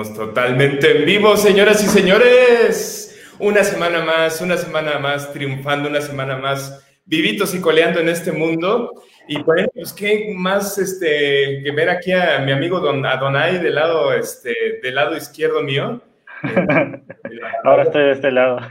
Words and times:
Estamos 0.00 0.28
totalmente 0.28 0.96
en 0.96 1.04
vivo, 1.04 1.36
señoras 1.36 1.84
y 1.84 1.86
señores. 1.86 3.20
Una 3.38 3.62
semana 3.62 4.02
más, 4.02 4.40
una 4.40 4.56
semana 4.56 4.98
más 4.98 5.30
triunfando, 5.30 5.90
una 5.90 6.00
semana 6.00 6.38
más 6.38 6.86
vivitos 7.04 7.54
y 7.54 7.60
coleando 7.60 8.00
en 8.00 8.08
este 8.08 8.32
mundo. 8.32 8.94
Y 9.28 9.42
bueno, 9.42 9.68
pues 9.74 9.92
qué 9.92 10.32
más 10.34 10.78
este, 10.78 11.60
que 11.62 11.70
ver 11.72 11.90
aquí 11.90 12.12
a 12.12 12.38
mi 12.38 12.50
amigo 12.50 12.80
Don 12.80 13.04
Adonai 13.04 13.58
del 13.58 13.74
lado, 13.74 14.14
este, 14.14 14.80
del 14.82 14.94
lado 14.94 15.14
izquierdo 15.14 15.62
mío. 15.62 16.00
Ahora 17.64 17.82
estoy 17.82 18.04
de 18.04 18.12
este 18.12 18.30
lado. 18.30 18.60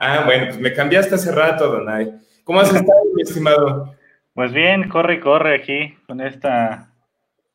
Ah, 0.00 0.22
bueno, 0.24 0.46
pues 0.46 0.60
me 0.60 0.72
cambiaste 0.72 1.16
hace 1.16 1.32
rato, 1.32 1.64
Adonai. 1.64 2.12
¿Cómo 2.44 2.60
has 2.60 2.72
estado, 2.72 3.00
mi 3.16 3.22
estimado? 3.22 3.96
Pues 4.32 4.52
bien, 4.52 4.88
corre 4.88 5.18
corre 5.18 5.56
aquí 5.56 5.98
con 6.06 6.20
esta 6.20 6.92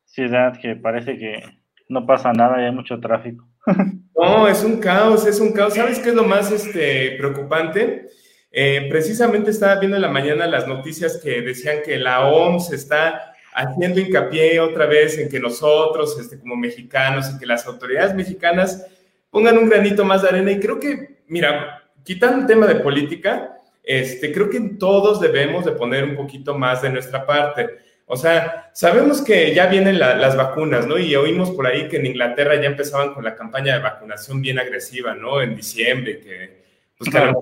ciudad 0.04 0.60
que 0.60 0.76
parece 0.76 1.16
que 1.16 1.63
no 1.88 2.06
pasa 2.06 2.32
nada 2.32 2.56
hay 2.56 2.72
mucho 2.72 2.98
tráfico. 3.00 3.46
No, 4.16 4.48
es 4.48 4.62
un 4.62 4.78
caos, 4.78 5.26
es 5.26 5.38
un 5.38 5.52
caos. 5.52 5.74
¿Sabes 5.74 5.98
qué 5.98 6.10
es 6.10 6.14
lo 6.14 6.22
más 6.22 6.50
este, 6.50 7.16
preocupante? 7.18 8.06
Eh, 8.50 8.86
precisamente 8.88 9.50
estaba 9.50 9.78
viendo 9.80 9.96
en 9.96 10.02
la 10.02 10.08
mañana 10.08 10.46
las 10.46 10.66
noticias 10.68 11.20
que 11.22 11.42
decían 11.42 11.78
que 11.84 11.98
la 11.98 12.28
OMS 12.28 12.72
está 12.72 13.34
haciendo 13.54 14.00
hincapié 14.00 14.60
otra 14.60 14.86
vez 14.86 15.18
en 15.18 15.28
que 15.28 15.40
nosotros, 15.40 16.18
este, 16.18 16.38
como 16.38 16.56
mexicanos, 16.56 17.30
y 17.34 17.38
que 17.38 17.44
las 17.44 17.66
autoridades 17.66 18.14
mexicanas 18.14 18.86
pongan 19.30 19.58
un 19.58 19.68
granito 19.68 20.04
más 20.04 20.22
de 20.22 20.28
arena. 20.28 20.52
Y 20.52 20.60
creo 20.60 20.78
que, 20.78 21.22
mira, 21.26 21.82
quitando 22.04 22.42
el 22.42 22.46
tema 22.46 22.66
de 22.66 22.76
política, 22.76 23.58
este, 23.82 24.32
creo 24.32 24.48
que 24.48 24.60
todos 24.78 25.20
debemos 25.20 25.64
de 25.64 25.72
poner 25.72 26.04
un 26.04 26.16
poquito 26.16 26.56
más 26.56 26.82
de 26.82 26.90
nuestra 26.90 27.26
parte. 27.26 27.68
O 28.06 28.16
sea, 28.16 28.70
sabemos 28.74 29.22
que 29.22 29.54
ya 29.54 29.66
vienen 29.66 29.98
las 29.98 30.36
vacunas, 30.36 30.86
¿no? 30.86 30.98
Y 30.98 31.16
oímos 31.16 31.50
por 31.52 31.66
ahí 31.66 31.88
que 31.88 31.96
en 31.96 32.06
Inglaterra 32.06 32.56
ya 32.56 32.66
empezaban 32.66 33.14
con 33.14 33.24
la 33.24 33.34
campaña 33.34 33.74
de 33.74 33.82
vacunación 33.82 34.42
bien 34.42 34.58
agresiva, 34.58 35.14
¿no? 35.14 35.40
En 35.40 35.56
diciembre, 35.56 36.20
que 36.20 36.64
pues 36.98 37.10
que 37.10 37.18
en 37.18 37.34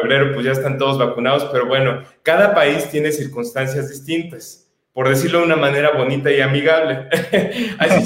febrero 0.00 0.34
pues 0.34 0.44
ya 0.44 0.52
están 0.52 0.76
todos 0.76 0.98
vacunados, 0.98 1.48
pero 1.52 1.66
bueno, 1.66 2.02
cada 2.22 2.54
país 2.54 2.90
tiene 2.90 3.10
circunstancias 3.10 3.88
distintas, 3.88 4.68
por 4.92 5.08
decirlo 5.08 5.38
de 5.38 5.46
una 5.46 5.56
manera 5.56 5.92
bonita 5.92 6.30
y 6.30 6.40
amigable. 6.40 7.08
Así 7.78 8.04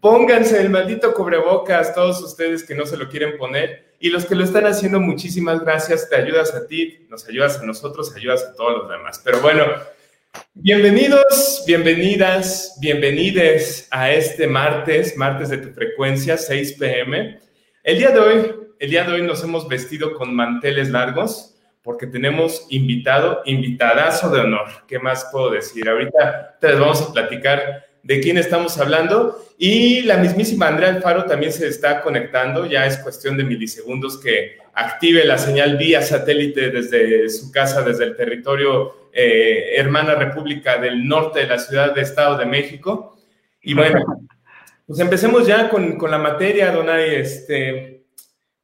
pónganse 0.00 0.60
el 0.60 0.70
maldito 0.70 1.12
cubrebocas, 1.14 1.94
todos 1.94 2.22
ustedes 2.22 2.62
que 2.64 2.76
no 2.76 2.86
se 2.86 2.96
lo 2.96 3.08
quieren 3.08 3.36
poner, 3.36 3.96
y 3.98 4.10
los 4.10 4.24
que 4.24 4.34
lo 4.34 4.44
están 4.44 4.66
haciendo, 4.66 5.00
muchísimas 5.00 5.64
gracias, 5.64 6.08
te 6.08 6.14
ayudas 6.14 6.54
a 6.54 6.66
ti, 6.66 7.06
nos 7.08 7.26
ayudas 7.26 7.58
a 7.58 7.64
nosotros, 7.64 8.14
ayudas 8.14 8.44
a 8.44 8.54
todos 8.54 8.82
los 8.82 8.90
demás. 8.90 9.20
Pero 9.24 9.40
bueno, 9.40 9.64
Bienvenidos, 10.54 11.64
bienvenidas, 11.66 12.76
bienvenides 12.80 13.88
a 13.90 14.10
este 14.10 14.46
martes, 14.46 15.16
martes 15.16 15.50
de 15.50 15.58
tu 15.58 15.70
frecuencia, 15.70 16.36
6 16.36 16.72
pm. 16.74 17.38
El 17.84 17.98
día 17.98 18.10
de 18.10 18.18
hoy, 18.18 18.54
el 18.78 18.90
día 18.90 19.04
de 19.04 19.12
hoy 19.12 19.22
nos 19.22 19.44
hemos 19.44 19.68
vestido 19.68 20.14
con 20.14 20.34
manteles 20.34 20.90
largos 20.90 21.56
porque 21.82 22.06
tenemos 22.06 22.66
invitado, 22.70 23.42
invitadazo 23.44 24.30
de 24.30 24.40
honor. 24.40 24.66
¿Qué 24.88 24.98
más 24.98 25.28
puedo 25.30 25.50
decir? 25.50 25.88
Ahorita 25.88 26.58
te 26.60 26.72
vamos 26.72 27.00
a 27.02 27.12
platicar 27.12 27.86
de 28.02 28.20
quién 28.20 28.38
estamos 28.38 28.78
hablando 28.78 29.44
y 29.58 30.02
la 30.02 30.16
mismísima 30.16 30.68
Andrea 30.68 30.90
Alfaro 30.90 31.24
también 31.24 31.52
se 31.52 31.66
está 31.66 32.02
conectando, 32.02 32.66
ya 32.66 32.86
es 32.86 32.98
cuestión 32.98 33.36
de 33.36 33.44
milisegundos 33.44 34.18
que 34.18 34.58
active 34.74 35.24
la 35.24 35.38
señal 35.38 35.76
vía 35.76 36.02
satélite 36.02 36.70
desde 36.70 37.28
su 37.30 37.50
casa, 37.50 37.82
desde 37.82 38.04
el 38.04 38.16
territorio 38.16 39.05
eh, 39.18 39.76
hermana 39.76 40.14
República 40.14 40.76
del 40.76 41.08
Norte 41.08 41.40
de 41.40 41.46
la 41.46 41.58
Ciudad 41.58 41.94
de 41.94 42.02
Estado 42.02 42.36
de 42.36 42.44
México. 42.44 43.16
Y 43.62 43.72
bueno, 43.72 44.04
pues 44.86 45.00
empecemos 45.00 45.46
ya 45.46 45.70
con, 45.70 45.96
con 45.96 46.10
la 46.10 46.18
materia, 46.18 46.70
Donay. 46.70 47.14
Este, 47.14 48.04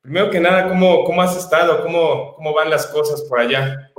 primero 0.02 0.28
que 0.28 0.40
nada, 0.40 0.68
¿cómo, 0.68 1.04
cómo 1.04 1.22
has 1.22 1.36
estado? 1.38 1.82
¿Cómo, 1.82 2.34
¿Cómo 2.34 2.52
van 2.52 2.68
las 2.68 2.86
cosas 2.88 3.22
por 3.22 3.40
allá? 3.40 3.90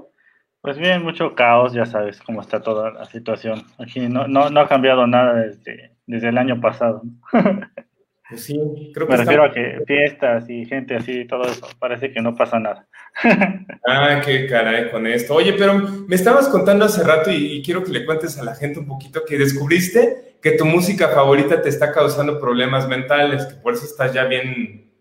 Pues 0.62 0.78
bien, 0.78 1.02
mucho 1.02 1.34
caos, 1.34 1.74
ya 1.74 1.88
sabes 1.88 2.22
cómo 2.22 2.40
está 2.40 2.62
toda 2.62 2.92
la 2.92 3.06
situación. 3.06 3.64
Aquí 3.80 4.02
no, 4.02 4.28
no, 4.28 4.52
no 4.52 4.60
ha 4.60 4.70
cambiado 4.70 5.08
nada 5.08 5.34
desde, 5.34 5.92
desde 6.06 6.30
el 6.30 6.38
año 6.38 6.62
pasado. 6.62 7.02
Sí, 8.38 8.92
creo 8.94 9.08
que 9.08 9.14
Me 9.14 9.18
refiero 9.18 9.44
a 9.44 9.52
que 9.52 9.82
fiestas 9.86 10.50
y 10.50 10.66
gente 10.66 10.96
así 10.96 11.22
y 11.22 11.28
todo 11.28 11.44
eso, 11.44 11.68
parece 11.80 12.12
que 12.12 12.22
no 12.22 12.36
pasa 12.36 12.60
nada. 12.60 12.88
ah, 13.88 14.22
qué 14.24 14.48
caray 14.48 14.90
con 14.90 15.08
esto. 15.08 15.36
Oye, 15.36 15.54
pero 15.54 15.76
me 16.08 16.16
estabas 16.16 16.50
contando 16.50 16.86
hace 16.86 17.04
rato 17.04 17.32
y, 17.32 17.62
quiero 17.64 17.84
que 17.84 17.92
le 17.92 18.06
cuentes 18.06 18.38
a 18.40 18.44
la 18.44 18.56
gente 18.56 18.80
un 18.80 18.88
poquito 18.88 19.22
que 19.28 19.38
descubriste 19.38 20.38
que 20.42 20.52
tu 20.52 20.66
música 20.66 21.08
favorita 21.10 21.62
te 21.62 21.70
está 21.70 21.92
causando 21.92 22.40
problemas 22.40 22.88
mentales, 22.88 23.46
que 23.46 23.56
por 23.56 23.74
eso 23.74 23.86
estás 23.86 24.14
ya 24.14 24.26
bien. 24.26 24.92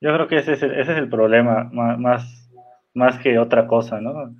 Yo 0.00 0.14
creo 0.14 0.28
que 0.28 0.38
ese 0.38 0.54
es 0.54 0.62
el, 0.62 0.72
ese 0.72 0.92
es 0.92 0.98
el 0.98 1.10
problema, 1.10 1.68
más, 1.72 2.50
más 2.94 3.18
que 3.18 3.38
otra 3.38 3.66
cosa, 3.66 4.00
¿no? 4.00 4.34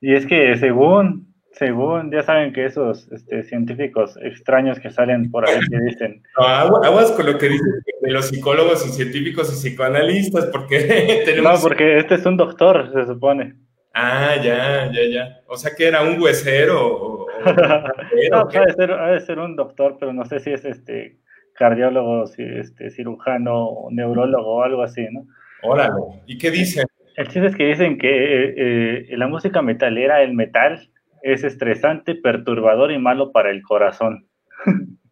Y 0.00 0.14
es 0.14 0.26
que 0.26 0.56
según 0.56 1.31
según, 1.52 2.10
ya 2.10 2.22
saben 2.22 2.52
que 2.52 2.64
esos 2.64 3.10
este, 3.12 3.42
científicos 3.42 4.16
extraños 4.22 4.80
que 4.80 4.90
salen 4.90 5.30
por 5.30 5.48
ahí 5.48 5.60
que 5.68 5.78
dicen... 5.80 6.22
No, 6.38 6.46
aguas 6.46 7.12
con 7.12 7.26
lo 7.26 7.38
que 7.38 7.48
dicen 7.50 7.72
de 8.00 8.10
los 8.10 8.28
psicólogos 8.28 8.86
y 8.86 8.90
científicos 8.90 9.52
y 9.52 9.68
psicoanalistas, 9.68 10.46
porque 10.46 11.22
tenemos... 11.24 11.62
No, 11.62 11.68
porque 11.68 11.98
este 11.98 12.14
es 12.14 12.26
un 12.26 12.36
doctor, 12.36 12.90
se 12.92 13.06
supone. 13.06 13.54
Ah, 13.94 14.36
ya, 14.42 14.90
ya, 14.90 15.04
ya. 15.10 15.40
O 15.46 15.56
sea 15.56 15.72
que 15.76 15.88
era 15.88 16.02
un 16.02 16.20
huesero 16.20 16.86
o... 16.86 17.26
no, 18.30 18.48
ha 18.54 19.10
de, 19.10 19.20
ser, 19.20 19.38
un 19.38 19.56
doctor, 19.56 19.96
pero 19.98 20.12
no 20.12 20.24
sé 20.24 20.40
si 20.40 20.52
es 20.52 20.64
este 20.64 21.18
cardiólogo, 21.54 22.26
si 22.26 22.42
este 22.42 22.90
cirujano, 22.90 23.88
neurólogo 23.90 24.56
o 24.56 24.62
algo 24.62 24.82
así, 24.82 25.06
¿no? 25.10 25.26
Órale, 25.62 26.00
¿y 26.26 26.38
qué 26.38 26.50
dicen? 26.50 26.86
El 27.16 27.28
chiste 27.28 27.46
es 27.46 27.56
que 27.56 27.66
dicen 27.66 27.98
que 27.98 28.08
eh, 28.08 28.54
eh, 28.56 29.16
la 29.16 29.26
música 29.26 29.60
metalera, 29.60 30.22
el 30.22 30.34
metal, 30.34 30.88
es 31.22 31.44
estresante, 31.44 32.14
perturbador 32.14 32.92
y 32.92 32.98
malo 32.98 33.32
para 33.32 33.50
el 33.50 33.62
corazón. 33.62 34.28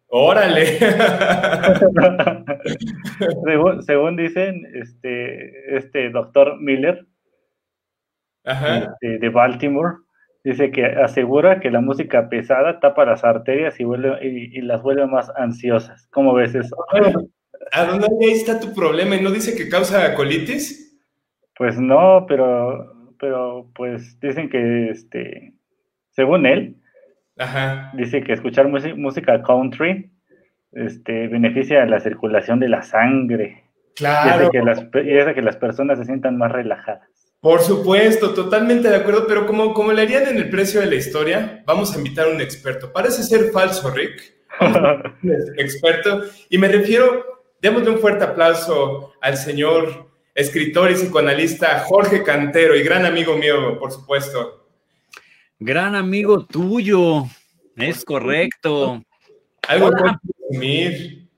Órale. 0.07 0.65
según, 3.85 4.15
dicen, 4.17 4.67
este, 4.73 5.77
este 5.77 6.09
doctor 6.09 6.59
Miller 6.59 7.05
este, 8.43 9.19
de 9.19 9.29
Baltimore 9.29 9.99
dice 10.43 10.71
que 10.71 10.85
asegura 10.85 11.61
que 11.61 11.71
la 11.71 11.79
música 11.79 12.27
pesada 12.27 12.81
tapa 12.81 13.05
las 13.05 13.23
arterias 13.23 13.79
y, 13.79 13.85
vuelve, 13.85 14.17
y, 14.21 14.59
las 14.61 14.81
vuelve 14.81 15.07
más 15.07 15.31
ansiosas. 15.35 16.09
¿Cómo 16.11 16.33
ves 16.33 16.55
eso? 16.55 16.75
¿A 17.71 17.85
dónde 17.85 18.07
ahí 18.21 18.31
está 18.31 18.59
tu 18.59 18.73
problema? 18.73 19.15
¿Y 19.15 19.21
no 19.21 19.31
dice 19.31 19.55
que 19.55 19.69
causa 19.69 20.13
colitis? 20.15 20.99
Pues 21.57 21.79
no, 21.79 22.25
pero, 22.27 23.13
pero 23.17 23.71
pues 23.73 24.19
dicen 24.19 24.49
que 24.49 24.89
este 24.89 25.53
según 26.11 26.45
él, 26.45 26.75
dice 27.93 28.23
que 28.23 28.33
escuchar 28.33 28.67
música 28.67 29.41
country 29.41 30.11
este, 30.73 31.27
beneficia 31.27 31.85
la 31.85 31.99
circulación 31.99 32.59
de 32.59 32.69
la 32.69 32.81
sangre. 32.81 33.63
Claro. 33.95 34.29
Y 34.29 34.31
hace, 34.31 34.51
que 34.51 34.61
las, 34.61 35.35
que 35.35 35.41
las 35.41 35.57
personas 35.57 35.99
se 35.99 36.05
sientan 36.05 36.37
más 36.37 36.51
relajadas. 36.51 37.09
Por 37.41 37.61
supuesto, 37.61 38.33
totalmente 38.33 38.89
de 38.89 38.95
acuerdo, 38.95 39.25
pero 39.27 39.47
como, 39.47 39.73
como 39.73 39.91
le 39.91 40.03
harían 40.03 40.27
en 40.27 40.37
el 40.37 40.49
precio 40.49 40.79
de 40.79 40.85
la 40.85 40.95
historia, 40.95 41.63
vamos 41.65 41.93
a 41.93 41.97
invitar 41.97 42.27
a 42.27 42.31
un 42.31 42.39
experto. 42.39 42.93
Parece 42.93 43.23
ser 43.23 43.51
falso, 43.51 43.89
Rick. 43.89 44.33
experto. 45.57 46.21
Y 46.49 46.57
me 46.57 46.67
refiero, 46.67 47.43
démosle 47.59 47.89
un 47.89 47.99
fuerte 47.99 48.23
aplauso 48.23 49.13
al 49.21 49.37
señor 49.37 50.11
escritor 50.35 50.91
y 50.91 50.93
psicoanalista 50.93 51.79
Jorge 51.79 52.23
Cantero 52.23 52.75
y 52.75 52.83
gran 52.83 53.05
amigo 53.05 53.35
mío, 53.35 53.77
por 53.79 53.91
supuesto. 53.91 54.60
Gran 55.63 55.93
amigo 55.93 56.43
tuyo, 56.47 57.25
es 57.75 58.03
correcto. 58.03 59.03
Algo 59.67 59.91
que 59.91 60.03
presumir. 60.49 61.29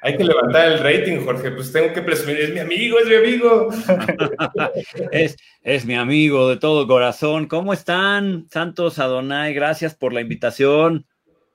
Hay 0.00 0.16
que 0.16 0.24
levantar 0.24 0.72
el 0.72 0.78
rating, 0.78 1.22
Jorge. 1.22 1.50
Pues 1.50 1.70
tengo 1.70 1.92
que 1.92 2.00
presumir, 2.00 2.40
es 2.40 2.54
mi 2.54 2.60
amigo, 2.60 2.98
es 2.98 3.06
mi 3.08 3.14
amigo. 3.16 3.68
es, 5.12 5.36
es 5.62 5.84
mi 5.84 5.96
amigo 5.96 6.48
de 6.48 6.56
todo 6.56 6.86
corazón. 6.86 7.46
¿Cómo 7.46 7.74
están, 7.74 8.46
Santos 8.50 8.98
Adonai? 8.98 9.52
Gracias 9.52 9.94
por 9.94 10.14
la 10.14 10.22
invitación. 10.22 11.04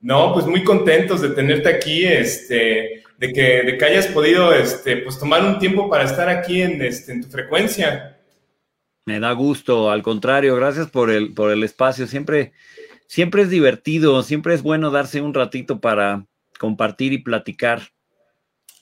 No, 0.00 0.32
pues 0.34 0.46
muy 0.46 0.62
contentos 0.62 1.20
de 1.20 1.30
tenerte 1.30 1.68
aquí. 1.68 2.04
Este, 2.04 3.02
de 3.18 3.32
que, 3.32 3.62
de 3.64 3.76
que 3.76 3.84
hayas 3.84 4.06
podido 4.06 4.52
este, 4.54 4.98
pues, 4.98 5.18
tomar 5.18 5.42
un 5.42 5.58
tiempo 5.58 5.90
para 5.90 6.04
estar 6.04 6.28
aquí 6.28 6.62
en, 6.62 6.80
este, 6.80 7.10
en 7.10 7.22
tu 7.22 7.28
frecuencia. 7.28 8.13
Me 9.06 9.20
da 9.20 9.32
gusto, 9.32 9.90
al 9.90 10.02
contrario, 10.02 10.56
gracias 10.56 10.88
por 10.88 11.10
el, 11.10 11.34
por 11.34 11.50
el 11.50 11.62
espacio. 11.62 12.06
Siempre, 12.06 12.52
siempre 13.06 13.42
es 13.42 13.50
divertido, 13.50 14.22
siempre 14.22 14.54
es 14.54 14.62
bueno 14.62 14.90
darse 14.90 15.20
un 15.20 15.34
ratito 15.34 15.80
para 15.80 16.26
compartir 16.58 17.12
y 17.12 17.18
platicar. 17.18 17.82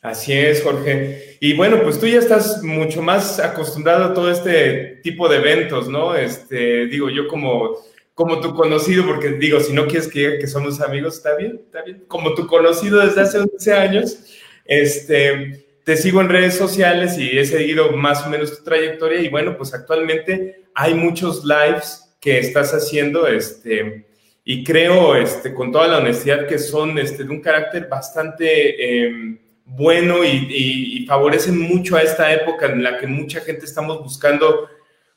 Así 0.00 0.32
es, 0.32 0.62
Jorge. 0.62 1.38
Y 1.40 1.54
bueno, 1.54 1.80
pues 1.82 1.98
tú 1.98 2.06
ya 2.06 2.18
estás 2.18 2.62
mucho 2.62 3.02
más 3.02 3.38
acostumbrado 3.38 4.04
a 4.04 4.14
todo 4.14 4.30
este 4.30 5.00
tipo 5.02 5.28
de 5.28 5.36
eventos, 5.36 5.88
¿no? 5.88 6.14
Este, 6.14 6.86
digo, 6.86 7.08
yo 7.08 7.28
como, 7.28 7.76
como 8.14 8.40
tu 8.40 8.54
conocido, 8.54 9.04
porque 9.06 9.30
digo, 9.32 9.60
si 9.60 9.72
no 9.72 9.86
quieres 9.86 10.08
que 10.08 10.38
que 10.38 10.46
somos 10.46 10.80
amigos, 10.80 11.16
está 11.16 11.36
bien, 11.36 11.60
está 11.64 11.82
bien. 11.82 12.04
Como 12.08 12.34
tu 12.34 12.46
conocido 12.46 13.00
desde 13.00 13.20
hace 13.20 13.38
11 13.38 13.72
años, 13.74 14.24
este, 14.64 15.66
te 15.84 15.96
sigo 15.96 16.20
en 16.20 16.28
redes 16.28 16.56
sociales 16.56 17.18
y 17.18 17.38
he 17.38 17.44
seguido 17.44 17.92
más 17.92 18.26
o 18.26 18.30
menos 18.30 18.56
tu 18.56 18.64
trayectoria 18.64 19.20
y 19.20 19.28
bueno, 19.28 19.56
pues 19.56 19.74
actualmente 19.74 20.66
hay 20.74 20.94
muchos 20.94 21.44
lives 21.44 22.16
que 22.20 22.38
estás 22.38 22.72
haciendo, 22.72 23.26
este, 23.26 24.06
y 24.44 24.62
creo, 24.62 25.16
este, 25.16 25.52
con 25.52 25.72
toda 25.72 25.88
la 25.88 25.98
honestidad 25.98 26.46
que 26.46 26.58
son, 26.58 26.98
este, 26.98 27.24
de 27.24 27.30
un 27.30 27.40
carácter 27.40 27.88
bastante 27.88 29.04
em, 29.06 29.38
bueno 29.64 30.24
y, 30.24 31.00
y, 31.00 31.06
favorecen 31.06 31.58
mucho 31.58 31.96
a 31.96 32.02
esta 32.02 32.32
época 32.32 32.66
en 32.66 32.82
la 32.82 32.98
que 32.98 33.06
mucha 33.06 33.40
gente 33.40 33.64
estamos 33.64 33.98
buscando, 34.00 34.68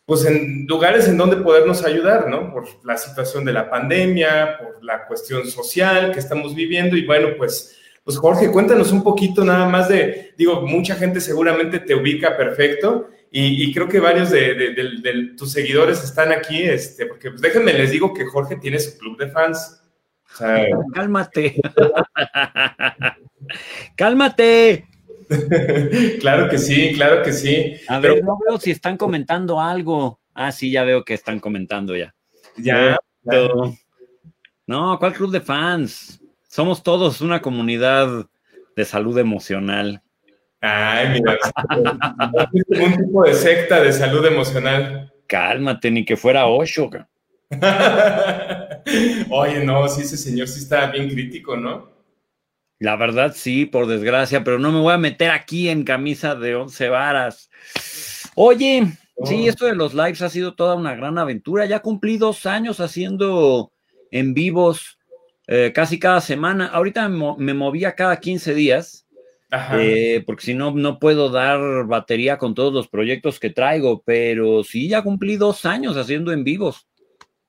pues 0.06 0.26
en 0.26 0.66
lugares 0.68 1.08
en 1.08 1.18
donde 1.18 1.38
podernos 1.38 1.84
ayudar, 1.84 2.28
¿no? 2.30 2.52
Por 2.52 2.66
la 2.84 2.98
situación 2.98 3.46
de 3.46 3.54
la 3.54 3.70
pandemia, 3.70 4.58
por 4.58 4.84
la 4.84 5.06
cuestión 5.06 5.46
social 5.48 6.12
que 6.12 6.20
estamos 6.20 6.56
viviendo 6.56 6.96
y 6.96 7.06
bueno, 7.06 7.30
pues 7.38 7.76
pues 8.06 8.20
Jorge, 8.20 8.52
cuéntanos 8.52 8.92
un 8.92 9.02
poquito 9.02 9.44
nada 9.44 9.68
más 9.68 9.90
de, 9.90 10.36
digo, 10.38 10.62
mucha 10.62 10.96
gente 10.96 11.20
seguramente 11.20 11.80
te 11.80 11.96
ubica 11.96 12.38
perfecto 12.38 13.10
y, 13.32 13.74
creo 13.74 13.90
que 13.90 14.00
varios 14.00 14.30
de, 14.30 15.34
tus 15.36 15.52
seguidores 15.52 16.04
están 16.04 16.32
aquí, 16.32 16.62
este, 16.62 17.08
porque 17.08 17.32
pues 17.32 17.42
déjenme 17.42 17.74
les 17.74 17.92
digo 17.92 18.14
que 18.14 18.26
Jorge 18.26 18.58
tiene 18.58 18.80
su 18.80 18.98
club 18.98 19.18
de 19.18 19.28
fans. 19.28 19.82
Cálmate. 20.94 21.56
Cálmate. 23.98 24.88
claro 26.22 26.48
que 26.48 26.60
sí, 26.60 26.94
claro 26.94 27.24
que 27.24 27.34
sí. 27.34 27.74
A 27.88 28.00
ver, 28.00 28.24
no 28.24 28.38
veo 28.48 28.60
si 28.60 28.70
están 28.70 28.98
comentando 28.98 29.60
algo. 29.60 30.22
Ah, 30.36 30.52
sí, 30.52 30.72
ya 30.72 30.84
veo 30.84 31.04
que 31.04 31.16
están 31.16 31.40
comentando 31.40 31.98
ya. 31.98 32.14
Ya. 32.56 32.98
No, 34.68 35.00
¿cuál 35.00 35.14
club 35.14 35.32
de 35.32 35.42
fans? 35.42 36.22
Somos 36.56 36.84
todos 36.84 37.20
una 37.20 37.42
comunidad 37.42 38.28
de 38.78 38.86
salud 38.86 39.18
emocional. 39.18 40.02
Ay, 40.62 41.10
mira, 41.10 41.38
un 42.70 42.96
tipo 42.96 43.24
de 43.26 43.34
secta 43.34 43.82
de 43.82 43.92
salud 43.92 44.26
emocional. 44.26 45.12
Cálmate, 45.28 45.92
ni 45.92 46.06
que 46.06 46.16
fuera 46.16 46.46
Osho. 46.46 46.90
Oye, 49.32 49.66
no, 49.66 49.86
sí, 49.90 50.04
ese 50.04 50.16
señor 50.16 50.48
sí 50.48 50.60
está 50.60 50.90
bien 50.92 51.10
crítico, 51.10 51.58
¿no? 51.58 51.92
La 52.80 52.96
verdad, 52.96 53.34
sí, 53.36 53.66
por 53.66 53.86
desgracia, 53.86 54.46
pero 54.46 54.58
no 54.58 54.72
me 54.72 54.80
voy 54.80 54.94
a 54.94 54.98
meter 54.98 55.32
aquí 55.32 55.68
en 55.68 55.84
camisa 55.84 56.36
de 56.36 56.56
once 56.56 56.88
varas. 56.88 57.50
Oye, 58.36 58.94
sí, 59.26 59.50
esto 59.50 59.66
de 59.66 59.76
los 59.76 59.94
lives 59.94 60.22
ha 60.22 60.30
sido 60.30 60.56
toda 60.56 60.76
una 60.76 60.96
gran 60.96 61.18
aventura. 61.18 61.66
Ya 61.66 61.82
cumplí 61.82 62.16
dos 62.18 62.46
años 62.46 62.80
haciendo 62.80 63.74
en 64.10 64.34
vivos 64.34 65.00
eh, 65.48 65.72
casi 65.74 66.00
cada 66.00 66.22
semana. 66.22 66.68
Ahorita 66.68 67.08
me 67.10 67.54
movía 67.54 67.96
cada 67.96 68.20
15 68.20 68.54
días, 68.54 69.06
eh, 69.74 70.24
porque 70.26 70.44
si 70.44 70.54
no, 70.54 70.72
no 70.72 71.00
puedo 71.00 71.30
dar 71.30 71.86
batería 71.86 72.38
con 72.38 72.56
todos 72.56 72.74
los 72.74 72.88
proyectos 72.88 73.40
que 73.40 73.50
traigo, 73.50 74.02
pero 74.04 74.64
sí, 74.64 74.90
ya 74.90 75.02
cumplí 75.04 75.38
dos 75.38 75.66
años 75.66 75.98
haciendo 75.98 76.32
en 76.32 76.44
vivos. 76.44 76.88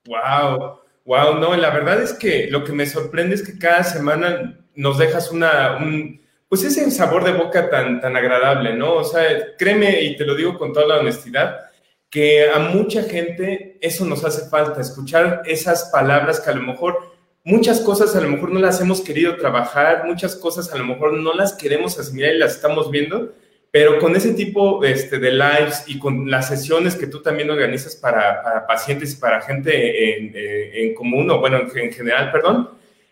Wow, 0.07 0.81
wow, 1.05 1.39
no, 1.41 1.57
la 1.57 1.71
verdad 1.71 2.03
es 2.03 2.13
que 2.13 2.49
lo 2.51 2.63
que 2.63 2.73
me 2.73 2.87
sorprende 2.87 3.35
es 3.35 3.43
que 3.43 3.59
cada 3.59 3.83
semana 3.83 4.59
nos 4.75 4.99
dejas 4.99 5.33
una, 5.33 5.79
un, 5.79 6.21
pues 6.49 6.63
ese 6.63 6.89
sabor 6.91 7.25
de 7.25 7.33
boca 7.33 7.69
tan, 7.71 8.01
tan 8.01 8.17
agradable, 8.17 8.75
¿no? 8.75 8.95
O 8.95 9.05
sea, 9.05 9.25
créeme, 9.59 10.03
y 10.03 10.17
te 10.17 10.25
lo 10.25 10.35
digo 10.35 10.57
con 10.57 10.73
toda 10.73 10.87
la 10.87 11.01
honestidad, 11.01 11.67
que 12.09 12.49
a 12.49 12.59
mucha 12.61 13.03
gente 13.03 13.79
eso 13.81 14.05
nos 14.05 14.25
hace 14.25 14.49
falta, 14.49 14.81
escuchar 14.81 15.43
esas 15.45 15.91
palabras 15.93 16.41
que 16.41 16.51
a 16.51 16.55
lo 16.55 16.63
mejor 16.63 17.16
muchas 17.47 17.81
cosas 17.81 18.15
a 18.17 18.21
lo 18.21 18.29
mejor 18.29 18.51
no 18.51 18.59
las 18.59 18.81
hemos 18.81 19.01
querido 19.01 19.37
trabajar, 19.37 20.05
muchas 20.05 20.35
cosas 20.35 20.73
a 20.73 20.77
lo 20.77 20.85
mejor 20.85 21.13
no 21.13 21.33
las 21.33 21.55
queremos 21.55 21.97
asimilar 21.97 22.35
y 22.35 22.39
las 22.39 22.57
estamos 22.57 22.91
viendo, 22.91 23.35
pero 23.71 24.01
con 24.01 24.17
ese 24.17 24.35
tipo 24.35 24.83
este, 24.85 25.19
de 25.19 25.31
lives 25.31 25.85
y 25.87 25.99
con 26.01 26.29
las 26.29 26.49
sesiones 26.49 26.97
que 26.97 27.07
tú 27.07 27.23
también 27.23 27.49
organizas 27.49 27.95
para, 27.95 28.67
pacientes 28.67 29.15
y 29.15 29.17
para 29.21 29.41
gente 29.43 30.19
en, 30.19 30.33
eh, 30.35 30.93
común, 30.95 31.31
o 31.31 31.39
bueno, 31.39 31.61
en, 31.73 31.93
general, 31.93 32.33
perdón, 32.33 32.71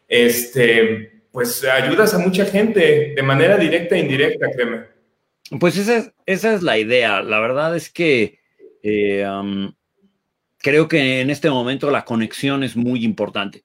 este, 0.09 1.23
pues 1.31 1.65
ayudas 1.65 2.13
a 2.15 2.19
mucha 2.19 2.45
gente 2.45 3.13
de 3.15 3.23
manera 3.23 3.57
directa 3.57 3.95
e 3.95 4.01
indirecta, 4.01 4.51
créeme. 4.51 4.81
Pues 5.61 5.77
esa, 5.77 6.13
esa 6.27 6.55
es 6.55 6.63
la 6.63 6.77
idea. 6.77 7.23
La 7.23 7.39
verdad 7.39 7.77
es 7.77 7.89
que 7.89 8.41
eh, 8.83 9.25
creo 10.59 10.89
que 10.89 11.21
en 11.21 11.31
este 11.31 11.51
momento 11.51 11.93
la 11.93 12.05
conexión 12.05 12.65
es 12.65 12.75
muy 12.75 13.05
importante. 13.05 13.64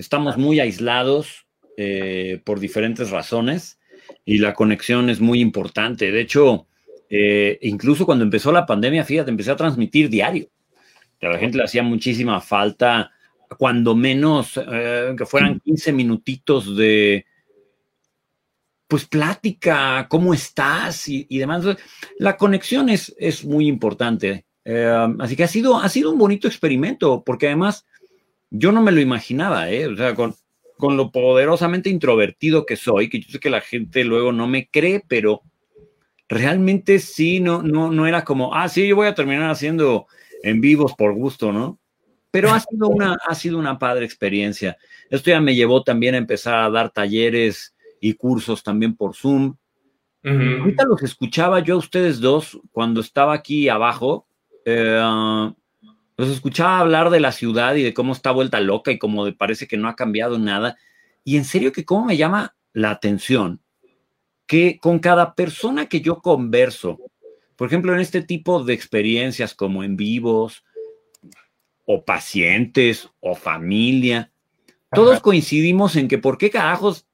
Estamos 0.00 0.38
muy 0.38 0.60
aislados 0.60 1.46
eh, 1.76 2.40
por 2.44 2.58
diferentes 2.58 3.10
razones 3.10 3.78
y 4.24 4.38
la 4.38 4.54
conexión 4.54 5.10
es 5.10 5.20
muy 5.20 5.40
importante. 5.40 6.10
De 6.10 6.22
hecho, 6.22 6.66
eh, 7.10 7.58
incluso 7.60 8.06
cuando 8.06 8.24
empezó 8.24 8.50
la 8.50 8.64
pandemia, 8.64 9.04
fíjate, 9.04 9.30
empecé 9.30 9.50
a 9.50 9.56
transmitir 9.56 10.08
diario. 10.08 10.48
A 11.20 11.28
la 11.28 11.38
gente 11.38 11.58
le 11.58 11.64
hacía 11.64 11.82
muchísima 11.82 12.40
falta, 12.40 13.12
cuando 13.58 13.94
menos 13.94 14.58
eh, 14.72 15.14
que 15.18 15.26
fueran 15.26 15.60
15 15.60 15.92
minutitos 15.92 16.74
de, 16.78 17.26
pues 18.88 19.04
plática, 19.04 20.06
cómo 20.08 20.32
estás 20.32 21.08
y, 21.08 21.26
demás. 21.36 21.76
La 22.18 22.38
conexión 22.38 22.88
es, 22.88 23.14
es 23.18 23.44
muy 23.44 23.68
importante. 23.68 24.46
así 25.18 25.36
que 25.36 25.44
ha 25.44 25.48
sido, 25.48 25.76
ha 25.76 25.90
sido 25.90 26.10
un 26.10 26.16
bonito 26.16 26.48
experimento, 26.48 27.22
porque 27.22 27.48
además 27.48 27.84
yo 28.50 28.72
no 28.72 28.82
me 28.82 28.92
lo 28.92 29.00
imaginaba, 29.00 29.70
¿eh? 29.70 29.86
O 29.86 29.96
sea, 29.96 30.14
con, 30.14 30.34
con 30.76 30.96
lo 30.96 31.10
poderosamente 31.10 31.88
introvertido 31.88 32.66
que 32.66 32.76
soy, 32.76 33.08
que 33.08 33.20
yo 33.20 33.28
sé 33.30 33.38
que 33.38 33.50
la 33.50 33.60
gente 33.60 34.04
luego 34.04 34.32
no 34.32 34.48
me 34.48 34.68
cree, 34.68 35.02
pero 35.06 35.42
realmente 36.28 36.98
sí, 36.98 37.40
no, 37.40 37.62
no, 37.62 37.90
no 37.90 38.06
era 38.06 38.24
como, 38.24 38.54
ah, 38.54 38.68
sí, 38.68 38.86
yo 38.86 38.96
voy 38.96 39.06
a 39.06 39.14
terminar 39.14 39.50
haciendo 39.50 40.06
en 40.42 40.60
vivos 40.60 40.94
por 40.94 41.14
gusto, 41.14 41.52
¿no? 41.52 41.78
Pero 42.30 42.52
ha 42.52 42.60
sido 42.60 42.88
una, 42.88 43.18
ha 43.26 43.34
sido 43.34 43.58
una 43.58 43.78
padre 43.78 44.04
experiencia. 44.04 44.76
Esto 45.10 45.30
ya 45.30 45.40
me 45.40 45.54
llevó 45.54 45.82
también 45.82 46.14
a 46.14 46.18
empezar 46.18 46.54
a 46.54 46.70
dar 46.70 46.90
talleres 46.90 47.74
y 48.00 48.14
cursos 48.14 48.62
también 48.62 48.96
por 48.96 49.16
Zoom. 49.16 49.56
Ahorita 50.22 50.84
los 50.84 51.02
escuchaba 51.02 51.60
yo 51.60 51.74
a 51.74 51.78
ustedes 51.78 52.20
dos 52.20 52.60
cuando 52.70 53.00
estaba 53.00 53.34
aquí 53.34 53.68
abajo. 53.68 54.26
Eh, 54.64 55.50
los 56.20 56.28
escuchaba 56.28 56.78
hablar 56.78 57.10
de 57.10 57.18
la 57.18 57.32
ciudad 57.32 57.74
y 57.74 57.82
de 57.82 57.94
cómo 57.94 58.12
está 58.12 58.30
vuelta 58.30 58.60
loca 58.60 58.92
y 58.92 58.98
cómo 58.98 59.32
parece 59.34 59.66
que 59.66 59.76
no 59.76 59.88
ha 59.88 59.96
cambiado 59.96 60.38
nada. 60.38 60.76
Y 61.24 61.36
en 61.36 61.44
serio 61.44 61.72
que 61.72 61.84
cómo 61.84 62.04
me 62.04 62.16
llama 62.16 62.54
la 62.72 62.90
atención 62.90 63.60
que 64.46 64.78
con 64.80 64.98
cada 64.98 65.34
persona 65.34 65.86
que 65.86 66.00
yo 66.00 66.20
converso, 66.20 66.98
por 67.56 67.68
ejemplo, 67.68 67.94
en 67.94 68.00
este 68.00 68.20
tipo 68.20 68.62
de 68.64 68.74
experiencias 68.74 69.54
como 69.54 69.84
en 69.84 69.96
vivos, 69.96 70.64
o 71.86 72.04
pacientes, 72.04 73.08
o 73.20 73.34
familia, 73.34 74.30
todos 74.92 75.20
coincidimos 75.20 75.96
en 75.96 76.08
que 76.08 76.18
por 76.18 76.36
qué 76.36 76.50
carajos 76.50 77.06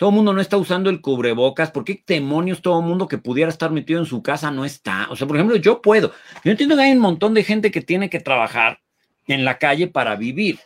todo 0.00 0.08
el 0.08 0.16
mundo 0.16 0.32
no 0.32 0.40
está 0.40 0.56
usando 0.56 0.88
el 0.88 1.02
cubrebocas. 1.02 1.70
¿Por 1.70 1.84
qué 1.84 2.02
demonios 2.06 2.62
todo 2.62 2.80
el 2.80 2.86
mundo 2.86 3.06
que 3.06 3.18
pudiera 3.18 3.50
estar 3.50 3.70
metido 3.70 4.00
en 4.00 4.06
su 4.06 4.22
casa 4.22 4.50
no 4.50 4.64
está? 4.64 5.06
O 5.10 5.14
sea, 5.14 5.26
por 5.26 5.36
ejemplo, 5.36 5.56
yo 5.56 5.82
puedo. 5.82 6.10
Yo 6.42 6.52
entiendo 6.52 6.74
que 6.74 6.80
hay 6.84 6.92
un 6.92 7.00
montón 7.00 7.34
de 7.34 7.44
gente 7.44 7.70
que 7.70 7.82
tiene 7.82 8.08
que 8.08 8.18
trabajar 8.18 8.80
en 9.26 9.44
la 9.44 9.58
calle 9.58 9.88
para 9.88 10.16
vivir. 10.16 10.58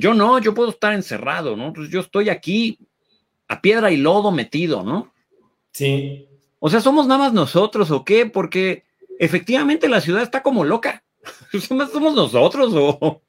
Yo 0.00 0.12
no, 0.12 0.38
yo 0.38 0.52
puedo 0.52 0.68
estar 0.68 0.92
encerrado, 0.92 1.56
¿no? 1.56 1.68
Entonces 1.68 1.90
yo 1.90 2.00
estoy 2.00 2.28
aquí 2.28 2.78
a 3.48 3.62
piedra 3.62 3.90
y 3.90 3.96
lodo 3.96 4.32
metido, 4.32 4.82
¿no? 4.82 5.10
Sí. 5.72 6.28
O 6.58 6.68
sea, 6.68 6.82
somos 6.82 7.06
nada 7.06 7.20
más 7.20 7.32
nosotros, 7.32 7.90
¿o 7.90 8.04
qué? 8.04 8.26
Porque 8.26 8.84
efectivamente 9.18 9.88
la 9.88 10.02
ciudad 10.02 10.22
está 10.22 10.42
como 10.42 10.66
loca. 10.66 11.02
¿Somos 11.58 12.14
nosotros 12.14 12.70
o, 12.74 13.22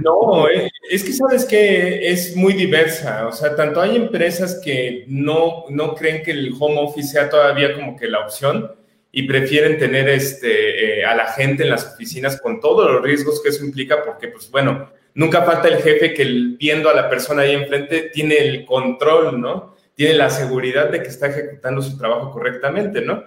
no, 0.00 0.48
eh, 0.48 0.70
es 0.90 1.04
que 1.04 1.12
sabes 1.12 1.44
que 1.44 2.10
es 2.10 2.36
muy 2.36 2.52
diversa, 2.52 3.26
o 3.26 3.32
sea, 3.32 3.54
tanto 3.56 3.80
hay 3.80 3.96
empresas 3.96 4.60
que 4.62 5.04
no, 5.08 5.64
no 5.70 5.94
creen 5.94 6.22
que 6.22 6.32
el 6.32 6.52
home 6.58 6.80
office 6.80 7.08
sea 7.08 7.28
todavía 7.28 7.74
como 7.74 7.96
que 7.96 8.08
la 8.08 8.20
opción 8.20 8.72
y 9.10 9.24
prefieren 9.24 9.78
tener 9.78 10.08
este, 10.08 11.00
eh, 11.00 11.04
a 11.04 11.14
la 11.14 11.26
gente 11.26 11.64
en 11.64 11.70
las 11.70 11.94
oficinas 11.94 12.40
con 12.40 12.60
todos 12.60 12.90
los 12.90 13.02
riesgos 13.02 13.42
que 13.42 13.50
eso 13.50 13.64
implica, 13.64 14.02
porque 14.04 14.28
pues 14.28 14.50
bueno, 14.50 14.90
nunca 15.14 15.42
falta 15.42 15.68
el 15.68 15.82
jefe 15.82 16.14
que 16.14 16.24
viendo 16.58 16.88
a 16.88 16.94
la 16.94 17.10
persona 17.10 17.42
ahí 17.42 17.52
enfrente 17.52 18.10
tiene 18.12 18.38
el 18.38 18.64
control, 18.64 19.40
¿no? 19.40 19.72
tiene 19.94 20.14
la 20.14 20.30
seguridad 20.30 20.90
de 20.90 21.02
que 21.02 21.08
está 21.08 21.28
ejecutando 21.28 21.82
su 21.82 21.96
trabajo 21.98 22.30
correctamente, 22.30 23.02
¿no? 23.02 23.24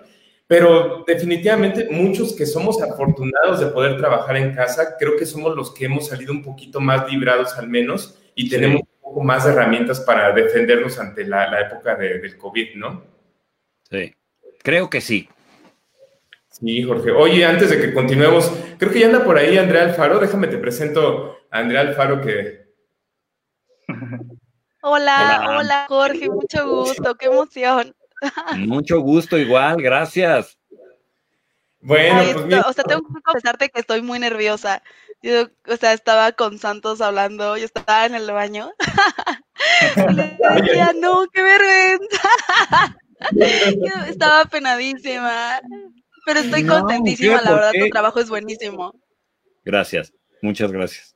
Pero 0.48 1.04
definitivamente 1.08 1.88
muchos 1.90 2.34
que 2.34 2.46
somos 2.46 2.82
afortunados 2.82 3.60
de 3.60 3.68
poder 3.68 3.98
trabajar 3.98 4.38
en 4.38 4.54
casa, 4.54 4.96
creo 4.98 5.18
que 5.18 5.26
somos 5.26 5.56
los 5.56 5.74
que 5.74 5.86
hemos 5.86 6.08
salido 6.08 6.32
un 6.32 6.44
poquito 6.44 6.80
más 6.80 7.10
librados 7.12 7.58
al 7.58 7.68
menos 7.68 8.20
y 8.36 8.48
tenemos 8.48 8.82
un 8.82 9.02
poco 9.02 9.24
más 9.24 9.46
de 9.46 9.52
herramientas 9.52 10.02
para 10.02 10.32
defendernos 10.34 11.00
ante 11.00 11.26
la, 11.26 11.60
época 11.62 11.96
del 11.96 12.38
COVID, 12.38 12.76
¿no? 12.76 13.04
Sí, 13.90 14.14
creo 14.62 14.90
que 14.90 15.02
sí. 15.02 15.28
Sí, 16.60 16.84
Jorge. 16.84 17.12
Oye, 17.12 17.44
antes 17.44 17.70
de 17.70 17.82
que 17.82 17.94
continuemos, 17.94 18.50
creo 18.78 18.92
que 18.92 19.00
ya 19.00 19.08
anda 19.08 19.26
por 19.26 19.38
ahí 19.38 19.58
Andrea 19.58 19.84
Alfaro. 19.84 20.20
Déjame 20.20 20.48
te 20.48 20.58
presento 20.58 21.38
a 21.50 21.60
Andrea 21.60 21.82
Alfaro 21.82 22.22
que... 22.22 22.66
Hola, 24.82 25.58
hola, 25.58 25.86
Jorge, 25.90 26.30
mucho 26.30 26.70
gusto, 26.70 27.16
qué 27.16 27.26
emoción. 27.26 27.94
Mucho 28.58 29.00
gusto, 29.00 29.38
igual, 29.38 29.82
gracias. 29.82 30.58
Bueno, 31.80 32.48
pues 32.48 32.66
O 32.66 32.74
sea, 32.74 32.84
tengo 32.84 33.02
que 33.02 33.22
confesarte 33.22 33.70
que 33.70 33.80
estoy 33.80 34.02
muy 34.02 34.18
nerviosa. 34.18 34.82
Yo, 35.22 35.48
o 35.68 35.78
sea, 35.78 35.94
estaba 35.94 36.32
con 36.32 36.58
Santos 36.58 37.00
hablando, 37.00 37.58
yo 37.58 37.66
estaba 37.66 38.06
en 38.08 38.16
el 38.16 38.32
baño. 38.32 38.72
le 39.96 40.62
decía, 40.62 40.94
no, 41.00 41.26
qué 41.32 41.44
vergüenza. 41.44 42.30
yo 43.32 44.06
estaba 44.08 44.46
penadísima. 44.46 45.60
Pero 46.26 46.40
estoy 46.40 46.66
contentísima, 46.66 47.42
la 47.42 47.54
verdad, 47.54 47.72
tu 47.80 47.90
trabajo 47.90 48.20
es 48.20 48.30
buenísimo. 48.30 48.92
Gracias, 49.64 50.12
muchas 50.42 50.72
gracias. 50.72 51.15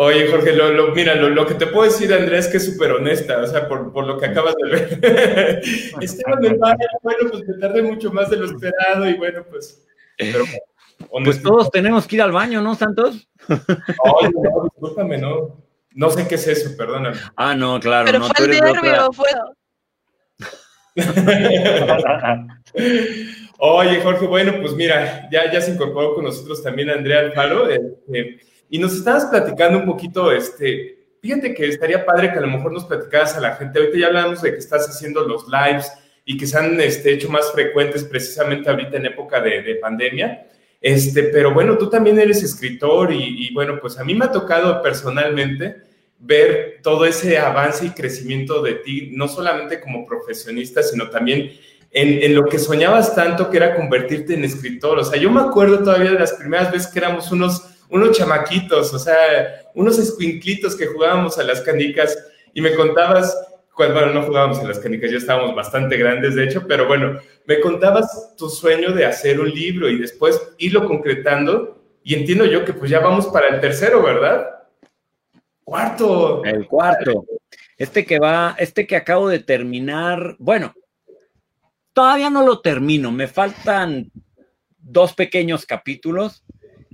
Oye, 0.00 0.28
Jorge, 0.28 0.52
lo, 0.52 0.94
mira, 0.94 1.16
lo, 1.16 1.44
que 1.44 1.54
te 1.54 1.66
puedo 1.66 1.90
decir, 1.90 2.14
Andrés, 2.14 2.46
es 2.46 2.52
que 2.52 2.58
es 2.58 2.66
súper 2.66 2.92
honesta, 2.92 3.40
o 3.40 3.46
sea, 3.48 3.66
por, 3.66 3.92
por, 3.92 4.06
lo 4.06 4.16
que 4.16 4.26
acabas 4.26 4.54
de 4.54 4.70
ver. 4.70 5.60
Esteban 6.00 6.40
del 6.40 6.56
Valle, 6.56 6.86
bueno, 7.02 7.28
pues 7.28 7.42
me 7.48 7.54
tardé 7.54 7.82
mucho 7.82 8.12
más 8.12 8.30
de 8.30 8.36
lo 8.36 8.44
esperado 8.44 9.08
y 9.08 9.14
bueno, 9.14 9.44
pues... 9.50 9.84
pues 11.24 11.42
todos 11.42 11.72
tenemos 11.72 12.06
que 12.06 12.14
ir 12.14 12.22
al 12.22 12.30
baño, 12.30 12.62
¿no, 12.62 12.76
Santos? 12.76 13.28
Oye, 13.48 14.30
no, 14.40 14.70
discúlpame, 14.72 15.18
no. 15.18 15.64
No 15.94 16.10
sé 16.10 16.28
qué 16.28 16.36
es 16.36 16.46
eso, 16.46 16.76
perdóname. 16.76 17.16
Ah, 17.34 17.56
no, 17.56 17.80
claro. 17.80 18.06
Pero 18.06 18.20
no, 18.20 18.28
fue 18.28 18.44
el 18.44 18.52
nervio, 18.52 19.12
fue... 19.12 19.30
Oye, 23.58 24.00
Jorge, 24.00 24.28
bueno, 24.28 24.54
pues 24.60 24.74
mira, 24.74 25.28
ya, 25.32 25.50
ya 25.50 25.60
se 25.60 25.72
incorporó 25.72 26.14
con 26.14 26.22
nosotros 26.22 26.62
también 26.62 26.88
Andrea 26.88 27.18
Alfaro, 27.18 27.68
este, 27.68 28.38
y 28.68 28.78
nos 28.78 28.94
estabas 28.94 29.26
platicando 29.26 29.78
un 29.78 29.86
poquito, 29.86 30.32
este, 30.32 30.98
fíjate 31.20 31.54
que 31.54 31.66
estaría 31.66 32.04
padre 32.04 32.32
que 32.32 32.38
a 32.38 32.42
lo 32.42 32.48
mejor 32.48 32.72
nos 32.72 32.84
platicaras 32.84 33.36
a 33.36 33.40
la 33.40 33.56
gente, 33.56 33.78
ahorita 33.78 33.98
ya 33.98 34.06
hablamos 34.08 34.42
de 34.42 34.52
que 34.52 34.58
estás 34.58 34.88
haciendo 34.88 35.26
los 35.26 35.46
lives 35.48 35.92
y 36.24 36.36
que 36.36 36.46
se 36.46 36.58
han 36.58 36.80
este, 36.80 37.12
hecho 37.12 37.30
más 37.30 37.50
frecuentes 37.52 38.04
precisamente 38.04 38.68
ahorita 38.68 38.96
en 38.96 39.06
época 39.06 39.40
de, 39.40 39.76
pandemia, 39.76 40.46
este, 40.80 41.24
pero 41.24 41.52
bueno, 41.52 41.76
tú 41.76 41.90
también 41.90 42.18
eres 42.18 42.42
escritor 42.42 43.12
y, 43.12 43.46
y 43.48 43.54
bueno, 43.54 43.78
pues 43.80 43.98
a 43.98 44.04
mí 44.04 44.14
me 44.14 44.26
ha 44.26 44.32
tocado 44.32 44.80
personalmente 44.82 45.88
ver 46.18 46.80
todo 46.82 47.04
ese 47.04 47.38
avance 47.38 47.86
y 47.86 47.90
crecimiento 47.90 48.62
de 48.62 48.74
ti, 48.74 49.10
no 49.12 49.28
solamente 49.28 49.80
como 49.80 50.04
profesionista, 50.04 50.82
sino 50.82 51.08
también 51.10 51.52
en, 51.90 52.34
lo 52.34 52.44
que 52.46 52.58
soñabas 52.58 53.14
tanto 53.14 53.50
que 53.50 53.56
era 53.56 53.76
convertirte 53.76 54.34
en 54.34 54.44
escritor. 54.44 54.98
O 54.98 55.04
sea, 55.04 55.18
yo 55.18 55.30
me 55.30 55.40
acuerdo 55.40 55.78
todavía 55.78 56.12
de 56.12 56.18
las 56.18 56.32
primeras 56.34 56.70
veces 56.70 56.88
que 56.88 56.98
éramos 56.98 57.30
unos, 57.32 57.62
unos 57.90 58.16
chamaquitos, 58.16 58.92
o 58.92 58.98
sea, 58.98 59.62
unos 59.74 59.98
escuinclitos 59.98 60.76
que 60.76 60.86
jugábamos 60.86 61.38
a 61.38 61.42
las 61.42 61.60
canicas 61.60 62.16
y 62.54 62.60
me 62.60 62.74
contabas, 62.74 63.36
bueno, 63.76 64.12
no 64.12 64.22
jugábamos 64.22 64.58
a 64.58 64.64
las 64.64 64.78
canicas, 64.78 65.10
ya 65.10 65.18
estábamos 65.18 65.54
bastante 65.54 65.96
grandes 65.96 66.34
de 66.34 66.44
hecho, 66.44 66.66
pero 66.66 66.86
bueno, 66.86 67.18
me 67.46 67.60
contabas 67.60 68.34
tu 68.36 68.48
sueño 68.48 68.92
de 68.92 69.04
hacer 69.04 69.40
un 69.40 69.50
libro 69.50 69.88
y 69.88 69.98
después 69.98 70.40
irlo 70.58 70.86
concretando 70.86 71.80
y 72.02 72.14
entiendo 72.14 72.44
yo 72.44 72.64
que 72.64 72.72
pues 72.72 72.90
ya 72.90 73.00
vamos 73.00 73.26
para 73.28 73.48
el 73.48 73.60
tercero, 73.60 74.02
¿verdad? 74.02 74.46
Cuarto. 75.64 76.44
El 76.44 76.66
cuarto. 76.66 77.24
Este 77.76 78.04
que 78.04 78.18
va, 78.18 78.56
este 78.58 78.86
que 78.86 78.96
acabo 78.96 79.28
de 79.28 79.38
terminar, 79.38 80.34
bueno, 80.38 80.74
Todavía 81.98 82.30
no 82.30 82.46
lo 82.46 82.60
termino, 82.60 83.10
me 83.10 83.26
faltan 83.26 84.12
dos 84.78 85.14
pequeños 85.14 85.66
capítulos 85.66 86.44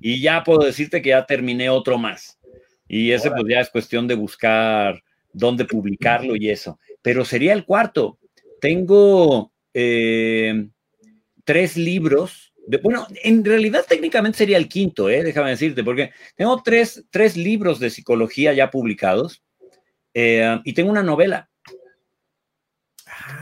y 0.07 0.21
ya 0.21 0.45
puedo 0.45 0.67
decirte 0.67 1.01
que 1.01 1.09
ya 1.09 1.25
terminé 1.25 1.71
otro 1.71 1.97
más. 1.97 2.39
Y 2.87 3.13
ese 3.13 3.31
pues 3.31 3.45
ya 3.49 3.61
es 3.61 3.71
cuestión 3.71 4.07
de 4.07 4.15
buscar 4.15 5.03
dónde 5.33 5.65
publicarlo 5.65 6.37
y 6.37 6.51
eso. 6.51 6.79
Pero 7.01 7.25
sería 7.25 7.55
el 7.55 7.65
cuarto. 7.65 8.19
Tengo 8.61 9.51
eh, 9.73 10.69
tres 11.45 11.79
libros. 11.79 12.53
De, 12.67 12.77
bueno, 12.77 13.07
en 13.23 13.43
realidad 13.47 13.87
técnicamente 13.89 14.37
sería 14.37 14.59
el 14.59 14.69
quinto, 14.69 15.09
eh, 15.09 15.23
déjame 15.23 15.49
decirte, 15.49 15.83
porque 15.83 16.11
tengo 16.37 16.63
tres, 16.63 17.07
tres 17.09 17.39
libros 17.39 17.81
de 17.81 17.89
psicología 17.89 18.53
ya 18.53 18.71
publicados 18.71 19.43
eh, 20.13 20.61
y 20.65 20.75
tengo 20.75 20.91
una 20.91 21.03
novela. 21.03 21.49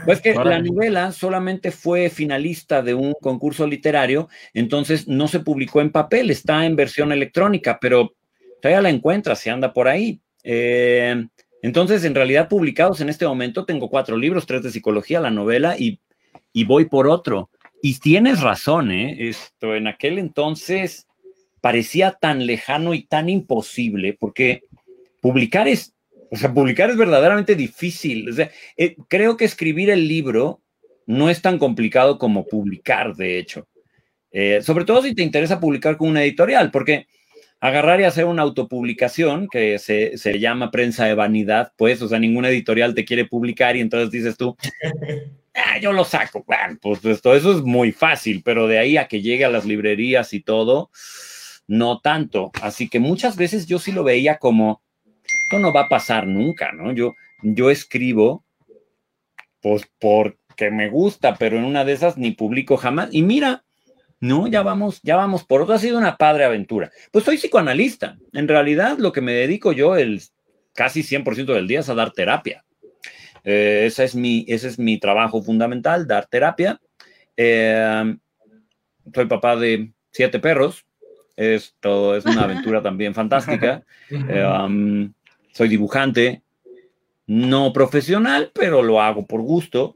Pues 0.05 0.21
que 0.21 0.33
la 0.33 0.59
novela 0.59 1.11
solamente 1.11 1.71
fue 1.71 2.09
finalista 2.09 2.81
de 2.81 2.93
un 2.93 3.13
concurso 3.21 3.65
literario, 3.67 4.29
entonces 4.53 5.07
no 5.07 5.27
se 5.27 5.39
publicó 5.39 5.81
en 5.81 5.91
papel, 5.91 6.29
está 6.29 6.65
en 6.65 6.75
versión 6.75 7.11
electrónica, 7.11 7.79
pero 7.79 8.13
todavía 8.61 8.81
la 8.81 8.89
encuentras, 8.89 9.39
se 9.39 9.49
anda 9.49 9.73
por 9.73 9.87
ahí. 9.87 10.19
Eh, 10.43 11.25
entonces, 11.61 12.03
en 12.03 12.15
realidad, 12.15 12.49
publicados 12.49 12.99
en 12.99 13.09
este 13.09 13.25
momento, 13.25 13.65
tengo 13.65 13.89
cuatro 13.89 14.17
libros, 14.17 14.45
tres 14.45 14.63
de 14.63 14.71
psicología, 14.71 15.21
la 15.21 15.31
novela, 15.31 15.77
y, 15.77 16.01
y 16.51 16.65
voy 16.65 16.85
por 16.85 17.07
otro. 17.07 17.49
Y 17.81 17.99
tienes 17.99 18.41
razón, 18.41 18.91
¿eh? 18.91 19.29
Esto 19.29 19.75
en 19.75 19.87
aquel 19.87 20.19
entonces 20.19 21.07
parecía 21.61 22.11
tan 22.11 22.45
lejano 22.45 22.93
y 22.93 23.03
tan 23.03 23.29
imposible, 23.29 24.17
porque 24.19 24.63
publicar 25.21 25.69
es 25.69 25.92
o 26.33 26.35
sea, 26.35 26.51
publicar 26.51 26.89
es 26.89 26.97
verdaderamente 26.97 27.53
difícil. 27.53 28.27
O 28.27 28.33
sea, 28.33 28.49
eh, 28.75 28.95
creo 29.07 29.37
que 29.37 29.45
escribir 29.45 29.91
el 29.91 30.07
libro 30.07 30.63
no 31.05 31.29
es 31.29 31.43
tan 31.43 31.59
complicado 31.59 32.17
como 32.17 32.47
publicar, 32.47 33.15
de 33.15 33.37
hecho. 33.37 33.67
Eh, 34.31 34.63
sobre 34.63 34.83
todo 34.83 35.03
si 35.03 35.13
te 35.13 35.21
interesa 35.21 35.59
publicar 35.59 35.95
con 35.95 36.09
una 36.09 36.23
editorial, 36.23 36.71
porque 36.71 37.05
agarrar 37.59 38.01
y 38.01 38.05
hacer 38.05 38.25
una 38.25 38.41
autopublicación 38.41 39.47
que 39.47 39.77
se, 39.77 40.39
llama 40.39 40.71
prensa 40.71 41.05
de 41.05 41.13
vanidad, 41.13 41.71
pues, 41.77 42.01
o 42.01 42.07
sea, 42.07 42.17
ninguna 42.17 42.49
editorial 42.49 42.95
te 42.95 43.05
quiere 43.05 43.25
publicar 43.25 43.75
y 43.75 43.81
entonces 43.81 44.09
dices 44.09 44.35
tú, 44.35 44.57
ah, 45.53 45.77
yo 45.79 45.93
lo 45.93 46.03
saco. 46.03 46.43
Bueno, 46.47 46.79
pues 46.81 47.05
esto, 47.05 47.35
eso 47.35 47.55
es 47.55 47.61
muy 47.61 47.91
fácil, 47.91 48.41
pero 48.43 48.67
de 48.67 48.79
ahí 48.79 48.97
a 48.97 49.07
que 49.07 49.21
llegue 49.21 49.45
a 49.45 49.49
las 49.49 49.65
librerías 49.65 50.33
y 50.33 50.39
todo, 50.39 50.89
no 51.67 51.99
tanto. 51.99 52.51
Así 52.59 52.89
que 52.89 52.99
muchas 52.99 53.35
veces 53.35 53.67
yo 53.67 53.77
sí 53.77 53.91
lo 53.91 54.03
veía 54.03 54.39
como, 54.39 54.81
no 55.59 55.73
va 55.73 55.81
a 55.81 55.89
pasar 55.89 56.27
nunca, 56.27 56.71
¿no? 56.71 56.91
Yo, 56.91 57.15
yo 57.41 57.69
escribo, 57.69 58.43
pues 59.61 59.89
porque 59.99 60.71
me 60.71 60.89
gusta, 60.89 61.35
pero 61.35 61.57
en 61.57 61.65
una 61.65 61.85
de 61.85 61.93
esas 61.93 62.17
ni 62.17 62.31
publico 62.31 62.77
jamás. 62.77 63.09
Y 63.11 63.23
mira, 63.23 63.63
no, 64.19 64.47
ya 64.47 64.61
vamos, 64.61 65.01
ya 65.03 65.15
vamos 65.17 65.43
por 65.43 65.61
otro. 65.61 65.75
Ha 65.75 65.79
sido 65.79 65.97
una 65.97 66.17
padre 66.17 66.45
aventura. 66.45 66.91
Pues 67.11 67.25
soy 67.25 67.37
psicoanalista. 67.37 68.17
En 68.31 68.47
realidad, 68.47 68.97
lo 68.97 69.11
que 69.11 69.21
me 69.21 69.33
dedico 69.33 69.73
yo 69.73 69.97
el 69.97 70.21
casi 70.73 71.03
100% 71.03 71.53
del 71.53 71.67
día 71.67 71.81
es 71.81 71.89
a 71.89 71.95
dar 71.95 72.11
terapia. 72.11 72.63
Eh, 73.43 73.83
ese, 73.85 74.05
es 74.05 74.15
mi, 74.15 74.45
ese 74.47 74.69
es 74.69 74.79
mi 74.79 74.97
trabajo 74.99 75.41
fundamental, 75.43 76.07
dar 76.07 76.27
terapia. 76.27 76.79
Eh, 77.35 78.15
soy 79.13 79.25
papá 79.25 79.55
de 79.55 79.91
siete 80.11 80.39
perros. 80.39 80.85
Esto 81.35 82.15
es 82.15 82.25
una 82.25 82.43
aventura 82.45 82.81
también 82.81 83.13
fantástica. 83.13 83.83
Eh, 84.09 84.43
soy 85.53 85.69
dibujante, 85.69 86.41
no 87.25 87.71
profesional, 87.71 88.51
pero 88.53 88.83
lo 88.83 89.01
hago 89.01 89.25
por 89.25 89.41
gusto. 89.41 89.95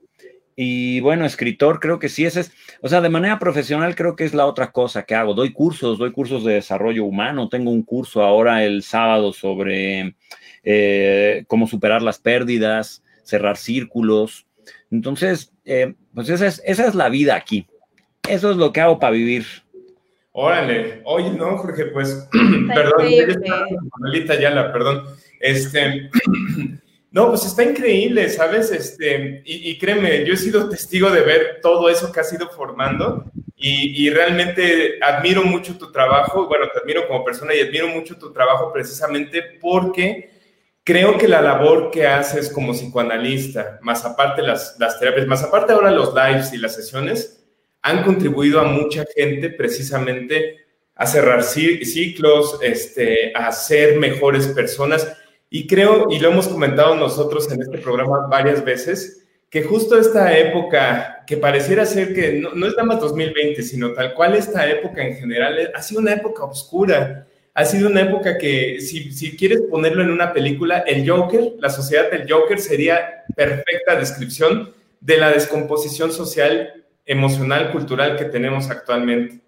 Y 0.55 1.01
bueno, 1.01 1.25
escritor, 1.25 1.79
creo 1.79 1.99
que 1.99 2.09
sí, 2.09 2.25
ese 2.25 2.39
es, 2.39 2.51
o 2.81 2.87
sea, 2.87 3.01
de 3.01 3.09
manera 3.09 3.37
profesional 3.37 3.95
creo 3.95 4.15
que 4.15 4.23
es 4.23 4.33
la 4.33 4.45
otra 4.47 4.71
cosa 4.71 5.03
que 5.03 5.13
hago. 5.13 5.33
Doy 5.33 5.53
cursos, 5.53 5.99
doy 5.99 6.11
cursos 6.11 6.43
de 6.43 6.53
desarrollo 6.53 7.05
humano. 7.05 7.49
Tengo 7.49 7.69
un 7.69 7.83
curso 7.83 8.23
ahora 8.23 8.63
el 8.63 8.81
sábado 8.81 9.33
sobre 9.33 10.15
eh, 10.63 11.43
cómo 11.47 11.67
superar 11.67 12.01
las 12.01 12.17
pérdidas, 12.17 13.03
cerrar 13.23 13.57
círculos. 13.57 14.47
Entonces, 14.89 15.53
eh, 15.65 15.93
pues 16.15 16.29
esa 16.29 16.47
es, 16.47 16.61
esa 16.65 16.87
es 16.87 16.95
la 16.95 17.09
vida 17.09 17.35
aquí. 17.35 17.67
Eso 18.27 18.49
es 18.49 18.57
lo 18.57 18.73
que 18.73 18.81
hago 18.81 18.99
para 18.99 19.11
vivir. 19.11 19.45
Órale, 20.31 21.01
oye, 21.05 21.31
no, 21.31 21.57
Jorge, 21.57 21.85
pues, 21.85 22.29
perdón, 22.73 23.07
ya 24.39 24.49
la 24.49 24.71
perdón. 24.71 25.03
Este, 25.39 26.09
no, 27.11 27.29
pues 27.29 27.45
está 27.45 27.63
increíble, 27.63 28.29
¿sabes? 28.29 28.71
Este, 28.71 29.41
y, 29.45 29.77
créeme, 29.77 30.25
yo 30.25 30.33
he 30.33 30.37
sido 30.37 30.69
testigo 30.69 31.09
de 31.09 31.21
ver 31.21 31.59
todo 31.61 31.89
eso 31.89 32.11
que 32.11 32.19
has 32.19 32.31
ido 32.33 32.49
formando 32.49 33.31
y, 33.55 34.09
realmente 34.09 34.99
admiro 35.01 35.43
mucho 35.43 35.77
tu 35.77 35.91
trabajo, 35.91 36.47
bueno, 36.47 36.67
te 36.71 36.79
admiro 36.79 37.07
como 37.07 37.23
persona 37.23 37.55
y 37.55 37.61
admiro 37.61 37.87
mucho 37.87 38.17
tu 38.17 38.31
trabajo 38.31 38.71
precisamente 38.71 39.41
porque 39.59 40.29
creo 40.83 41.17
que 41.17 41.27
la 41.27 41.41
labor 41.41 41.89
que 41.91 42.05
haces 42.05 42.49
como 42.49 42.73
psicoanalista, 42.73 43.79
más 43.81 44.05
aparte 44.05 44.41
las, 44.41 44.77
las 44.79 44.99
terapias, 44.99 45.25
más 45.25 45.43
aparte 45.43 45.73
ahora 45.73 45.91
los 45.91 46.13
lives 46.13 46.53
y 46.53 46.57
las 46.57 46.75
sesiones, 46.75 47.43
han 47.81 48.03
contribuido 48.03 48.59
a 48.59 48.65
mucha 48.65 49.05
gente 49.15 49.49
precisamente 49.49 50.67
a 50.97 51.05
cerrar 51.05 51.43
ciclos, 51.43 52.59
este, 52.61 53.31
a 53.35 53.51
ser 53.51 53.97
mejores 53.97 54.47
personas. 54.47 55.15
Y 55.49 55.67
creo, 55.67 56.07
y 56.09 56.19
lo 56.19 56.29
hemos 56.29 56.47
comentado 56.47 56.95
nosotros 56.95 57.49
en 57.51 57.61
este 57.61 57.77
programa 57.77 58.27
varias 58.27 58.63
veces, 58.63 59.25
que 59.49 59.63
justo 59.63 59.97
esta 59.97 60.37
época, 60.37 61.23
que 61.25 61.37
pareciera 61.37 61.85
ser 61.85 62.13
que 62.13 62.33
no, 62.33 62.53
no 62.53 62.67
es 62.67 62.73
nada 62.73 62.83
más 62.83 62.99
2020, 62.99 63.63
sino 63.63 63.93
tal 63.93 64.13
cual 64.13 64.35
esta 64.35 64.69
época 64.69 65.05
en 65.05 65.15
general, 65.15 65.71
ha 65.73 65.81
sido 65.81 66.01
una 66.01 66.13
época 66.13 66.43
oscura. 66.43 67.25
Ha 67.53 67.65
sido 67.65 67.89
una 67.89 68.01
época 68.01 68.37
que, 68.37 68.81
si, 68.81 69.11
si 69.11 69.35
quieres 69.35 69.61
ponerlo 69.61 70.03
en 70.03 70.11
una 70.11 70.33
película, 70.33 70.79
el 70.79 71.09
Joker, 71.09 71.53
la 71.59 71.69
sociedad 71.69 72.11
del 72.11 72.31
Joker 72.31 72.59
sería 72.59 73.23
perfecta 73.35 73.95
descripción 73.95 74.73
de 74.99 75.17
la 75.17 75.31
descomposición 75.31 76.11
social, 76.11 76.85
emocional, 77.05 77.71
cultural 77.71 78.17
que 78.17 78.25
tenemos 78.25 78.69
actualmente. 78.69 79.39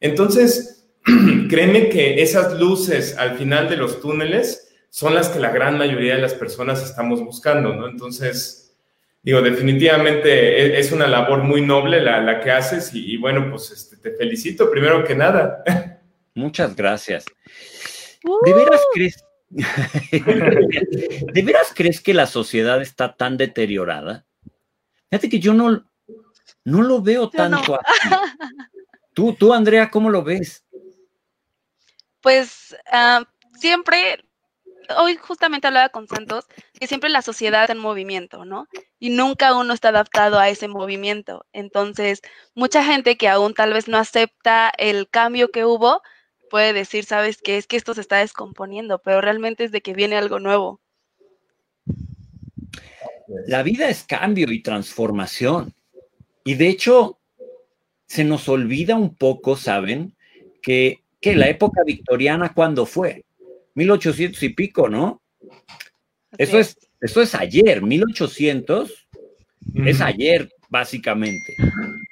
Entonces, 0.00 0.84
créeme 1.48 1.88
que 1.88 2.22
esas 2.22 2.58
luces 2.58 3.16
al 3.16 3.38
final 3.38 3.68
de 3.70 3.76
los 3.76 4.00
túneles 4.00 4.63
son 4.94 5.12
las 5.12 5.28
que 5.28 5.40
la 5.40 5.50
gran 5.50 5.76
mayoría 5.76 6.14
de 6.14 6.22
las 6.22 6.34
personas 6.34 6.80
estamos 6.80 7.20
buscando, 7.20 7.74
¿no? 7.74 7.88
Entonces, 7.88 8.76
digo, 9.24 9.42
definitivamente 9.42 10.30
e, 10.30 10.78
es 10.78 10.92
una 10.92 11.08
labor 11.08 11.42
muy 11.42 11.62
noble 11.62 12.00
la, 12.00 12.38
que 12.38 12.52
haces 12.52 12.94
y, 12.94 13.16
bueno, 13.16 13.50
pues 13.50 13.72
este, 13.72 13.96
te 13.96 14.16
felicito 14.16 14.70
primero 14.70 15.02
que 15.02 15.16
nada. 15.16 15.64
Muchas 16.36 16.76
gracias. 16.76 17.24
¿De 18.44 18.54
veras 18.54 18.82
¡Uh! 18.82 18.94
crees? 18.94 19.24
¿De 21.32 21.42
veras 21.42 21.72
crees 21.74 22.00
que 22.00 22.14
la 22.14 22.28
sociedad 22.28 22.80
está 22.80 23.16
tan 23.16 23.36
deteriorada? 23.36 24.24
Fíjate 25.10 25.28
que 25.28 25.40
yo 25.40 25.54
no, 25.54 25.90
no 26.62 26.82
lo 26.82 27.02
veo 27.02 27.30
tanto 27.30 27.80
así. 27.80 28.14
Tú, 29.12 29.32
tú, 29.32 29.52
Andrea, 29.52 29.90
¿cómo 29.90 30.10
lo 30.10 30.22
ves? 30.22 30.64
Pues 32.20 32.76
ah, 32.90 33.24
siempre, 33.56 34.23
hoy 34.96 35.16
justamente 35.16 35.66
hablaba 35.66 35.88
con 35.88 36.08
Santos, 36.08 36.46
que 36.78 36.86
siempre 36.86 37.10
la 37.10 37.22
sociedad 37.22 37.62
está 37.62 37.72
en 37.72 37.78
movimiento, 37.78 38.44
¿no? 38.44 38.68
Y 38.98 39.10
nunca 39.10 39.56
uno 39.56 39.72
está 39.72 39.88
adaptado 39.88 40.38
a 40.38 40.48
ese 40.48 40.68
movimiento. 40.68 41.46
Entonces, 41.52 42.22
mucha 42.54 42.84
gente 42.84 43.16
que 43.16 43.28
aún 43.28 43.54
tal 43.54 43.72
vez 43.72 43.88
no 43.88 43.98
acepta 43.98 44.72
el 44.78 45.08
cambio 45.08 45.50
que 45.50 45.64
hubo, 45.64 46.02
puede 46.50 46.72
decir, 46.72 47.04
sabes 47.04 47.38
qué? 47.42 47.56
es 47.56 47.66
que 47.66 47.76
esto 47.76 47.94
se 47.94 48.00
está 48.00 48.18
descomponiendo, 48.18 49.00
pero 49.00 49.20
realmente 49.20 49.64
es 49.64 49.72
de 49.72 49.80
que 49.80 49.94
viene 49.94 50.16
algo 50.16 50.40
nuevo. 50.40 50.80
La 53.46 53.62
vida 53.62 53.88
es 53.88 54.04
cambio 54.04 54.50
y 54.52 54.62
transformación. 54.62 55.74
Y 56.44 56.54
de 56.54 56.68
hecho, 56.68 57.18
se 58.06 58.24
nos 58.24 58.48
olvida 58.48 58.96
un 58.96 59.14
poco, 59.16 59.56
¿saben? 59.56 60.14
Que 60.62 61.04
que 61.24 61.34
la 61.34 61.48
época 61.48 61.82
victoriana, 61.86 62.52
¿cuándo 62.52 62.84
fue? 62.84 63.24
1800 63.74 64.42
y 64.42 64.48
pico, 64.50 64.88
¿no? 64.88 65.22
Eso 66.38 66.58
es, 66.58 66.76
eso 67.00 67.22
es 67.22 67.34
ayer, 67.34 67.82
1800 67.82 69.08
es 69.74 70.00
ayer, 70.00 70.50
básicamente. 70.68 71.54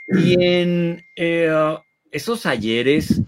Y 0.09 0.43
en 0.43 1.03
eh, 1.17 1.51
esos 2.11 2.47
ayeres 2.47 3.23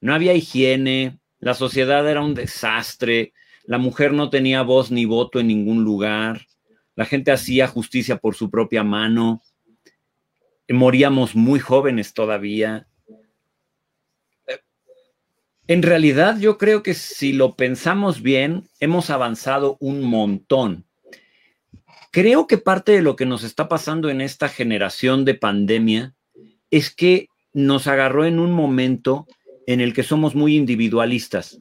no 0.00 0.14
había 0.14 0.34
higiene, 0.34 1.18
la 1.38 1.54
sociedad 1.54 2.08
era 2.08 2.22
un 2.22 2.34
desastre, 2.34 3.32
la 3.64 3.78
mujer 3.78 4.12
no 4.12 4.30
tenía 4.30 4.62
voz 4.62 4.90
ni 4.90 5.04
voto 5.04 5.40
en 5.40 5.48
ningún 5.48 5.84
lugar, 5.84 6.46
la 6.96 7.06
gente 7.06 7.32
hacía 7.32 7.66
justicia 7.66 8.16
por 8.16 8.34
su 8.34 8.50
propia 8.50 8.82
mano, 8.82 9.42
moríamos 10.68 11.34
muy 11.34 11.60
jóvenes 11.60 12.14
todavía. 12.14 12.86
En 15.70 15.82
realidad 15.82 16.36
yo 16.40 16.58
creo 16.58 16.82
que 16.82 16.94
si 16.94 17.32
lo 17.32 17.54
pensamos 17.54 18.22
bien, 18.22 18.64
hemos 18.80 19.08
avanzado 19.08 19.76
un 19.78 20.02
montón. 20.02 20.84
Creo 22.10 22.48
que 22.48 22.58
parte 22.58 22.90
de 22.90 23.02
lo 23.02 23.14
que 23.14 23.24
nos 23.24 23.44
está 23.44 23.68
pasando 23.68 24.10
en 24.10 24.20
esta 24.20 24.48
generación 24.48 25.24
de 25.24 25.34
pandemia 25.34 26.12
es 26.72 26.92
que 26.92 27.28
nos 27.52 27.86
agarró 27.86 28.24
en 28.24 28.40
un 28.40 28.50
momento 28.50 29.28
en 29.68 29.80
el 29.80 29.94
que 29.94 30.02
somos 30.02 30.34
muy 30.34 30.56
individualistas. 30.56 31.60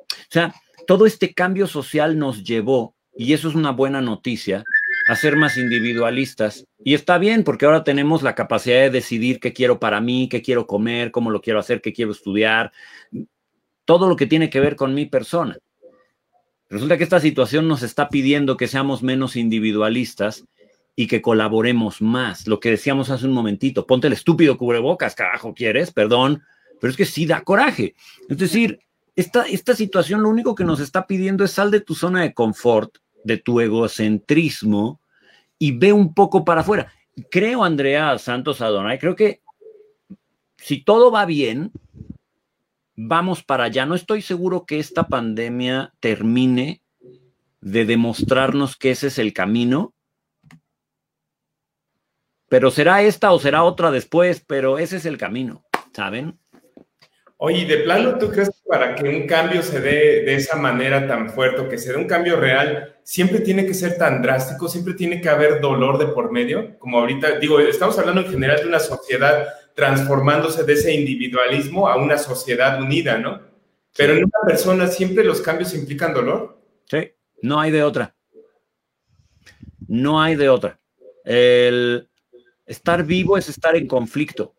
O 0.00 0.30
sea, 0.30 0.54
todo 0.86 1.04
este 1.04 1.34
cambio 1.34 1.66
social 1.66 2.18
nos 2.18 2.42
llevó, 2.42 2.96
y 3.14 3.34
eso 3.34 3.50
es 3.50 3.54
una 3.54 3.72
buena 3.72 4.00
noticia, 4.00 4.64
a 5.06 5.14
ser 5.14 5.36
más 5.36 5.56
individualistas. 5.56 6.66
Y 6.84 6.94
está 6.94 7.18
bien, 7.18 7.44
porque 7.44 7.64
ahora 7.64 7.84
tenemos 7.84 8.22
la 8.22 8.34
capacidad 8.34 8.80
de 8.80 8.90
decidir 8.90 9.38
qué 9.38 9.52
quiero 9.52 9.78
para 9.78 10.00
mí, 10.00 10.28
qué 10.28 10.42
quiero 10.42 10.66
comer, 10.66 11.12
cómo 11.12 11.30
lo 11.30 11.40
quiero 11.40 11.60
hacer, 11.60 11.80
qué 11.80 11.92
quiero 11.92 12.10
estudiar, 12.10 12.72
todo 13.84 14.08
lo 14.08 14.16
que 14.16 14.26
tiene 14.26 14.50
que 14.50 14.60
ver 14.60 14.74
con 14.74 14.94
mi 14.94 15.06
persona. 15.06 15.58
Resulta 16.68 16.98
que 16.98 17.04
esta 17.04 17.20
situación 17.20 17.68
nos 17.68 17.82
está 17.82 18.08
pidiendo 18.08 18.56
que 18.56 18.66
seamos 18.66 19.04
menos 19.04 19.36
individualistas 19.36 20.44
y 20.96 21.06
que 21.06 21.22
colaboremos 21.22 22.02
más. 22.02 22.48
Lo 22.48 22.58
que 22.58 22.70
decíamos 22.70 23.08
hace 23.10 23.26
un 23.26 23.32
momentito, 23.32 23.86
ponte 23.86 24.08
el 24.08 24.14
estúpido 24.14 24.58
cubrebocas, 24.58 25.14
carajo, 25.14 25.54
¿quieres? 25.54 25.92
Perdón, 25.92 26.42
pero 26.80 26.90
es 26.90 26.96
que 26.96 27.04
sí 27.04 27.26
da 27.26 27.42
coraje. 27.42 27.94
Es 28.28 28.38
decir, 28.38 28.80
esta, 29.14 29.44
esta 29.44 29.76
situación 29.76 30.22
lo 30.22 30.28
único 30.28 30.56
que 30.56 30.64
nos 30.64 30.80
está 30.80 31.06
pidiendo 31.06 31.44
es 31.44 31.52
sal 31.52 31.70
de 31.70 31.80
tu 31.80 31.94
zona 31.94 32.22
de 32.22 32.34
confort, 32.34 32.98
de 33.26 33.38
tu 33.38 33.60
egocentrismo 33.60 35.00
y 35.58 35.72
ve 35.72 35.92
un 35.92 36.14
poco 36.14 36.44
para 36.44 36.60
afuera. 36.60 36.92
Creo, 37.30 37.64
Andrea 37.64 38.16
Santos 38.18 38.60
Adonai, 38.60 38.98
creo 38.98 39.16
que 39.16 39.42
si 40.58 40.82
todo 40.82 41.10
va 41.10 41.26
bien, 41.26 41.72
vamos 42.94 43.42
para 43.42 43.64
allá. 43.64 43.84
No 43.84 43.94
estoy 43.94 44.22
seguro 44.22 44.64
que 44.64 44.78
esta 44.78 45.08
pandemia 45.08 45.92
termine 46.00 46.82
de 47.60 47.84
demostrarnos 47.84 48.76
que 48.76 48.92
ese 48.92 49.08
es 49.08 49.18
el 49.18 49.32
camino, 49.32 49.92
pero 52.48 52.70
será 52.70 53.02
esta 53.02 53.32
o 53.32 53.40
será 53.40 53.64
otra 53.64 53.90
después, 53.90 54.44
pero 54.46 54.78
ese 54.78 54.98
es 54.98 55.06
el 55.06 55.18
camino, 55.18 55.64
¿saben? 55.92 56.38
Oye, 57.38 57.66
de 57.66 57.78
plano, 57.78 58.16
¿tú 58.18 58.30
crees 58.30 58.48
que 58.48 58.66
para 58.66 58.94
que 58.94 59.06
un 59.06 59.26
cambio 59.26 59.62
se 59.62 59.80
dé 59.80 60.22
de 60.24 60.36
esa 60.36 60.56
manera 60.56 61.06
tan 61.06 61.28
fuerte, 61.28 61.68
que 61.68 61.76
se 61.76 61.92
dé 61.92 61.98
un 61.98 62.06
cambio 62.06 62.36
real, 62.36 62.96
siempre 63.02 63.40
tiene 63.40 63.66
que 63.66 63.74
ser 63.74 63.98
tan 63.98 64.22
drástico, 64.22 64.68
siempre 64.68 64.94
tiene 64.94 65.20
que 65.20 65.28
haber 65.28 65.60
dolor 65.60 65.98
de 65.98 66.06
por 66.06 66.32
medio? 66.32 66.78
Como 66.78 66.98
ahorita, 66.98 67.38
digo, 67.38 67.60
estamos 67.60 67.98
hablando 67.98 68.22
en 68.22 68.30
general 68.30 68.60
de 68.60 68.68
una 68.68 68.80
sociedad 68.80 69.48
transformándose 69.74 70.64
de 70.64 70.72
ese 70.72 70.94
individualismo 70.94 71.88
a 71.88 71.96
una 71.96 72.16
sociedad 72.16 72.80
unida, 72.80 73.18
¿no? 73.18 73.42
Pero 73.94 74.14
en 74.14 74.24
una 74.24 74.38
persona 74.46 74.86
siempre 74.86 75.22
los 75.22 75.42
cambios 75.42 75.74
implican 75.74 76.14
dolor. 76.14 76.58
Sí, 76.86 77.12
no 77.42 77.60
hay 77.60 77.70
de 77.70 77.82
otra. 77.82 78.14
No 79.86 80.22
hay 80.22 80.36
de 80.36 80.48
otra. 80.48 80.80
El 81.24 82.08
estar 82.64 83.04
vivo 83.04 83.36
es 83.36 83.50
estar 83.50 83.76
en 83.76 83.86
conflicto. 83.86 84.54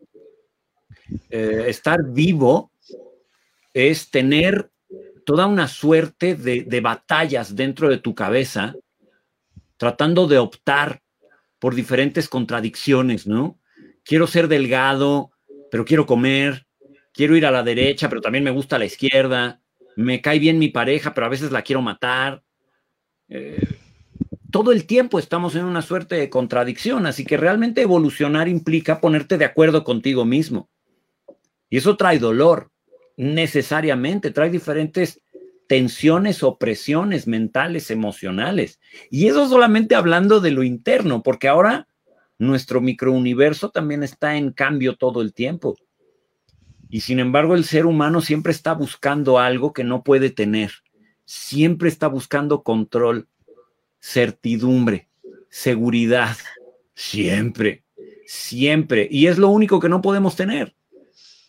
Eh, 1.29 1.65
estar 1.67 2.03
vivo 2.03 2.71
es 3.73 4.09
tener 4.09 4.71
toda 5.25 5.45
una 5.45 5.67
suerte 5.67 6.35
de, 6.35 6.81
batallas 6.81 7.55
dentro 7.55 7.89
de 7.89 7.97
tu 7.97 8.15
cabeza, 8.15 8.75
tratando 9.75 10.25
de 10.27 10.37
optar 10.37 11.01
por 11.59 11.75
diferentes 11.75 12.29
contradicciones, 12.29 13.27
¿no? 13.27 13.59
Quiero 14.03 14.25
ser 14.25 14.47
delgado, 14.47 15.31
pero 15.69 15.83
quiero 15.83 16.05
comer, 16.05 16.65
quiero 17.13 17.35
ir 17.35 17.45
a 17.45 17.51
la 17.51 17.61
derecha, 17.63 18.07
pero 18.07 18.21
también 18.21 18.45
me 18.45 18.51
gusta 18.51 18.79
la 18.79 18.85
izquierda, 18.85 19.59
me 19.97 20.21
cae 20.21 20.39
bien 20.39 20.59
mi 20.59 20.69
pareja, 20.69 21.13
pero 21.13 21.27
a 21.27 21.29
veces 21.29 21.51
la 21.51 21.61
quiero 21.61 21.81
matar. 21.81 22.41
Eh, 23.27 23.77
todo 24.49 24.71
el 24.71 24.85
tiempo 24.85 25.19
estamos 25.19 25.55
en 25.55 25.65
una 25.65 25.81
suerte 25.81 26.15
de 26.15 26.29
contradicción, 26.29 27.05
así 27.05 27.25
que 27.25 27.35
realmente 27.35 27.81
evolucionar 27.81 28.47
implica 28.47 29.01
ponerte 29.01 29.37
de 29.37 29.45
acuerdo 29.45 29.83
contigo 29.83 30.23
mismo. 30.23 30.69
Y 31.69 31.77
eso 31.77 31.97
trae 31.97 32.19
dolor, 32.19 32.71
necesariamente, 33.17 34.31
trae 34.31 34.49
diferentes 34.49 35.21
tensiones 35.67 36.43
o 36.43 36.57
presiones 36.57 37.27
mentales, 37.27 37.91
emocionales. 37.91 38.79
Y 39.11 39.27
eso 39.27 39.47
solamente 39.47 39.95
hablando 39.95 40.39
de 40.39 40.51
lo 40.51 40.63
interno, 40.63 41.23
porque 41.23 41.47
ahora 41.47 41.87
nuestro 42.39 42.81
microuniverso 42.81 43.69
también 43.69 44.03
está 44.03 44.37
en 44.37 44.51
cambio 44.51 44.95
todo 44.95 45.21
el 45.21 45.33
tiempo. 45.33 45.75
Y 46.89 47.01
sin 47.01 47.19
embargo, 47.19 47.55
el 47.55 47.65
ser 47.65 47.85
humano 47.85 48.21
siempre 48.21 48.51
está 48.51 48.73
buscando 48.73 49.39
algo 49.39 49.73
que 49.73 49.83
no 49.83 50.03
puede 50.03 50.29
tener. 50.29 50.71
Siempre 51.25 51.89
está 51.89 52.07
buscando 52.07 52.63
control, 52.63 53.27
certidumbre, 53.99 55.09
seguridad. 55.49 56.37
Siempre, 56.93 57.83
siempre. 58.25 59.07
Y 59.11 59.27
es 59.27 59.37
lo 59.37 59.49
único 59.49 59.79
que 59.81 59.89
no 59.89 60.01
podemos 60.01 60.37
tener. 60.37 60.75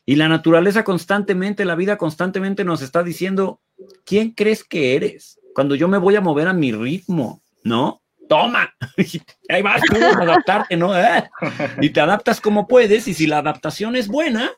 Y 0.09 0.17
la 0.17 0.27
naturaleza 0.27 0.85
constantemente, 0.85 1.67
la 1.67 1.75
vida 1.75 1.99
constantemente 1.99 2.65
nos 2.65 2.81
está 2.81 3.03
diciendo, 3.03 3.61
¿quién 4.07 4.31
crees 4.31 4.65
que 4.65 4.97
eres? 4.97 5.39
cuando 5.59 5.75
yo 5.75 5.89
me 5.89 5.99
voy 5.99 6.15
a 6.17 6.21
mover 6.23 6.49
a 6.49 6.53
mi 6.53 6.73
ritmo, 6.73 7.43
¿no? 7.65 8.01
Toma, 8.27 8.73
ahí 9.49 9.61
vas 9.61 9.83
tú 9.83 9.97
a 9.97 10.23
adaptarte, 10.23 10.77
¿no? 10.77 10.97
¿Eh? 10.97 11.29
Y 11.83 11.91
te 11.91 12.01
adaptas 12.01 12.41
como 12.41 12.67
puedes, 12.69 13.07
y 13.07 13.13
si 13.13 13.27
la 13.27 13.39
adaptación 13.39 13.97
es 13.97 14.09
buena, 14.09 14.53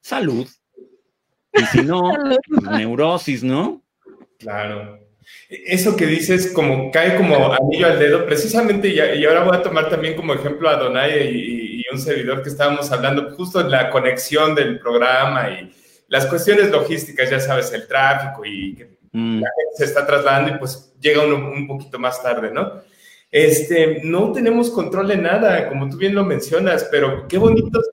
salud. 0.00 0.46
Y 1.54 1.64
si 1.72 1.82
no, 1.82 2.12
neurosis, 2.70 3.42
¿no? 3.42 3.82
Claro. 4.38 5.00
Eso 5.48 5.96
que 5.96 6.06
dices 6.06 6.52
como 6.52 6.90
cae 6.90 7.16
como 7.16 7.52
anillo 7.52 7.86
al 7.86 7.98
dedo, 7.98 8.26
precisamente, 8.26 8.88
y, 8.88 9.24
ahora 9.24 9.44
voy 9.44 9.56
a 9.56 9.62
tomar 9.62 9.88
también 9.88 10.14
como 10.14 10.34
ejemplo 10.34 10.68
a 10.68 10.76
Donay 10.76 11.28
y, 11.28 11.80
y, 11.80 11.84
un 11.92 12.00
servidor 12.00 12.42
que 12.42 12.48
estábamos 12.48 12.90
hablando, 12.90 13.30
justo 13.36 13.60
en 13.60 13.70
la 13.70 13.90
conexión 13.90 14.54
del 14.54 14.78
programa 14.78 15.50
y 15.50 15.72
las 16.08 16.26
cuestiones 16.26 16.70
logísticas, 16.70 17.30
ya 17.30 17.40
sabes, 17.40 17.72
el 17.72 17.86
tráfico 17.86 18.44
y 18.44 18.74
que 18.74 18.98
mm. 19.12 19.40
la 19.40 19.48
gente 19.56 19.76
se 19.76 19.84
está 19.84 20.06
trasladando 20.06 20.54
y 20.54 20.58
pues 20.58 20.94
llega 21.00 21.24
uno 21.24 21.36
un 21.36 21.66
poquito 21.66 21.98
más 21.98 22.22
tarde, 22.22 22.50
¿no? 22.50 22.82
Este, 23.30 24.00
no 24.04 24.32
tenemos 24.32 24.70
control 24.70 25.08
de 25.08 25.16
nada, 25.16 25.68
como 25.68 25.88
tú 25.88 25.96
bien 25.96 26.14
lo 26.14 26.24
mencionas, 26.24 26.86
pero 26.90 27.26
qué 27.26 27.36
bonito 27.36 27.80
se 27.82 27.90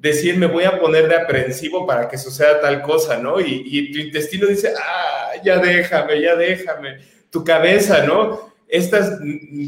decir, 0.00 0.36
me 0.38 0.46
voy 0.46 0.64
a 0.64 0.80
poner 0.80 1.08
de 1.08 1.16
aprensivo 1.16 1.86
para 1.86 2.08
que 2.08 2.16
suceda 2.16 2.60
tal 2.60 2.82
cosa, 2.82 3.18
¿no? 3.18 3.38
Y, 3.38 3.62
y, 3.66 3.92
tu 3.92 3.98
intestino 3.98 4.46
dice, 4.46 4.72
ah, 4.76 5.32
ya 5.44 5.58
déjame, 5.58 6.20
ya 6.20 6.34
déjame. 6.36 6.98
Tu 7.30 7.44
cabeza, 7.44 8.04
¿no? 8.04 8.50
Estos 8.66 9.18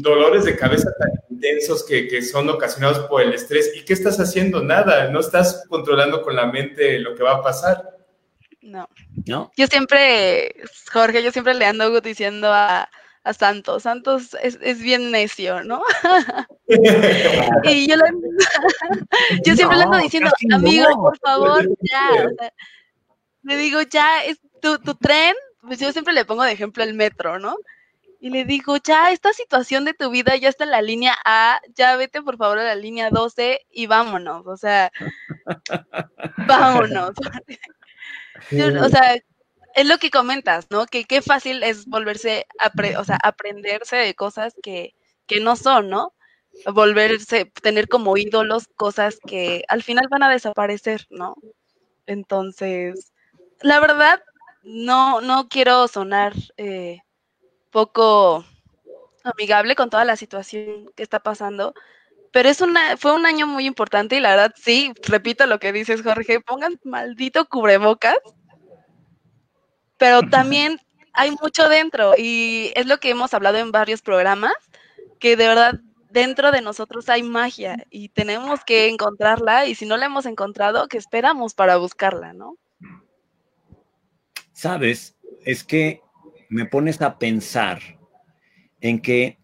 dolores 0.01 0.45
de 0.45 0.55
cabeza 0.55 0.91
tan 0.97 1.11
intensos 1.29 1.85
que, 1.85 2.07
que, 2.07 2.21
son 2.21 2.49
ocasionados 2.49 2.99
por 3.07 3.21
el 3.21 3.33
estrés. 3.33 3.71
¿Y 3.75 3.85
qué 3.85 3.93
estás 3.93 4.19
haciendo? 4.19 4.63
Nada, 4.63 5.09
no 5.09 5.19
estás 5.19 5.65
controlando 5.69 6.21
con 6.23 6.35
la 6.35 6.47
mente 6.47 6.97
lo 6.99 7.13
que 7.15 7.23
va 7.23 7.33
a 7.33 7.43
pasar. 7.43 7.97
No. 8.61 8.89
¿No? 9.27 9.51
Yo 9.55 9.67
siempre, 9.67 10.55
Jorge, 10.91 11.21
yo 11.21 11.31
siempre 11.31 11.53
le 11.53 11.65
ando 11.65 12.01
diciendo 12.01 12.47
a, 12.51 12.89
a 13.23 13.33
Santos. 13.33 13.83
Santos 13.83 14.35
es, 14.41 14.57
es 14.61 14.81
bien 14.81 15.11
necio, 15.11 15.63
¿no? 15.63 15.81
y 17.63 17.87
yo, 17.87 17.95
yo 19.45 19.55
siempre 19.55 19.77
le 19.77 19.83
ando 19.83 19.97
diciendo, 19.97 20.31
amigo, 20.53 20.87
por 20.95 21.17
favor, 21.19 21.67
ya. 21.81 22.27
le 23.43 23.57
digo, 23.57 23.81
ya, 23.83 24.23
es 24.25 24.39
tu, 24.61 24.77
tu 24.79 24.95
tren, 24.95 25.35
pues 25.61 25.79
yo 25.79 25.91
siempre 25.91 26.13
le 26.13 26.25
pongo 26.25 26.43
de 26.43 26.51
ejemplo 26.51 26.83
el 26.83 26.93
metro, 26.93 27.39
¿no? 27.39 27.55
Y 28.19 28.29
le 28.29 28.45
digo, 28.45 28.77
ya, 28.77 29.11
esta 29.11 29.33
situación 29.33 29.83
de 29.83 29.93
tu 29.93 30.09
vida 30.09 30.37
ya 30.37 30.47
está 30.47 30.63
en 30.63 30.71
la 30.71 30.81
línea 30.81 31.13
A, 31.25 31.59
ya 31.75 31.97
vete 31.97 32.21
por 32.21 32.37
favor 32.37 32.57
a 32.57 32.63
la 32.63 32.75
línea 32.75 33.09
12 33.09 33.65
y 33.69 33.85
vámonos, 33.87 34.47
o 34.47 34.55
sea, 34.55 34.93
vámonos. 36.47 37.11
o 37.11 38.89
sea, 38.89 39.17
es 39.75 39.87
lo 39.87 39.97
que 39.97 40.11
comentas, 40.11 40.67
¿no? 40.69 40.85
Que 40.85 41.05
qué 41.05 41.21
fácil 41.21 41.63
es 41.63 41.85
volverse, 41.87 42.47
a 42.59 42.71
o 42.99 43.03
sea, 43.03 43.17
aprenderse 43.23 43.95
de 43.95 44.13
cosas 44.15 44.53
que, 44.61 44.95
que 45.27 45.39
no 45.39 45.55
son, 45.55 45.89
¿no? 45.89 46.13
Volverse, 46.71 47.45
tener 47.61 47.87
como 47.87 48.17
ídolos 48.17 48.67
cosas 48.75 49.17
que 49.25 49.63
al 49.67 49.83
final 49.83 50.07
van 50.09 50.23
a 50.23 50.29
desaparecer, 50.29 51.07
¿no? 51.09 51.35
Entonces, 52.05 53.11
la 53.61 53.79
verdad, 53.79 54.21
no, 54.63 55.21
no 55.21 55.47
quiero 55.49 55.87
sonar 55.87 56.33
eh, 56.57 56.99
poco 57.71 58.45
amigable 59.23 59.75
con 59.75 59.89
toda 59.89 60.05
la 60.05 60.15
situación 60.15 60.91
que 60.95 61.03
está 61.03 61.19
pasando, 61.19 61.73
pero 62.31 62.49
es 62.49 62.61
una, 62.61 62.97
fue 62.97 63.13
un 63.13 63.25
año 63.25 63.47
muy 63.47 63.65
importante 63.65 64.17
y 64.17 64.19
la 64.19 64.31
verdad, 64.31 64.53
sí, 64.57 64.93
repito 65.03 65.45
lo 65.47 65.59
que 65.59 65.71
dices, 65.71 66.01
Jorge, 66.03 66.41
pongan 66.41 66.79
maldito 66.83 67.45
cubrebocas 67.45 68.17
pero 70.03 70.21
también 70.23 70.81
hay 71.13 71.31
mucho 71.31 71.69
dentro 71.69 72.11
y 72.17 72.73
es 72.75 72.87
lo 72.87 72.99
que 72.99 73.09
hemos 73.09 73.33
hablado 73.33 73.57
en 73.59 73.71
varios 73.71 74.01
programas, 74.01 74.51
que 75.17 75.37
de 75.37 75.47
verdad 75.47 75.79
dentro 76.09 76.51
de 76.51 76.59
nosotros 76.59 77.07
hay 77.07 77.23
magia 77.23 77.85
y 77.89 78.09
tenemos 78.09 78.65
que 78.65 78.89
encontrarla 78.89 79.65
y 79.65 79.75
si 79.75 79.85
no 79.85 79.95
la 79.95 80.07
hemos 80.07 80.25
encontrado, 80.25 80.89
¿qué 80.89 80.97
esperamos 80.97 81.53
para 81.53 81.77
buscarla, 81.77 82.33
no? 82.33 82.57
Sabes, 84.51 85.15
es 85.45 85.63
que 85.63 86.01
me 86.49 86.65
pones 86.65 87.01
a 87.01 87.17
pensar 87.17 87.79
en 88.81 88.99
que 88.99 89.37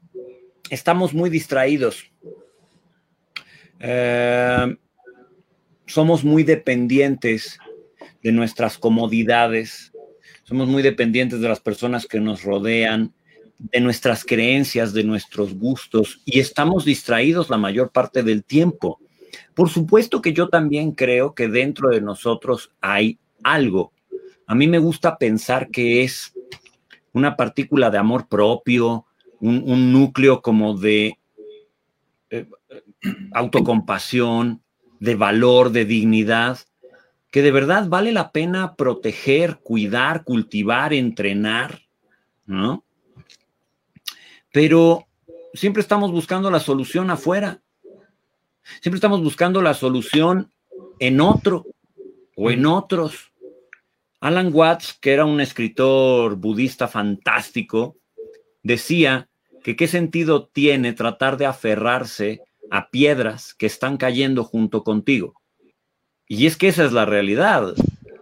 estamos 0.70 1.14
muy 1.14 1.30
distraídos. 1.30 2.12
Eh, 3.80 4.78
somos 5.86 6.26
muy 6.26 6.44
dependientes 6.44 7.58
de 8.22 8.34
nuestras 8.34 8.78
comodidades, 8.78 9.94
somos 10.50 10.68
muy 10.68 10.82
dependientes 10.82 11.42
de 11.42 11.48
las 11.48 11.60
personas 11.60 12.08
que 12.08 12.20
nos 12.20 12.44
rodean, 12.44 13.14
de 13.60 13.82
nuestras 13.82 14.26
creencias, 14.26 14.94
de 14.94 15.04
nuestros 15.04 15.54
gustos 15.54 16.22
y 16.26 16.40
estamos 16.40 16.86
distraídos 16.86 17.52
la 17.52 17.60
mayor 17.60 17.92
parte 17.92 18.24
del 18.24 18.44
tiempo. 18.44 19.00
Por 19.54 19.70
supuesto 19.70 20.24
que 20.24 20.34
yo 20.34 20.50
también 20.50 20.94
creo 20.94 21.36
que 21.36 21.48
dentro 21.50 21.90
de 21.90 22.02
nosotros 22.02 22.72
hay 22.82 23.20
algo. 23.44 23.92
A 24.48 24.56
mí 24.56 24.68
me 24.68 24.80
gusta 24.80 25.20
pensar 25.20 25.70
que 25.70 26.04
es 26.04 26.34
una 27.14 27.36
partícula 27.36 27.92
de 27.92 28.00
amor 28.00 28.28
propio, 28.28 29.06
un, 29.40 29.94
núcleo 29.94 30.42
como 30.42 30.76
de 30.76 31.20
eh, 32.32 32.48
autocompasión, 33.34 34.64
de 35.00 35.14
valor, 35.14 35.72
de 35.72 35.86
dignidad, 35.86 36.58
que 37.32 37.42
de 37.42 37.52
verdad 37.52 37.88
vale 37.88 38.12
la 38.12 38.32
pena 38.32 38.76
proteger, 38.76 39.60
cuidar, 39.60 40.24
cultivar, 40.24 40.94
entrenar, 40.94 41.82
¿no? 42.46 42.84
Pero 44.52 45.08
siempre 45.54 45.82
estamos 45.82 46.12
buscando 46.12 46.50
la 46.50 46.60
solución 46.60 47.12
afuera. 47.12 47.62
Siempre 48.82 48.98
estamos 48.98 49.22
buscando 49.24 49.62
la 49.62 49.74
solución 49.74 50.52
en 51.00 51.22
otro 51.22 51.66
o 52.36 52.50
en 52.50 52.66
otros. 52.66 53.32
Alan 54.20 54.52
Watts, 54.54 54.98
que 55.00 55.14
era 55.14 55.26
un 55.26 55.40
escritor 55.40 56.36
budista 56.36 56.88
fantástico, 56.88 57.98
decía 58.64 59.30
que 59.64 59.76
qué 59.76 59.88
sentido 59.88 60.48
tiene 60.48 60.94
tratar 60.94 61.38
de 61.38 61.46
aferrarse 61.46 62.42
a 62.72 62.90
piedras 62.90 63.54
que 63.54 63.66
están 63.66 63.98
cayendo 63.98 64.44
junto 64.44 64.84
contigo. 64.84 65.39
Y 66.30 66.46
es 66.46 66.56
que 66.56 66.68
esa 66.68 66.86
es 66.86 66.94
la 66.94 67.06
realidad. 67.06 67.74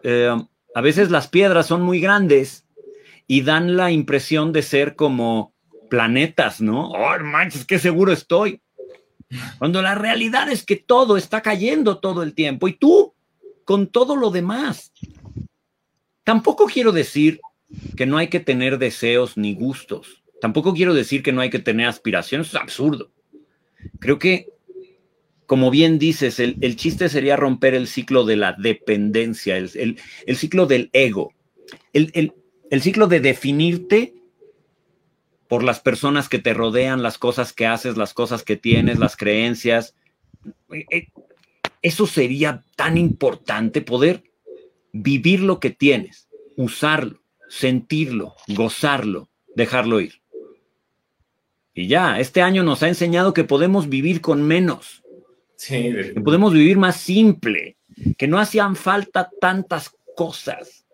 Eh, 0.02 0.34
a 0.74 0.82
veces 0.82 1.12
las 1.12 1.28
piedras 1.28 1.68
son 1.68 1.82
muy 1.82 2.00
grandes 2.00 2.66
y 3.28 3.42
dan 3.42 3.76
la 3.76 3.92
impresión 3.92 4.54
de 4.54 4.62
ser 4.62 4.96
como 4.96 5.54
planetas, 5.90 6.62
¿no? 6.62 6.90
Oh, 6.92 7.20
manches, 7.20 7.66
qué 7.66 7.78
seguro 7.78 8.14
estoy. 8.14 8.62
Cuando 9.60 9.82
la 9.82 9.94
realidad 9.94 10.50
es 10.50 10.64
que 10.64 10.78
todo 10.78 11.18
está 11.18 11.42
cayendo 11.42 11.98
todo 11.98 12.24
el 12.24 12.34
tiempo 12.34 12.70
y 12.70 12.74
tú 12.74 13.14
con 13.66 13.88
todo 13.88 14.16
lo 14.16 14.32
demás. 14.32 14.94
Tampoco 16.24 16.68
quiero 16.68 16.94
decir 16.94 17.42
que 17.98 18.06
no 18.06 18.18
hay 18.18 18.30
que 18.30 18.40
tener 18.40 18.78
deseos 18.78 19.36
ni 19.36 19.54
gustos. 19.54 20.24
Tampoco 20.40 20.74
quiero 20.74 20.94
decir 20.94 21.24
que 21.24 21.34
no 21.34 21.42
hay 21.42 21.50
que 21.50 21.60
tener 21.60 21.88
aspiraciones. 21.88 22.48
Es 22.48 22.56
absurdo. 22.56 23.12
Creo 24.00 24.18
que 24.18 24.48
como 25.48 25.72
bien 25.72 25.98
dices, 25.98 26.42
el, 26.42 26.76
chiste 26.76 27.08
sería 27.08 27.38
romper 27.38 27.74
el 27.74 27.88
ciclo 27.88 28.26
de 28.26 28.36
la 28.36 28.52
dependencia, 28.52 29.56
el, 29.56 29.98
ciclo 30.36 30.66
del 30.66 30.90
ego, 30.92 31.34
el, 31.94 32.34
ciclo 32.82 33.08
de 33.08 33.22
definirte 33.22 34.14
por 35.48 35.64
las 35.64 35.80
personas 35.80 36.28
que 36.28 36.40
te 36.40 36.54
rodean, 36.54 37.02
las 37.02 37.18
cosas 37.18 37.54
que 37.54 37.66
haces, 37.66 37.96
las 37.96 38.14
cosas 38.14 38.44
que 38.44 38.58
tienes, 38.58 39.00
las 39.00 39.16
creencias. 39.16 39.96
Eh, 40.74 40.86
eh, 40.92 41.08
eso 41.82 42.06
sería 42.08 42.66
tan 42.76 42.98
importante, 42.98 43.80
poder 43.82 44.24
vivir 44.92 45.40
lo 45.40 45.62
que 45.62 45.70
tienes, 45.70 46.28
usarlo, 46.58 47.22
sentirlo, 47.48 48.36
gozarlo, 48.50 49.30
dejarlo 49.56 50.02
ir. 50.02 50.22
Y 51.74 51.88
ya, 51.88 52.20
este 52.20 52.42
año 52.42 52.64
nos 52.64 52.84
ha 52.84 52.90
enseñado 52.90 53.34
que 53.34 53.46
podemos 53.46 53.88
vivir 53.88 54.20
con 54.20 54.44
menos 54.44 55.04
que 55.66 56.22
podemos 56.24 56.54
vivir 56.54 56.78
más 56.78 56.98
simple, 56.98 57.78
que 58.18 58.28
no 58.28 58.40
hacían 58.40 58.76
falta 58.76 59.30
tantas 59.42 59.92
cosas, 60.16 60.86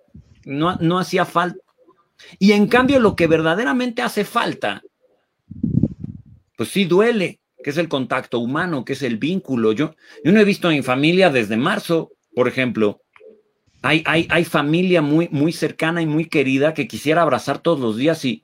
no, 0.45 0.75
no 0.77 0.99
hacía 0.99 1.25
falta. 1.25 1.59
Y 2.39 2.53
en 2.53 2.67
cambio 2.67 2.99
lo 2.99 3.15
que 3.15 3.27
verdaderamente 3.27 4.01
hace 4.01 4.23
falta, 4.23 4.81
pues 6.55 6.69
sí 6.69 6.85
duele, 6.85 7.39
que 7.63 7.71
es 7.71 7.77
el 7.77 7.89
contacto 7.89 8.39
humano, 8.39 8.85
que 8.85 8.93
es 8.93 9.01
el 9.01 9.17
vínculo. 9.17 9.71
Yo, 9.71 9.95
yo 10.23 10.31
no 10.31 10.39
he 10.39 10.45
visto 10.45 10.69
mi 10.69 10.81
familia 10.81 11.29
desde 11.29 11.57
marzo, 11.57 12.11
por 12.35 12.47
ejemplo. 12.47 13.01
Hay, 13.81 14.01
hay, 14.05 14.27
hay 14.29 14.45
familia 14.45 15.01
muy, 15.01 15.27
muy 15.29 15.51
cercana 15.51 16.01
y 16.01 16.05
muy 16.05 16.25
querida 16.25 16.73
que 16.73 16.87
quisiera 16.87 17.21
abrazar 17.21 17.59
todos 17.59 17.79
los 17.79 17.97
días 17.97 18.23
y 18.23 18.43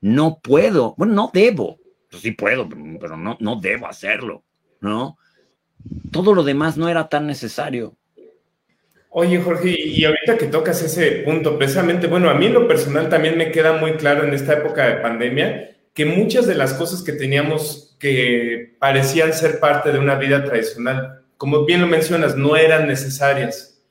no 0.00 0.38
puedo. 0.40 0.94
Bueno, 0.96 1.14
no 1.14 1.30
debo. 1.32 1.78
Pues 2.08 2.22
sí 2.22 2.32
puedo, 2.32 2.68
pero 3.00 3.16
no, 3.16 3.36
no 3.40 3.56
debo 3.56 3.86
hacerlo, 3.86 4.44
¿no? 4.80 5.16
Todo 6.10 6.34
lo 6.34 6.42
demás 6.42 6.76
no 6.76 6.88
era 6.88 7.08
tan 7.08 7.26
necesario. 7.26 7.96
Oye, 9.12 9.40
Jorge, 9.40 9.70
y 9.70 10.04
ahorita 10.04 10.38
que 10.38 10.46
tocas 10.46 10.82
ese 10.82 11.22
punto, 11.24 11.58
precisamente, 11.58 12.06
bueno, 12.06 12.30
a 12.30 12.34
mí 12.34 12.46
en 12.46 12.54
lo 12.54 12.68
personal 12.68 13.08
también 13.08 13.36
me 13.36 13.50
queda 13.50 13.72
muy 13.72 13.94
claro 13.94 14.24
en 14.24 14.32
esta 14.32 14.52
época 14.52 14.86
de 14.86 15.00
pandemia 15.00 15.76
que 15.94 16.06
muchas 16.06 16.46
de 16.46 16.54
las 16.54 16.74
cosas 16.74 17.02
que 17.02 17.12
teníamos 17.12 17.96
que 17.98 18.76
parecían 18.78 19.32
ser 19.32 19.58
parte 19.58 19.90
de 19.90 19.98
una 19.98 20.14
vida 20.14 20.44
tradicional, 20.44 21.24
como 21.36 21.64
bien 21.64 21.80
lo 21.80 21.88
mencionas, 21.88 22.36
no 22.36 22.56
eran 22.56 22.86
necesarias. 22.86 23.82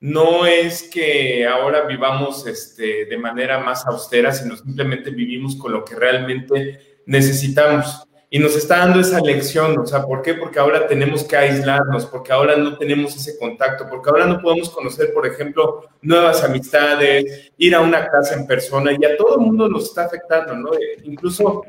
No 0.00 0.46
es 0.46 0.84
que 0.84 1.44
ahora 1.44 1.82
vivamos 1.82 2.46
este, 2.46 3.06
de 3.06 3.18
manera 3.18 3.58
más 3.58 3.84
austera, 3.84 4.32
sino 4.32 4.56
simplemente 4.56 5.10
vivimos 5.10 5.56
con 5.56 5.72
lo 5.72 5.84
que 5.84 5.96
realmente 5.96 7.02
necesitamos. 7.06 8.07
Y 8.30 8.38
nos 8.38 8.54
está 8.56 8.78
dando 8.78 9.00
esa 9.00 9.20
lección, 9.20 9.78
o 9.78 9.86
sea, 9.86 10.02
¿por 10.02 10.20
qué? 10.20 10.34
Porque 10.34 10.58
ahora 10.58 10.86
tenemos 10.86 11.24
que 11.24 11.34
aislarnos, 11.34 12.04
porque 12.06 12.30
ahora 12.30 12.56
no 12.56 12.76
tenemos 12.76 13.16
ese 13.16 13.38
contacto, 13.38 13.86
porque 13.88 14.10
ahora 14.10 14.26
no 14.26 14.42
podemos 14.42 14.68
conocer, 14.68 15.14
por 15.14 15.26
ejemplo, 15.26 15.88
nuevas 16.02 16.44
amistades, 16.44 17.50
ir 17.56 17.74
a 17.74 17.80
una 17.80 18.06
casa 18.06 18.34
en 18.34 18.46
persona, 18.46 18.92
y 18.92 19.02
a 19.02 19.16
todo 19.16 19.36
el 19.36 19.46
mundo 19.46 19.66
nos 19.68 19.84
está 19.84 20.04
afectando, 20.04 20.54
¿no? 20.54 20.74
Eh, 20.74 20.98
incluso 21.04 21.62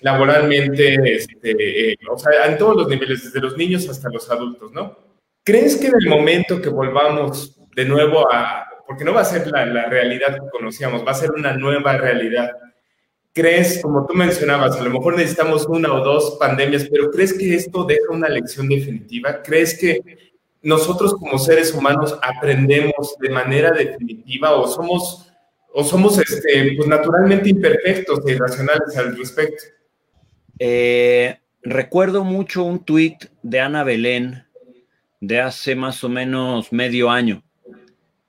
laboralmente, 0.00 1.16
este, 1.16 1.92
eh, 1.92 1.96
o 2.10 2.18
sea, 2.18 2.46
en 2.46 2.58
todos 2.58 2.76
los 2.76 2.88
niveles, 2.88 3.24
desde 3.24 3.40
los 3.40 3.56
niños 3.56 3.88
hasta 3.88 4.10
los 4.10 4.30
adultos, 4.30 4.70
¿no? 4.70 4.98
¿Crees 5.42 5.76
que 5.76 5.86
en 5.86 5.94
el 5.98 6.08
momento 6.10 6.60
que 6.60 6.68
volvamos 6.68 7.58
de 7.74 7.86
nuevo 7.86 8.30
a, 8.30 8.66
porque 8.86 9.04
no 9.04 9.14
va 9.14 9.22
a 9.22 9.24
ser 9.24 9.46
la, 9.46 9.64
la 9.64 9.86
realidad 9.86 10.34
que 10.34 10.50
conocíamos, 10.50 11.06
va 11.06 11.12
a 11.12 11.14
ser 11.14 11.30
una 11.30 11.56
nueva 11.56 11.96
realidad, 11.96 12.50
¿Crees, 13.34 13.80
como 13.80 14.06
tú 14.06 14.12
mencionabas, 14.12 14.76
a 14.76 14.82
lo 14.82 14.90
mejor 14.90 15.16
necesitamos 15.16 15.66
una 15.66 15.90
o 15.92 16.04
dos 16.04 16.36
pandemias, 16.38 16.86
pero 16.90 17.10
¿crees 17.10 17.32
que 17.32 17.54
esto 17.54 17.84
deja 17.84 18.10
una 18.10 18.28
lección 18.28 18.68
definitiva? 18.68 19.42
¿Crees 19.42 19.78
que 19.78 20.00
nosotros 20.60 21.14
como 21.14 21.38
seres 21.38 21.72
humanos 21.72 22.18
aprendemos 22.22 23.16
de 23.18 23.30
manera 23.30 23.70
definitiva 23.70 24.52
o 24.52 24.68
somos, 24.68 25.32
o 25.72 25.82
somos 25.82 26.18
este, 26.18 26.74
pues, 26.76 26.86
naturalmente 26.86 27.48
imperfectos 27.48 28.20
e 28.26 28.32
irracionales 28.32 28.94
al 28.98 29.16
respecto? 29.16 29.64
Eh, 30.58 31.38
recuerdo 31.62 32.24
mucho 32.24 32.64
un 32.64 32.84
tuit 32.84 33.24
de 33.42 33.60
Ana 33.60 33.82
Belén 33.82 34.44
de 35.20 35.40
hace 35.40 35.74
más 35.74 36.04
o 36.04 36.10
menos 36.10 36.70
medio 36.70 37.08
año. 37.08 37.42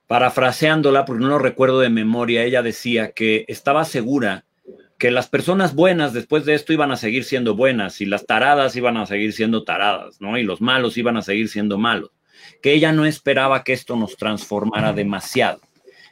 Parafraseándola, 0.06 1.04
porque 1.04 1.22
no 1.22 1.28
lo 1.28 1.38
recuerdo 1.38 1.80
de 1.80 1.90
memoria, 1.90 2.42
ella 2.42 2.62
decía 2.62 3.12
que 3.12 3.44
estaba 3.48 3.84
segura 3.84 4.46
que 5.04 5.10
las 5.10 5.28
personas 5.28 5.74
buenas 5.74 6.14
después 6.14 6.46
de 6.46 6.54
esto 6.54 6.72
iban 6.72 6.90
a 6.90 6.96
seguir 6.96 7.24
siendo 7.24 7.54
buenas 7.54 8.00
y 8.00 8.06
las 8.06 8.24
taradas 8.24 8.74
iban 8.74 8.96
a 8.96 9.04
seguir 9.04 9.34
siendo 9.34 9.62
taradas, 9.62 10.18
¿no? 10.18 10.38
Y 10.38 10.44
los 10.44 10.62
malos 10.62 10.96
iban 10.96 11.18
a 11.18 11.20
seguir 11.20 11.50
siendo 11.50 11.76
malos. 11.76 12.10
Que 12.62 12.72
ella 12.72 12.90
no 12.90 13.04
esperaba 13.04 13.64
que 13.64 13.74
esto 13.74 13.96
nos 13.96 14.16
transformara 14.16 14.94
demasiado. 14.94 15.60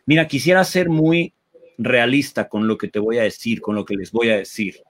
Mira, 0.05 0.29
quisiera 0.29 0.63
ser 0.65 0.91
muy 0.91 1.33
realista 1.79 2.51
con 2.51 2.69
lo 2.69 2.77
que 2.77 2.89
te 2.89 2.99
voy 2.99 3.17
a 3.17 3.23
decir, 3.23 3.63
con 3.63 3.77
lo 3.77 3.87
que 3.87 3.97
les 3.97 4.13
voy 4.13 4.29
a 4.29 4.37
decir. 4.37 4.83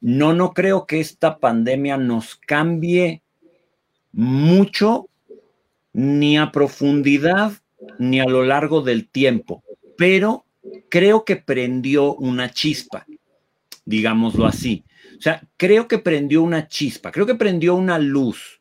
No, 0.00 0.32
no 0.32 0.54
creo 0.54 0.86
que 0.86 0.98
esta 0.98 1.36
pandemia 1.36 1.98
nos 1.98 2.34
cambie 2.34 3.20
mucho, 4.10 5.10
ni 5.92 6.38
a 6.38 6.50
profundidad, 6.50 7.52
ni 7.98 8.20
a 8.20 8.24
lo 8.24 8.42
largo 8.42 8.80
del 8.80 9.06
tiempo, 9.06 9.62
pero 9.98 10.46
creo 10.88 11.26
que 11.26 11.36
prendió 11.36 12.14
una 12.14 12.50
chispa, 12.50 13.06
digámoslo 13.88 14.44
así. 14.46 14.84
O 15.16 15.20
sea, 15.20 15.42
creo 15.56 15.88
que 15.88 15.98
prendió 15.98 16.42
una 16.42 16.68
chispa, 16.68 17.10
creo 17.10 17.24
que 17.24 17.34
prendió 17.34 17.74
una 17.74 17.98
luz. 17.98 18.58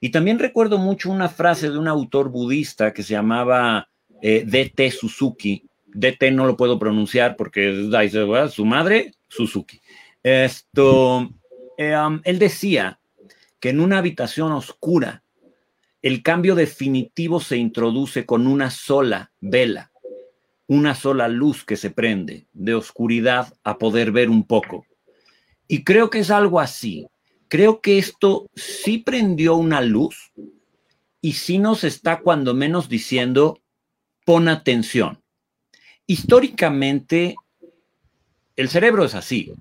Y 0.00 0.08
también 0.08 0.38
recuerdo 0.38 0.78
mucho 0.78 1.10
una 1.10 1.28
frase 1.28 1.70
de 1.70 1.78
un 1.78 1.86
autor 1.86 2.30
budista 2.30 2.94
que 2.94 3.02
se 3.02 3.12
llamaba 3.12 3.90
eh, 4.22 4.42
D.T. 4.46 4.90
Suzuki. 4.90 5.68
D.T. 5.86 6.30
no 6.30 6.46
lo 6.46 6.56
puedo 6.56 6.78
pronunciar 6.78 7.36
porque 7.36 7.90
es 7.90 8.52
su 8.54 8.64
madre, 8.64 9.12
Suzuki. 9.28 9.80
Esto, 10.22 11.18
um, 11.18 12.20
él 12.24 12.38
decía 12.38 12.98
que 13.58 13.68
en 13.68 13.80
una 13.80 13.98
habitación 13.98 14.52
oscura 14.52 15.22
el 16.00 16.22
cambio 16.22 16.54
definitivo 16.54 17.38
se 17.40 17.58
introduce 17.58 18.24
con 18.24 18.46
una 18.46 18.70
sola 18.70 19.30
vela 19.40 19.89
una 20.70 20.94
sola 20.94 21.26
luz 21.26 21.64
que 21.64 21.76
se 21.76 21.90
prende, 21.90 22.46
de 22.52 22.74
oscuridad 22.74 23.52
a 23.64 23.76
poder 23.76 24.12
ver 24.12 24.30
un 24.30 24.44
poco. 24.44 24.86
Y 25.66 25.82
creo 25.82 26.10
que 26.10 26.20
es 26.20 26.30
algo 26.30 26.60
así. 26.60 27.08
Creo 27.48 27.80
que 27.80 27.98
esto 27.98 28.46
sí 28.54 28.98
prendió 28.98 29.56
una 29.56 29.80
luz 29.80 30.30
y 31.20 31.32
sí 31.32 31.58
nos 31.58 31.82
está 31.82 32.20
cuando 32.20 32.54
menos 32.54 32.88
diciendo, 32.88 33.60
pon 34.24 34.46
atención. 34.46 35.20
Históricamente, 36.06 37.34
el 38.54 38.68
cerebro 38.68 39.04
es 39.04 39.16
así. 39.16 39.52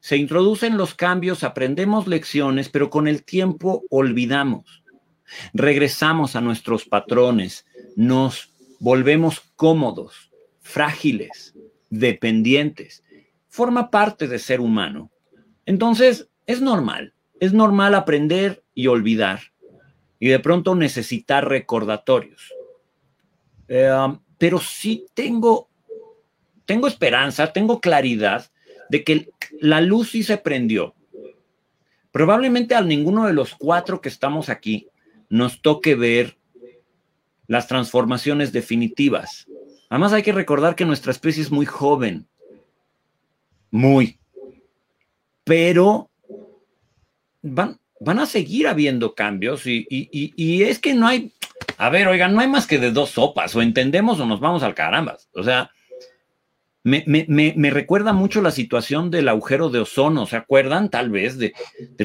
Se 0.00 0.16
introducen 0.16 0.76
los 0.76 0.96
cambios, 0.96 1.44
aprendemos 1.44 2.08
lecciones, 2.08 2.70
pero 2.70 2.90
con 2.90 3.06
el 3.06 3.22
tiempo 3.22 3.84
olvidamos. 3.88 4.82
Regresamos 5.54 6.34
a 6.34 6.40
nuestros 6.40 6.86
patrones, 6.86 7.66
nos 7.94 8.50
volvemos 8.80 9.42
cómodos, 9.54 10.25
frágiles, 10.66 11.54
dependientes. 11.90 13.04
Forma 13.48 13.90
parte 13.90 14.26
de 14.26 14.38
ser 14.38 14.60
humano. 14.60 15.10
Entonces, 15.64 16.28
es 16.46 16.60
normal. 16.60 17.14
Es 17.38 17.52
normal 17.52 17.94
aprender 17.94 18.64
y 18.74 18.88
olvidar. 18.88 19.52
Y 20.18 20.28
de 20.28 20.40
pronto 20.40 20.74
necesitar 20.74 21.48
recordatorios. 21.48 22.52
Um, 23.68 24.20
pero 24.38 24.58
sí 24.58 25.06
tengo, 25.14 25.68
tengo 26.64 26.88
esperanza, 26.88 27.52
tengo 27.52 27.80
claridad 27.80 28.50
de 28.90 29.04
que 29.04 29.30
la 29.60 29.80
luz 29.80 30.10
sí 30.10 30.22
se 30.24 30.36
prendió. 30.36 30.94
Probablemente 32.10 32.74
a 32.74 32.80
ninguno 32.80 33.26
de 33.26 33.32
los 33.32 33.54
cuatro 33.54 34.00
que 34.00 34.08
estamos 34.08 34.48
aquí 34.48 34.88
nos 35.28 35.62
toque 35.62 35.94
ver 35.94 36.38
las 37.46 37.68
transformaciones 37.68 38.52
definitivas 38.52 39.45
Además 39.88 40.12
hay 40.12 40.22
que 40.22 40.32
recordar 40.32 40.74
que 40.74 40.84
nuestra 40.84 41.12
especie 41.12 41.42
es 41.42 41.50
muy 41.50 41.66
joven. 41.66 42.26
Muy. 43.70 44.18
Pero 45.44 46.10
van, 47.42 47.78
van 48.00 48.18
a 48.18 48.26
seguir 48.26 48.66
habiendo 48.66 49.14
cambios 49.14 49.62
y, 49.66 49.86
es 50.62 50.78
que 50.78 50.94
no 50.94 51.06
hay, 51.06 51.32
a 51.78 51.90
ver, 51.90 52.08
oigan, 52.08 52.34
no 52.34 52.40
hay 52.40 52.48
más 52.48 52.66
que 52.66 52.78
de 52.78 52.90
dos 52.90 53.10
sopas, 53.10 53.54
o 53.54 53.62
entendemos 53.62 54.18
o 54.20 54.26
nos 54.26 54.40
vamos 54.40 54.62
al 54.62 54.74
carambas. 54.74 55.28
O 55.34 55.42
sea, 55.42 55.70
me, 56.82 57.70
recuerda 57.70 58.12
mucho 58.12 58.42
la 58.42 58.50
situación 58.50 59.10
del 59.10 59.28
agujero 59.28 59.70
de 59.70 59.80
ozono, 59.80 60.26
¿se 60.26 60.36
acuerdan 60.36 60.90
tal 60.90 61.10
vez 61.10 61.38
de, 61.38 61.52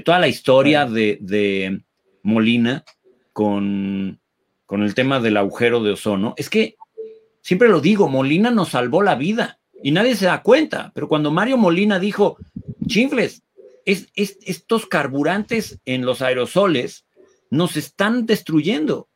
toda 0.04 0.20
la 0.20 0.28
historia 0.28 0.86
de, 0.86 1.18
de 1.22 1.82
Molina 2.24 2.84
con, 3.34 4.20
con 4.66 4.84
el 4.84 4.96
tema 4.96 5.20
del 5.20 5.38
agujero 5.38 5.84
de 5.84 5.92
ozono? 5.92 6.34
Es 6.38 6.50
que 6.50 6.78
Siempre 7.42 7.70
lo 7.70 7.82
digo, 7.82 8.08
Molina 8.08 8.52
nos 8.52 8.70
salvó 8.70 9.02
la 9.02 9.16
vida 9.16 9.60
y 9.84 9.92
nadie 9.92 10.16
se 10.16 10.26
da 10.26 10.44
cuenta, 10.44 10.92
pero 10.94 11.08
cuando 11.08 11.32
Mario 11.32 11.58
Molina 11.58 12.00
dijo, 12.00 12.38
chinfles, 12.88 13.44
es, 13.86 14.10
estos 14.16 14.86
carburantes 14.86 15.80
en 15.86 16.06
los 16.06 16.22
aerosoles 16.22 17.06
nos 17.50 17.78
están 17.78 18.26
destruyendo. 18.26 19.10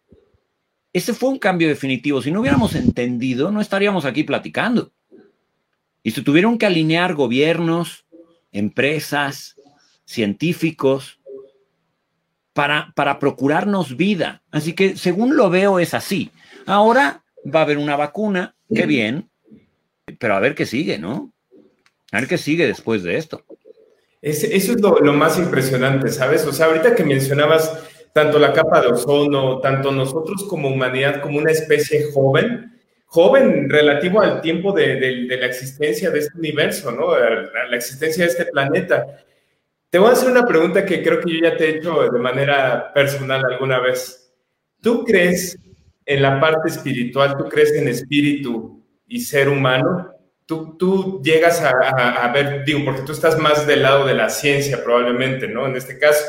Ese 0.92 1.14
fue 1.14 1.30
un 1.30 1.40
cambio 1.40 1.68
definitivo. 1.68 2.22
Si 2.22 2.32
no 2.32 2.42
hubiéramos 2.42 2.74
entendido, 2.74 3.52
no 3.52 3.62
estaríamos 3.62 4.06
aquí 4.06 4.24
platicando. 4.24 4.92
Y 6.02 6.12
se 6.12 6.22
tuvieron 6.22 6.58
que 6.58 6.66
alinear 6.66 7.16
gobiernos, 7.16 8.06
empresas, 8.52 9.56
científicos, 10.06 11.20
para, 12.54 12.94
para 12.96 13.20
procurarnos 13.20 13.98
vida. 13.98 14.42
Así 14.52 14.74
que 14.74 14.96
según 14.96 15.36
lo 15.36 15.50
veo 15.50 15.80
es 15.80 15.94
así. 15.94 16.32
Ahora 16.66 17.25
va 17.54 17.60
a 17.60 17.64
haber 17.64 17.78
una 17.78 17.96
vacuna, 17.96 18.56
qué 18.74 18.86
bien, 18.86 19.30
pero 20.20 20.36
a 20.36 20.40
ver 20.40 20.56
qué 20.56 20.66
sigue, 20.66 20.98
¿no? 20.98 21.32
A 22.12 22.20
ver 22.20 22.28
qué 22.30 22.38
sigue 22.38 22.68
después 22.68 23.04
de 23.04 23.18
esto. 23.18 23.44
eso 24.22 24.48
es 24.74 24.82
lo, 24.82 25.14
más 25.14 25.38
impresionante, 25.38 26.10
¿sabes? 26.10 26.46
O 26.46 26.54
sea, 26.54 26.68
ahorita 26.68 26.96
que 26.96 27.04
mencionabas 27.04 27.84
tanto 28.14 28.40
la 28.40 28.54
capa 28.54 28.82
de 28.82 28.88
ozono, 28.88 29.60
tanto 29.60 29.92
nosotros 29.92 30.46
como 30.46 30.70
humanidad, 30.70 31.22
como 31.22 31.38
una 31.38 31.52
especie 31.52 32.12
joven, 32.14 32.72
joven 33.06 33.70
relativo 33.70 34.22
al 34.22 34.42
tiempo 34.42 34.72
de, 34.72 35.28
la 35.28 35.46
existencia 35.46 36.10
de 36.10 36.20
este 36.20 36.38
universo, 36.38 36.92
¿no? 36.92 37.18
la 37.18 37.76
existencia 37.76 38.24
de 38.24 38.32
este 38.32 38.46
planeta. 38.46 39.06
Te 39.90 40.00
voy 40.00 40.10
a 40.10 40.14
hacer 40.14 40.30
una 40.30 40.46
pregunta 40.46 40.86
que 40.86 41.04
creo 41.04 41.20
que 41.22 41.32
yo 41.32 41.40
ya 41.42 41.56
te 41.56 41.66
he 41.66 41.78
hecho 41.78 42.10
de 42.10 42.20
manera 42.20 42.92
personal 42.94 43.44
alguna 43.46 43.80
vez. 43.80 44.34
¿Tú 44.82 45.04
crees 45.04 45.58
en 46.06 46.22
la 46.22 46.40
parte 46.40 46.70
espiritual, 46.70 47.36
¿tú 47.38 47.46
crees 47.50 47.74
en 47.74 47.88
espíritu 47.88 48.84
y 49.08 49.22
ser 49.22 49.50
humano? 49.50 50.12
Tú, 50.46 50.78
tú 50.78 51.22
llegas 51.24 51.62
a, 51.62 52.32
ver, 52.32 52.64
digo, 52.66 52.86
porque 52.86 53.02
tú 53.02 53.12
estás 53.12 53.38
más 53.40 53.66
del 53.66 53.82
lado 53.82 54.06
de 54.06 54.14
la 54.14 54.30
ciencia 54.30 54.84
probablemente, 54.84 55.48
¿no? 55.48 55.66
En 55.66 55.76
este 55.76 55.98
caso, 55.98 56.24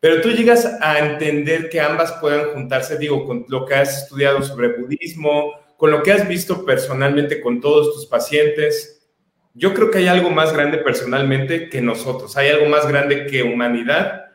pero 0.00 0.22
tú 0.22 0.30
llegas 0.30 0.64
a 0.80 0.98
entender 0.98 1.68
que 1.68 1.80
ambas 1.80 2.12
puedan 2.20 2.52
juntarse, 2.52 2.96
digo, 2.96 3.26
con 3.26 3.44
lo 3.48 3.66
que 3.66 3.74
has 3.74 4.04
estudiado 4.04 4.42
sobre 4.42 4.68
budismo, 4.78 5.52
con 5.76 5.90
lo 5.90 6.02
que 6.02 6.12
has 6.12 6.26
visto 6.26 6.64
personalmente 6.64 7.40
con 7.42 7.60
todos 7.60 7.94
tus 7.94 8.06
pacientes. 8.06 9.06
Yo 9.52 9.74
creo 9.74 9.90
que 9.90 9.98
hay 9.98 10.08
algo 10.08 10.30
más 10.30 10.54
grande 10.54 10.78
personalmente 10.78 11.68
que 11.68 11.82
nosotros, 11.82 12.34
hay 12.38 12.48
algo 12.48 12.66
más 12.66 12.88
grande 12.88 13.26
que 13.26 13.42
humanidad, 13.42 14.29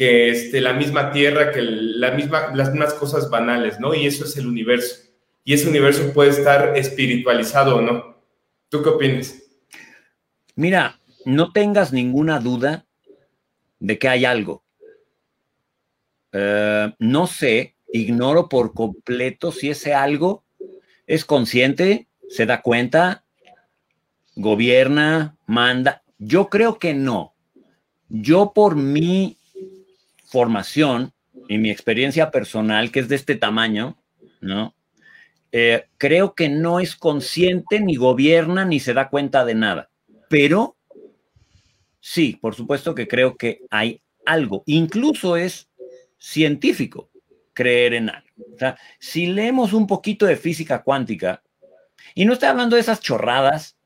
que 0.00 0.30
este, 0.30 0.62
la 0.62 0.72
misma 0.72 1.12
tierra, 1.12 1.52
que 1.52 1.60
las 1.60 2.14
mismas 2.16 2.94
cosas 2.94 3.28
banales, 3.28 3.78
¿no? 3.78 3.92
Y 3.92 4.06
eso 4.06 4.24
es 4.24 4.34
el 4.38 4.46
universo. 4.46 4.96
Y 5.44 5.52
ese 5.52 5.68
universo 5.68 6.14
puede 6.14 6.30
estar 6.30 6.74
espiritualizado 6.74 7.76
o 7.76 7.82
no. 7.82 8.16
¿Tú 8.70 8.82
qué 8.82 8.88
opinas? 8.88 9.42
Mira, 10.54 10.98
no 11.26 11.52
tengas 11.52 11.92
ninguna 11.92 12.40
duda 12.40 12.86
de 13.78 13.98
que 13.98 14.08
hay 14.08 14.24
algo. 14.24 14.64
Eh, 16.32 16.94
no 16.98 17.26
sé, 17.26 17.74
ignoro 17.92 18.48
por 18.48 18.72
completo 18.72 19.52
si 19.52 19.68
ese 19.68 19.92
algo 19.92 20.44
es 21.06 21.26
consciente, 21.26 22.08
se 22.30 22.46
da 22.46 22.62
cuenta, 22.62 23.26
gobierna, 24.34 25.36
manda. 25.44 26.02
Yo 26.16 26.48
creo 26.48 26.78
que 26.78 26.94
no. 26.94 27.34
Yo 28.08 28.52
por 28.54 28.76
mi 28.76 29.36
formación 30.30 31.12
y 31.48 31.58
mi 31.58 31.70
experiencia 31.70 32.30
personal, 32.30 32.92
que 32.92 33.00
es 33.00 33.08
de 33.08 33.16
este 33.16 33.34
tamaño, 33.34 33.98
¿no? 34.40 34.74
Eh, 35.52 35.86
creo 35.98 36.34
que 36.34 36.48
no 36.48 36.78
es 36.78 36.94
consciente, 36.94 37.80
ni 37.80 37.96
gobierna, 37.96 38.64
ni 38.64 38.78
se 38.78 38.94
da 38.94 39.08
cuenta 39.08 39.44
de 39.44 39.54
nada. 39.54 39.90
Pero 40.28 40.76
sí, 42.00 42.38
por 42.40 42.54
supuesto 42.54 42.94
que 42.94 43.08
creo 43.08 43.36
que 43.36 43.62
hay 43.70 44.00
algo. 44.24 44.62
Incluso 44.66 45.36
es 45.36 45.68
científico 46.18 47.10
creer 47.52 47.94
en 47.94 48.10
algo. 48.10 48.28
O 48.54 48.58
sea, 48.58 48.78
si 49.00 49.26
leemos 49.26 49.72
un 49.72 49.88
poquito 49.88 50.26
de 50.26 50.36
física 50.36 50.82
cuántica, 50.82 51.42
y 52.14 52.24
no 52.24 52.32
estoy 52.32 52.48
hablando 52.48 52.76
de 52.76 52.82
esas 52.82 53.00
chorradas, 53.00 53.76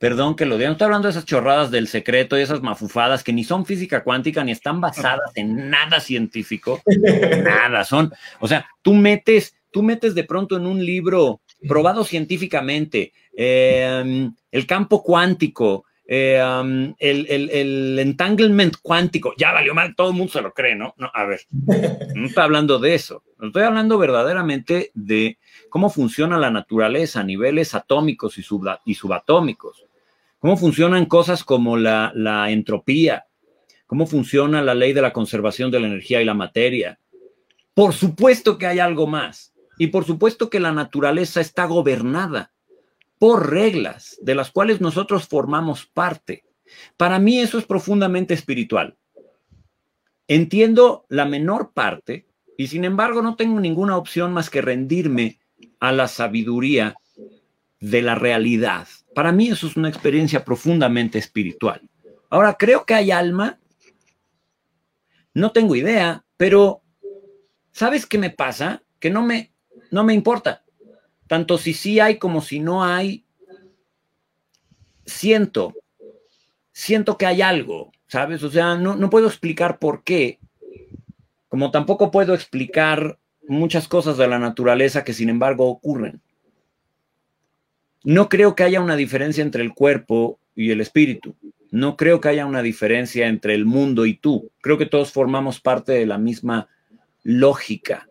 perdón 0.00 0.34
que 0.34 0.46
lo 0.46 0.56
diga, 0.56 0.70
no 0.70 0.72
estoy 0.72 0.86
hablando 0.86 1.08
de 1.08 1.12
esas 1.12 1.26
chorradas 1.26 1.70
del 1.70 1.86
secreto 1.86 2.38
y 2.38 2.40
esas 2.40 2.62
mafufadas 2.62 3.22
que 3.22 3.34
ni 3.34 3.44
son 3.44 3.66
física 3.66 4.02
cuántica 4.02 4.42
ni 4.42 4.50
están 4.50 4.80
basadas 4.80 5.30
en 5.34 5.68
nada 5.68 6.00
científico, 6.00 6.80
nada, 7.44 7.84
son, 7.84 8.10
o 8.40 8.48
sea, 8.48 8.66
tú 8.80 8.94
metes, 8.94 9.54
tú 9.70 9.82
metes 9.82 10.14
de 10.14 10.24
pronto 10.24 10.56
en 10.56 10.66
un 10.66 10.84
libro 10.84 11.42
probado 11.68 12.04
científicamente, 12.04 13.12
em, 13.36 14.32
el 14.50 14.66
campo 14.66 15.02
cuántico, 15.02 15.84
eh, 16.06 16.40
el, 16.98 17.98
entanglement 17.98 18.76
cuántico, 18.80 19.34
ya 19.36 19.52
valió 19.52 19.74
mal, 19.74 19.94
todo 19.94 20.12
el 20.12 20.16
mundo 20.16 20.32
se 20.32 20.40
lo 20.40 20.54
cree, 20.54 20.76
¿no? 20.76 20.94
No, 20.96 21.10
a 21.12 21.26
ver, 21.26 21.42
no 22.14 22.26
estoy 22.26 22.42
hablando 22.42 22.78
de 22.78 22.94
eso, 22.94 23.22
estoy 23.38 23.64
hablando 23.64 23.98
verdaderamente 23.98 24.92
de 24.94 25.36
cómo 25.68 25.90
funciona 25.90 26.38
la 26.38 26.50
naturaleza 26.50 27.20
a 27.20 27.24
niveles 27.24 27.74
atómicos 27.74 28.38
y, 28.38 28.44
y 28.86 28.94
subatómicos, 28.94 29.84
cómo 30.40 30.56
funcionan 30.56 31.06
cosas 31.06 31.44
como 31.44 31.76
la, 31.76 32.10
la 32.16 32.50
entropía, 32.50 33.26
cómo 33.86 34.06
funciona 34.06 34.60
la 34.62 34.74
ley 34.74 34.92
de 34.92 35.02
la 35.02 35.12
conservación 35.12 35.70
de 35.70 35.78
la 35.78 35.86
energía 35.86 36.20
y 36.20 36.24
la 36.24 36.34
materia. 36.34 36.98
Por 37.74 37.94
supuesto 37.94 38.58
que 38.58 38.66
hay 38.66 38.80
algo 38.80 39.06
más, 39.06 39.50
y 39.80 39.86
por 39.86 40.04
supuesto 40.04 40.50
que 40.50 40.60
la 40.60 40.72
naturaleza 40.72 41.40
está 41.40 41.64
gobernada 41.64 42.52
por 43.18 43.50
reglas 43.50 44.18
de 44.20 44.34
las 44.34 44.50
cuales 44.50 44.82
nosotros 44.82 45.26
formamos 45.26 45.86
parte. 45.86 46.44
Para 46.98 47.18
mí 47.18 47.38
eso 47.38 47.58
es 47.58 47.64
profundamente 47.64 48.34
espiritual. 48.34 48.98
Entiendo 50.28 51.06
la 51.08 51.24
menor 51.24 51.72
parte 51.72 52.26
y 52.58 52.66
sin 52.66 52.84
embargo 52.84 53.22
no 53.22 53.36
tengo 53.36 53.58
ninguna 53.58 53.96
opción 53.96 54.34
más 54.34 54.50
que 54.50 54.60
rendirme 54.60 55.38
a 55.80 55.92
la 55.92 56.08
sabiduría 56.08 56.96
de 57.80 58.02
la 58.02 58.16
realidad. 58.16 58.86
Para 59.20 59.32
mí 59.32 59.48
eso 59.48 59.66
es 59.66 59.76
una 59.76 59.90
experiencia 59.90 60.42
profundamente 60.46 61.18
espiritual. 61.18 61.82
Ahora, 62.30 62.56
creo 62.58 62.86
que 62.86 62.94
hay 62.94 63.10
alma. 63.10 63.60
No 65.34 65.52
tengo 65.52 65.76
idea, 65.76 66.24
pero 66.38 66.80
¿sabes 67.70 68.06
qué 68.06 68.16
me 68.16 68.30
pasa? 68.30 68.82
Que 68.98 69.10
no 69.10 69.20
me, 69.20 69.52
no 69.90 70.04
me 70.04 70.14
importa 70.14 70.64
tanto 71.26 71.58
si 71.58 71.74
sí 71.74 72.00
hay 72.00 72.18
como 72.18 72.40
si 72.40 72.60
no 72.60 72.82
hay, 72.82 73.26
siento, 75.04 75.74
siento 76.72 77.18
que 77.18 77.26
hay 77.26 77.42
algo, 77.42 77.92
¿sabes? 78.06 78.42
O 78.42 78.50
sea, 78.50 78.74
no, 78.76 78.96
no 78.96 79.10
puedo 79.10 79.26
explicar 79.26 79.78
por 79.78 80.02
qué, 80.02 80.40
como 81.50 81.70
tampoco 81.70 82.10
puedo 82.10 82.32
explicar 82.32 83.18
muchas 83.46 83.86
cosas 83.86 84.16
de 84.16 84.28
la 84.28 84.38
naturaleza 84.38 85.04
que 85.04 85.12
sin 85.12 85.28
embargo 85.28 85.68
ocurren. 85.68 86.22
No 88.02 88.28
creo 88.28 88.54
que 88.54 88.62
haya 88.62 88.80
una 88.80 88.96
diferencia 88.96 89.42
entre 89.42 89.62
el 89.62 89.74
cuerpo 89.74 90.38
y 90.54 90.70
el 90.70 90.80
espíritu. 90.80 91.36
No 91.70 91.96
creo 91.96 92.20
que 92.20 92.28
haya 92.28 92.46
una 92.46 92.62
diferencia 92.62 93.28
entre 93.28 93.54
el 93.54 93.64
mundo 93.64 94.06
y 94.06 94.14
tú. 94.14 94.50
Creo 94.60 94.78
que 94.78 94.86
todos 94.86 95.12
formamos 95.12 95.60
parte 95.60 95.92
de 95.92 96.06
la 96.06 96.18
misma 96.18 96.68
lógica 97.22 98.08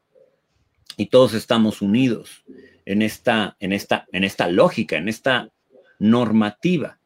y 0.95 1.07
todos 1.07 1.33
estamos 1.33 1.81
unidos 1.81 2.43
en 2.85 3.01
esta, 3.01 3.55
en 3.59 3.73
esta, 3.73 4.05
en 4.11 4.23
esta 4.23 4.47
lógica, 4.47 4.97
en 4.97 5.09
esta 5.09 5.49
normativa. 5.97 6.99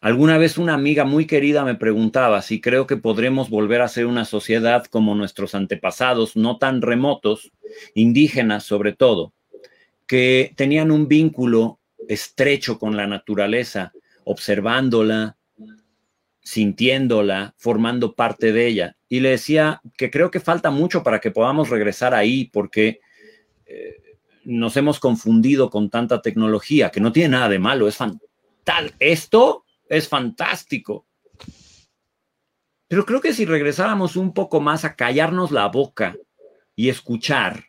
Alguna 0.00 0.38
vez 0.38 0.58
una 0.58 0.74
amiga 0.74 1.04
muy 1.04 1.26
querida 1.26 1.64
me 1.64 1.74
preguntaba 1.74 2.42
si 2.42 2.60
creo 2.60 2.86
que 2.86 2.96
podremos 2.96 3.50
volver 3.50 3.80
a 3.80 3.88
ser 3.88 4.06
una 4.06 4.24
sociedad 4.24 4.84
como 4.86 5.14
nuestros 5.14 5.54
antepasados, 5.54 6.36
no 6.36 6.58
tan 6.58 6.82
remotos, 6.82 7.50
indígenas 7.94 8.64
sobre 8.64 8.92
todo, 8.92 9.32
que 10.06 10.52
tenían 10.56 10.90
un 10.90 11.08
vínculo 11.08 11.80
estrecho 12.08 12.78
con 12.78 12.96
la 12.96 13.06
naturaleza, 13.06 13.92
observándola, 14.24 15.36
sintiéndola, 16.42 17.54
formando 17.56 18.14
parte 18.14 18.52
de 18.52 18.66
ella. 18.66 18.96
Y 19.08 19.20
le 19.20 19.30
decía 19.30 19.80
que 19.96 20.10
creo 20.10 20.30
que 20.30 20.40
falta 20.40 20.70
mucho 20.70 21.02
para 21.02 21.20
que 21.20 21.30
podamos 21.30 21.70
regresar 21.70 22.14
ahí, 22.14 22.44
porque 22.52 23.00
eh, 23.66 23.96
nos 24.44 24.76
hemos 24.76 25.00
confundido 25.00 25.70
con 25.70 25.90
tanta 25.90 26.22
tecnología, 26.22 26.90
que 26.90 27.00
no 27.00 27.12
tiene 27.12 27.30
nada 27.30 27.48
de 27.48 27.58
malo, 27.58 27.88
es 27.88 27.96
fantástico. 27.96 28.26
Esto 28.98 29.64
es 29.88 30.08
fantástico. 30.08 31.06
Pero 32.88 33.04
creo 33.04 33.20
que 33.20 33.32
si 33.32 33.44
regresáramos 33.44 34.16
un 34.16 34.32
poco 34.32 34.60
más 34.60 34.84
a 34.84 34.94
callarnos 34.94 35.50
la 35.50 35.66
boca 35.66 36.16
y 36.74 36.88
escuchar 36.88 37.64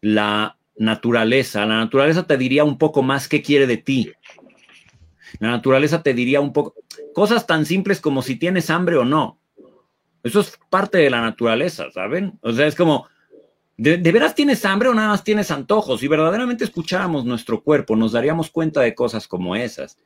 la 0.00 0.58
naturaleza, 0.82 1.64
la 1.66 1.78
naturaleza 1.78 2.26
te 2.26 2.36
diría 2.36 2.64
un 2.64 2.78
poco 2.78 3.02
más 3.02 3.28
qué 3.28 3.42
quiere 3.42 3.66
de 3.66 3.76
ti. 3.76 4.12
La 5.38 5.50
naturaleza 5.50 6.02
te 6.02 6.14
diría 6.14 6.40
un 6.40 6.52
poco 6.52 6.74
cosas 7.14 7.46
tan 7.46 7.64
simples 7.66 8.00
como 8.00 8.22
si 8.22 8.36
tienes 8.36 8.70
hambre 8.70 8.96
o 8.96 9.04
no. 9.04 9.38
Eso 10.22 10.40
es 10.40 10.58
parte 10.70 10.98
de 10.98 11.10
la 11.10 11.20
naturaleza, 11.20 11.90
¿saben? 11.90 12.38
O 12.42 12.52
sea, 12.52 12.66
es 12.66 12.76
como, 12.76 13.08
¿De, 13.76 13.96
veras 14.12 14.34
tienes 14.34 14.64
hambre 14.64 14.88
o 14.90 14.94
nada 14.94 15.08
más 15.08 15.24
tienes 15.24 15.50
antojos? 15.50 16.00
Si 16.00 16.08
verdaderamente 16.08 16.64
escucháramos 16.64 17.24
nuestro 17.24 17.62
cuerpo, 17.62 17.96
nos 17.96 18.12
daríamos 18.12 18.50
cuenta 18.50 18.80
de 18.80 18.94
cosas 18.94 19.26
como 19.26 19.56
esas. 19.56 19.98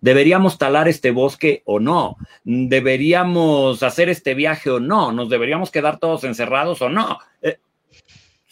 ¿Deberíamos 0.00 0.56
talar 0.58 0.88
este 0.88 1.10
bosque 1.10 1.62
o 1.64 1.80
no? 1.80 2.16
¿Deberíamos 2.44 3.82
hacer 3.82 4.08
este 4.08 4.34
viaje 4.34 4.70
o 4.70 4.78
no? 4.78 5.10
¿Nos 5.10 5.30
deberíamos 5.30 5.70
quedar 5.70 5.98
todos 5.98 6.24
encerrados 6.24 6.80
o 6.82 6.88
no? 6.88 7.18
Eh, 7.42 7.58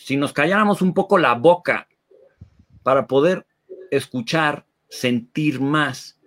si 0.04 0.16
nos 0.16 0.32
calláramos 0.32 0.82
un 0.82 0.94
poco 0.94 1.18
la 1.18 1.34
boca 1.34 1.88
para 2.82 3.06
poder 3.06 3.46
escuchar, 3.90 4.66
sentir 4.88 5.60
más. 5.60 6.18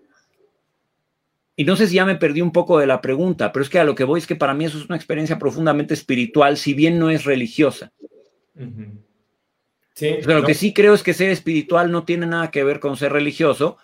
Y 1.56 1.64
no 1.64 1.76
sé 1.76 1.88
si 1.88 1.96
ya 1.96 2.06
me 2.06 2.16
perdí 2.16 2.42
un 2.42 2.52
poco 2.52 2.80
de 2.80 2.88
la 2.88 3.02
pregunta, 3.02 3.52
pero 3.52 3.64
es 3.64 3.70
que 3.70 3.80
a 3.80 3.84
lo 3.84 3.96
que 3.96 4.04
voy 4.04 4.20
es 4.20 4.28
que 4.28 4.36
para 4.36 4.54
mí 4.54 4.66
eso 4.66 4.78
es 4.78 4.86
una 4.86 4.98
experiencia 4.98 5.40
profundamente 5.40 5.94
espiritual, 5.94 6.58
si 6.58 6.74
bien 6.74 7.00
no 7.00 7.10
es 7.10 7.24
religiosa. 7.24 7.92
Pero 9.98 10.40
lo 10.40 10.46
que 10.46 10.54
sí 10.54 10.74
creo 10.74 10.94
es 10.94 11.04
que 11.04 11.14
ser 11.14 11.30
espiritual 11.30 11.90
no 11.92 12.04
tiene 12.04 12.26
nada 12.26 12.52
que 12.52 12.66
ver 12.66 12.82
con 12.82 12.98
ser 12.98 13.14
religioso, 13.14 13.78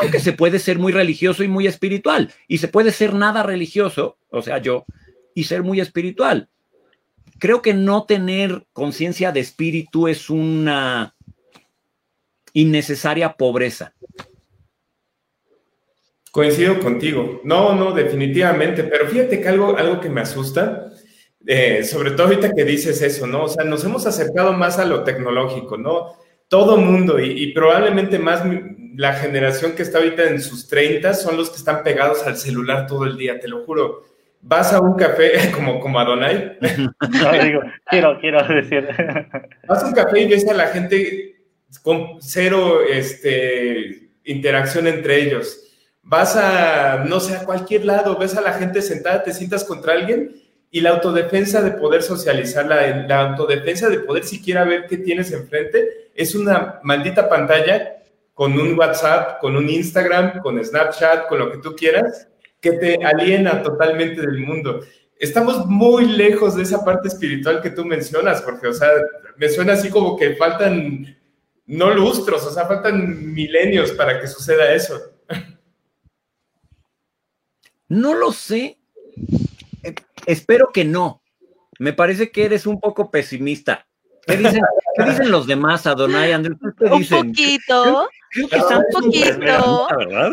aunque 0.00 0.18
se 0.18 0.32
puede 0.32 0.58
ser 0.58 0.80
muy 0.80 0.92
religioso 0.92 1.44
y 1.44 1.48
muy 1.48 1.68
espiritual. 1.68 2.32
Y 2.48 2.58
se 2.58 2.66
puede 2.66 2.90
ser 2.90 3.14
nada 3.14 3.44
religioso, 3.44 4.18
o 4.30 4.42
sea, 4.42 4.58
yo, 4.58 4.84
y 5.34 5.44
ser 5.44 5.62
muy 5.62 5.80
espiritual. 5.80 6.48
Creo 7.42 7.60
que 7.60 7.74
no 7.74 8.04
tener 8.04 8.68
conciencia 8.72 9.32
de 9.32 9.40
espíritu 9.40 10.06
es 10.06 10.30
una 10.30 11.16
innecesaria 12.52 13.32
pobreza. 13.32 13.94
Coincido 16.30 16.78
contigo. 16.78 17.40
No, 17.42 17.74
no, 17.74 17.90
definitivamente. 17.90 18.84
Pero 18.84 19.08
fíjate 19.08 19.40
que 19.40 19.48
algo, 19.48 19.76
algo 19.76 20.00
que 20.00 20.08
me 20.08 20.20
asusta 20.20 20.92
eh, 21.44 21.82
sobre 21.82 22.12
todo 22.12 22.28
ahorita 22.28 22.54
que 22.54 22.64
dices 22.64 23.02
eso, 23.02 23.26
¿no? 23.26 23.46
O 23.46 23.48
sea, 23.48 23.64
nos 23.64 23.84
hemos 23.84 24.06
acercado 24.06 24.52
más 24.52 24.78
a 24.78 24.84
lo 24.84 25.02
tecnológico, 25.02 25.76
¿no? 25.76 26.12
Todo 26.48 26.76
mundo 26.76 27.18
y, 27.18 27.52
probablemente 27.52 28.20
más 28.20 28.44
la 28.94 29.14
generación 29.14 29.72
que 29.72 29.82
está 29.82 29.98
ahorita 29.98 30.28
en 30.28 30.40
sus 30.40 30.68
30 30.68 31.14
son 31.14 31.36
los 31.36 31.50
que 31.50 31.56
están 31.56 31.82
pegados 31.82 32.22
al 32.24 32.36
celular 32.36 32.86
todo 32.86 33.04
el 33.04 33.16
día, 33.16 33.40
te 33.40 33.48
lo 33.48 33.64
juro. 33.64 34.11
Vas 34.42 34.72
a 34.72 34.80
un 34.80 34.94
café, 34.94 35.50
como, 35.54 35.80
como 35.80 35.98
Adonai. 35.98 36.58
no, 36.60 37.44
digo, 37.44 37.60
quiero, 37.86 38.18
quiero 38.20 38.46
decir. 38.46 38.88
Vas 39.68 39.82
a 39.82 39.86
un 39.86 39.92
café 39.94 40.20
y 40.20 40.28
ves 40.28 40.46
a 40.48 40.52
la 40.52 40.66
gente 40.66 41.36
con 41.82 42.20
cero 42.20 42.80
este, 42.86 44.10
interacción 44.24 44.86
entre 44.86 45.22
ellos. 45.22 45.58
Vas 46.02 46.36
a, 46.36 47.04
no 47.06 47.20
sé, 47.20 47.36
a 47.36 47.44
cualquier 47.44 47.84
lado, 47.84 48.18
ves 48.18 48.36
a 48.36 48.42
la 48.42 48.52
gente 48.54 48.82
sentada, 48.82 49.22
te 49.22 49.32
sientas 49.32 49.64
contra 49.64 49.94
alguien 49.94 50.34
y 50.70 50.80
la 50.80 50.90
autodefensa 50.90 51.62
de 51.62 51.70
poder 51.72 52.02
socializar, 52.02 52.66
la, 52.66 53.06
la 53.06 53.20
autodefensa 53.20 53.88
de 53.88 54.00
poder 54.00 54.24
siquiera 54.24 54.64
ver 54.64 54.86
qué 54.88 54.96
tienes 54.96 55.30
enfrente, 55.32 56.10
es 56.14 56.34
una 56.34 56.80
maldita 56.82 57.28
pantalla 57.28 58.02
con 58.34 58.58
un 58.58 58.76
WhatsApp, 58.76 59.38
con 59.40 59.56
un 59.56 59.68
Instagram, 59.68 60.40
con 60.40 60.62
Snapchat, 60.62 61.28
con 61.28 61.38
lo 61.38 61.52
que 61.52 61.58
tú 61.58 61.76
quieras, 61.76 62.26
que 62.62 62.72
te 62.72 63.04
aliena 63.04 63.62
totalmente 63.62 64.20
del 64.22 64.38
mundo. 64.38 64.80
Estamos 65.18 65.66
muy 65.66 66.06
lejos 66.06 66.56
de 66.56 66.62
esa 66.62 66.84
parte 66.84 67.08
espiritual 67.08 67.60
que 67.60 67.70
tú 67.70 67.84
mencionas, 67.84 68.40
porque, 68.40 68.68
o 68.68 68.72
sea, 68.72 68.88
me 69.36 69.48
suena 69.48 69.74
así 69.74 69.90
como 69.90 70.16
que 70.16 70.36
faltan, 70.36 71.18
no 71.66 71.92
lustros, 71.92 72.46
o 72.46 72.52
sea, 72.52 72.66
faltan 72.66 73.34
milenios 73.34 73.90
para 73.92 74.20
que 74.20 74.28
suceda 74.28 74.72
eso. 74.72 74.98
No 77.88 78.14
lo 78.14 78.32
sé. 78.32 78.78
Eh, 79.82 79.94
espero 80.26 80.70
que 80.72 80.84
no. 80.84 81.20
Me 81.78 81.92
parece 81.92 82.30
que 82.30 82.44
eres 82.44 82.66
un 82.66 82.80
poco 82.80 83.10
pesimista. 83.10 83.86
¿Qué 84.26 84.36
dicen, 84.36 84.62
¿qué 84.96 85.04
dicen 85.04 85.30
los 85.30 85.46
demás, 85.46 85.86
Adonai, 85.86 86.32
Andrés? 86.32 86.56
¿Qué 86.78 86.88
dicen? 86.96 87.18
Un 87.18 87.26
poquito. 87.32 88.08
Creo 88.30 88.48
que 88.48 88.56
están 88.56 88.78
un 88.78 89.02
poquito. 89.02 89.88
¿verdad? 89.98 90.32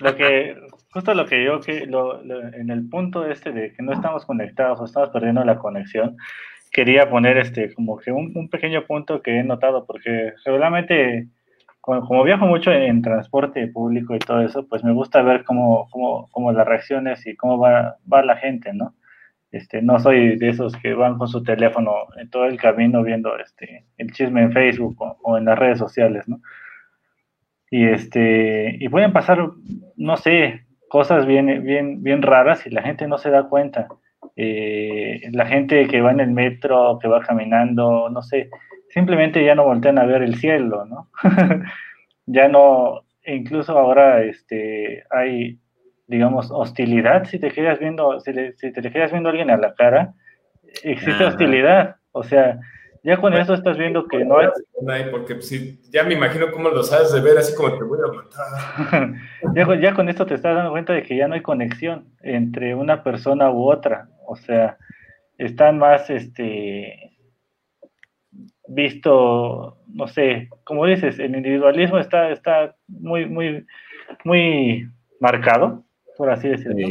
Lo 0.00 0.16
que, 0.16 0.56
justo 0.96 1.12
lo 1.12 1.26
que 1.26 1.44
yo, 1.44 1.60
que 1.60 1.84
lo, 1.84 2.22
en 2.22 2.70
el 2.70 2.88
punto 2.88 3.26
este 3.26 3.52
de 3.52 3.70
que 3.74 3.82
no 3.82 3.92
estamos 3.92 4.24
conectados 4.24 4.80
o 4.80 4.86
estamos 4.86 5.10
perdiendo 5.10 5.44
la 5.44 5.58
conexión, 5.58 6.16
quería 6.72 7.10
poner 7.10 7.36
este 7.36 7.74
como 7.74 7.98
que 7.98 8.12
un, 8.12 8.32
un 8.34 8.48
pequeño 8.48 8.86
punto 8.86 9.20
que 9.20 9.40
he 9.40 9.44
notado, 9.44 9.84
porque 9.84 10.32
regularmente, 10.46 11.28
como, 11.82 12.24
viajo 12.24 12.46
mucho 12.46 12.72
en, 12.72 13.02
transporte 13.02 13.66
público 13.66 14.14
y 14.14 14.20
todo 14.20 14.40
eso, 14.40 14.66
pues 14.66 14.82
me 14.84 14.92
gusta 14.94 15.20
ver 15.20 15.44
cómo, 15.44 15.86
cómo, 15.90 16.28
cómo 16.30 16.50
las 16.50 16.66
reacciones 16.66 17.26
y 17.26 17.36
cómo 17.36 17.58
va, 17.58 17.98
va 18.10 18.24
la 18.24 18.38
gente, 18.38 18.72
¿no? 18.72 18.94
Este, 19.52 19.82
no 19.82 19.98
soy 19.98 20.38
de 20.38 20.48
esos 20.48 20.74
que 20.76 20.94
van 20.94 21.18
con 21.18 21.28
su 21.28 21.42
teléfono 21.42 21.92
en 22.16 22.30
todo 22.30 22.46
el 22.46 22.56
camino 22.56 23.02
viendo 23.02 23.36
este, 23.36 23.84
el 23.98 24.12
chisme 24.12 24.40
en 24.40 24.52
Facebook 24.52 24.96
o, 25.02 25.18
o 25.22 25.36
en 25.36 25.44
las 25.44 25.58
redes 25.58 25.78
sociales, 25.78 26.26
¿no? 26.26 26.40
Y, 27.70 27.84
este, 27.84 28.78
y 28.80 28.88
pueden 28.88 29.12
pasar, 29.12 29.50
no 29.96 30.16
sé, 30.16 30.65
cosas 30.96 31.26
bien, 31.26 31.62
bien, 31.62 32.02
bien 32.02 32.22
raras 32.22 32.66
y 32.66 32.70
la 32.70 32.80
gente 32.80 33.06
no 33.06 33.18
se 33.18 33.28
da 33.28 33.50
cuenta. 33.50 33.86
Eh, 34.34 35.28
la 35.30 35.44
gente 35.44 35.86
que 35.88 36.00
va 36.00 36.10
en 36.10 36.20
el 36.20 36.30
metro, 36.30 36.98
que 36.98 37.06
va 37.06 37.20
caminando, 37.20 38.08
no 38.08 38.22
sé, 38.22 38.48
simplemente 38.88 39.44
ya 39.44 39.54
no 39.54 39.64
voltean 39.64 39.98
a 39.98 40.06
ver 40.06 40.22
el 40.22 40.36
cielo, 40.36 40.86
¿no? 40.86 41.10
ya 42.26 42.48
no, 42.48 43.02
incluso 43.26 43.78
ahora 43.78 44.22
este, 44.22 45.04
hay, 45.10 45.58
digamos, 46.06 46.50
hostilidad, 46.50 47.24
si 47.24 47.38
te 47.38 47.50
quedas 47.50 47.78
viendo, 47.78 48.18
si, 48.20 48.32
si 48.56 48.72
te 48.72 48.90
quedas 48.90 49.10
viendo 49.10 49.28
a 49.28 49.32
alguien 49.32 49.50
a 49.50 49.58
la 49.58 49.74
cara, 49.74 50.14
existe 50.82 51.26
hostilidad, 51.26 51.96
o 52.12 52.22
sea, 52.22 52.58
ya 53.06 53.18
con 53.18 53.34
eso 53.34 53.54
estás 53.54 53.78
viendo 53.78 54.08
que 54.08 54.24
no 54.24 54.36
hay... 54.36 54.48
Porque 55.12 55.40
si, 55.40 55.80
ya 55.92 56.02
me 56.02 56.14
imagino 56.14 56.50
cómo 56.50 56.70
lo 56.70 56.82
sabes 56.82 57.12
de 57.12 57.20
ver, 57.20 57.38
así 57.38 57.54
como 57.54 57.78
te 57.78 57.84
voy 57.84 58.00
a 58.00 58.12
matar. 58.12 59.14
ya, 59.54 59.80
ya, 59.80 59.94
con 59.94 60.08
esto 60.08 60.26
te 60.26 60.34
estás 60.34 60.56
dando 60.56 60.72
cuenta 60.72 60.92
de 60.92 61.04
que 61.04 61.16
ya 61.16 61.28
no 61.28 61.34
hay 61.34 61.40
conexión 61.40 62.08
entre 62.20 62.74
una 62.74 63.04
persona 63.04 63.48
u 63.52 63.70
otra. 63.70 64.08
O 64.26 64.34
sea, 64.34 64.76
están 65.38 65.78
más, 65.78 66.10
este, 66.10 67.16
visto, 68.66 69.78
no 69.86 70.08
sé, 70.08 70.48
como 70.64 70.84
dices, 70.84 71.20
el 71.20 71.36
individualismo 71.36 71.98
está, 71.98 72.30
está 72.30 72.74
muy, 72.88 73.26
muy, 73.26 73.66
muy 74.24 74.90
marcado, 75.20 75.84
por 76.16 76.28
así 76.28 76.48
decirlo. 76.48 76.88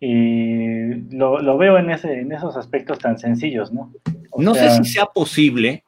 Y 0.00 0.94
lo, 1.14 1.38
lo, 1.40 1.58
veo 1.58 1.76
en, 1.76 1.90
ese, 1.90 2.20
en 2.20 2.32
esos 2.32 2.56
aspectos 2.56 2.98
tan 2.98 3.18
sencillos, 3.18 3.74
¿no? 3.74 3.92
No 4.38 4.54
sé 4.54 4.70
si 4.70 4.84
sea 4.84 5.06
posible, 5.06 5.84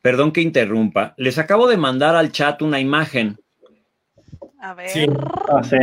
perdón 0.00 0.32
que 0.32 0.40
interrumpa, 0.40 1.14
les 1.16 1.38
acabo 1.38 1.68
de 1.68 1.76
mandar 1.76 2.16
al 2.16 2.32
chat 2.32 2.62
una 2.62 2.80
imagen. 2.80 3.38
A 4.60 4.74
ver. 4.74 4.88
Sí. 4.88 5.06
Ah, 5.48 5.62
sí. 5.62 5.76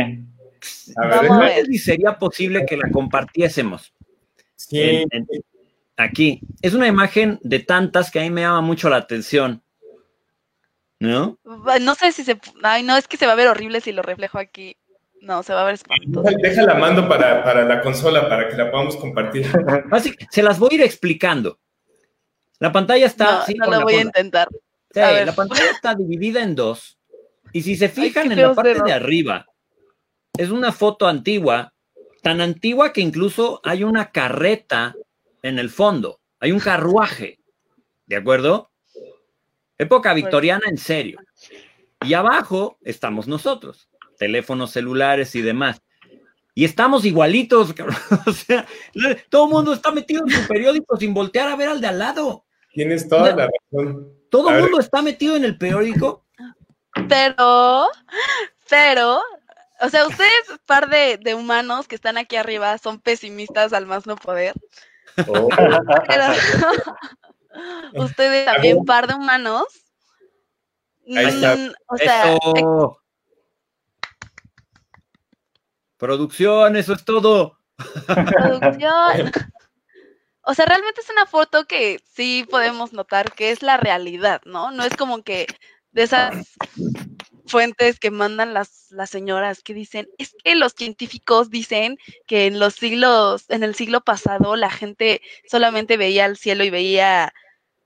A 0.96 1.06
ver. 1.06 1.24
No 1.30 1.40
sé 1.42 1.64
si 1.66 1.78
sería 1.78 2.18
posible 2.18 2.64
que 2.66 2.76
la 2.76 2.90
compartiésemos. 2.90 3.92
Sí. 4.56 5.04
aquí. 5.96 6.40
Es 6.62 6.74
una 6.74 6.86
imagen 6.86 7.38
de 7.42 7.60
tantas 7.60 8.10
que 8.10 8.20
a 8.20 8.22
mí 8.22 8.30
me 8.30 8.42
llama 8.42 8.60
mucho 8.60 8.88
la 8.88 8.96
atención. 8.96 9.62
¿No? 10.98 11.38
No 11.80 11.94
sé 11.94 12.12
si 12.12 12.24
se. 12.24 12.38
Ay, 12.62 12.82
no, 12.82 12.96
es 12.96 13.08
que 13.08 13.16
se 13.16 13.26
va 13.26 13.32
a 13.32 13.36
ver 13.36 13.48
horrible 13.48 13.80
si 13.80 13.92
lo 13.92 14.02
reflejo 14.02 14.38
aquí. 14.38 14.76
No, 15.22 15.42
se 15.42 15.52
va 15.52 15.62
a 15.62 15.64
ver 15.64 15.74
espantoso. 15.74 16.30
Déjala 16.42 16.74
mando 16.74 17.06
para, 17.08 17.44
para 17.44 17.64
la 17.64 17.80
consola 17.82 18.28
para 18.28 18.48
que 18.48 18.56
la 18.56 18.70
podamos 18.70 18.96
compartir. 18.96 19.46
Así, 19.90 20.14
se 20.30 20.42
las 20.42 20.58
voy 20.58 20.70
a 20.72 20.74
ir 20.76 20.82
explicando. 20.82 21.58
La 22.60 22.70
pantalla 22.70 23.06
está. 23.06 23.44
No, 23.58 23.66
no 23.66 23.78
lo 23.78 23.82
voy 23.82 23.94
a 23.94 24.02
intentar. 24.02 24.48
la 24.94 25.34
pantalla 25.34 25.70
está 25.72 25.94
dividida 25.94 26.42
en 26.42 26.54
dos. 26.54 26.98
Y 27.52 27.62
si 27.62 27.74
se 27.74 27.88
fijan 27.88 28.30
en 28.30 28.40
la 28.40 28.54
parte 28.54 28.82
de 28.82 28.92
arriba, 28.92 29.46
es 30.36 30.50
una 30.50 30.70
foto 30.70 31.08
antigua, 31.08 31.74
tan 32.22 32.40
antigua 32.40 32.92
que 32.92 33.00
incluso 33.00 33.60
hay 33.64 33.82
una 33.82 34.12
carreta 34.12 34.94
en 35.42 35.58
el 35.58 35.70
fondo. 35.70 36.20
Hay 36.38 36.52
un 36.52 36.60
carruaje. 36.60 37.40
¿De 38.06 38.16
acuerdo? 38.16 38.70
Época 39.78 40.12
pues 40.12 40.22
victoriana 40.22 40.64
en 40.68 40.76
serio. 40.76 41.18
Y 42.02 42.14
abajo 42.14 42.78
estamos 42.82 43.26
nosotros, 43.26 43.88
teléfonos 44.18 44.72
celulares 44.72 45.34
y 45.34 45.42
demás. 45.42 45.82
Y 46.54 46.64
estamos 46.64 47.04
igualitos, 47.04 47.74
o 48.26 48.32
sea, 48.32 48.66
todo 49.30 49.46
el 49.46 49.50
mundo 49.50 49.72
está 49.72 49.92
metido 49.92 50.24
en 50.26 50.30
su 50.30 50.46
periódico 50.46 50.96
sin 50.98 51.14
voltear 51.14 51.48
a 51.48 51.56
ver 51.56 51.68
al 51.68 51.80
de 51.80 51.86
al 51.86 51.98
lado. 51.98 52.44
Tienes 52.72 53.08
toda 53.08 53.34
la 53.34 53.48
razón. 53.48 54.12
Todo 54.30 54.50
el 54.50 54.62
mundo 54.62 54.80
está 54.80 55.02
metido 55.02 55.36
en 55.36 55.44
el 55.44 55.58
periódico. 55.58 56.24
Pero, 57.08 57.88
pero, 58.68 59.20
o 59.80 59.88
sea, 59.88 60.06
ustedes, 60.06 60.30
par 60.66 60.88
de, 60.88 61.18
de 61.18 61.34
humanos 61.34 61.88
que 61.88 61.94
están 61.94 62.18
aquí 62.18 62.36
arriba, 62.36 62.78
son 62.78 63.00
pesimistas 63.00 63.72
al 63.72 63.86
más 63.86 64.06
no 64.06 64.16
poder. 64.16 64.54
Oh. 67.92 68.04
ustedes 68.04 68.46
también, 68.46 68.84
par 68.84 69.08
de 69.08 69.14
humanos. 69.14 69.64
Ahí 71.08 71.26
está. 71.26 71.56
Mm, 71.56 71.72
o 71.88 71.96
sea, 71.96 72.38
Producción, 75.98 76.76
eso 76.76 76.94
es 76.94 77.04
todo. 77.04 77.58
Producción. 78.06 79.32
O 80.42 80.54
sea, 80.54 80.66
realmente 80.66 81.00
es 81.00 81.10
una 81.10 81.26
foto 81.26 81.66
que 81.66 82.00
sí 82.14 82.46
podemos 82.50 82.92
notar 82.92 83.32
que 83.32 83.50
es 83.50 83.62
la 83.62 83.76
realidad, 83.76 84.40
¿no? 84.44 84.70
No 84.70 84.84
es 84.84 84.96
como 84.96 85.22
que 85.22 85.46
de 85.92 86.02
esas 86.02 86.56
fuentes 87.46 87.98
que 87.98 88.10
mandan 88.10 88.54
las, 88.54 88.86
las 88.90 89.10
señoras 89.10 89.62
que 89.62 89.74
dicen, 89.74 90.08
es 90.18 90.34
que 90.42 90.54
los 90.54 90.72
científicos 90.72 91.50
dicen 91.50 91.98
que 92.26 92.46
en 92.46 92.58
los 92.58 92.74
siglos, 92.74 93.44
en 93.48 93.64
el 93.64 93.74
siglo 93.74 94.00
pasado 94.00 94.56
la 94.56 94.70
gente 94.70 95.20
solamente 95.50 95.96
veía 95.96 96.26
el 96.26 96.36
cielo 96.36 96.64
y 96.64 96.70
veía, 96.70 97.34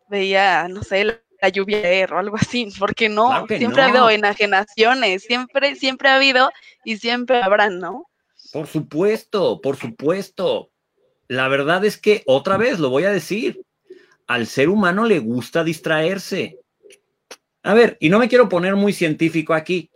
veía, 0.09 0.69
no 0.69 0.83
sé, 0.83 1.05
la, 1.05 1.21
lluvia 1.53 2.07
o 2.11 2.17
algo 2.17 2.37
así, 2.37 2.69
porque 2.79 3.11
no, 3.11 3.47
siempre 3.49 3.83
ha 3.83 3.87
habido 3.87 4.09
enajenaciones, 4.09 5.25
siempre, 5.25 5.75
siempre 5.77 6.09
ha 6.09 6.17
habido 6.17 6.51
y 6.85 6.97
siempre 6.97 7.43
habrán, 7.43 7.81
¿no? 7.81 8.07
Por 8.51 8.67
supuesto, 8.67 9.61
por 9.61 9.77
supuesto 9.77 10.71
la 11.29 11.49
verdad 11.49 11.85
es 11.85 11.99
que, 11.99 12.22
otra 12.27 12.57
vez, 12.57 12.79
lo 12.79 12.91
voy 12.91 13.05
a 13.05 13.11
decir, 13.11 13.62
al 14.27 14.47
ser 14.47 14.68
humano 14.68 15.05
le 15.07 15.18
gusta 15.18 15.64
distraerse. 15.64 16.59
A 17.62 17.75
ver, 17.75 17.97
y 18.01 18.09
no 18.09 18.18
me 18.18 18.29
quiero 18.29 18.49
poner 18.49 18.77
muy 18.77 18.93
científico 18.93 19.55
aquí, 19.55 19.91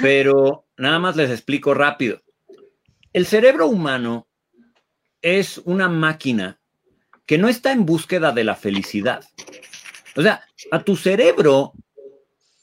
pero 0.00 0.66
nada 0.76 0.98
más 0.98 1.16
les 1.16 1.30
explico 1.30 1.74
rápido. 1.74 2.22
El 3.12 3.26
cerebro 3.26 3.66
humano 3.66 4.28
es 5.22 5.58
una 5.58 5.88
máquina 5.88 6.60
que 7.26 7.38
no 7.38 7.48
está 7.48 7.72
en 7.72 7.86
búsqueda 7.86 8.32
de 8.32 8.44
la 8.44 8.56
felicidad. 8.56 9.24
O 10.16 10.22
sea, 10.22 10.44
a 10.70 10.82
tu 10.82 10.96
cerebro 10.96 11.72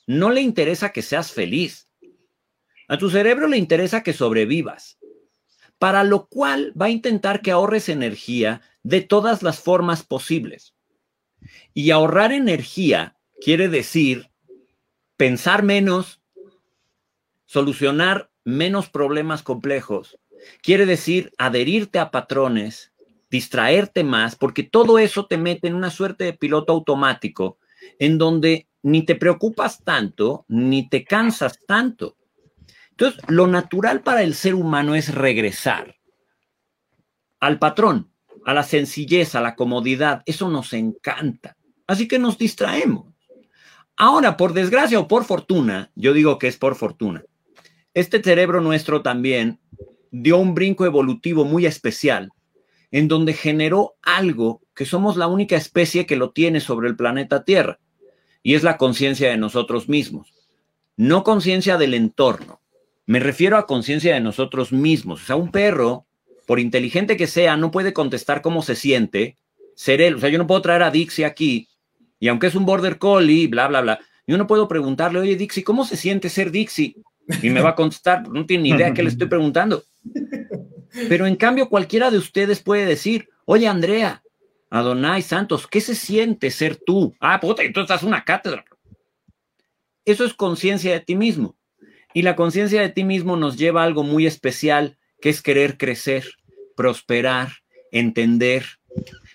no 0.06 0.30
le 0.30 0.42
interesa 0.42 0.92
que 0.92 1.02
seas 1.02 1.32
feliz. 1.32 1.88
A 2.88 2.98
tu 2.98 3.10
cerebro 3.10 3.48
le 3.48 3.58
interesa 3.58 4.04
que 4.04 4.14
sobrevivas 4.14 4.97
para 5.80 6.04
lo 6.04 6.28
cual 6.28 6.74
va 6.80 6.88
a 6.88 6.92
intentar 6.92 7.42
que 7.42 7.52
ahorres 7.52 7.90
energía 7.90 8.62
de 8.84 9.02
todas 9.02 9.44
las 9.44 9.60
formas 9.60 10.04
posibles. 10.04 10.74
Y 11.74 11.92
ahorrar 11.92 12.32
energía 12.32 13.18
quiere 13.42 13.70
decir 13.70 14.30
pensar 15.16 15.64
menos, 15.64 16.22
solucionar 17.46 18.32
menos 18.44 18.90
problemas 18.90 19.44
complejos 19.44 20.18
quiere 20.62 20.86
decir 20.86 21.32
adherirte 21.38 22.00
a 22.00 22.12
patrones, 22.12 22.92
distraerte 23.30 24.04
más, 24.04 24.36
porque 24.36 24.64
todo 24.64 25.00
eso 25.00 25.26
te 25.26 25.38
mete 25.38 25.68
en 25.68 25.76
una 25.76 25.90
suerte 25.90 26.26
de 26.26 26.34
piloto 26.34 26.74
automático 26.74 27.58
en 28.00 28.18
donde 28.18 28.68
ni 28.84 29.04
te 29.04 29.16
preocupas 29.16 29.84
tanto, 29.84 30.46
ni 30.48 30.90
te 30.90 31.04
cansas 31.04 31.60
tanto. 31.66 32.17
Entonces, 33.00 33.22
lo 33.28 33.46
natural 33.46 34.02
para 34.02 34.24
el 34.24 34.34
ser 34.34 34.56
humano 34.56 34.96
es 34.96 35.14
regresar 35.14 35.98
al 37.40 37.60
patrón, 37.60 38.10
a 38.44 38.56
la 38.56 38.64
sencillez, 38.64 39.36
a 39.36 39.42
la 39.42 39.56
comodidad. 39.56 40.24
Eso 40.26 40.50
nos 40.50 40.74
encanta. 40.74 41.58
Así 41.86 42.08
que 42.08 42.18
nos 42.18 42.40
distraemos. 42.40 43.14
Ahora, 43.98 44.36
por 44.36 44.54
desgracia 44.54 45.00
o 45.00 45.08
por 45.08 45.26
fortuna, 45.26 45.92
yo 45.94 46.12
digo 46.12 46.40
que 46.40 46.48
es 46.48 46.58
por 46.58 46.74
fortuna, 46.74 47.24
este 47.94 48.24
cerebro 48.24 48.62
nuestro 48.62 49.04
también 49.04 49.60
dio 50.10 50.40
un 50.40 50.56
brinco 50.56 50.84
evolutivo 50.84 51.46
muy 51.46 51.68
especial, 51.68 52.32
en 52.90 53.08
donde 53.08 53.34
generó 53.34 53.96
algo 54.02 54.64
que 54.74 54.86
somos 54.86 55.18
la 55.18 55.28
única 55.28 55.56
especie 55.56 56.08
que 56.08 56.16
lo 56.16 56.32
tiene 56.32 56.62
sobre 56.62 56.88
el 56.88 56.96
planeta 56.96 57.44
Tierra, 57.44 57.80
y 58.42 58.56
es 58.56 58.64
la 58.64 58.78
conciencia 58.78 59.30
de 59.30 59.38
nosotros 59.38 59.88
mismos. 59.88 60.34
No 60.96 61.24
conciencia 61.24 61.78
del 61.78 61.94
entorno, 61.94 62.62
me 63.08 63.20
refiero 63.20 63.58
a 63.58 63.66
conciencia 63.66 64.14
de 64.14 64.20
nosotros 64.20 64.72
mismos. 64.72 65.24
O 65.24 65.26
sea, 65.26 65.36
un 65.36 65.50
perro, 65.52 66.06
por 66.46 66.60
inteligente 66.60 67.18
que 67.18 67.26
sea, 67.26 67.58
no 67.58 67.72
puede 67.72 67.94
contestar 67.94 68.42
cómo 68.42 68.62
se 68.62 68.76
siente, 68.76 69.38
ser 69.76 70.02
él. 70.02 70.16
O 70.16 70.20
sea, 70.20 70.30
yo 70.30 70.38
no 70.38 70.46
puedo 70.46 70.62
traer 70.62 70.84
a 70.84 70.92
Dixie 70.92 71.26
aquí, 71.26 71.70
y 72.20 72.28
aunque 72.28 72.48
es 72.48 72.56
un 72.56 72.66
border 72.66 72.98
collie, 72.98 73.48
bla, 73.48 73.68
bla, 73.68 73.82
bla, 73.82 74.00
yo 74.26 74.38
no 74.38 74.48
puedo 74.48 74.68
preguntarle, 74.68 75.20
oye, 75.20 75.36
Dixie, 75.36 75.64
¿cómo 75.64 75.86
se 75.86 75.98
siente 75.98 76.30
ser 76.30 76.52
Dixie? 76.52 76.96
Y 77.42 77.50
me 77.50 77.62
va 77.62 77.70
a 77.70 77.76
contestar, 77.76 78.28
no 78.28 78.46
tiene 78.46 78.64
ni 78.64 78.70
idea 78.70 78.94
qué 78.94 79.04
le 79.04 79.10
estoy 79.10 79.28
preguntando. 79.28 79.84
Pero 81.10 81.28
en 81.28 81.36
cambio, 81.36 81.70
cualquiera 81.70 82.10
de 82.10 82.18
ustedes 82.18 82.62
puede 82.62 82.86
decir, 82.86 83.30
oye, 83.46 83.68
Andrea, 83.68 84.24
Adonai 84.70 85.22
Santos, 85.22 85.68
¿qué 85.68 85.80
se 85.82 85.96
siente 85.96 86.52
ser 86.52 86.78
tú? 86.78 87.14
Ah, 87.20 87.40
puta, 87.40 87.64
entonces 87.64 87.92
estás 87.92 88.08
una 88.08 88.24
cátedra. 88.24 88.66
Eso 90.06 90.26
es 90.26 90.34
conciencia 90.34 90.94
de 90.94 91.02
ti 91.02 91.16
mismo. 91.16 91.57
Y 92.14 92.22
la 92.22 92.36
conciencia 92.36 92.82
de 92.82 92.90
ti 92.90 93.04
mismo 93.04 93.38
nos 93.38 93.58
lleva 93.58 93.82
a 93.82 93.86
algo 93.86 94.04
muy 94.04 94.26
especial, 94.26 94.98
que 95.22 95.30
es 95.30 95.42
querer 95.42 95.78
crecer, 95.78 96.26
prosperar, 96.76 97.50
entender. 97.92 98.66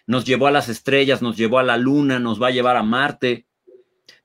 Nos 0.06 0.24
llevó 0.24 0.46
a 0.46 0.50
las 0.50 0.68
estrellas, 0.68 1.22
nos 1.22 1.36
llevó 1.36 1.58
a 1.58 1.62
la 1.62 1.76
luna, 1.76 2.18
nos 2.18 2.42
va 2.42 2.48
a 2.48 2.52
llevar 2.52 2.76
a 2.76 2.82
Marte, 2.82 3.46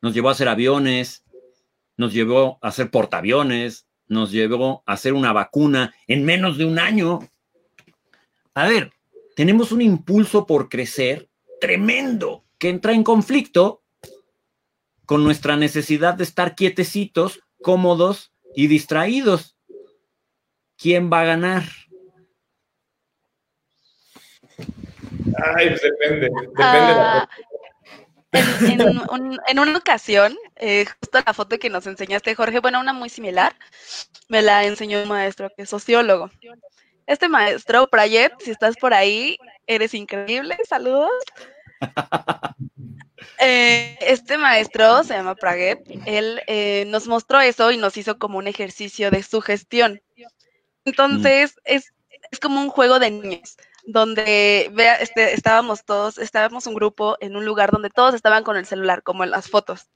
nos 0.01 0.13
llevó 0.13 0.29
a 0.29 0.31
hacer 0.33 0.47
aviones, 0.47 1.23
nos 1.97 2.13
llevó 2.13 2.59
a 2.61 2.69
hacer 2.69 2.89
portaaviones, 2.89 3.87
nos 4.07 4.31
llevó 4.31 4.83
a 4.85 4.93
hacer 4.93 5.13
una 5.13 5.33
vacuna 5.33 5.93
en 6.07 6.23
menos 6.25 6.57
de 6.57 6.65
un 6.65 6.79
año. 6.79 7.19
A 8.53 8.67
ver, 8.67 8.93
tenemos 9.35 9.71
un 9.71 9.81
impulso 9.81 10.45
por 10.45 10.69
crecer 10.69 11.29
tremendo 11.59 12.45
que 12.57 12.69
entra 12.69 12.93
en 12.93 13.03
conflicto 13.03 13.83
con 15.05 15.23
nuestra 15.23 15.55
necesidad 15.55 16.15
de 16.15 16.23
estar 16.23 16.55
quietecitos, 16.55 17.39
cómodos 17.61 18.33
y 18.57 18.65
distraídos. 18.65 19.55
¿Quién 20.77 21.13
va 21.13 21.21
a 21.21 21.25
ganar? 21.25 21.63
Ay, 25.55 25.69
pues 25.69 25.81
depende, 25.83 26.21
depende 26.21 26.47
de 26.55 26.95
la 26.95 27.21
ah, 27.21 27.29
en, 29.47 29.59
una 29.59 29.77
ocasión, 29.77 30.35
eh, 30.55 30.85
justo 30.87 31.19
la 31.23 31.33
foto 31.35 31.59
que 31.59 31.69
nos 31.69 31.85
enseñaste, 31.85 32.33
Jorge, 32.33 32.59
bueno, 32.59 32.79
una 32.79 32.93
muy 32.93 33.09
similar, 33.09 33.55
me 34.27 34.41
la 34.41 34.63
enseñó 34.63 35.03
un 35.03 35.09
maestro 35.09 35.51
que 35.55 35.61
es 35.61 35.69
sociólogo. 35.69 36.31
Este 37.05 37.29
maestro, 37.29 37.87
Prayet, 37.87 38.33
si 38.39 38.49
estás 38.49 38.75
por 38.77 38.95
ahí, 38.95 39.37
eres 39.67 39.93
increíble, 39.93 40.57
saludos. 40.67 41.11
Eh, 43.39 43.97
este 44.01 44.37
maestro 44.37 45.03
se 45.03 45.13
llama 45.13 45.35
Praget, 45.35 45.79
él 46.05 46.41
eh, 46.47 46.85
nos 46.87 47.07
mostró 47.07 47.39
eso 47.41 47.71
y 47.71 47.77
nos 47.77 47.97
hizo 47.97 48.19
como 48.19 48.37
un 48.37 48.47
ejercicio 48.47 49.09
de 49.11 49.23
sugestión. 49.23 50.01
Entonces, 50.85 51.55
es, 51.65 51.93
es 52.31 52.39
como 52.39 52.61
un 52.61 52.69
juego 52.69 52.99
de 52.99 53.11
niños 53.11 53.57
donde 53.87 54.69
vea, 54.73 54.95
este, 54.95 55.33
estábamos 55.33 55.85
todos, 55.85 56.17
estábamos 56.17 56.67
un 56.67 56.75
grupo 56.75 57.15
en 57.21 57.35
un 57.37 57.45
lugar 57.45 57.71
donde 57.71 57.89
todos 57.89 58.13
estaban 58.13 58.43
con 58.43 58.57
el 58.57 58.65
celular, 58.65 59.01
como 59.01 59.23
en 59.23 59.31
las 59.31 59.49
fotos. 59.49 59.89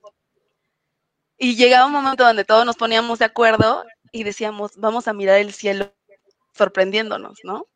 Y 1.37 1.55
llegaba 1.55 1.87
un 1.87 1.91
momento 1.91 2.23
donde 2.23 2.45
todos 2.45 2.65
nos 2.65 2.77
poníamos 2.77 3.19
de 3.19 3.25
acuerdo 3.25 3.83
y 4.11 4.23
decíamos, 4.23 4.71
vamos 4.77 5.07
a 5.07 5.13
mirar 5.13 5.39
el 5.39 5.53
cielo 5.53 5.93
sorprendiéndonos, 6.53 7.39
¿no? 7.43 7.67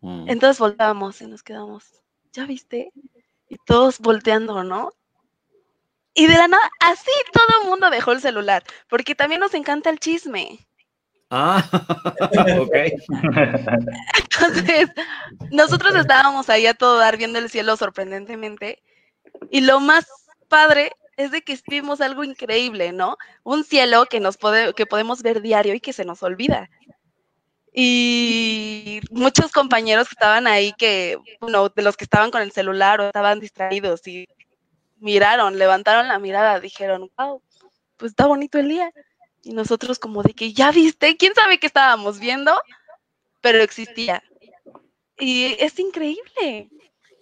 Mm. 0.00 0.28
Entonces 0.28 0.58
volteábamos 0.58 1.20
y 1.20 1.26
nos 1.26 1.42
quedamos, 1.42 1.84
¿ya 2.32 2.46
viste? 2.46 2.92
Y 3.50 3.56
todos 3.66 3.98
volteando, 3.98 4.64
¿no? 4.64 4.92
Y 6.14 6.26
de 6.26 6.34
la 6.34 6.48
nada, 6.48 6.70
así 6.80 7.10
todo 7.32 7.62
el 7.62 7.68
mundo 7.68 7.90
dejó 7.90 8.12
el 8.12 8.20
celular, 8.20 8.64
porque 8.88 9.14
también 9.14 9.40
nos 9.40 9.52
encanta 9.52 9.90
el 9.90 10.00
chisme. 10.00 10.58
Ah, 11.30 11.62
ok. 12.58 12.74
Entonces, 14.22 14.90
nosotros 15.52 15.94
estábamos 15.94 16.48
ahí 16.48 16.66
a 16.66 16.74
todo 16.74 16.98
dar 16.98 17.16
viendo 17.16 17.38
el 17.38 17.50
cielo 17.50 17.76
sorprendentemente. 17.76 18.82
Y 19.50 19.60
lo 19.60 19.78
más 19.78 20.06
padre 20.48 20.92
es 21.16 21.30
de 21.30 21.42
que 21.42 21.58
vimos 21.68 22.00
algo 22.00 22.24
increíble, 22.24 22.92
¿no? 22.92 23.16
Un 23.44 23.62
cielo 23.62 24.06
que 24.06 24.18
nos 24.18 24.36
puede, 24.36 24.74
que 24.74 24.86
podemos 24.86 25.22
ver 25.22 25.40
diario 25.40 25.74
y 25.74 25.80
que 25.80 25.92
se 25.92 26.04
nos 26.04 26.22
olvida. 26.22 26.68
Y 27.72 29.00
muchos 29.10 29.52
compañeros 29.52 30.08
que 30.08 30.14
estaban 30.14 30.46
ahí, 30.46 30.72
que, 30.76 31.18
bueno, 31.40 31.68
de 31.68 31.82
los 31.82 31.96
que 31.96 32.04
estaban 32.04 32.30
con 32.30 32.42
el 32.42 32.52
celular 32.52 33.00
o 33.00 33.06
estaban 33.06 33.38
distraídos 33.38 34.06
y 34.06 34.26
miraron, 34.98 35.58
levantaron 35.58 36.08
la 36.08 36.18
mirada, 36.18 36.60
dijeron, 36.60 37.10
wow, 37.16 37.42
pues 37.96 38.12
está 38.12 38.26
bonito 38.26 38.58
el 38.58 38.68
día. 38.68 38.92
Y 39.42 39.52
nosotros 39.52 39.98
como 39.98 40.22
de 40.22 40.34
que, 40.34 40.52
ya 40.52 40.72
viste, 40.72 41.16
quién 41.16 41.34
sabe 41.34 41.58
qué 41.58 41.66
estábamos 41.66 42.18
viendo, 42.18 42.52
pero 43.40 43.62
existía. 43.62 44.22
Y 45.18 45.56
es 45.58 45.78
increíble. 45.78 46.70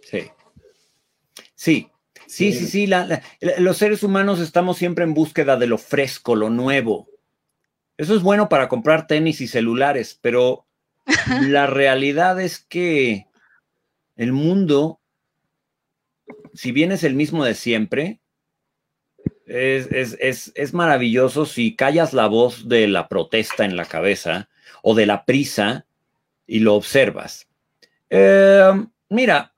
Sí. 0.03 0.31
Sí, 1.55 1.91
sí, 2.27 2.53
sí, 2.53 2.67
sí. 2.67 2.91
los 3.59 3.77
seres 3.77 4.03
humanos 4.03 4.41
estamos 4.41 4.79
siempre 4.79 5.05
en 5.05 5.13
búsqueda 5.13 5.57
de 5.57 5.67
lo 5.67 5.77
fresco, 5.77 6.37
lo 6.37 6.51
nuevo. 6.51 7.09
Eso 7.99 8.15
es 8.15 8.23
bueno 8.23 8.49
para 8.49 8.69
comprar 8.69 9.07
tenis 9.07 9.41
y 9.41 9.49
celulares, 9.49 10.19
pero 10.23 10.67
la 11.43 11.67
realidad 11.67 12.41
es 12.41 12.61
que 12.61 13.27
el 14.17 14.33
mundo, 14.33 15.01
si 16.55 16.73
bien 16.73 16.93
es 16.93 17.05
el 17.05 17.15
mismo 17.15 17.45
de 17.45 17.55
siempre, 17.55 18.21
es, 19.47 20.75
maravilloso 20.75 21.47
si 21.47 21.75
callas 21.75 22.13
la 22.13 22.27
voz 22.27 22.69
de 22.69 22.87
la 22.87 23.09
protesta 23.09 23.65
en 23.65 23.77
la 23.77 23.85
cabeza 23.85 24.49
o 24.83 24.95
de 24.95 25.07
la 25.07 25.25
prisa 25.25 25.87
y 26.47 26.61
lo 26.61 26.75
observas. 26.75 27.49
Eh, 28.11 28.73
mira, 29.09 29.55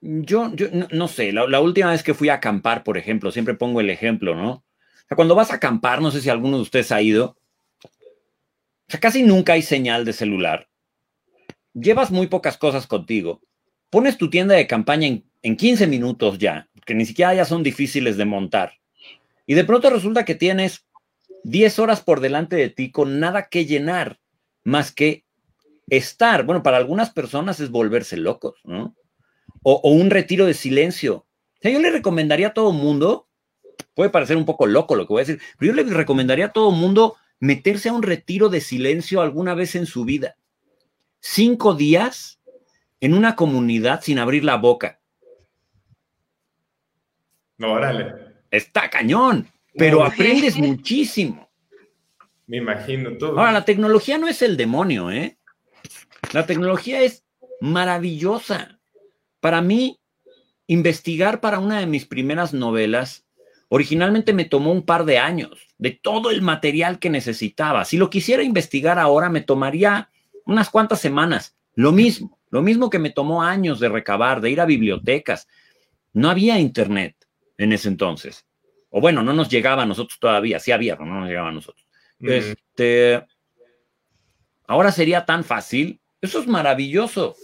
yo, 0.00 0.54
yo 0.54 0.66
no, 0.90 1.08
sé, 1.08 1.32
la, 1.32 1.60
última 1.60 1.90
vez 1.90 2.02
que 2.02 2.14
fui 2.14 2.28
a 2.28 2.34
acampar, 2.34 2.84
por 2.84 2.98
ejemplo, 2.98 3.30
siempre 3.30 3.54
pongo 3.54 3.80
el 3.80 3.90
ejemplo, 3.90 4.34
¿no? 4.34 4.64
O 5.06 5.08
sea, 5.08 5.16
cuando 5.16 5.34
vas 5.34 5.50
a 5.50 5.54
acampar, 5.54 6.02
no 6.02 6.10
sé 6.10 6.20
si 6.20 6.28
alguno 6.28 6.56
de 6.56 6.62
ustedes 6.62 6.92
ha 6.92 7.00
ido, 7.00 7.36
o 7.84 8.90
sea, 8.90 9.00
casi 9.00 9.22
nunca 9.22 9.54
hay 9.54 9.62
señal 9.62 10.04
de 10.04 10.12
celular. 10.12 10.68
Llevas 11.74 12.10
muy 12.10 12.26
pocas 12.26 12.56
cosas 12.58 12.86
contigo. 12.86 13.40
Pones 13.90 14.18
tu 14.18 14.30
tienda 14.30 14.54
de 14.54 14.66
campaña 14.66 15.06
en, 15.06 15.24
en 15.42 15.56
15 15.56 15.86
minutos 15.86 16.38
ya, 16.38 16.68
que 16.84 16.94
ni 16.94 17.06
siquiera 17.06 17.34
ya 17.34 17.44
son 17.44 17.62
difíciles 17.62 18.16
de 18.16 18.24
montar. 18.24 18.74
Y 19.46 19.54
de 19.54 19.64
pronto 19.64 19.90
resulta 19.90 20.24
que 20.24 20.34
tienes 20.34 20.86
10 21.44 21.78
horas 21.78 22.00
por 22.00 22.20
delante 22.20 22.56
de 22.56 22.70
ti 22.70 22.90
con 22.90 23.20
nada 23.20 23.48
que 23.48 23.66
llenar, 23.66 24.18
más 24.64 24.90
que 24.90 25.24
estar. 25.88 26.44
Bueno, 26.44 26.62
para 26.62 26.76
algunas 26.76 27.10
personas 27.10 27.60
es 27.60 27.70
volverse 27.70 28.16
locos, 28.16 28.60
¿no? 28.64 28.96
O, 29.62 29.90
un 29.90 30.10
retiro 30.10 30.46
de 30.46 30.54
silencio. 30.54 31.26
O 31.64 31.68
yo 31.68 31.80
le 31.80 31.90
recomendaría 31.90 32.48
a 32.48 32.54
todo 32.54 32.72
mundo, 32.72 33.28
puede 33.96 34.10
parecer 34.10 34.36
un 34.36 34.44
poco 34.44 34.66
loco 34.66 34.94
lo 34.94 35.08
que 35.08 35.12
voy 35.12 35.22
a 35.22 35.24
decir, 35.24 35.42
pero 35.58 35.74
yo 35.74 35.82
le 35.82 35.92
recomendaría 35.92 36.46
a 36.46 36.52
todo 36.52 36.70
mundo 36.70 37.16
meterse 37.40 37.88
a 37.88 37.92
un 37.92 38.04
retiro 38.04 38.48
de 38.48 38.60
silencio 38.60 39.20
alguna 39.20 39.54
vez 39.54 39.74
en 39.74 39.86
su 39.86 40.04
vida. 40.04 40.36
Cinco 41.18 41.74
días 41.74 42.38
en 43.00 43.14
una 43.14 43.34
comunidad 43.34 44.02
sin 44.02 44.20
abrir 44.20 44.44
la 44.44 44.56
boca. 44.56 45.00
No, 47.58 47.72
órale 47.72 48.26
está 48.50 48.88
cañón, 48.90 49.48
pero 49.76 50.04
aprendes 50.04 50.56
muchísimo. 50.56 51.50
Me 52.46 52.58
imagino 52.58 53.16
todo. 53.18 53.38
Ahora, 53.38 53.52
la 53.52 53.64
tecnología 53.64 54.18
no 54.18 54.28
es 54.28 54.42
el 54.42 54.56
demonio, 54.56 55.10
¿eh? 55.10 55.38
La 56.32 56.46
tecnología 56.46 57.02
es 57.02 57.24
maravillosa. 57.60 58.80
Para 59.40 59.60
mí, 59.60 60.00
investigar 60.66 61.40
para 61.40 61.58
una 61.58 61.80
de 61.80 61.86
mis 61.86 62.06
primeras 62.06 62.52
novelas, 62.54 63.25
originalmente 63.68 64.32
me 64.32 64.44
tomó 64.44 64.72
un 64.72 64.82
par 64.82 65.04
de 65.04 65.18
años 65.18 65.66
de 65.78 65.90
todo 65.90 66.30
el 66.30 66.42
material 66.42 66.98
que 66.98 67.10
necesitaba. 67.10 67.84
Si 67.84 67.96
lo 67.96 68.10
quisiera 68.10 68.42
investigar 68.42 68.98
ahora, 68.98 69.28
me 69.28 69.40
tomaría 69.40 70.10
unas 70.44 70.70
cuantas 70.70 71.00
semanas. 71.00 71.56
Lo 71.74 71.92
mismo, 71.92 72.38
lo 72.50 72.62
mismo 72.62 72.88
que 72.90 72.98
me 72.98 73.10
tomó 73.10 73.42
años 73.42 73.80
de 73.80 73.88
recabar, 73.88 74.40
de 74.40 74.50
ir 74.50 74.60
a 74.60 74.66
bibliotecas. 74.66 75.48
No 76.12 76.30
había 76.30 76.58
internet 76.58 77.16
en 77.58 77.72
ese 77.72 77.88
entonces. 77.88 78.46
O 78.90 79.00
bueno, 79.00 79.22
no 79.22 79.32
nos 79.32 79.48
llegaba 79.48 79.82
a 79.82 79.86
nosotros 79.86 80.18
todavía, 80.18 80.58
sí 80.58 80.72
había, 80.72 80.96
pero 80.96 81.10
no 81.10 81.20
nos 81.20 81.28
llegaba 81.28 81.48
a 81.48 81.52
nosotros. 81.52 81.86
Este, 82.20 83.22
ahora 84.66 84.90
sería 84.92 85.24
tan 85.26 85.44
fácil. 85.44 86.00
Eso 86.20 86.40
es 86.40 86.46
maravilloso. 86.46 87.36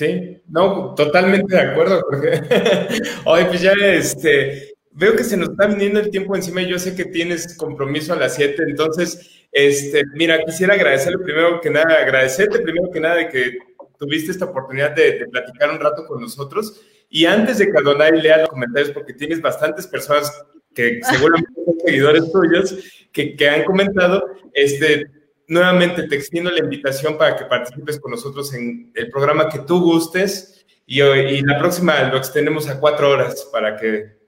Sí, 0.00 0.42
no, 0.48 0.94
totalmente 0.94 1.54
de 1.54 1.60
acuerdo, 1.60 2.00
Jorge. 2.08 2.40
Oye, 3.26 3.44
pues 3.44 3.60
ya 3.60 3.72
este, 3.72 4.72
veo 4.92 5.14
que 5.14 5.24
se 5.24 5.36
nos 5.36 5.50
está 5.50 5.66
viniendo 5.66 6.00
el 6.00 6.08
tiempo 6.08 6.34
encima 6.34 6.62
y 6.62 6.68
yo 6.68 6.78
sé 6.78 6.96
que 6.96 7.04
tienes 7.04 7.54
compromiso 7.58 8.14
a 8.14 8.16
las 8.16 8.34
7, 8.36 8.62
entonces, 8.66 9.44
este, 9.52 10.02
mira, 10.14 10.42
quisiera 10.42 10.72
agradecerle 10.72 11.18
primero 11.22 11.60
que 11.60 11.68
nada, 11.68 11.96
agradecerte 12.00 12.60
primero 12.60 12.90
que 12.90 12.98
nada 12.98 13.16
de 13.16 13.28
que 13.28 13.58
tuviste 13.98 14.30
esta 14.30 14.46
oportunidad 14.46 14.92
de, 14.92 15.26
platicar 15.30 15.70
un 15.70 15.80
rato 15.80 16.06
con 16.06 16.22
nosotros. 16.22 16.80
Y 17.10 17.26
antes 17.26 17.58
de 17.58 17.66
que 17.66 17.76
Adonai 17.76 18.22
lea 18.22 18.38
los 18.38 18.48
comentarios, 18.48 18.92
porque 18.92 19.12
tienes 19.12 19.42
bastantes 19.42 19.86
personas 19.86 20.32
que 20.74 21.00
seguramente 21.02 21.52
son 21.62 21.74
seguidores 21.84 22.32
tuyos 22.32 22.74
que, 23.12 23.36
que 23.36 23.50
han 23.50 23.64
comentado, 23.64 24.24
este, 24.54 25.19
nuevamente 25.50 26.06
te 26.06 26.14
extiendo 26.14 26.50
la 26.50 26.60
invitación 26.60 27.18
para 27.18 27.36
que 27.36 27.44
participes 27.44 27.98
con 28.00 28.12
nosotros 28.12 28.54
en 28.54 28.92
el 28.94 29.10
programa 29.10 29.48
que 29.48 29.58
tú 29.58 29.80
gustes 29.82 30.64
y, 30.86 31.02
y 31.02 31.42
la 31.42 31.58
próxima 31.58 32.02
lo 32.04 32.16
extendemos 32.16 32.68
a 32.68 32.78
cuatro 32.78 33.10
horas 33.10 33.48
para 33.52 33.76
que... 33.76 34.18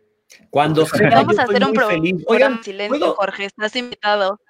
Cuando 0.51 0.85
Vamos 0.85 1.39
a 1.39 1.45
hacer 1.45 1.65
un 1.65 1.73
programa 1.73 2.57
en 2.57 2.65
silencio, 2.65 3.15
Jorge, 3.15 3.45
estás 3.45 3.77
invitado. 3.77 4.41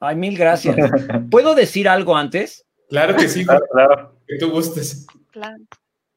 Ay, 0.00 0.16
mil 0.16 0.36
gracias. 0.36 0.76
¿Puedo 1.30 1.54
decir 1.54 1.88
algo 1.88 2.16
antes? 2.16 2.64
Claro 2.88 3.16
que 3.16 3.28
sí, 3.28 3.44
claro, 3.44 4.18
que 4.26 4.38
tú 4.38 4.50
gustes. 4.50 5.06
Claro. 5.30 5.56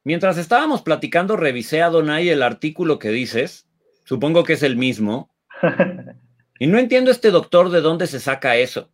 Mientras 0.03 0.38
estábamos 0.38 0.84
platicando, 0.84 1.36
revisé 1.36 1.82
a 1.82 1.89
Donay 1.89 2.30
el 2.30 2.43
artículo 2.43 2.97
que 2.97 3.10
dices. 3.10 3.68
Supongo 4.05 4.43
que 4.43 4.53
es 4.53 4.64
el 4.64 4.78
mismo. 4.78 5.30
Y 6.60 6.66
no 6.66 6.80
entiendo 6.80 7.12
este 7.12 7.30
doctor 7.30 7.70
de 7.70 7.82
dónde 7.82 8.08
se 8.08 8.20
saca 8.20 8.55
eso. 8.55 8.89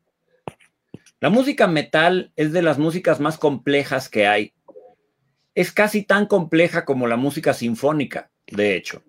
La 1.23 1.29
música 1.29 1.67
metal 1.67 2.33
es 2.35 2.51
de 2.51 2.61
las 2.61 2.77
músicas 2.77 3.21
más 3.21 3.37
complejas 3.37 4.09
que 4.09 4.27
hay. 4.27 4.51
Es 5.55 5.71
casi 5.71 6.03
tan 6.03 6.25
compleja 6.25 6.83
como 6.83 7.07
la 7.07 7.15
música 7.15 7.53
sinfónica, 7.53 8.29
de 8.45 8.75
hecho. 8.75 9.03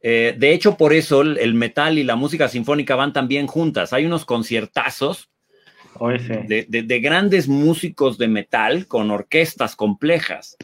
Eh, 0.00 0.34
de 0.36 0.52
hecho, 0.52 0.76
por 0.76 0.92
eso 0.92 1.22
el, 1.22 1.54
metal 1.54 1.98
y 1.98 2.02
la 2.02 2.16
música 2.16 2.48
sinfónica 2.48 2.96
van 2.96 3.12
también 3.12 3.46
juntas. 3.46 3.92
Hay 3.92 4.06
unos 4.06 4.24
conciertazos 4.24 5.30
de, 6.00 7.00
grandes 7.00 7.46
músicos 7.46 8.18
de 8.18 8.26
metal 8.26 8.88
con 8.88 9.12
orquestas 9.12 9.76
complejas, 9.76 10.56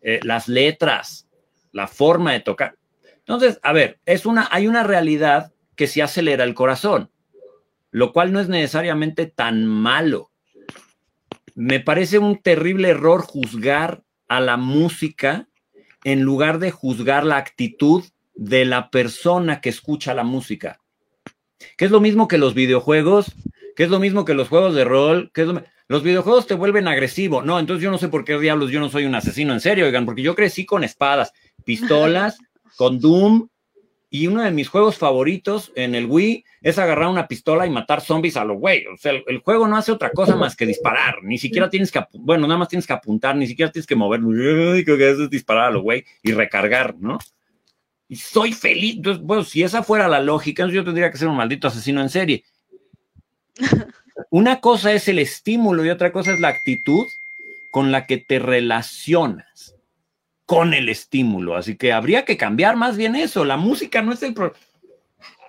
eh, 0.00 0.18
las 0.22 0.48
letras, 0.48 1.28
la 1.72 1.86
forma 1.88 2.32
de 2.32 2.40
tocar. 2.40 2.76
Entonces, 3.18 3.60
a 3.62 3.74
ver, 3.74 3.98
es 4.06 4.24
una, 4.24 4.48
hay 4.50 4.66
una 4.66 4.82
realidad 4.82 5.52
que 5.76 5.88
se 5.88 6.00
acelera 6.00 6.44
el 6.44 6.54
corazón 6.54 7.11
lo 7.92 8.12
cual 8.12 8.32
no 8.32 8.40
es 8.40 8.48
necesariamente 8.48 9.26
tan 9.26 9.66
malo. 9.66 10.32
Me 11.54 11.78
parece 11.78 12.18
un 12.18 12.42
terrible 12.42 12.88
error 12.88 13.20
juzgar 13.20 14.02
a 14.26 14.40
la 14.40 14.56
música 14.56 15.46
en 16.02 16.22
lugar 16.22 16.58
de 16.58 16.70
juzgar 16.70 17.24
la 17.24 17.36
actitud 17.36 18.02
de 18.34 18.64
la 18.64 18.90
persona 18.90 19.60
que 19.60 19.68
escucha 19.68 20.14
la 20.14 20.24
música. 20.24 20.80
Que 21.76 21.84
es 21.84 21.90
lo 21.90 22.00
mismo 22.00 22.26
que 22.28 22.38
los 22.38 22.54
videojuegos, 22.54 23.32
que 23.76 23.84
es 23.84 23.90
lo 23.90 24.00
mismo 24.00 24.24
que 24.24 24.34
los 24.34 24.48
juegos 24.48 24.74
de 24.74 24.84
rol, 24.84 25.30
que 25.34 25.46
los 25.86 26.02
videojuegos 26.02 26.46
te 26.46 26.54
vuelven 26.54 26.88
agresivo. 26.88 27.42
No, 27.42 27.60
entonces 27.60 27.84
yo 27.84 27.90
no 27.90 27.98
sé 27.98 28.08
por 28.08 28.24
qué 28.24 28.38
diablos 28.38 28.70
yo 28.70 28.80
no 28.80 28.88
soy 28.88 29.04
un 29.04 29.14
asesino 29.14 29.52
en 29.52 29.60
serio, 29.60 29.84
oigan, 29.84 30.06
porque 30.06 30.22
yo 30.22 30.34
crecí 30.34 30.64
con 30.64 30.82
espadas, 30.82 31.34
pistolas, 31.64 32.38
con 32.76 32.98
Doom, 32.98 33.48
y 34.14 34.26
uno 34.26 34.42
de 34.42 34.50
mis 34.50 34.68
juegos 34.68 34.98
favoritos 34.98 35.72
en 35.74 35.94
el 35.94 36.04
Wii 36.04 36.44
es 36.60 36.78
agarrar 36.78 37.08
una 37.08 37.26
pistola 37.26 37.66
y 37.66 37.70
matar 37.70 38.02
zombies 38.02 38.36
a 38.36 38.44
los 38.44 38.58
güey. 38.58 38.84
O 38.86 38.98
sea, 38.98 39.12
el, 39.26 39.38
juego 39.38 39.66
no 39.66 39.74
hace 39.74 39.90
otra 39.90 40.10
cosa 40.10 40.36
más 40.36 40.54
que 40.54 40.66
disparar. 40.66 41.22
Ni 41.22 41.38
siquiera 41.38 41.70
tienes 41.70 41.90
que, 41.90 42.04
bueno, 42.12 42.46
nada 42.46 42.58
más 42.58 42.68
tienes 42.68 42.86
que 42.86 42.92
apuntar, 42.92 43.34
ni 43.34 43.46
siquiera 43.46 43.72
tienes 43.72 43.86
que 43.86 43.96
mover. 43.96 44.20
Creo 44.20 44.98
que 44.98 45.10
es 45.10 45.30
disparar 45.30 45.68
a 45.68 45.70
los 45.70 45.80
güey 45.80 46.04
y 46.22 46.32
recargar, 46.32 46.94
¿no? 47.00 47.16
Y 48.06 48.16
soy 48.16 48.52
feliz. 48.52 48.96
Entonces, 48.96 49.24
bueno, 49.24 49.44
si 49.44 49.62
esa 49.62 49.82
fuera 49.82 50.06
la 50.08 50.20
lógica, 50.20 50.66
yo 50.66 50.84
tendría 50.84 51.10
que 51.10 51.16
ser 51.16 51.28
un 51.28 51.36
maldito 51.38 51.68
asesino 51.68 52.02
en 52.02 52.10
serie. 52.10 52.44
Una 54.30 54.60
cosa 54.60 54.92
es 54.92 55.08
el 55.08 55.20
estímulo 55.20 55.86
y 55.86 55.88
otra 55.88 56.12
cosa 56.12 56.34
es 56.34 56.40
la 56.40 56.48
actitud 56.48 57.06
con 57.70 57.90
la 57.90 58.04
que 58.04 58.18
te 58.18 58.38
relacionas 58.38 59.71
con 60.46 60.74
el 60.74 60.88
estímulo. 60.88 61.56
Así 61.56 61.76
que 61.76 61.92
habría 61.92 62.24
que 62.24 62.36
cambiar 62.36 62.76
más 62.76 62.96
bien 62.96 63.16
eso. 63.16 63.44
La 63.44 63.56
música 63.56 64.02
no 64.02 64.12
es 64.12 64.22
el 64.22 64.34
problema. 64.34 64.58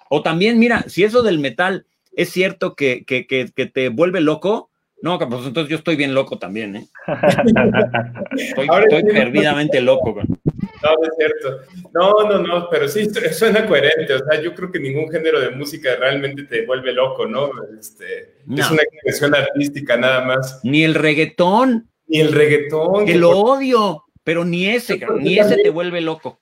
O 0.10 0.22
también, 0.22 0.60
mira, 0.60 0.84
si 0.88 1.04
eso 1.04 1.24
del 1.24 1.40
metal 1.40 1.86
es 2.16 2.30
cierto 2.30 2.76
que, 2.76 3.04
que, 3.06 3.26
que, 3.26 3.66
te 3.66 3.90
vuelve 3.90 4.22
loco, 4.22 4.70
no, 5.02 5.18
pues 5.18 5.48
entonces 5.48 5.70
yo 5.70 5.78
estoy 5.78 5.96
bien 5.96 6.14
loco 6.14 6.38
también, 6.38 6.76
¿eh? 6.76 6.88
estoy, 8.38 8.68
perdidamente 9.04 9.82
loco. 9.82 10.16
No, 10.16 10.90
es 11.04 11.16
cierto. 11.18 11.60
No, 11.94 12.30
no, 12.30 12.40
no, 12.40 12.70
pero 12.70 12.88
sí 12.88 13.10
suena 13.32 13.66
coherente. 13.66 14.14
O 14.14 14.26
sea, 14.26 14.42
yo 14.42 14.54
creo 14.54 14.72
que 14.72 14.80
ningún 14.80 15.12
género 15.12 15.42
de 15.42 15.50
música 15.50 15.96
realmente 15.96 16.44
te 16.44 16.66
vuelve 16.66 16.94
loco, 16.94 17.26
¿no? 17.26 17.50
Este, 17.78 18.36
Es 18.56 18.72
una 18.72 18.84
expresión 18.84 19.36
artística 19.36 19.98
nada 19.98 20.24
más. 20.24 20.62
Ni 20.64 20.84
el 20.84 20.94
reggaetón. 20.94 21.90
Ni 22.08 22.20
el 22.20 22.32
reggaetón. 22.32 23.06
Que 23.06 23.16
lo 23.16 23.32
odio. 23.32 24.06
Pero 24.24 24.46
ni 24.46 24.68
ese, 24.68 25.06
ni 25.20 25.38
ese 25.38 25.58
te 25.58 25.70
vuelve 25.70 26.02
loco. 26.02 26.40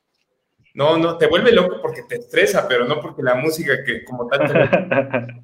No, 0.73 0.97
no, 0.97 1.17
te 1.17 1.27
vuelve 1.27 1.51
loco 1.51 1.81
porque 1.81 2.03
te 2.03 2.15
estresa, 2.15 2.65
pero 2.67 2.85
no 2.85 3.01
porque 3.01 3.21
la 3.21 3.35
música 3.35 3.83
que 3.83 4.05
como 4.05 4.27
tal 4.27 4.41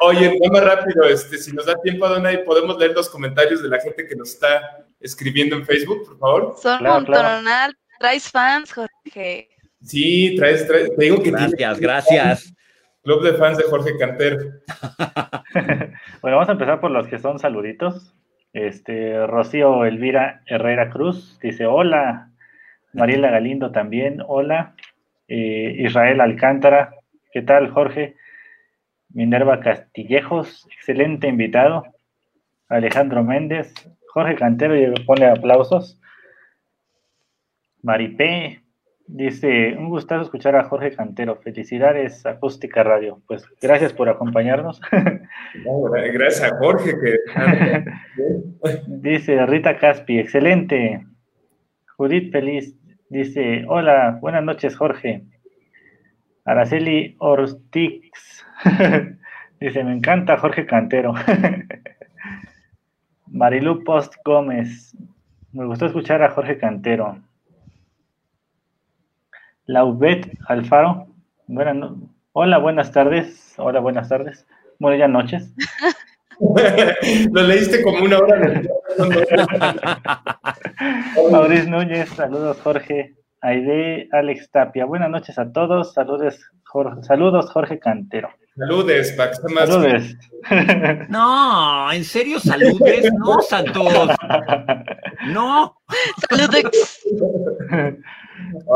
Oye, 0.00 0.38
más 0.52 0.64
rápido, 0.64 1.04
este, 1.04 1.38
si 1.38 1.52
nos 1.52 1.64
da 1.64 1.80
tiempo, 1.80 2.06
Donay, 2.06 2.44
podemos 2.44 2.78
leer 2.78 2.92
los 2.92 3.08
comentarios 3.08 3.62
de 3.62 3.68
la 3.68 3.80
gente 3.80 4.06
que 4.06 4.16
nos 4.16 4.34
está 4.34 4.84
escribiendo 5.00 5.56
en 5.56 5.64
Facebook, 5.64 6.04
por 6.06 6.18
favor. 6.18 6.56
Son 6.60 6.78
claro, 6.78 7.74
traes 7.98 8.30
fans, 8.30 8.72
Jorge. 8.72 9.48
Sí, 9.82 10.36
traes, 10.36 10.66
traes, 10.66 10.94
te 10.94 11.04
digo 11.04 11.22
que 11.22 11.30
Gracias, 11.30 11.80
gracias. 11.80 12.54
Club 13.02 13.22
de 13.22 13.32
fans 13.34 13.56
de 13.56 13.64
Jorge 13.64 13.96
Canter. 13.96 14.62
bueno, 16.20 16.36
vamos 16.36 16.48
a 16.50 16.52
empezar 16.52 16.80
por 16.80 16.90
los 16.90 17.08
que 17.08 17.18
son 17.18 17.38
saluditos. 17.38 18.14
Este, 18.52 19.26
Rocío 19.26 19.84
Elvira 19.84 20.42
Herrera 20.46 20.90
Cruz 20.90 21.38
dice 21.40 21.66
hola. 21.66 22.30
Mariela 22.92 23.30
Galindo 23.30 23.70
también, 23.70 24.20
hola. 24.26 24.74
Eh, 25.28 25.76
Israel 25.78 26.20
Alcántara, 26.20 26.94
¿qué 27.32 27.42
tal, 27.42 27.70
Jorge? 27.70 28.16
Minerva 29.10 29.60
Castillejos, 29.60 30.68
excelente 30.76 31.28
invitado. 31.28 31.84
Alejandro 32.68 33.22
Méndez, 33.22 33.72
Jorge 34.12 34.34
Cantero, 34.34 34.76
y 34.76 34.92
pone 35.04 35.26
aplausos. 35.26 36.00
Maripé, 37.82 38.62
Dice, 39.12 39.74
un 39.76 39.88
gustazo 39.88 40.22
escuchar 40.22 40.54
a 40.54 40.62
Jorge 40.62 40.94
Cantero. 40.94 41.34
Felicidades, 41.34 42.24
Acústica 42.24 42.84
Radio. 42.84 43.20
Pues 43.26 43.44
gracias 43.60 43.92
por 43.92 44.08
acompañarnos. 44.08 44.80
gracias 46.12 46.52
a 46.52 46.56
Jorge. 46.58 46.94
dice 48.86 49.44
Rita 49.46 49.76
Caspi, 49.78 50.20
excelente. 50.20 51.04
Judith 51.96 52.30
Feliz 52.30 52.76
dice, 53.08 53.64
hola, 53.66 54.16
buenas 54.20 54.44
noches, 54.44 54.76
Jorge. 54.76 55.24
Araceli 56.44 57.16
Ortix 57.18 58.46
dice, 59.60 59.82
me 59.82 59.92
encanta 59.92 60.36
Jorge 60.36 60.66
Cantero. 60.66 61.14
Marilu 63.26 63.82
Post 63.82 64.14
Gómez, 64.24 64.96
me 65.52 65.66
gustó 65.66 65.86
escuchar 65.86 66.22
a 66.22 66.30
Jorge 66.30 66.58
Cantero. 66.58 67.18
Laubet 69.70 70.36
Alfaro. 70.48 71.06
Hola, 72.32 72.58
buenas 72.58 72.90
tardes. 72.90 73.54
Hola, 73.56 73.78
buenas 73.78 74.08
tardes. 74.08 74.44
Bueno, 74.80 74.96
ya 74.96 75.06
noches. 75.06 75.54
Lo 77.30 77.42
leíste 77.42 77.80
como 77.82 78.02
una 78.04 78.18
hora. 78.18 78.62
Mauricio 81.30 81.70
Núñez, 81.70 82.08
saludos 82.08 82.60
Jorge. 82.62 83.14
Aide 83.42 84.08
Alex 84.10 84.50
Tapia. 84.50 84.86
Buenas 84.86 85.10
noches 85.10 85.38
a 85.38 85.52
todos. 85.52 85.94
Saludos 85.94 86.40
Jorge, 86.64 87.04
saludos, 87.04 87.52
Jorge 87.52 87.78
Cantero. 87.78 88.30
Saludes, 88.60 89.12
Pax. 89.12 89.40
Saludes. 89.40 90.16
No, 91.08 91.92
en 91.92 92.04
serio, 92.04 92.40
saludes. 92.40 93.12
No, 93.12 93.40
Santos. 93.42 94.16
No. 95.28 95.76
Saludes. 96.28 97.02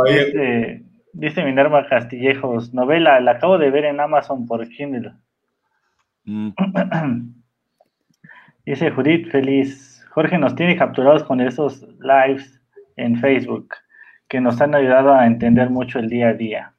Dice, 0.06 0.82
dice 1.12 1.44
Minerva 1.44 1.86
Castillejos, 1.86 2.74
novela, 2.74 3.20
la 3.20 3.32
acabo 3.32 3.56
de 3.58 3.70
ver 3.70 3.84
en 3.86 4.00
Amazon 4.00 4.46
por 4.46 4.66
Kindle. 4.68 5.12
Mm. 6.24 6.50
Dice 8.66 8.90
Judith 8.90 9.30
Feliz, 9.30 10.04
Jorge 10.10 10.38
nos 10.38 10.54
tiene 10.54 10.76
capturados 10.76 11.22
con 11.24 11.40
esos 11.40 11.86
lives 12.00 12.60
en 12.96 13.18
Facebook 13.18 13.74
que 14.28 14.40
nos 14.40 14.60
han 14.60 14.74
ayudado 14.74 15.14
a 15.14 15.26
entender 15.26 15.68
mucho 15.70 15.98
el 15.98 16.08
día 16.08 16.28
a 16.28 16.34
día. 16.34 16.73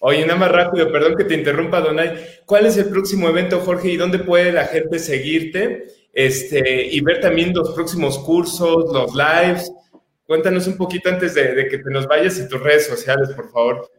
Oye, 0.00 0.24
nada 0.24 0.38
más 0.38 0.52
rápido, 0.52 0.92
perdón 0.92 1.16
que 1.16 1.24
te 1.24 1.34
interrumpa, 1.34 1.80
Donay. 1.80 2.40
¿Cuál 2.46 2.66
es 2.66 2.76
el 2.76 2.88
próximo 2.88 3.28
evento, 3.28 3.60
Jorge, 3.60 3.90
y 3.90 3.96
dónde 3.96 4.20
puede 4.20 4.52
la 4.52 4.66
gente 4.66 4.98
seguirte 4.98 5.86
este, 6.12 6.86
y 6.86 7.00
ver 7.00 7.20
también 7.20 7.52
los 7.52 7.70
próximos 7.70 8.18
cursos, 8.20 8.92
los 8.92 9.12
lives? 9.14 9.72
Cuéntanos 10.24 10.66
un 10.68 10.76
poquito 10.76 11.08
antes 11.08 11.34
de, 11.34 11.66
que 11.68 11.78
te 11.78 11.90
nos 11.90 12.06
vayas 12.06 12.38
y 12.38 12.48
tus 12.48 12.62
redes 12.62 12.86
sociales, 12.86 13.30
por 13.34 13.50
favor. 13.50 13.90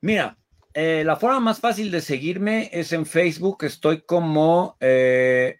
Mira, 0.00 0.38
eh, 0.72 1.02
la 1.04 1.16
forma 1.16 1.40
más 1.40 1.58
fácil 1.58 1.90
de 1.90 2.00
seguirme 2.00 2.70
es 2.72 2.92
en 2.92 3.04
Facebook. 3.04 3.64
Estoy 3.64 4.02
como 4.02 4.76
eh, 4.78 5.56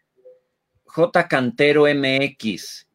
J 0.85 1.27
Cantero 1.27 1.87
MX. 1.93 2.87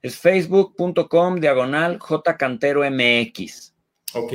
Es 0.00 0.16
facebook.com 0.16 1.40
diagonal 1.40 1.98
J 1.98 2.36
Cantero 2.36 2.88
MX. 2.88 3.74
Ok. 4.14 4.32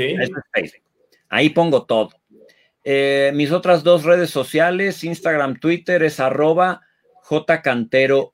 Ahí 1.34 1.50
pongo 1.50 1.86
todo. 1.86 2.12
Eh, 2.84 3.32
mis 3.34 3.52
otras 3.52 3.84
dos 3.84 4.04
redes 4.04 4.30
sociales, 4.30 5.04
Instagram, 5.04 5.60
Twitter, 5.60 6.04
es 6.04 6.20
arroba 6.20 6.82
jcanterol. 7.28 8.34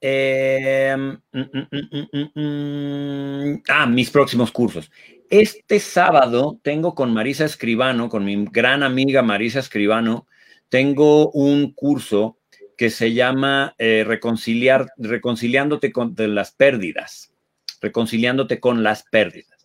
Eh, 0.00 0.96
mm, 0.96 1.38
mm, 1.38 2.40
mm, 2.40 3.62
ah, 3.68 3.86
mis 3.86 4.10
próximos 4.10 4.50
cursos. 4.50 4.90
Este 5.28 5.78
sábado 5.80 6.58
tengo 6.62 6.94
con 6.94 7.12
Marisa 7.12 7.44
Escribano, 7.44 8.08
con 8.08 8.24
mi 8.24 8.46
gran 8.50 8.82
amiga 8.82 9.20
Marisa 9.20 9.58
Escribano, 9.58 10.26
tengo 10.70 11.30
un 11.32 11.74
curso 11.74 12.38
que 12.78 12.88
se 12.88 13.12
llama 13.12 13.74
eh, 13.76 14.02
Reconciliar, 14.06 14.86
Reconciliándote 14.96 15.92
con 15.92 16.14
las 16.16 16.52
pérdidas, 16.52 17.34
reconciliándote 17.82 18.60
con 18.60 18.82
las 18.82 19.02
pérdidas. 19.02 19.57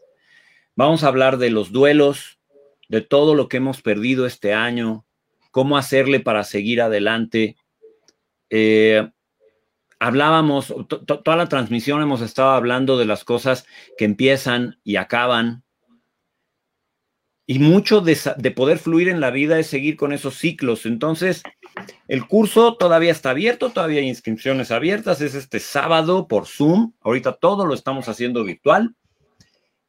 Vamos 0.76 1.04
a 1.04 1.08
hablar 1.08 1.38
de 1.38 1.52
los 1.52 1.72
duelos, 1.72 2.40
de 2.90 3.02
todo 3.02 3.36
lo 3.36 3.48
que 3.48 3.58
hemos 3.58 3.82
perdido 3.82 4.26
este 4.26 4.54
año, 4.54 5.06
cómo 5.52 5.78
hacerle 5.78 6.20
para 6.20 6.44
seguir 6.44 6.82
adelante. 6.82 7.56
Eh, 8.50 9.08
hablábamos, 10.00 10.74
toda 10.88 11.38
la 11.38 11.48
transmisión 11.48 12.02
hemos 12.02 12.22
estado 12.22 12.52
hablando 12.52 12.98
de 12.98 13.06
las 13.06 13.24
cosas 13.24 13.68
que 13.98 14.06
empiezan 14.06 14.80
y 14.84 14.96
acaban. 14.96 15.64
Y 17.46 17.60
mucho 17.60 18.02
de, 18.02 18.18
de, 18.38 18.52
poder 18.52 18.80
fluir 18.80 19.10
en 19.10 19.20
la 19.20 19.30
vida 19.30 19.60
es 19.60 19.68
seguir 19.68 19.96
con 19.96 20.12
esos 20.12 20.36
ciclos. 20.36 20.86
Entonces, 20.88 21.44
el 22.08 22.26
curso 22.26 22.78
todavía 22.78 23.12
está 23.12 23.32
abierto, 23.32 23.70
todavía 23.70 24.00
hay 24.00 24.08
inscripciones 24.08 24.72
abiertas. 24.72 25.22
Es 25.22 25.36
este 25.36 25.60
sábado 25.60 26.28
por 26.28 26.48
Zoom. 26.48 26.94
Ahorita 27.02 27.34
todo 27.34 27.66
lo 27.66 27.74
estamos 27.74 28.08
haciendo 28.08 28.44
virtual. 28.44 28.96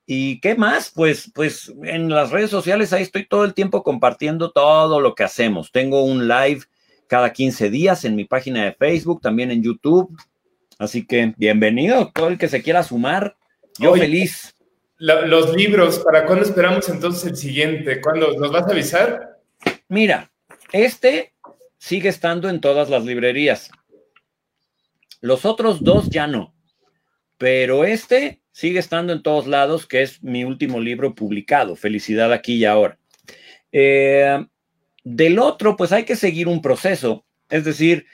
¿Y 0.07 0.41
qué 0.41 0.55
más? 0.55 0.91
Pues, 0.95 1.31
pues 1.35 1.73
en 1.83 2.11
las 2.11 2.31
redes 2.31 2.51
sociales 2.51 2.93
ahí 2.93 3.03
estoy 3.03 3.27
todo 3.27 3.45
el 3.45 3.55
tiempo 3.55 3.83
compartiendo 3.83 4.51
todo 4.51 5.01
lo 5.01 5.15
que 5.15 5.25
hacemos. 5.25 5.73
Tengo 5.73 6.05
un 6.05 6.29
live 6.29 6.63
cada 7.07 7.33
15 7.33 7.71
días 7.71 8.05
en 8.05 8.15
mi 8.15 8.25
página 8.25 8.65
de 8.65 8.73
Facebook, 8.73 9.23
también 9.23 9.51
en 9.51 9.63
YouTube. 9.63 10.15
Así 10.79 11.07
que 11.07 11.35
bienvenido, 11.37 12.11
todo 12.15 12.29
el 12.29 12.39
que 12.39 12.49
se 12.49 12.63
quiera 12.63 12.83
sumar. 12.83 13.37
Yo 13.79 13.95
feliz. 13.95 14.55
los 14.99 15.55
libros, 15.57 16.01
¿para 16.01 16.27
cuándo 16.27 16.45
esperamos 16.45 16.89
entonces 16.89 17.25
el 17.25 17.37
siguiente? 17.37 18.01
¿Cuándo 18.01 18.33
nos 18.39 18.53
vas 18.53 18.67
a 18.67 18.73
avisar? 18.73 19.39
Mira, 19.89 20.31
este 20.73 21.35
sigue 21.79 22.09
estando 22.11 22.49
en 22.51 22.61
todas 22.61 22.91
las 22.91 23.05
librerías. 23.05 23.71
Los 25.21 25.47
otros 25.47 25.83
dos 25.83 26.11
ya 26.11 26.27
no. 26.27 26.55
Pero 27.39 27.85
este 27.85 28.43
sigue 28.55 28.79
estando 28.79 29.13
en 29.13 29.23
todos 29.23 29.49
lados, 29.49 29.85
que 29.85 30.03
es 30.03 30.23
mi 30.23 30.45
último 30.45 30.79
libro 30.81 31.15
publicado, 31.17 31.75
Felicidad 31.75 32.33
aquí 32.33 32.55
y 32.55 32.65
ahora. 32.65 32.97
Eh, 33.73 34.47
del 35.03 35.41
otro, 35.41 35.77
pues 35.77 35.91
hay 35.91 36.05
que 36.05 36.15
seguir 36.15 36.47
un 36.47 36.63
proceso, 36.63 37.27
es 37.51 37.65
decir, 37.65 38.07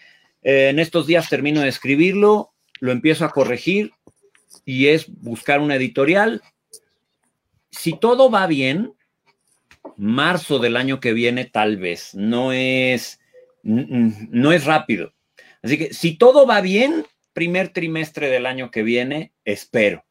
eh, 0.43 0.71
en 0.71 0.79
estos 0.79 1.07
días 1.07 1.29
termino 1.29 1.61
de 1.61 1.69
escribirlo, 1.69 2.55
lo 2.81 2.91
empiezo 2.91 3.27
a 3.27 3.33
corregir 3.33 3.93
y 4.65 4.87
es 4.87 5.13
buscar 5.21 5.61
una 5.61 5.77
editorial. 5.77 6.41
Si 7.71 7.99
todo 7.99 8.31
va 8.31 8.47
bien, 8.47 8.95
marzo 9.99 10.59
del 10.59 10.79
año 10.79 11.01
que 11.01 11.13
viene 11.13 11.45
tal 11.45 11.77
vez, 11.77 12.15
no 12.15 12.55
es, 12.55 13.21
no 13.63 14.53
es 14.53 14.65
rápido. 14.65 15.13
Así 15.63 15.77
que 15.77 15.93
si 15.93 16.17
todo 16.17 16.47
va 16.47 16.63
bien, 16.63 17.05
primer 17.35 17.69
trimestre 17.75 18.31
del 18.31 18.47
año 18.47 18.71
que 18.71 18.83
viene, 18.83 19.35
espero. 19.45 20.03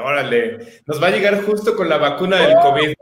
Órale, 0.00 0.82
nos 0.86 1.02
va 1.02 1.08
a 1.08 1.10
llegar 1.10 1.44
justo 1.44 1.76
con 1.76 1.88
la 1.88 1.98
vacuna 1.98 2.36
del 2.36 2.56
COVID. 2.56 2.94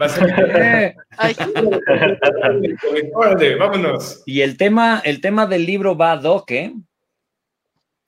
Va 0.00 0.06
a 0.06 0.08
ser... 0.08 0.24
Órale, 3.14 3.56
vámonos. 3.56 4.22
Y 4.26 4.40
el 4.40 4.56
tema, 4.56 5.00
el 5.04 5.20
tema 5.20 5.46
del 5.46 5.64
libro 5.64 5.96
va 5.96 6.12
a 6.12 6.16
Doc, 6.16 6.50
¿eh? 6.50 6.74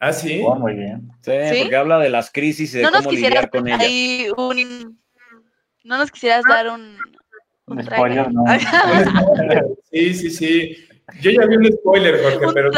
Ah, 0.00 0.12
sí. 0.12 0.42
Oh, 0.44 0.56
muy 0.56 0.74
bien. 0.74 1.10
Sí, 1.22 1.60
porque 1.60 1.76
habla 1.76 1.98
de 1.98 2.10
las 2.10 2.30
crisis 2.30 2.74
y 2.74 2.78
de 2.78 2.90
cómo 2.90 3.10
lidiar 3.10 3.48
con 3.48 3.68
ellas. 3.68 4.34
No 5.84 5.98
nos 5.98 6.10
quisieras 6.10 6.42
dar 6.48 6.68
un, 6.68 6.98
un, 7.66 7.84
spoiler, 7.84 8.32
¿no? 8.32 8.44
sí, 9.92 10.14
sí, 10.14 10.30
sí. 10.30 10.85
Yo 11.20 11.30
ya 11.30 11.46
vi 11.46 11.56
un 11.56 11.72
spoiler, 11.72 12.20
Jorge, 12.20 12.46
pero. 12.52 12.70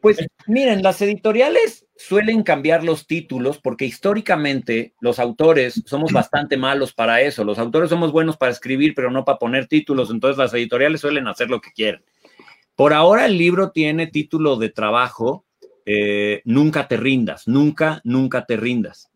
Pues 0.00 0.18
miren, 0.46 0.82
las 0.82 1.02
editoriales 1.02 1.86
suelen 1.96 2.44
cambiar 2.44 2.84
los 2.84 3.06
títulos 3.08 3.58
porque 3.58 3.84
históricamente 3.84 4.94
los 5.00 5.18
autores 5.18 5.82
somos 5.86 6.12
bastante 6.12 6.56
malos 6.56 6.92
para 6.92 7.20
eso. 7.20 7.42
Los 7.42 7.58
autores 7.58 7.90
somos 7.90 8.12
buenos 8.12 8.36
para 8.36 8.52
escribir, 8.52 8.94
pero 8.94 9.10
no 9.10 9.24
para 9.24 9.38
poner 9.38 9.66
títulos. 9.66 10.10
Entonces 10.10 10.38
las 10.38 10.54
editoriales 10.54 11.00
suelen 11.00 11.26
hacer 11.26 11.50
lo 11.50 11.60
que 11.60 11.72
quieren. 11.72 12.02
Por 12.76 12.94
ahora 12.94 13.26
el 13.26 13.36
libro 13.36 13.72
tiene 13.72 14.06
título 14.06 14.56
de 14.56 14.70
trabajo, 14.70 15.44
eh, 15.84 16.42
Nunca 16.44 16.86
te 16.86 16.96
rindas, 16.96 17.48
nunca, 17.48 18.00
nunca 18.04 18.46
te 18.46 18.56
rindas. 18.56 19.10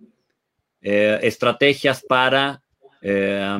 Eh, 0.82 1.20
estrategias 1.22 2.02
para 2.02 2.60
eh, 3.00 3.58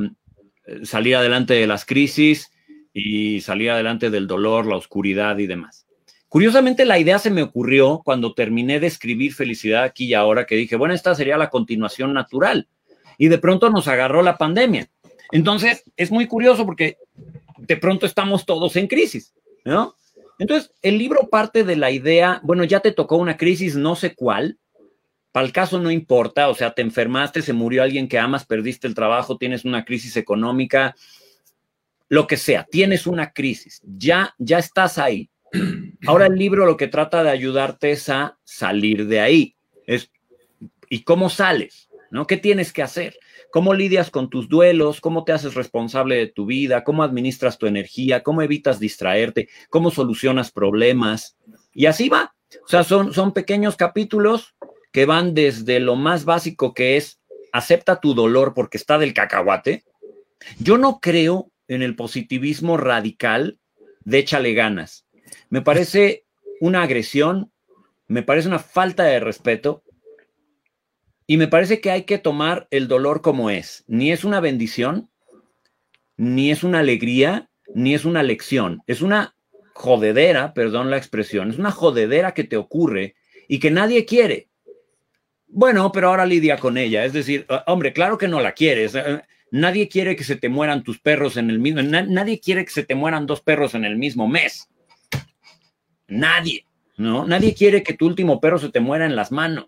salir 0.83 1.15
adelante 1.17 1.55
de 1.55 1.67
las 1.69 1.87
crisis 1.87 2.51
y 2.95 3.41
salir 3.41 3.73
adelante 3.73 4.09
del 4.09 4.29
dolor, 4.29 4.67
la 4.67 4.77
oscuridad 4.77 5.37
y 5.39 5.47
demás. 5.47 5.87
Curiosamente, 6.29 6.85
la 6.85 6.99
idea 6.99 7.19
se 7.19 7.31
me 7.31 7.43
ocurrió 7.43 8.01
cuando 8.05 8.35
terminé 8.35 8.81
de 8.81 8.87
escribir 8.87 9.35
Felicidad 9.35 9.83
aquí 9.83 10.07
y 10.07 10.15
ahora, 10.15 10.47
que 10.47 10.57
dije, 10.57 10.77
bueno, 10.77 10.95
esta 10.95 11.15
sería 11.15 11.37
la 11.37 11.51
continuación 11.51 12.15
natural. 12.15 12.69
Y 13.19 13.29
de 13.29 13.39
pronto 13.39 13.69
nos 13.71 13.89
agarró 13.89 14.23
la 14.23 14.39
pandemia. 14.39 14.89
Entonces, 15.33 15.85
es 15.97 16.11
muy 16.11 16.27
curioso 16.27 16.65
porque 16.65 16.97
de 17.59 17.77
pronto 17.77 18.07
estamos 18.07 18.47
todos 18.47 18.77
en 18.77 18.87
crisis, 18.87 19.35
¿no? 19.65 19.95
Entonces, 20.39 20.73
el 20.83 20.99
libro 20.99 21.29
parte 21.31 21.65
de 21.65 21.77
la 21.77 21.91
idea, 21.91 22.41
bueno, 22.43 22.65
ya 22.65 22.81
te 22.81 22.93
tocó 22.93 23.17
una 23.17 23.37
crisis, 23.37 23.77
no 23.77 23.95
sé 23.95 24.15
cuál, 24.15 24.59
para 25.31 25.47
el 25.47 25.53
caso 25.53 25.81
no 25.81 25.91
importa, 25.91 26.49
o 26.49 26.55
sea, 26.55 26.75
te 26.75 26.83
enfermaste, 26.83 27.43
se 27.43 27.53
murió 27.53 27.83
alguien 27.83 28.09
que 28.09 28.19
amas, 28.19 28.45
perdiste 28.45 28.87
el 28.87 28.95
trabajo, 28.95 29.37
tienes 29.37 29.65
una 29.65 29.85
crisis 29.85 30.17
económica, 30.17 30.95
lo 32.09 32.27
que 32.27 32.37
sea, 32.37 32.67
tienes 32.71 33.07
una 33.07 33.33
crisis, 33.33 33.81
ya, 33.85 34.35
ya 34.39 34.59
estás 34.59 34.99
ahí. 34.99 35.31
Ahora 36.07 36.27
el 36.27 36.35
libro 36.35 36.67
lo 36.67 36.77
que 36.77 36.89
trata 36.89 37.23
de 37.23 37.31
ayudarte 37.31 37.93
es 37.93 38.09
a 38.09 38.39
salir 38.45 39.07
de 39.07 39.21
ahí. 39.21 39.57
Es, 39.87 40.11
¿Y 40.89 41.03
cómo 41.03 41.31
sales? 41.31 41.89
¿no? 42.15 42.29
¿Qué 42.29 42.37
tienes 42.37 42.73
que 42.73 42.81
hacer? 42.81 43.19
¿Cómo 43.51 43.75
lidias 43.75 44.09
con 44.09 44.31
tus 44.31 44.49
duelos? 44.49 45.01
¿Cómo 45.01 45.25
te 45.25 45.33
haces 45.33 45.55
responsable 45.55 46.17
de 46.17 46.29
tu 46.29 46.47
vida? 46.47 46.85
¿Cómo 46.85 47.03
administras 47.03 47.59
tu 47.59 47.67
energía? 47.67 48.23
¿Cómo 48.23 48.41
evitas 48.41 48.79
distraerte? 48.79 49.49
¿Cómo 49.69 49.91
solucionas 49.91 50.53
problemas? 50.53 51.37
Y 51.73 51.87
así 51.87 52.09
va. 52.09 52.37
O 52.65 52.69
sea, 52.69 52.85
son, 52.85 53.13
son 53.13 53.33
pequeños 53.33 53.75
capítulos 53.75 54.55
que 54.93 55.07
van 55.07 55.35
desde 55.35 55.81
lo 55.81 55.97
más 55.97 56.25
básico 56.25 56.73
que 56.73 56.97
es 56.97 57.19
acepta 57.53 57.99
tu 57.99 58.15
dolor 58.15 58.55
porque 58.55 58.77
está 58.77 58.97
del 58.97 59.13
cacahuate. 59.13 59.83
Yo 60.61 60.79
no 60.79 61.01
creo 61.01 61.51
en 61.69 61.83
el 61.83 61.97
positivismo 61.97 62.77
radical 62.77 63.59
de 64.05 64.19
échale 64.19 64.55
ganas. 64.55 65.07
Me 65.49 65.63
parece 65.63 66.27
una 66.61 66.83
agresión, 66.83 67.53
me 68.07 68.23
parece 68.23 68.49
una 68.49 68.59
falta 68.59 69.05
de 69.05 69.21
respeto 69.21 69.83
y 71.27 71.37
me 71.37 71.49
parece 71.49 71.81
que 71.81 71.91
hay 71.91 72.03
que 72.03 72.19
tomar 72.19 72.69
el 72.71 72.89
dolor 72.89 73.23
como 73.23 73.51
es. 73.51 73.85
Ni 73.87 74.13
es 74.13 74.25
una 74.25 74.41
bendición, 74.41 75.11
ni 76.17 76.51
es 76.51 76.63
una 76.63 76.81
alegría, 76.81 77.49
ni 77.75 77.95
es 77.95 78.05
una 78.05 78.23
lección. 78.23 78.83
Es 78.87 79.01
una 79.01 79.35
jodedera, 79.73 80.55
perdón 80.55 80.91
la 80.91 80.99
expresión, 80.99 81.51
es 81.51 81.59
una 81.59 81.71
jodedera 81.71 82.33
que 82.35 82.45
te 82.45 82.57
ocurre 82.57 83.17
y 83.49 83.59
que 83.59 83.71
nadie 83.71 84.05
quiere. 84.05 84.49
Bueno, 85.47 85.93
pero 85.93 86.09
ahora 86.09 86.27
lidia 86.27 86.59
con 86.59 86.77
ella. 86.77 87.05
Es 87.05 87.13
decir, 87.13 87.47
hombre, 87.67 87.93
claro 87.93 88.19
que 88.19 88.29
no 88.29 88.41
la 88.41 88.53
quieres. 88.53 88.97
Nadie 89.55 89.89
quiere 89.89 90.17
que 90.17 90.25
se 90.25 90.35
te 90.35 90.49
mueran 90.49 90.83
tus 90.83 90.99
perros 90.99 91.37
en 91.37 91.49
el 91.49 91.61
mismo, 91.61 91.81
nadie 91.81 92.41
quiere 92.41 92.65
que 92.65 92.73
se 92.73 92.83
te 92.83 92.97
mueran 92.97 93.25
dos 93.25 93.41
perros 93.41 93.77
en 93.77 93.85
el 93.85 93.97
mismo 93.97 94.27
mes. 94.27 94.69
Nadie, 96.09 96.67
¿no? 96.97 97.25
Nadie 97.25 97.55
quiere 97.55 97.85
que 97.85 97.95
tu 97.95 98.05
último 98.05 98.41
perro 98.41 98.59
se 98.59 98.71
te 98.71 98.81
muera 98.81 99.07
en 99.07 99.15
las 99.15 99.31
manos. 99.31 99.67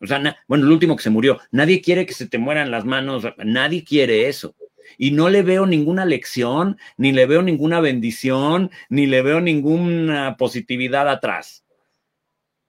O 0.00 0.08
sea, 0.08 0.36
bueno, 0.48 0.64
el 0.64 0.72
último 0.72 0.96
que 0.96 1.04
se 1.04 1.10
murió. 1.10 1.38
Nadie 1.52 1.80
quiere 1.80 2.04
que 2.04 2.14
se 2.14 2.26
te 2.26 2.38
mueran 2.38 2.72
las 2.72 2.84
manos. 2.84 3.22
Nadie 3.44 3.84
quiere 3.84 4.28
eso. 4.28 4.56
Y 4.96 5.12
no 5.12 5.28
le 5.28 5.42
veo 5.42 5.64
ninguna 5.64 6.04
lección, 6.04 6.78
ni 6.96 7.12
le 7.12 7.26
veo 7.26 7.42
ninguna 7.42 7.78
bendición, 7.78 8.72
ni 8.88 9.06
le 9.06 9.22
veo 9.22 9.40
ninguna 9.40 10.36
positividad 10.36 11.08
atrás. 11.08 11.64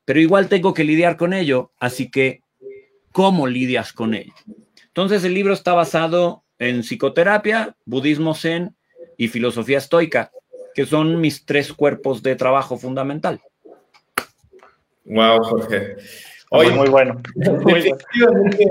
Pero 0.05 0.19
igual 0.19 0.49
tengo 0.49 0.71
que 0.75 0.83
lidiar 0.83 1.17
con 1.17 1.33
ello. 1.33 1.71
Así 1.79 2.11
que, 2.11 2.43
¿cómo 3.11 3.47
lidias 3.47 3.91
con 3.91 4.13
ello? 4.13 4.35
Entonces, 4.99 5.23
el 5.23 5.33
libro 5.33 5.53
está 5.53 5.71
basado 5.73 6.43
en 6.57 6.81
psicoterapia, 6.81 7.73
budismo 7.85 8.35
zen 8.35 8.75
y 9.15 9.29
filosofía 9.29 9.77
estoica, 9.77 10.29
que 10.75 10.85
son 10.85 11.21
mis 11.21 11.45
tres 11.45 11.71
cuerpos 11.71 12.21
de 12.21 12.35
trabajo 12.35 12.77
fundamental. 12.77 13.39
Wow, 15.05 15.41
Jorge. 15.41 15.95
Hoy, 16.49 16.71
muy 16.71 16.89
bueno. 16.89 17.21
Efectivamente, 17.39 18.67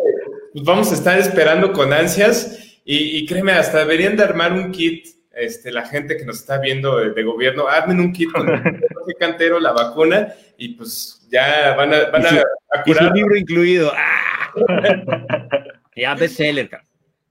pues 0.53 0.64
vamos 0.66 0.91
a 0.91 0.97
estar 0.97 1.18
esperando 1.18 1.72
con 1.72 1.95
ansias 1.95 2.76
y, 2.85 3.24
créeme, 3.24 3.53
hasta 3.53 3.79
deberían 3.79 4.14
de 4.14 4.24
armar 4.24 4.53
un 4.53 4.70
kit, 4.70 5.07
este, 5.33 5.72
la 5.72 5.87
gente 5.87 6.18
que 6.18 6.26
nos 6.26 6.41
está 6.41 6.59
viendo 6.59 6.99
de, 6.99 7.22
gobierno, 7.22 7.68
armen 7.68 8.01
un 8.01 8.12
kit 8.12 8.31
con 8.33 8.47
el 8.51 8.61
cantero, 9.18 9.59
la 9.59 9.72
vacuna 9.72 10.29
y 10.59 10.74
pues 10.74 11.26
ya 11.31 11.74
van 11.74 11.95
a, 11.95 12.11
van 12.11 12.26
a, 12.26 12.83
curar. 12.85 13.14
libro 13.14 13.35
incluido. 13.35 13.91
¡Ah! 13.97 14.53
ya 15.99 16.14
bestseller, 16.14 16.70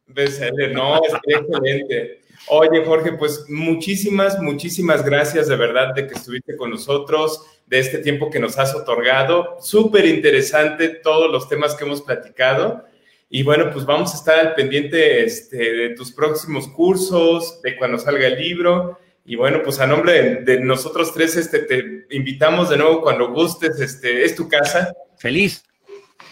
Bestseller, 0.07 0.73
no, 0.73 1.01
es 1.03 1.13
excelente. 1.13 2.21
Oye, 2.49 2.83
Jorge, 2.85 3.13
pues 3.13 3.45
muchísimas, 3.49 4.39
muchísimas 4.39 5.03
gracias 5.03 5.47
de 5.47 5.55
verdad 5.57 5.93
de 5.93 6.07
que 6.07 6.13
estuviste 6.13 6.55
con 6.55 6.69
nosotros, 6.69 7.45
de 7.65 7.79
este 7.79 7.97
tiempo 7.97 8.29
que 8.29 8.39
nos 8.39 8.57
has 8.57 8.73
otorgado. 8.73 9.57
Súper 9.59 10.05
interesante 10.05 10.87
todos 10.89 11.29
los 11.29 11.49
temas 11.49 11.75
que 11.75 11.83
hemos 11.83 12.01
platicado. 12.01 12.85
Y 13.29 13.43
bueno, 13.43 13.69
pues 13.73 13.85
vamos 13.85 14.13
a 14.13 14.17
estar 14.17 14.39
al 14.39 14.55
pendiente 14.55 15.25
este, 15.25 15.57
de 15.57 15.89
tus 15.89 16.13
próximos 16.13 16.69
cursos, 16.69 17.61
de 17.61 17.75
cuando 17.75 17.99
salga 17.99 18.27
el 18.27 18.39
libro. 18.39 18.97
Y 19.25 19.35
bueno, 19.35 19.61
pues 19.61 19.79
a 19.79 19.87
nombre 19.87 20.35
de, 20.45 20.61
nosotros 20.61 21.13
tres, 21.13 21.35
este, 21.35 21.59
te 21.59 22.05
invitamos 22.11 22.69
de 22.69 22.77
nuevo 22.77 23.01
cuando 23.01 23.29
gustes. 23.33 23.81
Este, 23.81 24.23
es 24.23 24.35
tu 24.35 24.47
casa. 24.47 24.93
Feliz. 25.17 25.65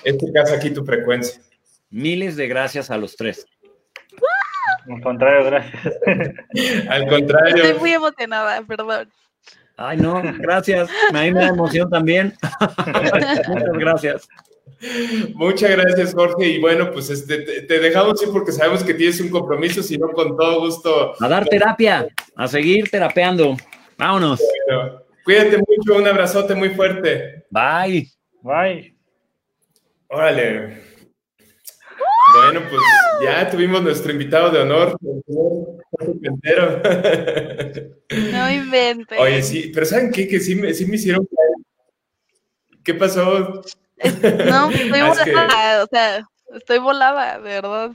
Es 0.05 0.17
tu 0.17 0.31
casa 0.31 0.55
aquí, 0.55 0.69
tu 0.69 0.85
frecuencia. 0.85 1.41
Miles 1.95 2.35
de 2.35 2.49
gracias 2.49 2.91
a 2.91 2.97
los 2.97 3.15
tres. 3.15 3.47
Al 4.89 5.01
contrario, 5.01 5.45
gracias. 5.45 5.93
Al 6.89 7.07
contrario. 7.07 7.63
Estoy 7.63 7.79
muy 7.79 7.93
emocionada, 7.93 8.61
perdón. 8.63 9.09
Ay, 9.77 9.95
no, 9.95 10.21
gracias. 10.39 10.89
A 11.13 11.21
mí 11.21 11.31
me 11.31 11.39
da 11.39 11.47
emoción 11.47 11.89
también. 11.89 12.33
Muchas 13.47 13.77
gracias. 13.79 14.27
Muchas 15.35 15.71
gracias, 15.71 16.13
Jorge. 16.13 16.49
Y 16.49 16.59
bueno, 16.59 16.91
pues 16.91 17.09
este, 17.09 17.61
te, 17.61 17.79
dejamos 17.79 18.21
ir 18.21 18.29
porque 18.33 18.51
sabemos 18.51 18.83
que 18.83 18.93
tienes 18.93 19.21
un 19.21 19.29
compromiso, 19.29 19.81
si 19.81 19.97
no, 19.97 20.09
con 20.09 20.35
todo 20.35 20.59
gusto. 20.59 21.13
A 21.17 21.27
dar 21.29 21.45
terapia, 21.45 22.09
a 22.35 22.47
seguir 22.49 22.91
terapeando. 22.91 23.55
Vámonos. 23.97 24.41
cuídate 25.23 25.59
mucho, 25.59 25.97
un 25.97 26.05
abrazote 26.05 26.55
muy 26.55 26.71
fuerte. 26.71 27.45
Bye. 27.49 28.11
Bye. 28.41 28.97
Órale. 30.09 30.94
Bueno, 32.35 32.61
pues 32.69 32.81
ya 33.23 33.49
tuvimos 33.49 33.81
nuestro 33.81 34.11
invitado 34.11 34.51
de 34.51 34.59
honor, 34.59 34.97
No 38.09 38.51
inventes. 38.51 39.19
Oye, 39.19 39.41
sí, 39.41 39.71
pero 39.73 39.85
¿saben 39.85 40.11
qué? 40.11 40.27
Que 40.27 40.39
sí 40.39 40.55
me, 40.55 40.73
sí 40.73 40.85
me 40.85 40.95
hicieron. 40.95 41.27
¿Qué 42.83 42.93
pasó? 42.93 43.63
No, 44.47 44.69
estoy 44.71 44.99
ah, 44.99 45.13
volada, 45.25 45.83
o 45.83 45.87
sea, 45.87 46.27
estoy 46.53 46.79
volada, 46.79 47.39
de 47.39 47.49
verdad. 47.49 47.91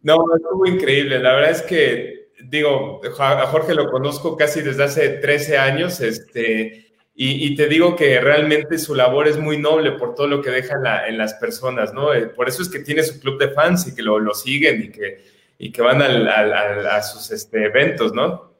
No, 0.00 0.24
estuvo 0.36 0.66
increíble. 0.66 1.18
La 1.18 1.34
verdad 1.34 1.50
es 1.50 1.62
que, 1.62 2.30
digo, 2.44 3.00
a 3.18 3.46
Jorge 3.46 3.74
lo 3.74 3.90
conozco 3.90 4.36
casi 4.36 4.62
desde 4.62 4.84
hace 4.84 5.08
13 5.08 5.58
años, 5.58 6.00
este 6.00 6.87
y, 7.20 7.56
te 7.56 7.66
digo 7.66 7.96
que 7.96 8.20
realmente 8.20 8.78
su 8.78 8.94
labor 8.94 9.26
es 9.26 9.38
muy 9.38 9.58
noble 9.58 9.90
por 9.90 10.14
todo 10.14 10.28
lo 10.28 10.40
que 10.40 10.50
deja 10.50 10.76
en, 11.08 11.18
las 11.18 11.34
personas, 11.34 11.92
¿no? 11.92 12.14
Eh, 12.14 12.26
por 12.28 12.48
eso 12.48 12.62
es 12.62 12.68
que 12.68 12.78
tiene 12.78 13.02
su 13.02 13.18
club 13.18 13.40
de 13.40 13.48
fans 13.48 13.88
y 13.88 13.94
que 13.96 14.02
lo, 14.02 14.32
siguen 14.34 14.84
y 14.84 14.90
que, 14.92 15.24
y 15.58 15.72
que 15.72 15.82
van 15.82 16.00
a 16.00 17.02
sus 17.02 17.32
este, 17.32 17.64
eventos, 17.64 18.12
¿no? 18.14 18.52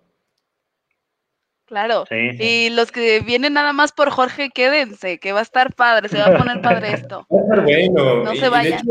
Claro. 1.67 2.05
Y 2.11 2.71
los 2.71 2.91
que 2.91 3.21
vienen 3.21 3.53
nada 3.53 3.73
más 3.73 3.93
por 3.93 4.11
Jorge, 4.11 4.51
quédense, 4.51 5.21
que 5.21 5.31
va 5.31 5.39
a 5.39 5.43
estar 5.43 5.77
padre, 5.77 6.09
se 6.09 6.19
va 6.19 6.27
a 6.27 6.37
poner 6.37 6.61
padre 6.61 6.95
esto. 6.95 7.29
Va 7.31 7.39
a 7.39 7.43
estar 7.43 7.63
bueno. 7.63 8.25
No 8.25 8.35
se 8.35 8.49
vayan. 8.49 8.83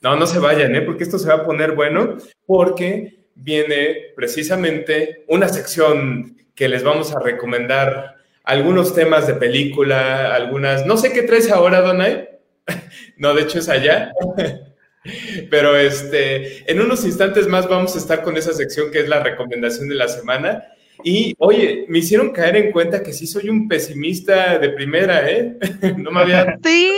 no, 0.00 0.16
no 0.16 0.26
se 0.26 0.38
vayan, 0.38 0.74
¿eh? 0.74 0.80
Porque 0.80 1.04
esto 1.04 1.18
se 1.18 1.28
va 1.28 1.34
a 1.34 1.44
poner 1.44 1.72
bueno, 1.72 2.16
porque 2.46 3.26
viene 3.34 4.14
precisamente 4.16 5.26
una 5.28 5.48
sección 5.48 6.38
que 6.54 6.66
les 6.66 6.82
vamos 6.82 7.14
a 7.14 7.20
recomendar 7.20 8.15
algunos 8.46 8.94
temas 8.94 9.26
de 9.26 9.34
película, 9.34 10.34
algunas, 10.34 10.86
no 10.86 10.96
sé 10.96 11.12
qué 11.12 11.22
traes 11.22 11.50
ahora, 11.50 11.82
Donay. 11.82 12.28
no, 13.18 13.34
de 13.34 13.42
hecho 13.42 13.58
es 13.58 13.68
allá. 13.68 14.12
Pero 15.50 15.76
este, 15.76 16.70
en 16.70 16.80
unos 16.80 17.04
instantes 17.04 17.46
más 17.46 17.68
vamos 17.68 17.94
a 17.94 17.98
estar 17.98 18.22
con 18.22 18.36
esa 18.36 18.52
sección 18.52 18.90
que 18.90 19.00
es 19.00 19.08
la 19.08 19.22
recomendación 19.22 19.88
de 19.88 19.96
la 19.96 20.08
semana. 20.08 20.64
Y 21.04 21.34
oye, 21.38 21.86
me 21.88 21.98
hicieron 21.98 22.32
caer 22.32 22.56
en 22.56 22.72
cuenta 22.72 23.02
que 23.02 23.12
sí 23.12 23.26
soy 23.26 23.48
un 23.48 23.68
pesimista 23.68 24.58
de 24.58 24.70
primera, 24.70 25.28
¿eh? 25.30 25.58
no 25.98 26.10
me 26.10 26.20
había. 26.20 26.58
Sí. 26.64 26.90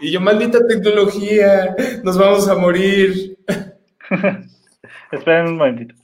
Y 0.00 0.10
yo, 0.10 0.20
maldita 0.20 0.66
tecnología, 0.66 1.74
nos 2.02 2.16
vamos 2.16 2.48
a 2.48 2.54
morir. 2.54 3.36
Esperen 5.12 5.48
un 5.48 5.56
momentito. 5.56 5.94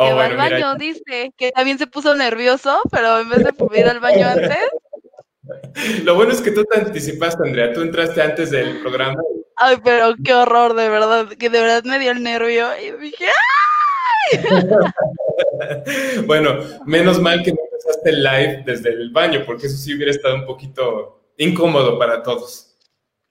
Oh, 0.00 0.06
que 0.06 0.14
va 0.14 0.26
al 0.26 0.36
baño, 0.36 0.76
dice, 0.76 1.32
que 1.36 1.50
también 1.50 1.76
se 1.76 1.88
puso 1.88 2.14
nervioso, 2.14 2.80
pero 2.88 3.18
en 3.18 3.30
vez 3.30 3.42
de 3.42 3.52
ir 3.80 3.86
al 3.86 3.98
baño 3.98 4.28
antes. 4.28 4.58
Lo 6.04 6.14
bueno 6.14 6.32
es 6.32 6.40
que 6.40 6.52
tú 6.52 6.64
te 6.64 6.78
anticipaste, 6.78 7.42
Andrea, 7.44 7.72
tú 7.72 7.80
entraste 7.80 8.22
antes 8.22 8.50
del 8.50 8.80
programa. 8.80 9.20
Ay, 9.56 9.76
pero 9.82 10.14
qué 10.24 10.34
horror, 10.34 10.74
de 10.74 10.88
verdad, 10.88 11.28
que 11.30 11.50
de 11.50 11.60
verdad 11.60 11.82
me 11.82 11.98
dio 11.98 12.12
el 12.12 12.22
nervio 12.22 12.68
y 12.78 12.92
dije, 12.92 13.24
¡ay! 14.32 14.66
bueno, 16.26 16.60
menos 16.86 17.20
mal 17.20 17.42
que 17.42 17.50
no 17.50 17.58
empezaste 17.64 18.10
el 18.10 18.22
live 18.22 18.62
desde 18.66 18.90
el 18.90 19.10
baño, 19.10 19.42
porque 19.44 19.66
eso 19.66 19.76
sí 19.76 19.94
hubiera 19.94 20.12
estado 20.12 20.36
un 20.36 20.46
poquito 20.46 21.32
incómodo 21.38 21.98
para 21.98 22.22
todos. 22.22 22.76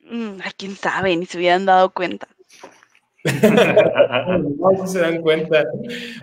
Mm, 0.02 0.40
quién 0.58 0.76
sabe, 0.76 1.16
ni 1.16 1.26
se 1.26 1.38
hubieran 1.38 1.66
dado 1.66 1.94
cuenta. 1.94 2.28
No 4.58 4.88
se 4.88 5.00
dan 5.00 5.22
cuenta. 5.22 5.66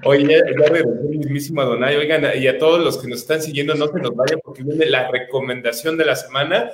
Oye, 0.05 0.26
ya, 0.26 0.38
regresó 0.44 0.88
el 1.11 1.18
mismísimo 1.18 1.61
Adonai. 1.61 1.96
Oigan, 1.96 2.24
y 2.36 2.46
a 2.46 2.59
todos 2.59 2.82
los 2.82 2.98
que 2.98 3.09
nos 3.09 3.20
están 3.20 3.42
siguiendo, 3.42 3.74
no 3.74 3.88
se 3.88 4.00
nos 4.00 4.14
vayan 4.14 4.40
porque 4.42 4.62
viene 4.62 4.86
la 4.86 5.11
recomendación 5.11 5.96
de 5.96 6.05
la 6.05 6.16
semana. 6.16 6.70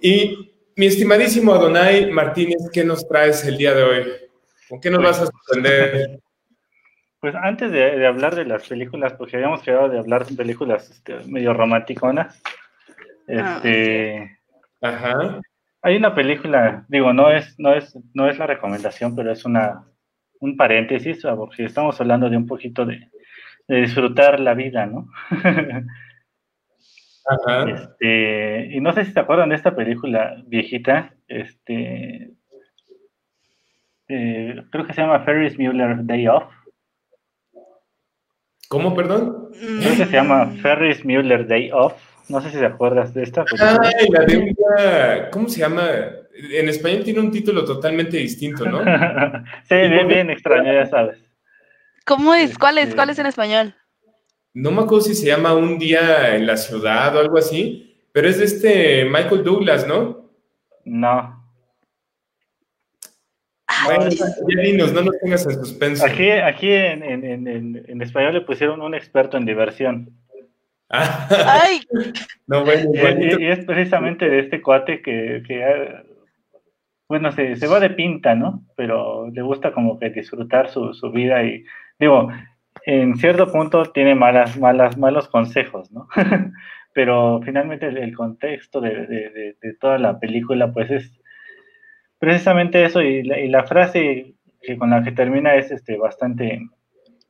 Y 0.00 0.52
mi 0.76 0.86
estimadísimo 0.86 1.54
Adonai 1.54 2.10
Martínez, 2.10 2.68
¿qué 2.72 2.84
nos 2.84 3.06
traes 3.08 3.44
el 3.44 3.56
día 3.56 3.74
de 3.74 3.82
hoy? 3.82 4.04
¿Con 4.68 4.80
qué 4.80 4.90
nos 4.90 5.02
vas 5.02 5.20
a 5.20 5.26
sorprender? 5.26 6.20
Pues 7.20 7.34
antes 7.34 7.72
de, 7.72 8.06
hablar 8.06 8.36
de 8.36 8.44
las 8.44 8.68
películas, 8.68 9.14
porque 9.14 9.36
habíamos 9.36 9.62
quedado 9.62 9.88
de 9.88 9.98
hablar 9.98 10.24
de 10.24 10.36
películas 10.36 10.88
este, 10.90 11.18
medio 11.26 11.52
romanticonas, 11.52 12.40
ah, 13.28 13.56
este, 13.56 14.38
Ajá. 14.80 15.40
Hay 15.88 15.96
una 15.96 16.14
película, 16.14 16.84
digo, 16.88 17.14
no 17.14 17.30
es, 17.30 17.58
no 17.58 17.72
es, 17.72 17.98
no 18.12 18.28
es 18.28 18.36
la 18.38 18.46
recomendación, 18.46 19.16
pero 19.16 19.32
es 19.32 19.46
una, 19.46 19.86
un 20.38 20.54
paréntesis, 20.54 21.22
porque 21.34 21.64
estamos 21.64 21.98
hablando 21.98 22.28
de 22.28 22.36
un 22.36 22.46
poquito 22.46 22.84
de, 22.84 23.08
disfrutar 23.66 24.38
la 24.38 24.52
vida, 24.52 24.84
¿no? 24.84 25.08
Ajá. 27.24 27.70
Este, 27.70 28.68
y 28.70 28.80
no 28.82 28.92
sé 28.92 29.06
si 29.06 29.12
se 29.12 29.20
acuerdan 29.20 29.48
de 29.48 29.54
esta 29.54 29.74
película 29.74 30.36
viejita, 30.46 31.14
este, 31.26 32.32
eh, 34.08 34.62
creo 34.70 34.86
que 34.86 34.92
se 34.92 35.00
llama 35.00 35.20
Ferris 35.20 35.58
Mueller 35.58 36.04
Day 36.04 36.28
Off. 36.28 36.52
¿Cómo, 38.68 38.94
perdón? 38.94 39.48
Creo 39.52 39.96
que 39.96 40.04
se 40.04 40.12
llama 40.12 40.48
Ferris 40.60 41.02
Mueller 41.02 41.46
Day 41.46 41.70
Off. 41.72 42.07
No 42.28 42.40
sé 42.40 42.50
si 42.50 42.58
te 42.58 42.66
acuerdas 42.66 43.14
de 43.14 43.22
esta. 43.22 43.44
Ay, 43.58 44.08
la 44.10 44.24
de 44.24 45.30
¿Cómo 45.30 45.48
se 45.48 45.60
llama? 45.60 45.88
En 46.32 46.68
español 46.68 47.02
tiene 47.02 47.20
un 47.20 47.30
título 47.30 47.64
totalmente 47.64 48.18
distinto, 48.18 48.64
¿no? 48.66 48.78
sí, 49.68 49.74
bien, 49.74 50.06
bien 50.06 50.30
extraño, 50.30 50.72
ya 50.72 50.86
sabes. 50.86 51.18
¿Cómo 52.04 52.34
es? 52.34 52.56
¿Cuál 52.56 52.78
es? 52.78 52.84
Este, 52.84 52.96
¿Cuál 52.96 53.10
es 53.10 53.18
en 53.18 53.26
español? 53.26 53.74
No 54.54 54.70
me 54.70 54.82
acuerdo 54.82 55.02
si 55.02 55.14
se 55.14 55.26
llama 55.26 55.54
Un 55.54 55.78
día 55.78 56.34
en 56.34 56.46
la 56.46 56.56
ciudad 56.56 57.16
o 57.16 57.20
algo 57.20 57.38
así, 57.38 58.02
pero 58.12 58.28
es 58.28 58.38
de 58.38 58.44
este 58.44 59.04
Michael 59.04 59.44
Douglas, 59.44 59.86
¿no? 59.86 60.30
No. 60.84 61.38
Bueno, 63.84 64.08
ya 64.08 64.62
dinos, 64.62 64.92
no 64.92 65.02
nos 65.02 65.18
tengas 65.20 65.46
en 65.46 65.52
suspenso. 65.52 66.04
Aquí, 66.04 66.30
aquí 66.30 66.72
en, 66.72 67.02
en, 67.02 67.24
en, 67.24 67.84
en, 67.86 68.02
español 68.02 68.34
le 68.34 68.40
pusieron 68.40 68.80
un 68.80 68.94
experto 68.94 69.36
en 69.36 69.44
diversión. 69.44 70.17
Ay. 70.90 71.80
No, 72.46 72.64
bueno, 72.64 72.90
y, 72.94 73.42
y, 73.42 73.46
es 73.48 73.66
precisamente 73.66 74.26
de 74.26 74.38
este 74.38 74.62
cuate 74.62 75.02
que, 75.02 75.42
que 75.46 75.62
bueno, 77.06 77.30
se, 77.30 77.56
se, 77.56 77.66
va 77.66 77.78
de 77.78 77.90
pinta, 77.90 78.34
¿no? 78.34 78.64
Pero 78.74 79.28
le 79.30 79.42
gusta 79.42 79.72
como 79.72 79.98
que 79.98 80.08
disfrutar 80.08 80.70
su, 80.70 80.94
su 80.94 81.10
vida 81.10 81.44
y, 81.44 81.62
digo, 81.98 82.30
en 82.86 83.16
cierto 83.18 83.52
punto 83.52 83.84
tiene 83.92 84.14
malas, 84.14 84.58
malas, 84.58 84.96
malos 84.96 85.28
consejos, 85.28 85.92
¿no? 85.92 86.08
Pero 86.94 87.40
finalmente 87.44 87.86
el, 87.88 88.16
contexto 88.16 88.80
de, 88.80 89.06
de, 89.06 89.56
de, 89.60 89.74
toda 89.74 89.98
la 89.98 90.18
película, 90.18 90.72
pues 90.72 90.90
es 90.90 91.20
precisamente 92.18 92.82
eso 92.82 93.02
y 93.02 93.24
la, 93.24 93.38
y 93.38 93.48
la 93.48 93.64
frase 93.64 94.34
que 94.62 94.78
con 94.78 94.88
la 94.88 95.02
que 95.02 95.12
termina 95.12 95.54
es 95.54 95.70
este 95.70 95.98
bastante, 95.98 96.66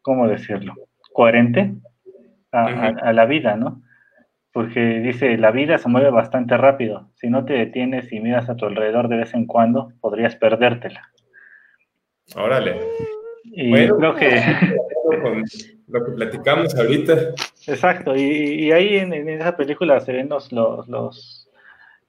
¿cómo 0.03 0.29
decirlo? 0.29 0.75
Coherente 1.13 1.75
a, 2.53 2.65
a, 2.65 3.13
la 3.13 3.27
vida, 3.27 3.57
¿no? 3.57 3.83
Porque 4.53 4.81
dice, 5.01 5.37
la 5.37 5.51
vida 5.51 5.79
se 5.79 5.89
mueve 5.89 6.11
bastante 6.11 6.57
rápido. 6.57 7.11
Si 7.15 7.29
no 7.29 7.45
te 7.45 7.53
detienes 7.53 8.13
y 8.13 8.21
miras 8.21 8.49
a 8.49 8.57
tu 8.57 8.67
alrededor 8.67 9.09
de 9.09 9.19
vez 9.19 9.35
en 9.35 9.47
cuando, 9.47 9.93
podrías 10.01 10.37
perdértela. 10.37 11.11
Órale. 12.35 12.81
Y 13.45 13.71
bueno, 13.71 13.97
creo 13.97 14.15
que... 14.15 14.43
Con 15.23 15.45
lo 15.89 16.05
que 16.05 16.13
platicamos 16.13 16.75
ahorita. 16.77 17.15
Exacto, 17.67 18.15
y, 18.15 18.21
y 18.21 18.73
ahí 18.73 18.97
en, 18.97 19.13
en, 19.13 19.29
esa 19.29 19.57
película 19.57 20.01
se 20.01 20.13
ven 20.13 20.29
los, 20.29 20.53
los, 20.53 20.87
los, 20.89 21.49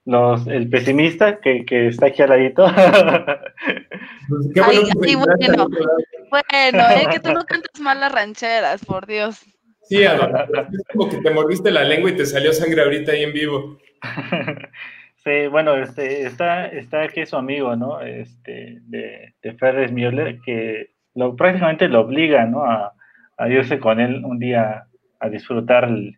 los 0.06 0.48
el 0.48 0.70
pesimista 0.70 1.40
que, 1.40 1.66
que, 1.66 1.88
está 1.88 2.08
aquí 2.08 2.22
al 2.22 2.30
ladito. 2.30 2.66
Pues 4.30 4.48
qué 4.54 4.62
bueno, 4.62 4.82
Ay, 4.84 4.92
sí, 5.10 5.16
bueno, 5.16 5.68
bueno, 6.30 6.84
eh, 6.92 7.08
que 7.12 7.20
tú 7.20 7.34
no 7.34 7.44
cantas 7.46 7.82
mal 7.82 8.00
las 8.00 8.12
rancheras, 8.12 8.86
por 8.86 9.08
Dios. 9.08 9.44
Sí, 9.90 10.04
es 10.04 10.84
como 10.94 11.10
que 11.10 11.18
te 11.18 11.32
mordiste 11.32 11.72
la 11.72 11.84
lengua 11.84 12.12
y 12.12 12.16
te 12.16 12.26
salió 12.26 12.54
sangre 12.54 12.84
ahorita 12.84 13.12
ahí 13.12 13.24
en 13.24 13.34
vivo. 13.34 13.80
Sí, 15.22 15.48
bueno, 15.48 15.76
este, 15.76 16.26
está, 16.26 16.68
está 16.68 17.04
aquí 17.04 17.26
su 17.26 17.36
amigo, 17.36 17.76
¿no? 17.76 18.00
Este, 18.00 18.78
de, 18.84 19.34
de 19.42 19.54
Ferris 19.56 19.92
Müller, 19.92 20.40
que 20.40 20.92
lo, 21.14 21.36
prácticamente 21.36 21.90
lo 21.90 22.00
obliga, 22.00 22.46
¿no? 22.46 22.64
A, 22.64 22.94
a, 23.38 23.50
irse 23.50 23.80
con 23.80 24.00
él 24.00 24.24
un 24.24 24.40
día 24.40 24.86
a 25.20 25.30
disfrutar 25.30 25.84
el, 25.84 26.18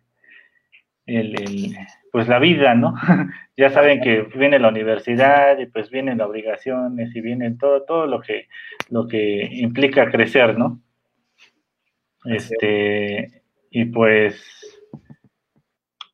el, 1.06 1.34
el, 1.42 1.76
pues 2.12 2.28
la 2.28 2.38
vida, 2.38 2.76
¿no? 2.76 2.94
ya 3.56 3.70
saben 3.70 4.00
que 4.00 4.22
viene 4.36 4.60
la 4.60 4.68
universidad 4.68 5.58
y 5.58 5.66
pues 5.66 5.90
vienen 5.90 6.18
las 6.18 6.28
obligaciones 6.28 7.14
y 7.16 7.20
viene 7.20 7.56
todo, 7.58 7.82
todo 7.82 8.06
lo 8.06 8.20
que, 8.20 8.46
lo 8.88 9.08
que 9.08 9.48
implica 9.50 10.12
crecer, 10.12 10.56
¿no? 10.56 10.80
Este, 12.24 13.41
y 13.72 13.86
pues, 13.86 14.40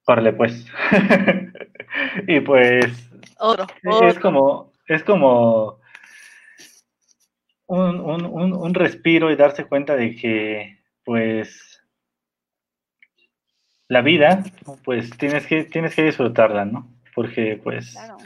órale 0.06 0.32
pues. 0.32 0.66
y 2.26 2.40
pues, 2.40 3.10
otro, 3.38 3.66
es 4.06 4.18
como, 4.18 4.72
es 4.86 5.02
como 5.02 5.80
un, 7.66 8.00
un, 8.00 8.24
un, 8.24 8.52
un 8.52 8.74
respiro 8.74 9.30
y 9.30 9.36
darse 9.36 9.66
cuenta 9.66 9.96
de 9.96 10.14
que, 10.14 10.78
pues, 11.04 11.82
la 13.88 14.02
vida, 14.02 14.44
pues 14.84 15.10
tienes 15.18 15.46
que, 15.46 15.64
tienes 15.64 15.96
que 15.96 16.04
disfrutarla, 16.04 16.64
¿no? 16.64 16.88
Porque, 17.14 17.60
pues, 17.62 17.92
claro. 17.92 18.18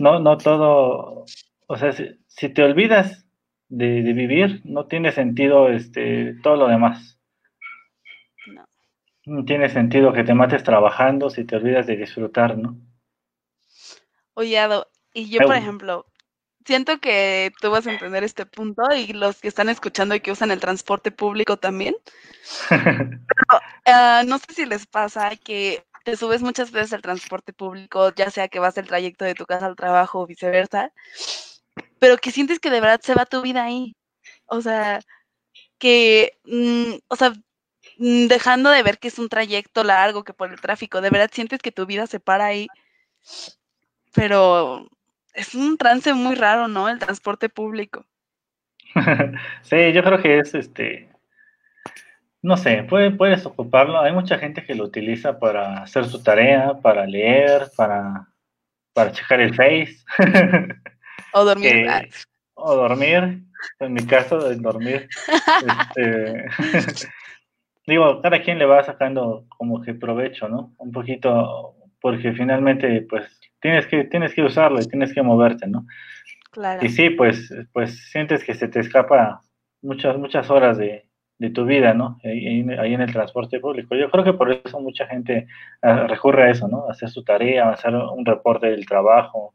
no, 0.00 0.18
no 0.18 0.38
todo, 0.38 1.24
o 1.68 1.76
sea, 1.76 1.92
si, 1.92 2.18
si 2.26 2.48
te 2.48 2.64
olvidas 2.64 3.24
de, 3.68 4.02
de, 4.02 4.12
vivir, 4.12 4.60
no 4.64 4.86
tiene 4.86 5.12
sentido 5.12 5.68
este, 5.68 6.34
todo 6.42 6.56
lo 6.56 6.66
demás. 6.66 7.21
No. 9.24 9.44
tiene 9.44 9.68
sentido 9.68 10.12
que 10.12 10.24
te 10.24 10.34
mates 10.34 10.64
trabajando 10.64 11.30
si 11.30 11.44
te 11.44 11.56
olvidas 11.56 11.86
de 11.86 11.96
disfrutar, 11.96 12.58
¿no? 12.58 12.76
Oye, 14.34 14.58
Ado, 14.58 14.88
y 15.14 15.28
yo, 15.28 15.40
por 15.40 15.54
ejemplo, 15.54 16.06
siento 16.64 16.98
que 16.98 17.52
tú 17.60 17.70
vas 17.70 17.86
a 17.86 17.92
entender 17.92 18.24
este 18.24 18.46
punto 18.46 18.82
y 18.94 19.12
los 19.12 19.40
que 19.40 19.48
están 19.48 19.68
escuchando 19.68 20.14
y 20.14 20.20
que 20.20 20.32
usan 20.32 20.50
el 20.50 20.60
transporte 20.60 21.10
público 21.10 21.56
también. 21.56 21.94
Pero, 22.68 23.58
uh, 23.86 24.26
no 24.26 24.38
sé 24.38 24.54
si 24.54 24.66
les 24.66 24.86
pasa 24.86 25.36
que 25.36 25.84
te 26.04 26.16
subes 26.16 26.42
muchas 26.42 26.72
veces 26.72 26.92
al 26.92 27.02
transporte 27.02 27.52
público, 27.52 28.12
ya 28.14 28.30
sea 28.30 28.48
que 28.48 28.58
vas 28.58 28.76
el 28.78 28.86
trayecto 28.86 29.24
de 29.24 29.34
tu 29.34 29.44
casa 29.46 29.66
al 29.66 29.76
trabajo 29.76 30.20
o 30.20 30.26
viceversa, 30.26 30.92
pero 31.98 32.16
que 32.18 32.32
sientes 32.32 32.58
que 32.58 32.70
de 32.70 32.80
verdad 32.80 33.00
se 33.02 33.14
va 33.14 33.26
tu 33.26 33.42
vida 33.42 33.64
ahí. 33.64 33.94
O 34.46 34.60
sea, 34.60 35.00
que, 35.78 36.38
mmm, 36.44 36.94
o 37.08 37.16
sea, 37.16 37.32
dejando 37.98 38.70
de 38.70 38.82
ver 38.82 38.98
que 38.98 39.08
es 39.08 39.18
un 39.18 39.28
trayecto 39.28 39.84
largo, 39.84 40.24
que 40.24 40.32
por 40.32 40.50
el 40.50 40.60
tráfico, 40.60 41.00
de 41.00 41.10
verdad 41.10 41.30
sientes 41.32 41.60
que 41.60 41.72
tu 41.72 41.86
vida 41.86 42.06
se 42.06 42.20
para 42.20 42.46
ahí. 42.46 42.68
Pero 44.14 44.88
es 45.34 45.54
un 45.54 45.76
trance 45.78 46.12
muy 46.14 46.34
raro, 46.34 46.68
¿no? 46.68 46.88
El 46.88 46.98
transporte 46.98 47.48
público. 47.48 48.04
sí, 49.62 49.92
yo 49.92 50.02
creo 50.02 50.20
que 50.20 50.38
es 50.38 50.54
este. 50.54 51.08
No 52.42 52.56
sé, 52.56 52.84
puede, 52.88 53.10
puedes 53.12 53.46
ocuparlo. 53.46 54.00
Hay 54.00 54.12
mucha 54.12 54.38
gente 54.38 54.64
que 54.64 54.74
lo 54.74 54.84
utiliza 54.84 55.38
para 55.38 55.82
hacer 55.82 56.06
su 56.06 56.22
tarea, 56.22 56.74
para 56.82 57.06
leer, 57.06 57.70
para, 57.76 58.28
para 58.92 59.12
checar 59.12 59.40
el 59.40 59.54
Face. 59.54 59.98
o 61.32 61.44
dormir. 61.44 61.86
Eh, 61.88 62.10
o 62.54 62.74
dormir. 62.74 63.44
En 63.78 63.92
mi 63.92 64.04
caso, 64.04 64.38
dormir. 64.56 65.08
este, 65.96 66.46
digo, 67.86 68.20
cada 68.22 68.42
quien 68.42 68.58
le 68.58 68.66
va 68.66 68.82
sacando 68.84 69.44
como 69.48 69.80
que 69.82 69.94
provecho, 69.94 70.48
¿no? 70.48 70.72
Un 70.78 70.92
poquito, 70.92 71.74
porque 72.00 72.32
finalmente, 72.32 73.02
pues, 73.08 73.40
tienes 73.60 73.86
que, 73.86 74.04
tienes 74.04 74.34
que 74.34 74.42
usarlo 74.42 74.80
y 74.80 74.86
tienes 74.86 75.12
que 75.12 75.22
moverte, 75.22 75.66
¿no? 75.66 75.86
Claro. 76.50 76.84
Y 76.84 76.88
sí, 76.88 77.10
pues, 77.10 77.52
pues 77.72 78.10
sientes 78.10 78.44
que 78.44 78.54
se 78.54 78.68
te 78.68 78.80
escapa 78.80 79.40
muchas, 79.80 80.18
muchas 80.18 80.50
horas 80.50 80.78
de, 80.78 81.06
de 81.42 81.50
tu 81.50 81.64
vida, 81.64 81.92
¿no? 81.92 82.18
Ahí, 82.24 82.64
ahí, 82.78 82.94
en 82.94 83.00
el 83.00 83.12
transporte 83.12 83.58
público. 83.58 83.96
Yo 83.96 84.10
creo 84.10 84.22
que 84.22 84.32
por 84.32 84.52
eso 84.52 84.80
mucha 84.80 85.06
gente 85.06 85.48
uh, 85.82 86.06
recurre 86.06 86.44
a 86.44 86.50
eso, 86.50 86.68
¿no? 86.68 86.88
Hacer 86.88 87.08
su 87.08 87.24
tarea, 87.24 87.70
hacer 87.70 87.94
un 87.94 88.24
reporte 88.24 88.68
del 88.68 88.86
trabajo, 88.86 89.54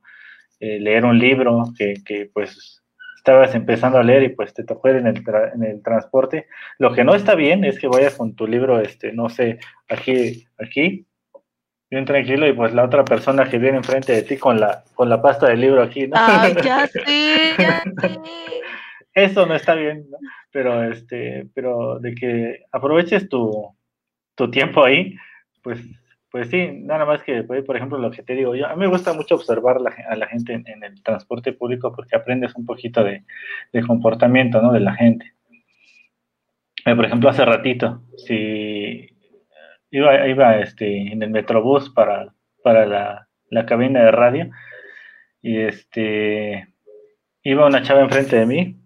eh, 0.59 0.79
leer 0.81 1.05
un 1.05 1.17
libro 1.17 1.63
que, 1.77 1.93
que, 2.05 2.29
pues 2.33 2.83
estabas 3.27 3.53
empezando 3.55 3.97
a 3.97 4.03
leer 4.03 4.23
y 4.23 4.29
pues 4.29 4.53
te 4.53 4.63
tocó 4.63 4.87
en 4.87 5.05
el, 5.05 5.21
en 5.53 5.63
el 5.63 5.83
transporte. 5.83 6.47
Lo 6.77 6.93
que 6.93 7.03
no 7.03 7.13
está 7.13 7.35
bien 7.35 7.65
es 7.65 7.77
que 7.77 7.89
vayas 7.89 8.15
con 8.15 8.35
tu 8.35 8.47
libro, 8.47 8.79
este, 8.79 9.11
no 9.11 9.27
sé, 9.27 9.59
aquí, 9.89 10.47
aquí, 10.57 11.05
bien 11.89 12.05
tranquilo 12.05 12.47
y 12.47 12.53
pues 12.53 12.73
la 12.73 12.85
otra 12.85 13.03
persona 13.03 13.49
que 13.49 13.57
viene 13.57 13.77
enfrente 13.77 14.13
de 14.13 14.23
ti 14.23 14.37
con 14.37 14.61
la 14.61 14.83
con 14.95 15.09
la 15.09 15.21
pasta 15.21 15.47
del 15.47 15.59
libro 15.59 15.83
aquí, 15.83 16.07
¿no? 16.07 16.15
Ay, 16.15 16.55
ya 16.63 16.87
sé, 16.87 17.03
ya 17.57 17.83
sé. 17.99 18.17
Eso 19.13 19.45
no 19.45 19.55
está 19.55 19.75
bien, 19.75 20.05
¿no? 20.09 20.17
Pero 20.51 20.89
este, 20.89 21.49
pero 21.53 21.99
de 21.99 22.15
que 22.15 22.65
aproveches 22.71 23.27
tu, 23.27 23.75
tu 24.35 24.49
tiempo 24.49 24.85
ahí, 24.85 25.17
pues 25.61 25.81
pues 26.29 26.49
sí, 26.49 26.69
nada 26.71 27.05
más 27.05 27.23
que, 27.23 27.43
pues, 27.43 27.63
por 27.63 27.77
ejemplo, 27.77 27.97
lo 27.97 28.11
que 28.11 28.23
te 28.23 28.33
digo, 28.33 28.53
yo, 28.53 28.67
a 28.67 28.75
mí 28.75 28.81
me 28.81 28.87
gusta 28.87 29.13
mucho 29.13 29.35
observar 29.35 29.79
la, 29.79 29.93
a 30.09 30.15
la 30.15 30.27
gente 30.27 30.53
en, 30.53 30.67
en, 30.67 30.83
el 30.83 31.01
transporte 31.01 31.53
público 31.53 31.93
porque 31.95 32.15
aprendes 32.15 32.53
un 32.55 32.65
poquito 32.65 33.03
de, 33.03 33.23
de 33.71 33.81
comportamiento, 33.85 34.61
¿no? 34.61 34.73
De 34.73 34.81
la 34.81 34.93
gente. 34.93 35.33
Eh, 36.85 36.95
por 36.95 37.05
ejemplo, 37.05 37.29
hace 37.29 37.45
ratito, 37.45 38.01
si 38.17 39.09
iba, 39.91 40.27
iba 40.27 40.59
este, 40.59 41.11
en 41.11 41.23
el 41.23 41.29
Metrobús 41.29 41.89
para, 41.89 42.33
para 42.63 42.85
la, 42.85 43.27
la, 43.49 43.65
cabina 43.65 44.03
de 44.03 44.11
radio 44.11 44.49
y 45.41 45.59
este 45.59 46.67
iba 47.43 47.65
una 47.65 47.83
chava 47.83 48.01
enfrente 48.01 48.35
de 48.37 48.45
mí, 48.45 48.77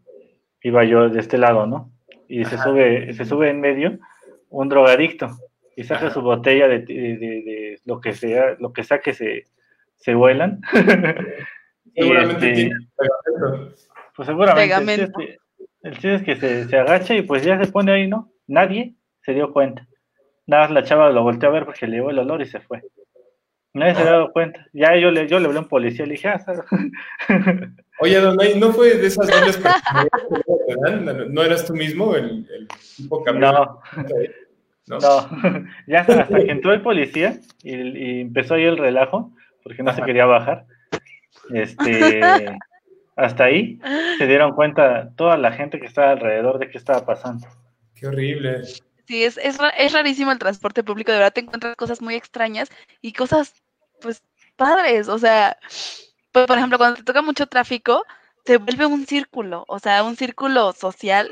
iba 0.61 0.83
yo 0.83 1.09
de 1.09 1.19
este 1.19 1.37
lado, 1.37 1.65
¿no? 1.65 1.91
Y 2.27 2.45
se 2.45 2.57
sube, 2.57 3.13
se 3.13 3.25
sube 3.25 3.49
en 3.49 3.59
medio 3.59 3.99
un 4.49 4.69
drogadicto 4.69 5.29
y 5.81 5.83
saca 5.83 6.05
Ajá. 6.05 6.13
su 6.13 6.21
botella 6.21 6.67
de, 6.67 6.79
de, 6.79 6.93
de, 6.93 7.17
de, 7.17 7.79
lo 7.85 7.99
que 7.99 8.13
sea, 8.13 8.55
lo 8.59 8.71
que 8.71 8.83
sea 8.83 8.99
que 8.99 9.13
se, 9.13 9.47
se 9.97 10.13
vuelan. 10.13 10.61
seguramente 11.95 12.51
este, 12.51 12.53
tiene 12.53 12.75
Pues 14.15 14.27
seguramente. 14.27 14.93
El 14.93 15.07
chiste, 15.07 15.39
el 15.81 15.93
chiste 15.93 16.15
es 16.15 16.23
que 16.23 16.35
se, 16.35 16.69
se 16.69 16.77
agacha 16.77 17.15
y 17.15 17.23
pues 17.23 17.43
ya 17.43 17.61
se 17.61 17.71
pone 17.71 17.91
ahí, 17.91 18.07
¿no? 18.07 18.31
Nadie 18.45 18.93
se 19.23 19.33
dio 19.33 19.51
cuenta. 19.51 19.87
Nada 20.45 20.63
más 20.63 20.71
la 20.71 20.83
chava 20.83 21.09
lo 21.09 21.23
volteó 21.23 21.49
a 21.49 21.53
ver 21.53 21.65
porque 21.65 21.87
le 21.87 21.97
llevó 21.97 22.11
el 22.11 22.19
olor 22.19 22.43
y 22.43 22.45
se 22.45 22.59
fue. 22.59 22.83
Nadie 23.73 23.95
se 23.95 24.01
había 24.01 24.11
dado 24.11 24.33
cuenta. 24.33 24.67
Ya 24.73 24.95
yo 24.97 25.09
le, 25.09 25.27
yo 25.27 25.39
le 25.39 25.47
hablé 25.47 25.57
a 25.57 25.61
un 25.61 25.67
policía 25.67 26.05
y 26.05 26.09
le 26.09 26.13
dije, 26.13 26.27
ah, 26.27 26.43
Oye, 28.01 28.19
Don 28.19 28.37
¿no 28.59 28.71
fue 28.71 28.97
de 28.97 29.07
esas 29.07 29.27
dobles 29.27 29.57
personalidades? 29.57 31.29
¿No 31.31 31.41
eras 31.41 31.65
tú 31.65 31.73
mismo 31.73 32.15
el, 32.15 32.47
el 32.53 32.67
tipo 32.97 33.23
cambiado? 33.23 33.81
No. 33.95 34.03
No. 34.87 34.99
no. 34.99 35.65
ya 35.87 36.01
hasta, 36.01 36.21
hasta, 36.21 36.37
que 36.37 36.51
entró 36.51 36.73
el 36.73 36.81
policía 36.81 37.39
y, 37.63 37.75
y, 37.75 38.21
empezó 38.21 38.55
ahí 38.55 38.63
el 38.63 38.77
relajo, 38.77 39.31
porque 39.63 39.83
no 39.83 39.91
Ajá. 39.91 39.99
se 39.99 40.05
quería 40.05 40.25
bajar. 40.25 40.65
Este, 41.53 42.21
hasta 43.15 43.43
ahí 43.45 43.79
se 44.17 44.27
dieron 44.27 44.53
cuenta 44.53 45.11
toda 45.15 45.37
la 45.37 45.51
gente 45.51 45.79
que 45.79 45.85
estaba 45.85 46.11
alrededor 46.11 46.59
de 46.59 46.69
qué 46.69 46.77
estaba 46.77 47.05
pasando. 47.05 47.47
Qué 47.95 48.07
horrible. 48.07 48.63
Sí, 49.07 49.23
es, 49.23 49.37
es, 49.37 49.57
es 49.77 49.93
rarísimo 49.93 50.31
el 50.31 50.39
transporte 50.39 50.83
público, 50.83 51.11
de 51.11 51.17
verdad 51.17 51.33
te 51.33 51.41
encuentras 51.41 51.75
cosas 51.75 52.01
muy 52.01 52.15
extrañas 52.15 52.69
y 53.01 53.13
cosas, 53.13 53.53
pues, 54.01 54.23
padres, 54.55 55.09
o 55.09 55.17
sea, 55.17 55.57
pues, 56.31 56.47
por 56.47 56.57
ejemplo, 56.57 56.77
cuando 56.77 56.97
te 56.97 57.03
toca 57.03 57.21
mucho 57.21 57.47
tráfico, 57.47 58.05
se 58.45 58.57
vuelve 58.57 58.85
un 58.85 59.05
círculo, 59.05 59.65
o 59.67 59.79
sea, 59.79 60.03
un 60.03 60.15
círculo 60.15 60.71
social 60.73 61.29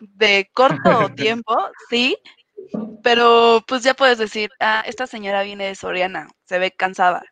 de 0.00 0.50
corto 0.52 1.08
tiempo, 1.16 1.56
sí, 1.90 2.16
pero 3.02 3.62
pues 3.66 3.82
ya 3.82 3.94
puedes 3.94 4.18
decir, 4.18 4.50
ah, 4.60 4.82
esta 4.86 5.06
señora 5.06 5.42
viene 5.42 5.66
de 5.66 5.74
Soriana, 5.74 6.28
se 6.44 6.58
ve 6.58 6.70
cansada. 6.72 7.22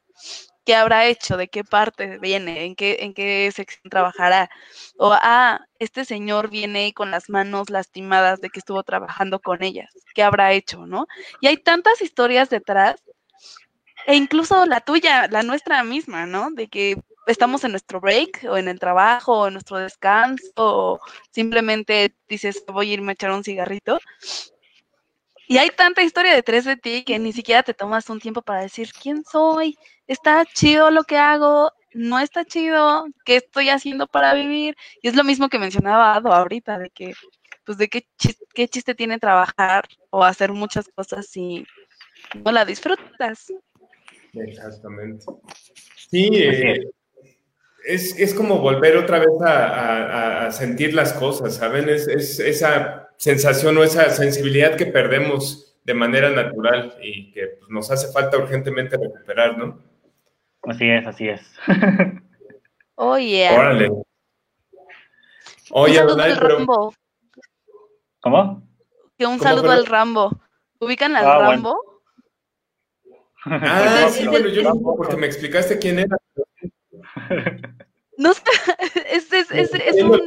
¿Qué 0.65 0.75
habrá 0.75 1.07
hecho? 1.07 1.37
¿De 1.37 1.49
qué 1.49 1.63
parte 1.63 2.19
viene? 2.19 2.65
¿En 2.65 2.75
qué, 2.75 2.99
en 3.01 3.15
qué 3.15 3.53
sección 3.55 3.89
trabajará? 3.89 4.51
O, 4.99 5.13
ah, 5.13 5.61
este 5.79 6.05
señor 6.05 6.51
viene 6.51 6.93
con 6.93 7.13
las 7.13 7.31
manos 7.31 7.71
lastimadas 7.71 8.41
de 8.41 8.51
que 8.51 8.59
estuvo 8.59 8.83
trabajando 8.83 9.39
con 9.41 9.63
ellas. 9.63 9.91
¿Qué 10.15 10.25
habrá 10.25 10.53
hecho? 10.53 10.87
¿No? 10.87 11.07
Y 11.41 11.47
hay 11.47 11.57
tantas 11.59 12.03
historias 12.03 12.51
detrás, 12.51 12.97
e 14.07 14.17
incluso 14.17 14.67
la 14.67 14.81
tuya, 14.81 15.29
la 15.29 15.43
nuestra 15.43 15.83
misma, 15.85 16.27
¿no? 16.27 16.51
De 16.51 16.69
que 16.69 16.97
estamos 17.27 17.65
en 17.65 17.73
nuestro 17.73 18.01
break 18.01 18.47
o 18.49 18.57
en 18.57 18.69
el 18.69 18.79
trabajo 18.79 19.41
o 19.41 19.47
en 19.49 19.55
nuestro 19.55 19.79
descanso 19.79 20.51
o 20.57 21.01
simplemente 21.31 22.15
dices 22.29 22.65
voy 22.69 22.91
a 22.91 22.95
irme 22.95 23.13
a 23.13 23.15
echar 23.15 23.33
un 23.33 23.45
cigarrito 23.45 23.99
y 25.49 25.59
hay 25.59 25.71
tanta 25.71 26.03
historia 26.03 26.35
detrás 26.35 26.65
de 26.65 26.77
ti 26.77 27.05
que 27.05 27.19
ni 27.19 27.33
siquiera 27.33 27.63
te 27.63 27.75
tomas 27.75 28.11
un 28.11 28.21
tiempo 28.21 28.43
para 28.43 28.63
decir 28.63 28.91
quién 28.93 29.25
soy, 29.25 29.77
está 30.07 30.45
chido 30.45 30.91
lo 30.91 31.05
que 31.05 31.19
hago, 31.19 31.73
no 31.95 32.19
está 32.19 32.45
chido, 32.45 33.07
qué 33.25 33.37
estoy 33.37 33.71
haciendo 33.71 34.07
para 34.07 34.35
vivir. 34.35 34.77
Y 35.03 35.09
es 35.09 35.15
lo 35.15 35.25
mismo 35.25 35.49
que 35.49 35.59
mencionaba 35.59 36.15
Ado 36.15 36.33
ahorita, 36.33 36.79
de 36.79 36.91
que, 36.91 37.15
pues, 37.65 37.79
de 37.79 37.89
qué 37.89 38.07
chiste, 38.19 38.45
qué 38.55 38.69
chiste 38.69 38.95
tiene 38.95 39.19
trabajar 39.19 39.85
o 40.11 40.25
hacer 40.25 40.53
muchas 40.53 40.89
cosas 40.95 41.27
si 41.27 41.65
no 42.45 42.53
la 42.53 42.65
disfrutas. 42.65 43.53
Exactamente. 44.33 45.25
Sí, 46.11 46.29
eh, 46.35 46.81
es, 47.87 48.35
como 48.35 48.59
volver 48.59 48.97
otra 48.97 49.19
vez 49.19 49.31
a, 49.45 50.51
sentir 50.53 50.93
las 50.93 51.13
cosas, 51.13 51.57
¿saben? 51.57 51.89
Es, 51.89 52.07
es, 52.09 52.41
esa 52.41 53.06
sensación 53.19 53.77
o 53.79 53.85
esa 53.85 54.11
sensibilidad 54.11 54.77
que 54.77 54.87
perdemos 54.87 55.79
de 55.85 55.95
manera 55.95 56.31
natural 56.31 56.97
y 57.01 57.33
que 57.33 57.47
pues, 57.59 57.71
nos 57.71 57.91
hace 57.91 58.12
falta 58.12 58.39
urgentemente 58.39 58.97
recuperar, 58.97 59.57
¿no? 59.57 59.79
Así 60.62 60.89
es, 60.89 61.07
así 61.07 61.29
es. 61.29 61.41
Oye. 62.97 63.49
Órale. 63.51 63.91
Oye, 65.71 65.99
al 65.99 66.37
Rambo. 66.37 66.95
¿Cómo? 68.21 68.62
Que 69.19 69.27
un 69.27 69.39
saludo 69.39 69.71
al 69.71 69.87
Rambo. 69.87 70.31
¿Ubican 70.81 71.17
al 71.17 71.27
ah, 71.27 71.39
Rambo? 71.39 72.03
Ah, 73.45 74.09
sí, 74.11 74.27
bueno, 74.27 74.49
yo 74.49 74.62
no, 74.62 74.75
porque 74.97 75.17
me 75.17 75.27
explicaste 75.27 75.79
quién 75.79 76.01
era. 76.01 76.17
No 78.19 78.35
sé, 78.35 78.43
es, 79.12 79.33
es, 79.33 79.51
es, 79.53 80.03
un... 80.03 80.21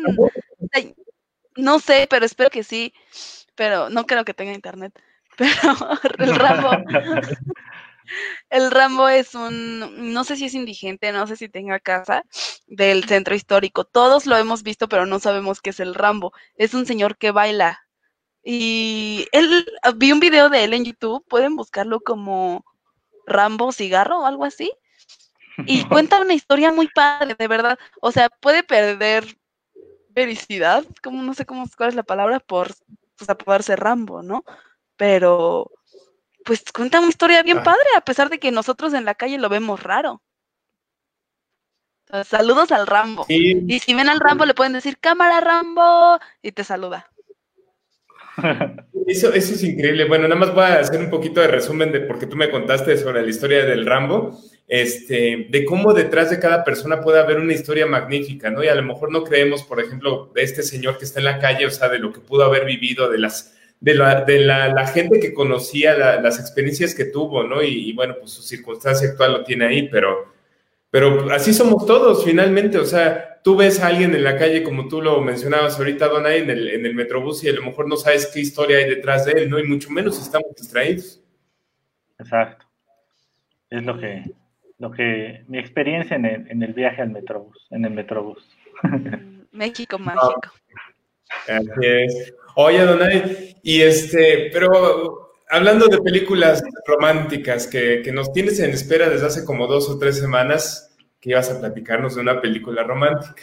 No 1.60 1.80
sé, 1.80 2.08
pero 2.10 2.26
espero 2.26 2.50
que 2.50 2.64
sí, 2.64 2.94
pero 3.56 3.90
no 3.90 4.06
creo 4.06 4.26
que 4.26 4.34
tenga 4.34 4.54
internet. 4.54 4.94
Pero 6.18 6.34
el 6.34 6.36
Rambo, 6.36 6.70
el 8.50 8.72
Rambo 8.72 9.08
es 9.08 9.36
un, 9.36 10.14
no 10.14 10.26
sé 10.26 10.36
si 10.36 10.46
es 10.46 10.54
indigente, 10.54 11.14
no 11.14 11.26
sé 11.28 11.38
si 11.38 11.48
tenga 11.48 11.80
casa 11.80 12.26
del 12.68 13.06
centro 13.06 13.36
histórico. 13.36 13.86
Todos 13.86 14.26
lo 14.26 14.36
hemos 14.36 14.64
visto, 14.64 14.90
pero 14.90 15.06
no 15.06 15.20
sabemos 15.20 15.62
qué 15.62 15.70
es 15.70 15.80
el 15.80 15.96
Rambo. 15.96 16.34
Es 16.56 16.74
un 16.74 16.86
señor 16.86 17.18
que 17.18 17.32
baila. 17.32 17.80
Y 18.44 19.28
él, 19.32 19.66
vi 19.96 20.12
un 20.12 20.20
video 20.20 20.50
de 20.50 20.66
él 20.66 20.74
en 20.74 20.84
YouTube, 20.84 21.26
pueden 21.30 21.56
buscarlo 21.56 22.02
como 22.02 22.66
Rambo 23.26 23.72
cigarro 23.72 24.20
o 24.20 24.26
algo 24.26 24.44
así 24.44 24.70
y 25.66 25.84
cuenta 25.90 26.22
una 26.22 26.34
historia 26.34 26.72
muy 26.72 26.88
padre, 26.88 27.36
de 27.38 27.48
verdad. 27.48 27.80
O 28.02 28.12
sea, 28.12 28.30
puede 28.30 28.64
perder 28.64 29.38
vericidad, 30.10 30.86
como 31.02 31.22
no 31.24 31.34
sé 31.34 31.46
cómo 31.46 31.66
cuál 31.78 31.90
es 31.90 31.96
la 31.96 32.04
palabra, 32.04 32.40
por 32.40 32.74
pues, 33.16 33.30
apodarse 33.30 33.76
Rambo, 33.76 34.22
¿no? 34.22 34.44
Pero 34.98 35.72
pues 36.46 36.64
cuenta 36.74 37.00
una 37.00 37.10
historia 37.10 37.44
bien 37.44 37.60
ah. 37.60 37.64
padre, 37.64 37.80
a 37.96 38.02
pesar 38.02 38.30
de 38.30 38.40
que 38.40 38.52
nosotros 38.52 38.94
en 38.94 39.06
la 39.06 39.16
calle 39.16 39.38
lo 39.38 39.50
vemos 39.50 39.84
raro. 39.84 40.22
saludos 42.26 42.72
al 42.72 42.88
Rambo. 42.88 43.26
Y 43.28 43.80
si 43.80 43.94
ven 43.94 44.10
al 44.10 44.20
Rambo, 44.20 44.46
le 44.46 44.56
pueden 44.56 44.74
decir 44.74 44.98
cámara 44.98 45.42
Rambo 45.42 46.20
y 46.42 46.52
te 46.52 46.64
saluda. 46.64 47.12
Eso, 49.08 49.34
eso 49.34 49.56
es 49.56 49.64
increíble. 49.64 50.06
Bueno, 50.06 50.28
nada 50.28 50.40
más 50.40 50.54
voy 50.54 50.64
a 50.64 50.80
hacer 50.80 51.00
un 51.00 51.10
poquito 51.10 51.42
de 51.42 51.48
resumen 51.48 51.92
de 51.92 52.02
porque 52.02 52.28
tú 52.28 52.36
me 52.36 52.52
contaste 52.52 52.96
sobre 52.96 53.24
la 53.24 53.30
historia 53.30 53.66
del 53.66 53.86
Rambo 53.86 54.40
este, 54.70 55.48
de 55.50 55.66
cómo 55.66 55.94
detrás 55.94 56.30
de 56.30 56.40
cada 56.40 56.64
persona 56.64 57.02
puede 57.02 57.20
haber 57.20 57.40
una 57.40 57.54
historia 57.54 57.88
magnífica, 57.88 58.52
¿no? 58.52 58.64
Y 58.64 58.68
a 58.68 58.76
lo 58.76 58.84
mejor 58.84 59.12
no 59.12 59.24
creemos, 59.24 59.64
por 59.64 59.80
ejemplo, 59.80 60.32
de 60.36 60.44
este 60.44 60.62
señor 60.62 61.00
que 61.00 61.06
está 61.06 61.20
en 61.20 61.26
la 61.26 61.40
calle, 61.40 61.66
o 61.66 61.72
sea, 61.72 61.90
de 61.90 61.98
lo 61.98 62.14
que 62.14 62.20
pudo 62.20 62.44
haber 62.44 62.66
vivido, 62.66 63.10
de 63.10 63.18
las 63.18 63.56
de 63.80 63.96
la, 63.96 64.26
de 64.26 64.40
la, 64.40 64.88
gente 64.88 65.20
que 65.20 65.34
conocía 65.34 66.20
las 66.20 66.38
experiencias 66.38 66.94
que 66.94 67.06
tuvo, 67.06 67.44
¿no? 67.44 67.64
Y, 67.64 67.94
bueno, 67.94 68.16
pues 68.20 68.32
su 68.32 68.44
circunstancia 68.44 69.10
actual 69.10 69.32
lo 69.32 69.44
tiene 69.44 69.66
ahí, 69.66 69.90
pero, 69.90 70.34
pero 70.92 71.32
así 71.32 71.54
somos 71.54 71.86
todos 71.86 72.26
finalmente, 72.26 72.78
o 72.78 72.86
sea, 72.86 73.40
tú 73.44 73.56
ves 73.56 73.80
a 73.80 73.88
alguien 73.88 74.16
en 74.16 74.24
la 74.24 74.38
calle, 74.38 74.64
como 74.64 74.88
tú 74.88 75.02
lo 75.02 75.22
mencionabas 75.22 75.78
ahorita, 75.78 76.08
Donay, 76.08 76.42
en 76.42 76.50
el, 76.50 76.68
en 76.70 76.86
el 76.86 76.96
metrobús 76.96 77.44
y 77.44 77.50
a 77.50 77.54
lo 77.54 77.64
mejor 77.64 77.88
no 77.88 77.96
sabes 77.96 78.28
qué 78.34 78.40
historia 78.40 78.78
hay 78.78 78.90
detrás 78.90 79.26
de 79.26 79.34
él, 79.34 79.50
¿no? 79.50 79.60
Y 79.60 79.64
mucho 79.64 79.92
menos 79.92 80.20
estamos 80.20 80.56
distraídos. 80.56 81.22
Exacto. 82.18 82.66
Es 83.70 83.84
lo 83.84 84.00
que, 84.00 84.24
lo 84.80 84.92
que 84.92 85.44
mi 85.48 85.60
experiencia 85.60 86.16
en 86.16 86.26
el, 86.26 86.52
en 86.52 86.64
el 86.64 86.74
viaje 86.74 87.02
al 87.02 87.12
Metrobús, 87.12 87.68
en 87.70 87.86
el 87.86 87.92
Metrobús. 87.92 88.50
Mm, 88.82 89.42
México 89.52 90.00
mágico. 90.00 90.42
Así 91.48 91.68
es. 91.82 92.34
Oye, 92.56 92.84
Donay, 92.84 93.56
y 93.62 93.82
este, 93.82 94.50
pero 94.52 95.29
hablando 95.50 95.88
de 95.88 96.00
películas 96.00 96.64
románticas 96.86 97.68
que, 97.68 98.02
que, 98.04 98.12
nos 98.12 98.32
tienes 98.32 98.60
en 98.60 98.72
espera 98.72 99.10
desde 99.10 99.28
hace 99.28 99.46
como 99.46 99.68
dos 99.68 99.90
o 99.90 99.98
tres 100.00 100.18
semanas, 100.20 100.96
que 101.20 101.32
ibas 101.32 101.52
a 101.52 101.60
platicarnos 101.60 102.16
de 102.16 102.22
una 102.22 102.42
película 102.42 102.84
romántica. 102.84 103.42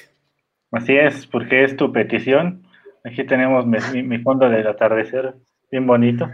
Así 0.73 0.97
es, 0.97 1.27
porque 1.27 1.65
es 1.65 1.77
tu 1.77 1.93
petición. 1.93 2.67
Aquí 3.05 3.25
tenemos 3.25 3.67
mi, 3.67 4.03
mi 4.03 4.19
fondo 4.19 4.49
del 4.49 4.67
atardecer, 4.67 5.35
bien 5.71 5.87
bonito. 5.87 6.29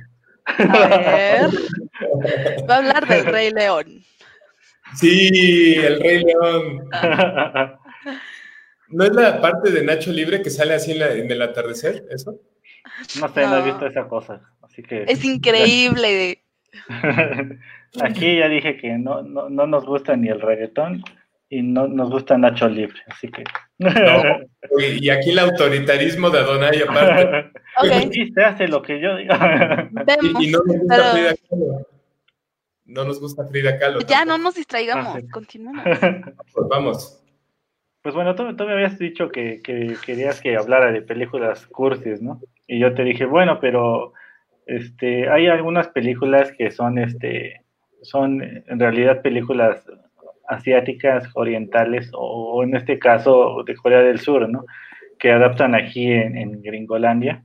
A 0.47 0.89
ver, 0.89 1.51
va 2.69 2.75
a 2.75 2.79
hablar 2.79 3.07
del 3.07 3.27
Rey 3.27 3.51
León. 3.51 4.03
Sí, 4.97 5.75
el 5.77 6.01
Rey 6.01 6.23
León. 6.25 6.89
¿No 8.89 9.05
es 9.05 9.13
la 9.15 9.41
parte 9.41 9.71
de 9.71 9.83
Nacho 9.83 10.13
Libre 10.13 10.43
que 10.43 10.51
sale 10.51 10.75
así 10.75 10.93
en, 10.93 11.31
el 11.31 11.43
atardecer, 11.43 12.05
eso? 12.11 12.39
No 13.21 13.29
sé, 13.29 13.47
no. 13.47 13.59
he 13.59 13.63
visto 13.63 13.87
esa 13.87 14.09
cosa, 14.09 14.41
así 14.63 14.83
que... 14.83 15.05
Es 15.09 15.25
increíble. 15.25 16.43
Aquí 18.03 18.39
ya 18.39 18.49
dije 18.49 18.77
que 18.77 18.97
no, 18.99 19.23
no, 19.23 19.49
no 19.49 19.67
nos 19.67 19.85
gusta 19.85 20.17
ni 20.17 20.29
el 20.29 20.41
reggaetón 20.41 21.05
y 21.49 21.63
no 21.63 21.87
nos 21.87 22.11
gusta 22.11 22.39
Nacho 22.39 22.69
Libre, 22.69 23.01
así 23.07 23.29
que... 23.29 23.45
No, 23.79 23.91
y 24.79 25.11
aquí 25.11 25.31
el 25.31 25.39
autoritarismo 25.39 26.31
de 26.31 26.39
Adonai 26.39 26.83
aparte. 26.83 27.51
Okay. 27.75 28.31
se 28.35 28.45
hace 28.45 28.69
lo 28.69 28.83
que 28.83 29.01
yo 29.01 29.17
digo. 29.17 29.33
y, 30.41 30.51
no 30.51 30.59
nos 30.67 30.77
gusta 30.79 31.15
pero 31.49 31.87
no 32.85 33.05
nos 33.05 33.19
gusta 33.19 33.47
Frida 33.47 33.79
Kahlo. 33.79 34.01
Ya 34.01 34.27
no 34.27 34.37
nos 34.37 34.55
distraigamos, 34.57 35.17
ah, 35.17 35.21
continuamos. 35.33 35.83
Pues 36.53 36.69
vamos. 36.69 37.23
Pues 38.03 38.15
bueno, 38.15 38.35
tú, 38.35 38.43
me 38.43 38.73
habías 38.73 38.99
dicho 38.99 39.31
que, 39.31 39.63
querías 39.63 40.41
que 40.41 40.57
hablara 40.57 40.93
de 40.93 41.03
películas 41.03 41.67
cursis, 41.67 42.21
¿no? 42.21 42.41
Y 42.67 42.79
yo 42.79 42.95
te 42.95 43.05
dije, 43.05 43.25
bueno, 43.25 43.59
pero 43.61 44.13
este, 44.67 45.29
hay 45.29 45.49
algunas 45.49 45.89
películas 45.89 46.53
que 46.53 46.71
son, 46.71 46.99
este, 46.99 47.63
son 48.03 48.43
en 48.43 48.79
realidad 48.79 49.23
películas 49.23 49.85
asiáticas, 50.49 51.29
orientales, 51.35 52.11
o, 52.15 52.63
en 52.63 52.77
este 52.77 52.99
caso 52.99 53.63
de 53.65 53.75
Corea 53.75 54.01
del 54.01 54.21
Sur, 54.21 54.49
¿no? 54.49 54.65
Que 55.19 55.31
adaptan 55.33 55.75
aquí 55.75 56.11
en, 56.11 56.63
Gringolandia, 56.63 57.45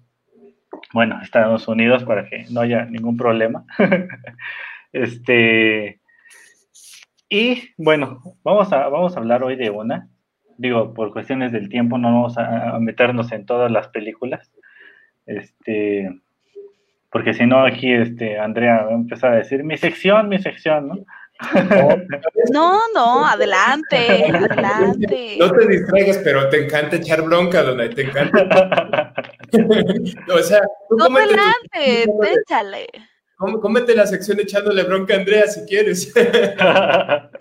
bueno, 0.93 1.19
Estados 1.21 1.67
Unidos, 1.67 2.03
para 2.03 2.27
que 2.27 2.45
no 2.51 2.61
haya 2.61 2.85
ningún 2.85 3.17
problema. 3.17 3.65
Este, 4.93 5.99
y 7.29 7.73
bueno, 7.77 8.21
vamos 8.41 8.71
a, 8.71 8.87
vamos 8.87 9.15
a 9.15 9.19
hablar 9.19 9.43
hoy 9.43 9.57
de 9.57 9.69
una. 9.69 10.09
Digo, 10.57 10.93
por 10.93 11.11
cuestiones 11.11 11.51
del 11.51 11.67
tiempo 11.67 11.97
no 11.97 12.07
vamos 12.07 12.37
a, 12.37 12.79
meternos 12.79 13.31
en 13.33 13.45
todas 13.45 13.69
las 13.69 13.89
películas. 13.89 14.49
Este, 15.27 16.09
porque 17.11 17.33
si 17.33 17.45
no 17.45 17.65
aquí 17.65 17.93
este 17.93 18.39
Andrea 18.39 18.83
va 18.83 18.91
a 18.91 18.95
empezar 18.95 19.33
a 19.33 19.37
decir 19.37 19.63
mi 19.63 19.77
sección, 19.77 20.29
mi 20.29 20.39
sección, 20.39 20.87
¿no? 20.87 21.05
No, 22.51 22.79
no, 22.95 23.27
adelante, 23.27 24.25
adelante. 24.25 25.35
No 25.37 25.51
te 25.51 25.67
distraigas, 25.67 26.17
pero 26.23 26.49
te 26.49 26.65
encanta 26.65 26.95
echar 26.95 27.21
bronca, 27.21 27.61
Dona, 27.61 27.89
te 27.89 28.03
encanta. 28.03 29.13
o 30.33 30.39
sea, 30.39 30.61
tú 30.89 30.95
no 30.95 31.05
adelante, 31.05 32.05
échale. 32.41 32.87
Cómete 33.37 33.95
la 33.95 34.07
sección 34.07 34.39
echándole 34.39 34.81
bronca 34.83 35.13
a 35.13 35.17
Andrea 35.17 35.45
si 35.45 35.63
quieres. 35.67 36.11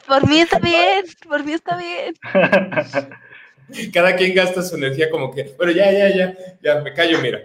Por 0.07 0.29
mí 0.29 0.41
está 0.41 0.59
bien, 0.59 1.07
por 1.27 1.43
mí 1.43 1.53
está 1.55 1.79
bien. 1.79 2.15
Cada 3.93 4.17
quien 4.17 4.35
gasta 4.35 4.63
su 4.63 4.77
energía 4.77 5.11
como 5.11 5.33
que, 5.33 5.55
bueno, 5.57 5.73
ya, 5.73 5.91
ya, 5.91 6.09
ya, 6.09 6.35
ya, 6.63 6.81
me 6.81 6.93
callo, 6.93 7.21
mira. 7.21 7.41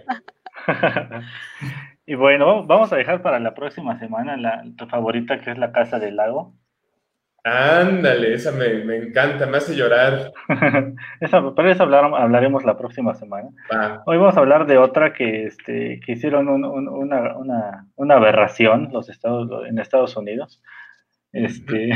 Y 2.04 2.16
bueno, 2.16 2.66
vamos 2.66 2.92
a 2.92 2.96
dejar 2.96 3.22
para 3.22 3.38
la 3.38 3.54
próxima 3.54 3.98
semana 3.98 4.36
la, 4.36 4.64
tu 4.76 4.86
favorita, 4.86 5.40
que 5.40 5.52
es 5.52 5.58
la 5.58 5.70
Casa 5.70 6.00
del 6.00 6.16
Lago. 6.16 6.52
Ándale, 7.44 8.34
esa 8.34 8.52
me, 8.52 8.96
encanta, 8.96 9.46
me 9.46 9.56
hace 9.56 9.74
llorar. 9.74 10.32
esa, 11.20 11.54
pero 11.54 11.70
eso 11.70 11.84
hablaremos 11.84 12.64
la 12.64 12.76
próxima 12.76 13.14
semana. 13.14 13.48
Hoy 14.06 14.16
vamos 14.16 14.36
a 14.36 14.40
hablar 14.40 14.66
de 14.66 14.78
otra 14.78 15.12
que, 15.12 15.44
este, 15.44 16.00
que 16.04 16.12
hicieron 16.12 16.48
una, 16.48 17.36
una, 17.96 18.14
aberración 18.14 18.90
los 18.92 19.08
Estados, 19.08 19.48
en 19.66 19.78
Estados 19.78 20.16
Unidos. 20.16 20.62
Este, 21.32 21.90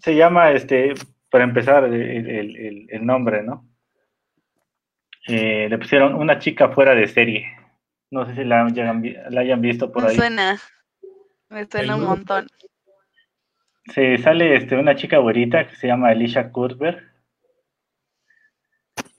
se 0.00 0.14
llama, 0.14 0.52
este, 0.52 0.94
para 1.30 1.44
empezar, 1.44 1.84
el, 1.84 3.06
nombre, 3.06 3.42
¿no? 3.42 3.68
Eh, 5.28 5.68
le 5.68 5.78
pusieron 5.78 6.14
una 6.14 6.38
chica 6.38 6.70
fuera 6.70 6.94
de 6.94 7.06
serie. 7.06 7.46
No 8.10 8.26
sé 8.26 8.34
si 8.34 8.44
la, 8.44 8.64
hayan, 8.64 9.60
visto 9.60 9.92
por 9.92 10.04
ahí. 10.04 10.10
Me 10.10 10.16
suena, 10.16 10.58
me 11.48 11.66
suena 11.66 11.96
un 11.96 12.04
montón. 12.04 12.46
Sí, 13.94 14.18
sale 14.18 14.56
este, 14.56 14.76
una 14.76 14.96
chica 14.96 15.18
güerita 15.18 15.68
que 15.68 15.76
se 15.76 15.86
llama 15.86 16.08
Alicia 16.08 16.50
Cuthbert. 16.50 17.00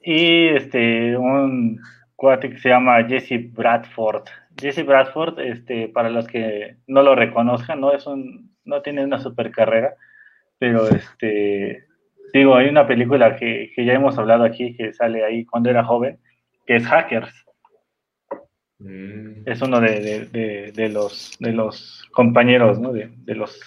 Y 0.02 0.48
este, 0.48 1.16
un 1.16 1.80
cuate 2.16 2.50
que 2.50 2.58
se 2.58 2.70
llama 2.70 3.04
Jesse 3.08 3.52
Bradford. 3.54 4.26
Jesse 4.60 4.86
Bradford, 4.86 5.40
este, 5.40 5.88
para 5.88 6.10
los 6.10 6.28
que 6.28 6.78
no 6.88 7.04
lo 7.04 7.16
reconozcan, 7.16 7.80
no 7.80 7.94
es 7.94 8.06
un, 8.06 8.56
no 8.66 8.82
tiene 8.82 9.04
una 9.04 9.20
super 9.20 9.52
carrera, 9.52 9.96
pero 10.58 10.88
este, 10.88 11.88
digo, 12.40 12.56
hay 12.56 12.68
una 12.70 12.88
película 12.88 13.36
que, 13.36 13.72
que 13.76 13.86
ya 13.86 13.94
hemos 13.94 14.18
hablado 14.18 14.44
aquí 14.44 14.76
que 14.76 14.94
sale 14.94 15.24
ahí 15.24 15.46
cuando 15.46 15.70
era 15.70 15.84
joven, 15.84 16.20
que 16.66 16.76
es 16.76 16.86
Hackers. 16.86 17.34
Mm. 18.80 19.44
Es 19.46 19.62
uno 19.62 19.80
de, 19.80 20.90
los, 20.92 21.38
de 21.40 21.52
los 21.52 22.08
compañeros, 22.12 22.80
¿no? 22.80 22.92
De, 22.92 23.36
los 23.36 23.60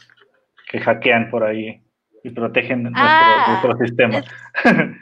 que 0.68 0.80
hackean 0.80 1.30
por 1.30 1.44
ahí 1.44 1.82
y 2.22 2.30
protegen 2.30 2.84
nuestro, 2.84 3.02
ah, 3.04 3.76
sistema. 3.78 4.22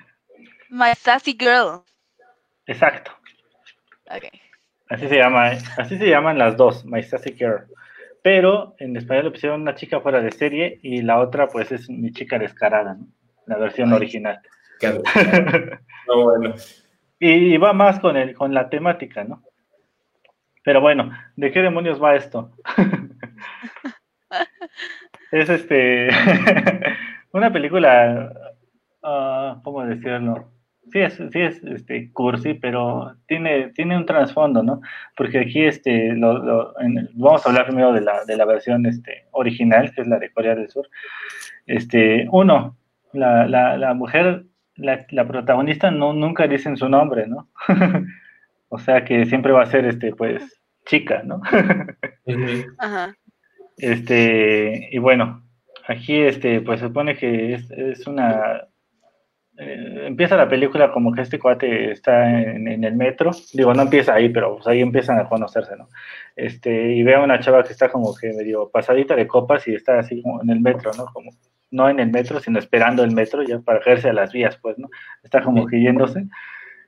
My 0.69 0.93
Sassy 0.97 1.37
Girl. 1.39 1.83
Exacto. 2.67 3.13
Así 4.89 5.09
se 5.09 5.17
llama, 5.17 5.53
así 5.79 5.97
se 5.97 6.09
llaman 6.09 6.39
las 6.39 6.57
dos, 6.57 6.85
My 6.85 7.03
Sassy 7.03 7.33
Girl. 7.33 7.67
Pero 8.23 8.75
en 8.79 8.97
español 8.97 9.25
le 9.25 9.31
pusieron 9.31 9.63
una 9.63 9.75
chica 9.75 10.01
fuera 10.01 10.21
de 10.21 10.31
serie 10.31 10.79
y 10.83 11.03
la 11.03 11.19
otra 11.19 11.49
pues 11.49 11.73
es 11.73 11.89
mi 11.89 12.13
chica 12.13 12.39
descarada, 12.39 12.99
La 13.47 13.57
versión 13.57 13.93
original. 13.93 14.41
bueno. 16.07 16.55
y, 17.19 17.57
va 17.57 17.73
más 17.73 18.01
con 18.01 18.17
el, 18.17 18.35
con 18.35 18.53
la 18.53 18.69
temática, 18.69 19.25
¿no? 19.25 19.43
Pero 20.65 20.81
bueno, 20.81 21.11
¿de 21.37 21.51
qué 21.51 21.61
demonios 21.61 22.03
va 22.03 22.17
esto? 22.17 22.53
es 25.33 25.49
este 25.49 26.09
una 27.33 27.53
película, 27.53 28.33
uh, 29.03 29.63
¿cómo 29.63 29.85
decirlo? 29.85 30.51
Sí 30.93 30.99
es, 30.99 31.15
sí 31.15 31.41
es 31.41 31.63
este, 31.65 32.13
cursi, 32.13 32.55
pero 32.55 33.15
tiene, 33.27 33.69
tiene 33.69 33.97
un 33.97 34.05
trasfondo, 34.05 34.63
¿no? 34.63 34.81
Porque 35.17 35.39
aquí 35.39 35.65
este, 35.65 36.13
lo, 36.15 36.75
vamos 37.15 37.47
a 37.47 37.49
hablar 37.49 37.67
primero 37.67 37.93
de 37.93 38.01
la, 38.01 38.25
de 38.25 38.37
la 38.37 38.45
versión 38.45 38.85
este, 38.87 39.27
original, 39.31 39.93
que 39.95 40.03
es 40.03 40.09
la 40.09 40.19
de 40.19 40.33
Corea 40.33 40.55
del 40.55 40.69
Sur. 40.69 40.89
Este, 41.67 42.27
uno, 42.31 42.77
la, 43.13 43.47
la, 43.47 43.77
la 43.77 43.95
mujer, 43.95 44.47
la, 44.77 45.07
la 45.11 45.27
protagonista 45.27 45.91
no, 45.91 46.13
nunca 46.13 46.47
dicen 46.47 46.77
su 46.77 46.89
nombre, 46.89 47.27
¿no? 47.27 47.49
O 48.75 48.79
sea 48.79 49.05
que 49.05 49.27
siempre 49.27 49.53
va 49.53 49.65
a 49.65 49.67
ser, 49.67 49.85
este, 49.85 50.15
pues, 50.15 50.63
chica, 50.87 51.23
¿no? 51.23 51.43
Ajá. 52.79 53.15
Este, 53.77 54.89
y 54.91 54.97
bueno, 54.97 55.45
aquí, 55.87 56.17
este, 56.17 56.63
pues 56.63 56.81
se 56.81 56.87
supone 56.87 57.15
que 57.15 57.53
es, 57.53 58.07
una... 58.07 58.67
Eh, 59.59 60.07
empieza 60.07 60.39
la 60.39 60.49
película 60.49 60.91
como 60.91 61.13
que 61.13 61.21
este 61.21 61.39
cuate 61.39 61.93
está 61.93 62.31
en, 62.31 62.83
el 62.83 62.97
metro, 62.97 63.33
digo, 63.53 63.75
no 63.75 63.83
empieza 63.83 64.15
ahí, 64.15 64.31
pero 64.31 64.55
pues 64.55 64.67
ahí 64.67 64.81
empiezan 64.81 65.19
a 65.19 65.29
conocerse, 65.29 65.77
¿no? 65.77 65.91
Este, 66.35 66.95
y 66.95 67.03
ve 67.03 67.15
a 67.15 67.21
una 67.21 67.41
chava 67.41 67.63
que 67.63 67.73
está 67.73 67.91
como 67.91 68.15
que 68.15 68.33
medio 68.33 68.71
pasadita 68.71 69.15
de 69.15 69.27
copas 69.27 69.69
y 69.69 69.75
está 69.75 69.99
así 69.99 70.23
como 70.23 70.41
en 70.41 70.49
el 70.49 70.61
metro, 70.61 70.93
¿no? 70.97 71.05
Como, 71.13 71.31
no 71.73 71.89
en 71.89 71.99
el 71.99 72.11
metro, 72.11 72.39
sino 72.39 72.61
esperando 72.61 73.03
el 73.03 73.11
metro 73.11 73.43
ya 73.43 73.59
para 73.59 73.81
caerse 73.81 74.11
a 74.11 74.13
las 74.13 74.33
vías, 74.33 74.57
pues, 74.63 74.79
¿no? 74.79 74.89
Está 75.25 75.43
como 75.43 75.67
que 75.67 75.81
yéndose 75.81 76.27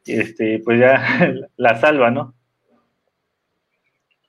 este, 0.07 0.61
pues 0.61 0.81
ya 0.81 1.03
la 1.57 1.77
salva, 1.77 2.11
¿no? 2.11 2.35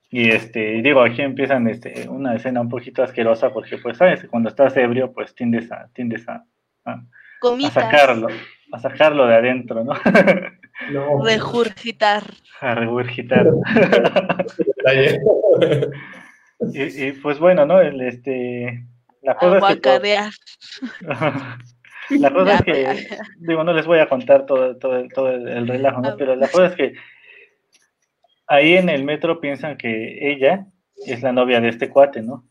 Y 0.09 0.29
este, 0.29 0.81
digo, 0.81 1.01
aquí 1.01 1.21
empiezan 1.21 1.67
este, 1.67 2.07
una 2.07 2.35
escena 2.35 2.61
un 2.61 2.69
poquito 2.69 3.03
asquerosa 3.03 3.51
porque, 3.51 3.77
pues, 3.77 3.97
sabes, 3.97 4.25
cuando 4.29 4.49
estás 4.49 4.77
ebrio, 4.77 5.11
pues 5.11 5.35
tiendes 5.35 5.69
a, 5.71 5.89
tiendes 5.93 6.27
a, 6.29 6.45
a, 6.85 7.03
sacarlo, 7.69 8.27
a 8.71 8.79
sacarlo 8.79 9.27
de 9.27 9.35
adentro, 9.35 9.83
¿no? 9.83 9.93
no. 10.93 11.21
Regurgitar. 11.25 12.23
A 12.61 12.75
regurgitar. 12.75 13.47
y, 16.73 17.03
y, 17.07 17.11
pues 17.11 17.37
bueno, 17.39 17.65
¿no? 17.65 17.81
El, 17.81 17.99
este, 17.99 18.85
la 19.25 19.35
cosa 19.35 19.57
es 19.57 19.79
que, 19.79 19.89
La 22.17 22.31
cosa 22.31 22.55
es 22.55 22.61
que, 22.61 23.07
digo, 23.39 23.63
no 23.63 23.73
les 23.73 23.85
voy 23.85 23.99
a 23.99 24.07
contar 24.07 24.45
todo, 24.45 24.77
todo, 24.77 25.03
todo 25.13 25.31
el 25.31 25.67
relajo, 25.67 26.01
¿no? 26.01 26.15
Pero 26.17 26.35
la 26.35 26.47
cosa 26.47 26.67
es 26.67 26.75
que 26.75 26.93
ahí 28.47 28.75
en 28.75 28.89
el 28.89 29.03
metro 29.03 29.41
piensan 29.41 29.77
que 29.77 30.31
ella 30.31 30.67
es 31.05 31.21
la 31.21 31.31
novia 31.31 31.59
de 31.59 31.69
este 31.69 31.89
cuate, 31.89 32.21
¿no? 32.21 32.45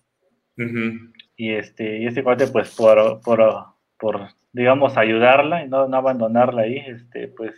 Y 1.37 1.53
este, 1.53 1.99
y 1.99 2.07
este 2.07 2.23
cuate, 2.23 2.47
pues, 2.49 2.75
por, 2.75 3.21
por, 3.23 3.41
por 3.99 4.29
digamos, 4.53 4.97
ayudarla 4.97 5.65
y 5.65 5.69
no, 5.69 5.89
no 5.89 5.97
abandonarla 5.97 6.63
ahí, 6.63 6.79
este, 6.79 7.29
pues, 7.29 7.55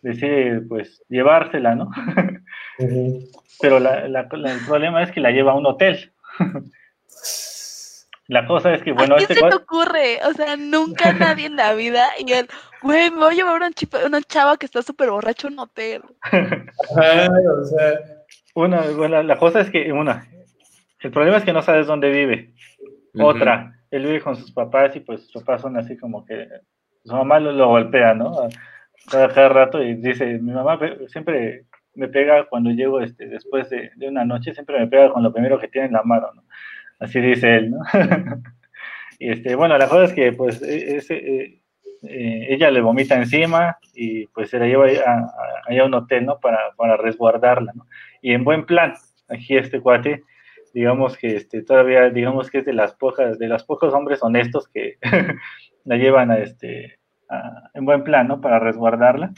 decide, 0.00 0.60
pues, 0.60 1.02
llevársela, 1.08 1.74
¿no? 1.74 1.90
Pero 3.60 3.78
la, 3.78 4.08
la, 4.08 4.20
el 4.20 4.66
problema 4.66 5.02
es 5.02 5.12
que 5.12 5.20
la 5.20 5.30
lleva 5.30 5.52
a 5.52 5.56
un 5.56 5.66
hotel. 5.66 6.12
La 8.32 8.46
cosa 8.46 8.72
es 8.72 8.82
que, 8.82 8.92
bueno, 8.92 9.14
¿A 9.14 9.18
qué 9.18 9.24
este 9.24 9.34
se 9.34 9.46
te 9.46 9.54
ocurre? 9.54 10.18
O 10.26 10.32
sea, 10.32 10.56
nunca 10.56 11.12
nadie 11.12 11.44
en 11.44 11.56
la 11.56 11.74
vida 11.74 12.06
y 12.18 12.32
él, 12.32 12.48
güey, 12.80 13.10
me 13.10 13.18
voy 13.18 13.34
a 13.34 13.36
llevar 13.36 13.56
una, 13.56 13.70
una 14.06 14.22
chava 14.22 14.56
que 14.56 14.64
está 14.64 14.80
súper 14.80 15.10
borracho 15.10 15.48
en 15.48 15.52
un 15.52 15.58
hotel. 15.58 16.02
o 16.32 17.64
sea. 17.64 18.00
Una, 18.54 18.80
bueno, 18.96 19.22
la 19.22 19.36
cosa 19.36 19.60
es 19.60 19.68
que, 19.68 19.92
una, 19.92 20.26
el 21.00 21.10
problema 21.10 21.36
es 21.36 21.44
que 21.44 21.52
no 21.52 21.60
sabes 21.60 21.86
dónde 21.86 22.08
vive. 22.08 22.54
Otra, 23.20 23.78
él 23.90 24.04
vive 24.04 24.22
con 24.22 24.34
sus 24.34 24.50
papás 24.50 24.96
y 24.96 25.00
pues 25.00 25.26
sus 25.26 25.42
papás 25.42 25.60
son 25.60 25.76
así 25.76 25.98
como 25.98 26.24
que 26.24 26.48
su 27.04 27.14
mamá 27.14 27.38
lo, 27.38 27.68
golpea, 27.68 28.14
¿no? 28.14 28.48
Cada, 29.10 29.50
rato 29.50 29.82
y 29.82 29.96
dice, 29.96 30.38
mi 30.38 30.52
mamá 30.52 30.78
siempre 31.08 31.66
me 31.94 32.08
pega 32.08 32.46
cuando 32.48 32.70
llego 32.70 33.02
este, 33.02 33.26
después 33.26 33.68
de, 33.68 33.90
de, 33.96 34.08
una 34.08 34.24
noche, 34.24 34.54
siempre 34.54 34.78
me 34.78 34.86
pega 34.86 35.12
con 35.12 35.22
lo 35.22 35.34
primero 35.34 35.58
que 35.58 35.68
tiene 35.68 35.88
en 35.88 35.92
la 35.92 36.02
mano, 36.02 36.28
¿no? 36.34 36.42
Así 37.02 37.20
dice 37.20 37.56
él, 37.56 37.72
¿no? 37.72 37.78
y 39.18 39.30
este, 39.30 39.56
bueno, 39.56 39.76
la 39.76 39.88
cosa 39.88 40.04
es 40.04 40.12
que 40.12 40.32
pues 40.32 40.62
e, 40.62 40.98
e, 40.98 41.60
eh, 42.04 42.46
ella 42.48 42.70
le 42.70 42.80
vomita 42.80 43.16
encima 43.16 43.76
y 43.92 44.28
pues 44.28 44.50
se 44.50 44.60
la 44.60 44.66
lleva 44.66 44.86
a, 44.86 45.72
a, 45.80 45.84
un 45.84 45.94
hotel, 45.94 46.26
¿no? 46.26 46.38
Para, 46.38 46.58
para, 46.76 46.96
resguardarla, 46.96 47.72
¿no? 47.74 47.88
Y 48.20 48.32
en 48.34 48.44
buen 48.44 48.66
plan, 48.66 48.94
aquí 49.28 49.56
este 49.56 49.80
cuate, 49.80 50.22
digamos 50.72 51.16
que 51.16 51.34
este, 51.34 51.62
todavía, 51.62 52.08
digamos 52.10 52.50
que 52.50 52.58
es 52.58 52.64
de 52.64 52.72
las 52.72 52.94
pocas, 52.94 53.36
de 53.36 53.48
los 53.48 53.64
pocos 53.64 53.92
hombres 53.94 54.22
honestos 54.22 54.68
que 54.68 54.98
la 55.84 55.96
llevan 55.96 56.30
a 56.30 56.38
este, 56.38 57.00
en 57.74 57.84
buen 57.84 58.04
plan, 58.04 58.28
¿no? 58.28 58.40
Para 58.40 58.60
resguardarla 58.60 59.32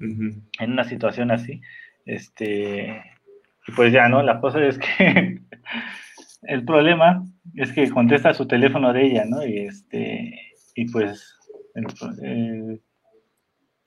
en 0.00 0.72
una 0.72 0.82
situación 0.82 1.30
así. 1.30 1.60
Este, 2.04 3.04
y 3.68 3.72
pues 3.72 3.92
ya, 3.92 4.08
¿no? 4.08 4.20
La 4.24 4.40
cosa 4.40 4.64
es 4.64 4.78
que 4.78 5.42
el 6.42 6.64
problema 6.64 7.24
es 7.54 7.72
que 7.72 7.88
contesta 7.90 8.34
su 8.34 8.46
teléfono 8.46 8.92
de 8.92 9.06
ella, 9.06 9.24
¿no? 9.24 9.44
Y 9.44 9.58
este, 9.58 10.38
y 10.74 10.90
pues 10.90 11.38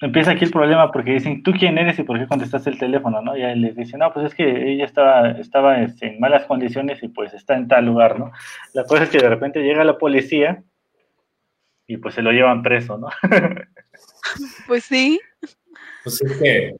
empieza 0.02 0.32
aquí 0.32 0.46
el 0.46 0.52
problema 0.52 0.92
porque 0.92 1.14
dicen, 1.14 1.44
¿tú 1.44 1.52
quién 1.52 1.78
eres 1.78 2.00
y 2.00 2.04
por 2.04 2.20
qué 2.20 2.28
contestaste 2.28 2.70
el 2.70 2.80
teléfono? 2.80 3.22
¿no? 3.22 3.38
Y 3.38 3.44
él 3.44 3.62
les 3.62 3.76
dice, 3.76 3.98
no, 3.98 4.12
pues 4.12 4.28
es 4.28 4.36
que 4.36 4.74
ella 4.74 4.86
estaba, 4.86 5.32
estaba 5.32 5.82
este, 5.82 6.08
en 6.08 6.20
malas 6.20 6.46
condiciones 6.46 7.02
y 7.04 7.08
pues 7.08 7.34
está 7.34 7.56
en 7.56 7.68
tal 7.68 7.86
lugar, 7.86 8.20
¿no? 8.20 8.32
La 8.74 8.84
cosa 8.84 9.04
es 9.04 9.10
que 9.10 9.20
de 9.20 9.30
repente 9.30 9.62
llega 9.62 9.84
la 9.84 9.98
policía 9.98 10.64
y 11.88 11.98
pues 11.98 12.16
se 12.16 12.22
lo 12.22 12.32
llevan 12.32 12.64
preso, 12.64 12.98
¿no? 12.98 13.10
pues 14.68 14.86
sí. 14.86 15.20
Pues 16.04 16.22
es 16.22 16.38
que, 16.38 16.76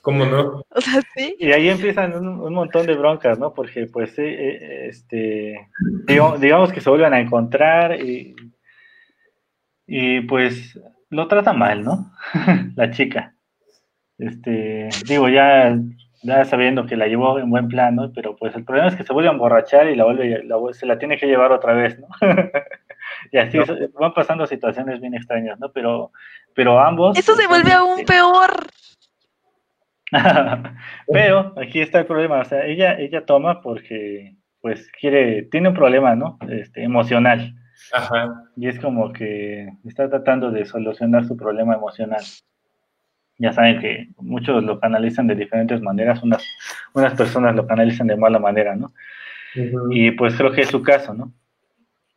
cómo 0.00 0.24
no. 0.24 0.62
O 0.70 0.80
sea, 0.80 1.00
sí. 1.14 1.36
Y 1.38 1.52
ahí 1.52 1.68
empiezan 1.68 2.14
un, 2.14 2.54
montón 2.54 2.86
de 2.86 2.94
broncas, 2.94 3.38
¿no? 3.38 3.52
Porque 3.52 3.86
pues, 3.86 4.18
eh, 4.18 4.28
eh, 4.28 4.86
este, 4.88 5.68
digamos, 6.06 6.72
que 6.72 6.80
se 6.80 6.90
vuelven 6.90 7.14
a 7.14 7.20
encontrar 7.20 8.00
y, 8.00 8.34
y 9.86 10.20
pues 10.22 10.78
lo 11.10 11.26
trata 11.28 11.52
mal, 11.52 11.84
¿no? 11.84 12.12
la 12.76 12.90
chica. 12.90 13.34
Este, 14.18 14.88
digo, 15.06 15.28
ya, 15.28 15.76
ya 16.22 16.44
sabiendo 16.44 16.86
que 16.86 16.96
la 16.96 17.06
llevó 17.06 17.38
en 17.38 17.50
buen 17.50 17.68
plano, 17.68 18.12
pero 18.14 18.36
pues 18.36 18.54
el 18.54 18.64
problema 18.64 18.88
es 18.88 18.96
que 18.96 19.04
se 19.04 19.12
vuelve 19.12 19.30
a 19.30 19.32
emborrachar 19.32 19.88
y 19.88 19.96
la 19.96 20.04
vuelve, 20.04 20.74
se 20.74 20.86
la 20.86 20.98
tiene 20.98 21.16
que 21.18 21.26
llevar 21.26 21.52
otra 21.52 21.72
vez, 21.72 21.98
¿no? 21.98 22.08
y 23.32 23.38
así 23.38 23.58
van 23.98 24.14
pasando 24.14 24.46
situaciones 24.46 25.00
bien 25.00 25.14
extrañas, 25.14 25.58
¿no? 25.58 25.72
Pero, 25.72 26.12
pero 26.54 26.78
ambos. 26.78 27.18
Eso 27.18 27.34
se 27.34 27.46
vuelve 27.46 27.72
aún 27.72 28.04
peor. 28.04 28.66
pero 31.12 31.54
aquí 31.56 31.80
está 31.80 32.00
el 32.00 32.06
problema, 32.06 32.40
o 32.40 32.44
sea, 32.44 32.66
ella, 32.66 32.98
ella 32.98 33.24
toma 33.24 33.60
porque, 33.60 34.36
pues, 34.60 34.90
quiere, 34.98 35.42
tiene 35.44 35.68
un 35.68 35.74
problema, 35.74 36.14
¿no? 36.14 36.38
Este, 36.48 36.82
emocional. 36.82 37.54
Ajá. 37.92 38.44
Y 38.56 38.68
es 38.68 38.78
como 38.78 39.12
que 39.12 39.68
está 39.84 40.08
tratando 40.08 40.50
de 40.50 40.64
solucionar 40.66 41.24
su 41.24 41.36
problema 41.36 41.74
emocional. 41.74 42.22
Ya 43.38 43.52
saben 43.52 43.80
que 43.80 44.08
muchos 44.18 44.62
lo 44.62 44.78
canalizan 44.80 45.26
de 45.26 45.34
diferentes 45.34 45.80
maneras, 45.80 46.22
unas, 46.22 46.44
unas 46.92 47.14
personas 47.14 47.56
lo 47.56 47.66
canalizan 47.66 48.06
de 48.06 48.16
mala 48.16 48.38
manera, 48.38 48.76
¿no? 48.76 48.92
Y 49.90 50.10
pues 50.12 50.36
creo 50.36 50.52
que 50.52 50.60
es 50.60 50.68
su 50.68 50.82
caso, 50.82 51.14
¿no? 51.14 51.32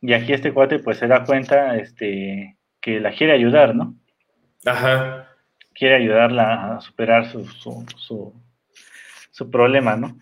Y 0.00 0.12
aquí 0.12 0.34
este 0.34 0.52
cuate 0.52 0.78
pues 0.80 0.98
se 0.98 1.08
da 1.08 1.24
cuenta 1.24 1.76
este, 1.76 2.58
que 2.80 3.00
la 3.00 3.10
quiere 3.10 3.32
ayudar, 3.32 3.74
¿no? 3.74 3.94
Ajá. 4.66 5.33
Quiere 5.74 5.96
ayudarla 5.96 6.76
a 6.76 6.80
superar 6.80 7.26
su, 7.26 7.44
su, 7.46 7.84
su, 7.96 8.32
su 9.30 9.50
problema, 9.50 9.96
¿no? 9.96 10.16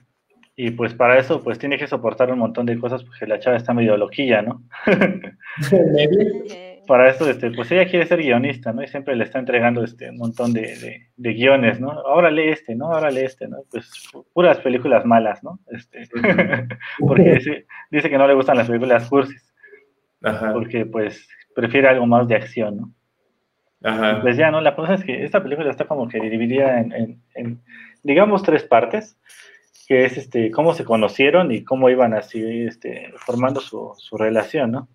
Y 0.54 0.70
pues 0.72 0.94
para 0.94 1.18
eso, 1.18 1.42
pues 1.42 1.58
tiene 1.58 1.78
que 1.78 1.86
soportar 1.86 2.30
un 2.30 2.38
montón 2.38 2.66
de 2.66 2.78
cosas 2.78 3.02
porque 3.02 3.26
la 3.26 3.38
chava 3.38 3.56
está 3.56 3.72
medio 3.72 3.96
loquilla, 3.96 4.42
¿no? 4.42 4.62
para 6.86 7.10
eso, 7.10 7.28
este, 7.28 7.50
pues 7.50 7.70
ella 7.72 7.88
quiere 7.88 8.06
ser 8.06 8.20
guionista, 8.20 8.72
¿no? 8.72 8.82
Y 8.82 8.88
siempre 8.88 9.16
le 9.16 9.24
está 9.24 9.38
entregando 9.38 9.82
este 9.82 10.10
un 10.10 10.18
montón 10.18 10.52
de, 10.52 11.08
de, 11.16 11.32
guiones, 11.32 11.80
¿no? 11.80 11.90
Ahora 11.90 12.30
lee 12.30 12.50
este, 12.50 12.74
¿no? 12.74 12.92
Ahora 12.92 13.10
lee 13.10 13.24
este, 13.24 13.48
¿no? 13.48 13.58
Pues 13.70 13.90
puras 14.34 14.58
películas 14.58 15.06
malas, 15.06 15.42
¿no? 15.42 15.58
Este, 15.70 16.06
porque 17.00 17.64
dice, 17.90 18.10
que 18.10 18.18
no 18.18 18.26
le 18.26 18.34
gustan 18.34 18.58
las 18.58 18.68
películas 18.68 19.08
cursis. 19.08 19.54
Ajá. 20.22 20.52
Porque 20.52 20.86
pues 20.86 21.28
prefiere 21.54 21.88
algo 21.88 22.06
más 22.06 22.28
de 22.28 22.36
acción, 22.36 22.76
¿no? 22.76 22.92
Ajá. 23.82 24.20
Pues 24.22 24.36
ya, 24.36 24.50
¿no? 24.50 24.60
La 24.60 24.76
cosa 24.76 24.94
es 24.94 25.04
que 25.04 25.24
esta 25.24 25.42
película 25.42 25.70
está 25.70 25.86
como 25.86 26.09
que 26.09 26.20
dividida 26.20 26.80
en, 26.80 27.20
en 27.34 27.60
digamos, 28.02 28.42
tres 28.42 28.64
partes 28.64 29.16
que 29.86 30.04
es 30.04 30.16
este, 30.16 30.50
cómo 30.50 30.74
se 30.74 30.84
conocieron 30.84 31.52
y 31.52 31.64
cómo 31.64 31.90
iban 31.90 32.14
así 32.14 32.64
este, 32.64 33.12
formando 33.16 33.60
su, 33.60 33.92
su 33.96 34.16
relación, 34.16 34.72
¿no? 34.72 34.88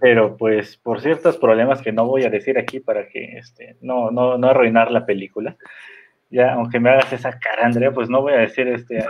Pero 0.00 0.36
pues 0.38 0.78
por 0.78 1.02
ciertos 1.02 1.36
problemas 1.36 1.82
que 1.82 1.92
no 1.92 2.06
voy 2.06 2.24
a 2.24 2.30
decir 2.30 2.58
aquí 2.58 2.80
para 2.80 3.06
que 3.08 3.36
este, 3.36 3.76
no, 3.82 4.10
no, 4.10 4.38
no 4.38 4.48
arruinar 4.48 4.90
la 4.90 5.04
película, 5.04 5.56
ya 6.30 6.54
aunque 6.54 6.80
me 6.80 6.88
hagas 6.88 7.12
esa 7.12 7.38
cara, 7.38 7.66
Andrea, 7.66 7.92
pues 7.92 8.08
no 8.08 8.22
voy 8.22 8.32
a 8.32 8.38
decir 8.38 8.66
este, 8.68 9.04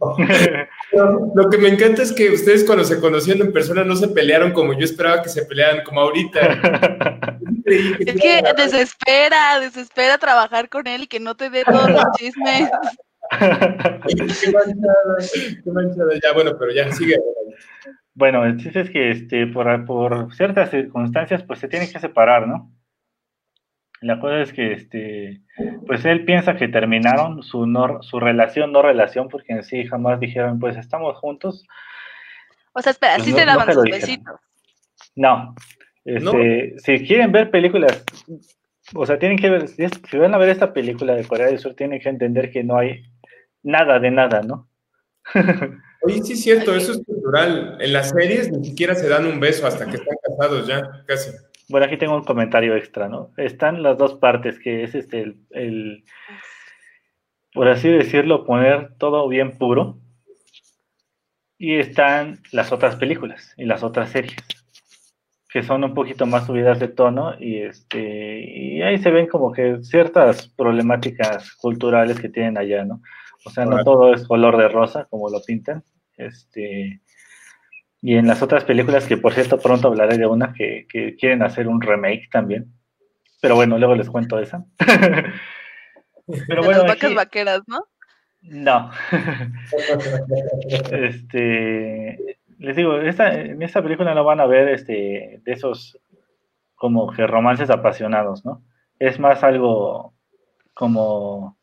Lo 1.34 1.50
que 1.50 1.58
me 1.58 1.68
encanta 1.68 2.02
es 2.02 2.12
que 2.12 2.30
ustedes 2.30 2.64
cuando 2.64 2.84
se 2.84 3.00
conocieron 3.00 3.46
en 3.46 3.52
persona 3.52 3.84
no 3.84 3.96
se 3.96 4.08
pelearon 4.08 4.52
como 4.52 4.72
yo 4.72 4.84
esperaba 4.84 5.22
que 5.22 5.28
se 5.28 5.44
pelearan 5.46 5.84
como 5.84 6.00
ahorita. 6.00 7.40
es 7.64 8.20
que 8.20 8.42
desespera, 8.56 9.60
desespera 9.60 10.18
trabajar 10.18 10.68
con 10.68 10.86
él 10.86 11.04
y 11.04 11.06
que 11.06 11.20
no 11.20 11.36
te 11.36 11.50
dé 11.50 11.64
todos 11.64 11.90
los 11.90 12.04
chismes 12.18 12.70
qué 13.30 14.52
manchada, 14.52 15.16
qué 15.64 15.70
manchada. 15.70 16.12
Ya, 16.22 16.32
bueno, 16.32 16.56
pero 16.58 16.72
ya 16.72 16.90
sigue. 16.92 17.16
Bueno, 18.14 18.44
el 18.44 18.64
es 18.64 18.90
que 18.90 19.10
este, 19.10 19.46
por, 19.48 19.84
por 19.86 20.34
ciertas 20.34 20.70
circunstancias, 20.70 21.42
pues 21.42 21.58
se 21.58 21.68
tienen 21.68 21.90
que 21.90 21.98
separar, 21.98 22.46
¿no? 22.46 22.70
La 24.00 24.20
cosa 24.20 24.40
es 24.40 24.52
que, 24.52 24.72
este, 24.72 25.40
pues 25.86 26.04
él 26.04 26.24
piensa 26.24 26.56
que 26.56 26.68
terminaron 26.68 27.42
su, 27.42 27.64
su 28.02 28.20
relación, 28.20 28.72
no 28.72 28.82
relación, 28.82 29.28
porque 29.28 29.54
en 29.54 29.62
sí 29.62 29.86
jamás 29.86 30.20
dijeron, 30.20 30.58
pues 30.58 30.76
estamos 30.76 31.16
juntos. 31.16 31.66
O 32.72 32.82
sea, 32.82 32.92
espera, 32.92 33.14
pues 33.14 33.26
sí 33.26 33.32
se 33.32 33.44
daban 33.44 33.72
sus 33.72 33.84
besitos. 33.84 34.40
No. 35.16 35.54
Este, 36.04 36.74
Si 36.78 37.06
quieren 37.06 37.32
ver 37.32 37.50
películas, 37.50 38.04
o 38.94 39.06
sea, 39.06 39.18
tienen 39.18 39.38
que 39.38 39.48
ver, 39.48 39.68
si, 39.68 40.18
van 40.18 40.34
a 40.34 40.38
ver 40.38 40.50
esta 40.50 40.72
película 40.72 41.14
de 41.14 41.24
Corea 41.24 41.46
del 41.46 41.58
Sur, 41.58 41.74
tienen 41.74 42.00
que 42.00 42.08
entender 42.08 42.50
que 42.50 42.62
no 42.62 42.76
hay 42.76 43.04
nada 43.62 43.98
de 43.98 44.10
nada, 44.10 44.42
¿no? 44.42 44.68
Oye, 46.02 46.22
sí 46.22 46.34
es 46.34 46.42
cierto, 46.42 46.74
eso 46.74 46.92
es 46.92 47.02
cultural. 47.04 47.78
En 47.80 47.92
las 47.94 48.10
series 48.10 48.52
ni 48.52 48.62
siquiera 48.66 48.94
se 48.94 49.08
dan 49.08 49.24
un 49.24 49.40
beso 49.40 49.66
hasta 49.66 49.86
que 49.86 49.96
están 49.96 50.16
casados 50.22 50.66
ya, 50.66 50.82
casi. 51.06 51.30
Bueno, 51.68 51.86
aquí 51.86 51.96
tengo 51.96 52.16
un 52.16 52.24
comentario 52.24 52.76
extra, 52.76 53.08
¿no? 53.08 53.30
Están 53.36 53.82
las 53.82 53.96
dos 53.96 54.14
partes, 54.14 54.58
que 54.58 54.84
es 54.84 54.94
este, 54.94 55.34
el, 55.50 56.04
por 57.52 57.68
así 57.68 57.88
decirlo, 57.88 58.44
poner 58.44 58.94
todo 58.98 59.28
bien 59.28 59.56
puro. 59.56 59.98
Y 61.56 61.76
están 61.76 62.40
las 62.52 62.72
otras 62.72 62.96
películas 62.96 63.54
y 63.56 63.64
las 63.64 63.82
otras 63.82 64.10
series, 64.10 64.36
que 65.48 65.62
son 65.62 65.84
un 65.84 65.94
poquito 65.94 66.26
más 66.26 66.46
subidas 66.46 66.80
de 66.80 66.88
tono 66.88 67.34
y, 67.38 67.60
este, 67.60 68.40
y 68.40 68.82
ahí 68.82 68.98
se 68.98 69.10
ven 69.10 69.28
como 69.28 69.52
que 69.52 69.78
ciertas 69.82 70.48
problemáticas 70.48 71.52
culturales 71.52 72.20
que 72.20 72.28
tienen 72.28 72.58
allá, 72.58 72.84
¿no? 72.84 73.00
O 73.46 73.50
sea, 73.50 73.64
no 73.64 73.82
todo 73.84 74.12
es 74.12 74.26
color 74.26 74.56
de 74.56 74.68
rosa 74.68 75.06
como 75.08 75.30
lo 75.30 75.40
pintan. 75.42 75.84
Este, 76.16 77.00
y 78.06 78.16
en 78.16 78.26
las 78.26 78.42
otras 78.42 78.64
películas, 78.64 79.06
que 79.06 79.16
por 79.16 79.32
cierto 79.32 79.58
pronto 79.58 79.88
hablaré 79.88 80.18
de 80.18 80.26
una 80.26 80.52
que, 80.52 80.86
quieren 81.18 81.42
hacer 81.42 81.66
un 81.66 81.80
remake 81.80 82.28
también. 82.30 82.66
Pero 83.40 83.54
bueno, 83.54 83.78
luego 83.78 83.94
les 83.94 84.10
cuento 84.10 84.38
esa. 84.38 84.62
Pero 86.46 86.62
bueno, 86.62 86.82
las 86.82 86.88
vacas 86.88 87.14
vaqueras, 87.14 87.62
¿no? 87.66 87.86
No. 88.42 88.90
este, 90.92 92.36
les 92.58 92.76
digo, 92.76 93.00
en 93.00 93.62
esta 93.62 93.82
película 93.82 94.14
no 94.14 94.22
van 94.22 94.40
a 94.40 94.46
ver 94.46 94.68
este, 94.68 95.40
de 95.42 95.52
esos 95.52 95.98
como 96.74 97.10
que 97.10 97.26
romances 97.26 97.70
apasionados, 97.70 98.44
¿no? 98.44 98.62
Es 98.98 99.18
más 99.18 99.42
algo 99.42 100.12
como 100.74 101.56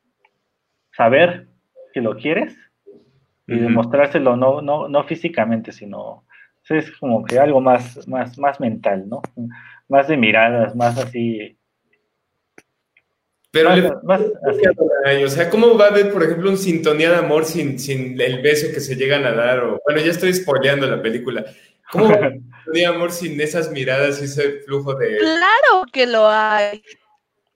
saber 0.91 1.49
que 1.93 2.01
lo 2.01 2.18
quieres 2.18 2.57
y 3.45 3.59
demostrárselo 3.59 4.35
no, 4.38 4.63
no, 4.63 4.88
no 4.88 5.03
físicamente, 5.03 5.72
sino 5.72 6.26
es 6.69 6.91
como 6.97 7.25
que 7.25 7.39
algo 7.39 7.59
más, 7.59 8.07
más, 8.07 8.38
más 8.38 8.59
mental, 8.59 9.07
¿no? 9.07 9.21
Más 9.88 10.07
de 10.07 10.17
miradas, 10.17 10.75
más 10.75 10.97
así. 10.97 11.57
Pero 13.51 13.69
más, 14.03 14.21
o 14.21 15.27
sea, 15.27 15.49
¿cómo 15.49 15.77
va 15.77 15.85
a 15.85 15.89
haber, 15.89 16.13
por 16.13 16.23
ejemplo, 16.23 16.49
un 16.49 16.57
sintonía 16.57 17.11
de 17.11 17.17
amor 17.17 17.43
sin, 17.43 17.77
sin 17.77 18.19
el 18.19 18.41
beso 18.41 18.67
que 18.73 18.79
se 18.79 18.95
llegan 18.95 19.25
a 19.25 19.33
dar? 19.33 19.59
O, 19.59 19.81
bueno, 19.85 19.99
ya 19.99 20.11
estoy 20.11 20.33
spoileando 20.33 20.88
la 20.88 21.01
película. 21.01 21.45
¿Cómo 21.91 22.05
va 22.05 22.13
a 22.13 22.17
haber 22.17 22.31
sintonía 22.63 22.89
de 22.89 22.95
amor 22.95 23.11
sin 23.11 23.41
esas 23.41 23.69
miradas 23.71 24.21
y 24.21 24.25
ese 24.25 24.61
flujo 24.61 24.95
de. 24.95 25.17
Claro 25.17 25.85
que 25.91 26.07
lo 26.07 26.29
hay. 26.29 26.81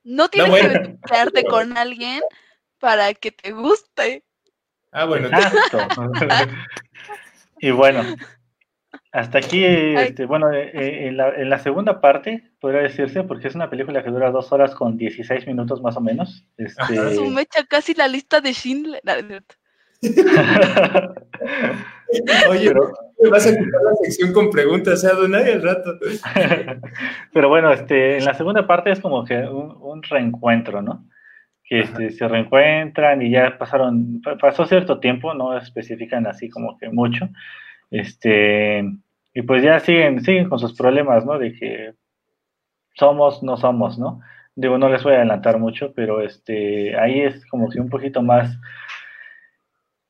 No 0.03 0.29
tienes 0.29 0.53
que 0.53 0.97
quedarte 1.07 1.43
con 1.45 1.77
alguien 1.77 2.21
para 2.79 3.13
que 3.13 3.31
te 3.31 3.51
guste. 3.51 4.25
Ah, 4.91 5.05
bueno. 5.05 5.29
y 7.59 7.71
bueno, 7.71 8.03
hasta 9.15 9.37
aquí, 9.37 9.63
este, 9.63 10.25
bueno, 10.25 10.51
eh, 10.51 10.71
eh, 10.73 11.07
en, 11.07 11.15
la, 11.49 11.59
segunda 11.59 12.01
parte, 12.01 12.51
podría 12.59 12.81
decirse, 12.81 13.23
porque 13.23 13.47
es 13.47 13.55
una 13.55 13.69
película 13.69 14.03
que 14.03 14.09
dura 14.09 14.29
dos 14.29 14.51
horas 14.51 14.75
con 14.75 14.97
16 14.97 15.47
minutos 15.47 15.81
más 15.81 15.95
o 15.95 16.01
menos. 16.01 16.45
Este... 16.57 16.99
me 17.29 17.43
echa 17.43 17.63
casi 17.63 17.93
la 17.93 18.09
lista 18.09 18.41
de 18.41 18.53
Schindler. 18.53 19.01
Oye, 22.49 22.67
pero, 22.67 22.93
me 23.23 23.29
vas 23.29 23.47
a 23.47 23.51
quitar 23.51 23.81
la 23.83 23.95
sección 24.03 24.33
con 24.33 24.49
preguntas, 24.49 25.01
¿eh, 25.05 25.07
Adonai, 25.07 25.49
al 25.53 25.61
rato. 25.61 25.97
pero 27.33 27.47
bueno, 27.47 27.71
este, 27.71 28.17
en 28.17 28.25
la 28.25 28.33
segunda 28.33 28.67
parte 28.67 28.91
es 28.91 28.99
como 28.99 29.23
que 29.23 29.37
un 29.37 30.03
reencuentro, 30.03 30.81
¿no? 30.81 31.07
que 31.63 31.79
este, 31.79 32.11
se 32.11 32.27
reencuentran 32.27 33.21
y 33.21 33.31
ya 33.31 33.57
pasaron, 33.57 34.21
pasó 34.41 34.65
cierto 34.65 34.99
tiempo, 34.99 35.33
no 35.33 35.57
especifican 35.57 36.27
así 36.27 36.47
como 36.47 36.77
que 36.77 36.89
mucho, 36.89 37.29
este, 37.89 38.83
y 39.35 39.43
pues 39.43 39.61
ya 39.61 39.79
siguen, 39.79 40.23
siguen 40.23 40.49
con 40.49 40.57
sus 40.57 40.73
problemas, 40.73 41.23
¿no? 41.25 41.37
De 41.37 41.53
que 41.53 41.93
somos, 42.95 43.43
no 43.43 43.57
somos, 43.57 43.99
¿no? 43.99 44.21
digo, 44.55 44.77
no 44.77 44.89
les 44.89 45.03
voy 45.03 45.13
a 45.13 45.17
adelantar 45.17 45.59
mucho, 45.59 45.93
pero 45.93 46.21
este, 46.21 46.97
ahí 46.97 47.21
es 47.21 47.45
como 47.47 47.69
que 47.69 47.79
un 47.79 47.89
poquito 47.89 48.21
más, 48.21 48.57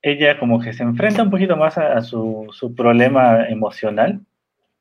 ella 0.01 0.39
como 0.39 0.59
que 0.59 0.73
se 0.73 0.83
enfrenta 0.83 1.23
un 1.23 1.31
poquito 1.31 1.57
más 1.57 1.77
a, 1.77 2.01
su, 2.01 2.47
su, 2.51 2.75
problema 2.75 3.47
emocional, 3.47 4.21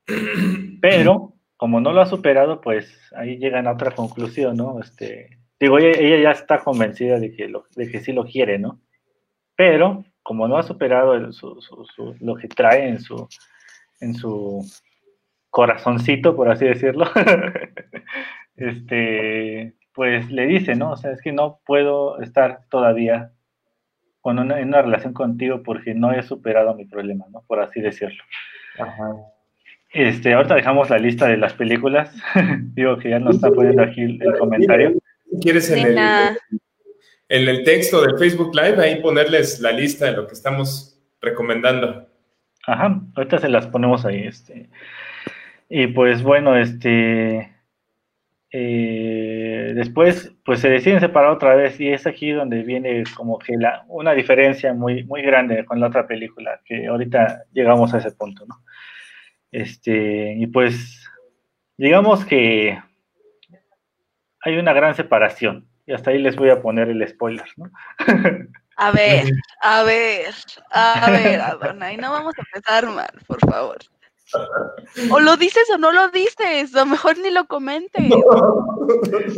pero 0.83 1.33
como 1.57 1.81
no 1.81 1.93
lo 1.93 2.03
ha 2.03 2.07
superado, 2.07 2.61
pues 2.61 2.95
ahí 3.17 3.39
llegan 3.39 3.67
a 3.67 3.73
otra 3.73 3.93
conclusión, 3.93 4.57
¿no? 4.57 4.81
Este, 4.81 5.39
digo, 5.59 5.79
ella, 5.79 6.19
ya 6.19 6.31
está 6.31 6.59
convencida 6.59 7.19
de 7.19 7.35
que, 7.35 7.49
lo, 7.49 7.65
de 7.75 7.91
que 7.91 8.01
sí 8.01 8.13
lo 8.13 8.25
quiere, 8.25 8.59
¿no? 8.59 8.81
Pero 9.57 10.05
como 10.23 10.49
no 10.49 10.59
ha 10.59 10.63
superado 10.63 11.17
lo 11.17 12.37
que 12.37 12.49
trae 12.49 12.89
en 12.89 13.01
su, 13.01 13.29
en 14.05 14.15
su 14.15 14.65
corazoncito, 15.51 16.37
por 16.37 16.51
así 16.51 16.65
decirlo, 16.65 17.07
este, 18.57 19.75
pues 19.93 20.31
le 20.31 20.47
dice, 20.47 20.75
¿no? 20.75 20.93
O 20.93 20.97
sea, 20.97 21.13
es 21.13 21.23
que 21.23 21.33
no 21.33 21.61
puedo 21.65 22.21
estar 22.21 22.61
todavía 22.71 23.33
con 24.21 24.39
una, 24.39 24.61
en 24.61 24.69
una 24.69 24.83
relación 24.83 25.13
contigo 25.13 25.63
porque 25.63 25.95
no 25.95 26.13
he 26.13 26.23
superado 26.23 26.75
mi 26.75 26.85
problema, 26.87 27.27
¿no? 27.31 27.45
Por 27.47 27.61
así 27.61 27.81
decirlo. 27.81 28.23
Ajá. 28.79 29.15
Este, 29.93 30.35
ahorita 30.35 30.57
dejamos 30.57 30.91
la 30.91 30.99
lista 30.99 31.29
de 31.29 31.37
las 31.37 31.53
películas. 31.53 32.13
Digo 32.75 32.99
que 32.99 33.11
ya 33.11 33.21
nos 33.21 33.37
está 33.37 33.51
poniendo 33.51 33.83
aquí 33.83 34.03
el, 34.03 34.39
comentario. 34.39 34.95
¿Quieres 35.41 35.71
en 35.71 35.87
el, 35.87 35.99
en 37.29 37.49
el 37.49 37.63
texto 37.63 38.03
del 38.03 38.19
Facebook 38.19 38.55
Live 38.55 38.83
ahí 38.83 39.01
ponerles 39.01 39.61
la 39.61 39.71
lista 39.71 40.07
de 40.07 40.13
lo 40.13 40.27
que 40.27 40.35
estamos 40.35 41.01
recomendando? 41.21 42.09
Ajá, 42.67 43.01
ahorita 43.15 43.39
se 43.39 43.49
las 43.49 43.67
ponemos 43.67 44.05
ahí. 44.05 44.27
Este. 44.27 44.69
Y 45.69 45.87
pues 45.89 46.23
bueno, 46.23 46.57
este. 46.57 47.53
Eh, 48.57 49.73
después, 49.75 50.33
pues 50.45 50.61
se 50.61 50.69
deciden 50.69 51.01
separar 51.01 51.31
otra 51.31 51.57
vez 51.57 51.81
y 51.81 51.89
es 51.89 52.07
aquí 52.07 52.31
donde 52.31 52.63
viene 52.63 53.03
como 53.17 53.37
que 53.37 53.57
la, 53.57 53.85
una 53.89 54.13
diferencia 54.13 54.73
muy, 54.73 55.03
muy 55.05 55.23
grande 55.23 55.65
con 55.65 55.81
la 55.81 55.89
otra 55.89 56.07
película, 56.07 56.61
que 56.65 56.87
ahorita 56.87 57.47
llegamos 57.53 57.93
a 57.93 57.99
ese 57.99 58.13
punto, 58.13 58.47
¿no? 58.47 58.63
Este, 59.51 60.35
y 60.35 60.47
pues, 60.47 61.11
digamos 61.77 62.25
que 62.25 62.79
hay 64.41 64.57
una 64.59 64.73
gran 64.73 64.95
separación. 64.95 65.67
Y 65.87 65.93
hasta 65.93 66.11
ahí 66.11 66.19
les 66.19 66.37
voy 66.37 66.51
a 66.51 66.63
poner 66.63 66.89
el 66.89 67.07
spoiler, 67.09 67.47
¿no? 67.57 67.71
A 68.77 68.91
ver, 68.91 69.31
a 69.63 69.83
ver, 69.83 70.35
a 70.71 71.11
ver, 71.11 71.41
Adonai, 71.41 71.97
no 71.97 72.11
vamos 72.11 72.35
a 72.37 72.43
empezar 72.43 72.87
mal, 72.87 73.11
por 73.27 73.39
favor. 73.41 73.79
O 75.11 75.21
lo 75.21 75.37
dices 75.37 75.69
o 75.73 75.79
no 75.79 75.93
lo 75.93 76.09
dices, 76.09 76.75
a 76.75 76.81
lo 76.81 76.87
mejor 76.87 77.19
ni 77.19 77.31
lo 77.31 77.47
comentes. 77.47 78.03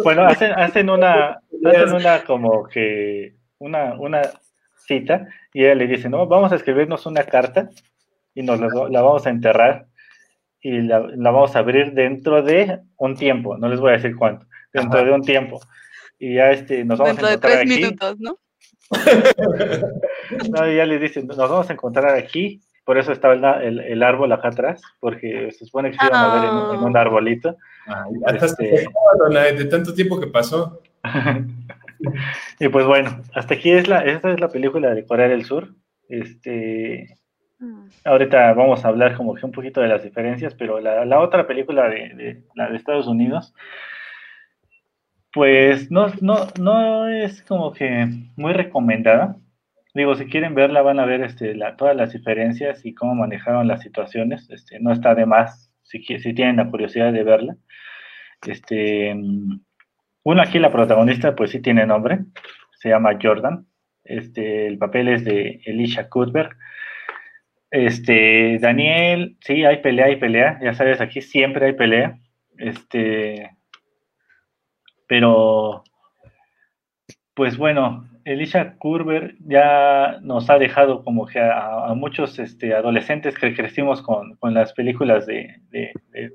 Bueno, 0.02 0.26
hacen, 0.26 0.50
hacen 0.58 0.90
una, 0.90 1.40
hacen 1.64 1.92
una 1.92 2.24
como 2.24 2.64
que, 2.66 3.36
una, 3.58 3.94
una 3.94 4.22
cita, 4.86 5.28
y 5.52 5.64
ella 5.64 5.76
le 5.76 5.86
dice, 5.86 6.08
no, 6.08 6.26
vamos 6.26 6.50
a 6.50 6.56
escribirnos 6.56 7.06
una 7.06 7.22
carta 7.22 7.70
y 8.34 8.42
nos 8.42 8.58
la, 8.58 8.68
la 8.90 9.02
vamos 9.02 9.24
a 9.24 9.30
enterrar 9.30 9.86
y 10.60 10.80
la, 10.80 10.98
vamos 10.98 11.54
a 11.54 11.60
abrir 11.60 11.92
dentro 11.92 12.42
de 12.42 12.80
un 12.96 13.14
tiempo, 13.14 13.56
no 13.56 13.68
les 13.68 13.78
voy 13.78 13.90
a 13.90 13.96
decir 13.98 14.16
cuánto, 14.16 14.46
dentro 14.72 15.04
de 15.04 15.12
un 15.12 15.22
tiempo. 15.22 15.60
Y 16.18 16.34
ya 16.34 16.50
este, 16.50 16.84
nos 16.84 16.98
vamos 16.98 17.18
a 17.18 17.20
encontrar 17.20 17.52
de 17.52 17.64
tres 17.64 17.66
minutos, 17.68 18.18
¿no? 18.18 18.36
no, 20.50 20.70
ya 20.70 20.84
les 20.84 21.00
dicen, 21.00 21.26
nos 21.26 21.36
vamos 21.36 21.68
a 21.68 21.72
encontrar 21.72 22.14
aquí, 22.14 22.60
por 22.84 22.98
eso 22.98 23.12
estaba 23.12 23.34
el, 23.62 23.80
el, 23.80 24.02
árbol 24.02 24.32
acá 24.32 24.48
atrás, 24.48 24.80
porque 25.00 25.50
se 25.50 25.64
supone 25.64 25.90
que 25.90 25.98
se 25.98 26.06
iban 26.06 26.24
a 26.24 26.34
ver 26.34 26.44
en, 26.44 26.84
un 26.84 26.96
ah. 26.96 27.00
arbolito. 27.00 27.56
este... 28.26 28.86
de 29.56 29.64
tanto 29.64 29.92
tiempo 29.92 30.20
que 30.20 30.28
pasó. 30.28 30.80
y 32.60 32.68
pues 32.68 32.86
bueno, 32.86 33.22
hasta 33.34 33.54
aquí 33.54 33.70
es 33.72 33.88
la, 33.88 34.00
esta 34.04 34.32
es 34.32 34.40
la 34.40 34.48
película 34.48 34.94
de 34.94 35.04
Corea 35.04 35.28
del 35.28 35.44
Sur. 35.44 35.74
Este, 36.08 37.16
mm. 37.58 37.88
Ahorita 38.04 38.52
vamos 38.54 38.84
a 38.84 38.88
hablar 38.88 39.16
como 39.16 39.34
que 39.34 39.44
un 39.44 39.52
poquito 39.52 39.80
de 39.80 39.88
las 39.88 40.04
diferencias, 40.04 40.54
pero 40.54 40.78
la, 40.78 41.04
la 41.04 41.20
otra 41.20 41.46
película 41.46 41.88
de, 41.88 42.14
de, 42.14 42.42
la 42.54 42.70
de 42.70 42.76
Estados 42.76 43.08
Unidos, 43.08 43.52
pues 45.36 45.90
no, 45.90 46.06
no, 46.22 46.48
no 46.58 47.08
es 47.08 47.42
como 47.42 47.74
que 47.74 48.08
muy 48.36 48.54
recomendada. 48.54 49.36
Digo, 49.92 50.14
si 50.16 50.24
quieren 50.24 50.54
verla, 50.54 50.80
van 50.80 50.98
a 50.98 51.04
ver 51.04 51.20
este, 51.20 51.54
todas 51.76 51.94
las 51.94 52.14
diferencias 52.14 52.86
y 52.86 52.94
cómo 52.94 53.14
manejaron 53.14 53.68
las 53.68 53.82
situaciones. 53.82 54.48
Este, 54.48 54.80
no 54.80 54.94
está 54.94 55.14
de 55.14 55.26
más 55.26 55.70
si, 55.82 56.00
si 56.00 56.32
tienen 56.32 56.56
la 56.56 56.70
curiosidad 56.70 57.12
de 57.12 57.22
verla. 57.22 57.54
Este, 58.46 59.14
uno 60.22 60.40
aquí, 60.40 60.58
la 60.58 60.72
protagonista, 60.72 61.36
pues 61.36 61.50
sí 61.50 61.60
tiene 61.60 61.84
nombre. 61.84 62.20
Se 62.78 62.88
llama 62.88 63.18
Jordan. 63.22 63.66
Este, 64.04 64.66
el 64.66 64.78
papel 64.78 65.08
es 65.08 65.26
de 65.26 65.60
Elisha 65.66 66.08
Cuthbert. 66.08 66.52
Este, 67.70 68.58
Daniel, 68.58 69.36
sí, 69.40 69.66
hay 69.66 69.82
pelea, 69.82 70.06
hay 70.06 70.16
pelea. 70.16 70.58
Ya 70.62 70.72
sabes, 70.72 71.02
aquí 71.02 71.20
siempre 71.20 71.66
hay 71.66 71.72
pelea. 71.74 72.18
Este, 72.56 73.55
pero, 75.06 75.84
pues 77.34 77.56
bueno, 77.56 78.08
Elisha 78.24 78.76
Kurber 78.78 79.36
ya 79.40 80.18
nos 80.20 80.50
ha 80.50 80.58
dejado 80.58 81.04
como 81.04 81.26
que 81.26 81.38
a, 81.38 81.92
muchos 81.94 82.38
este, 82.40 82.74
adolescentes 82.74 83.36
que 83.38 83.54
crecimos 83.54 84.02
con, 84.02 84.36
las 84.52 84.72
películas 84.72 85.26
de, 85.26 85.60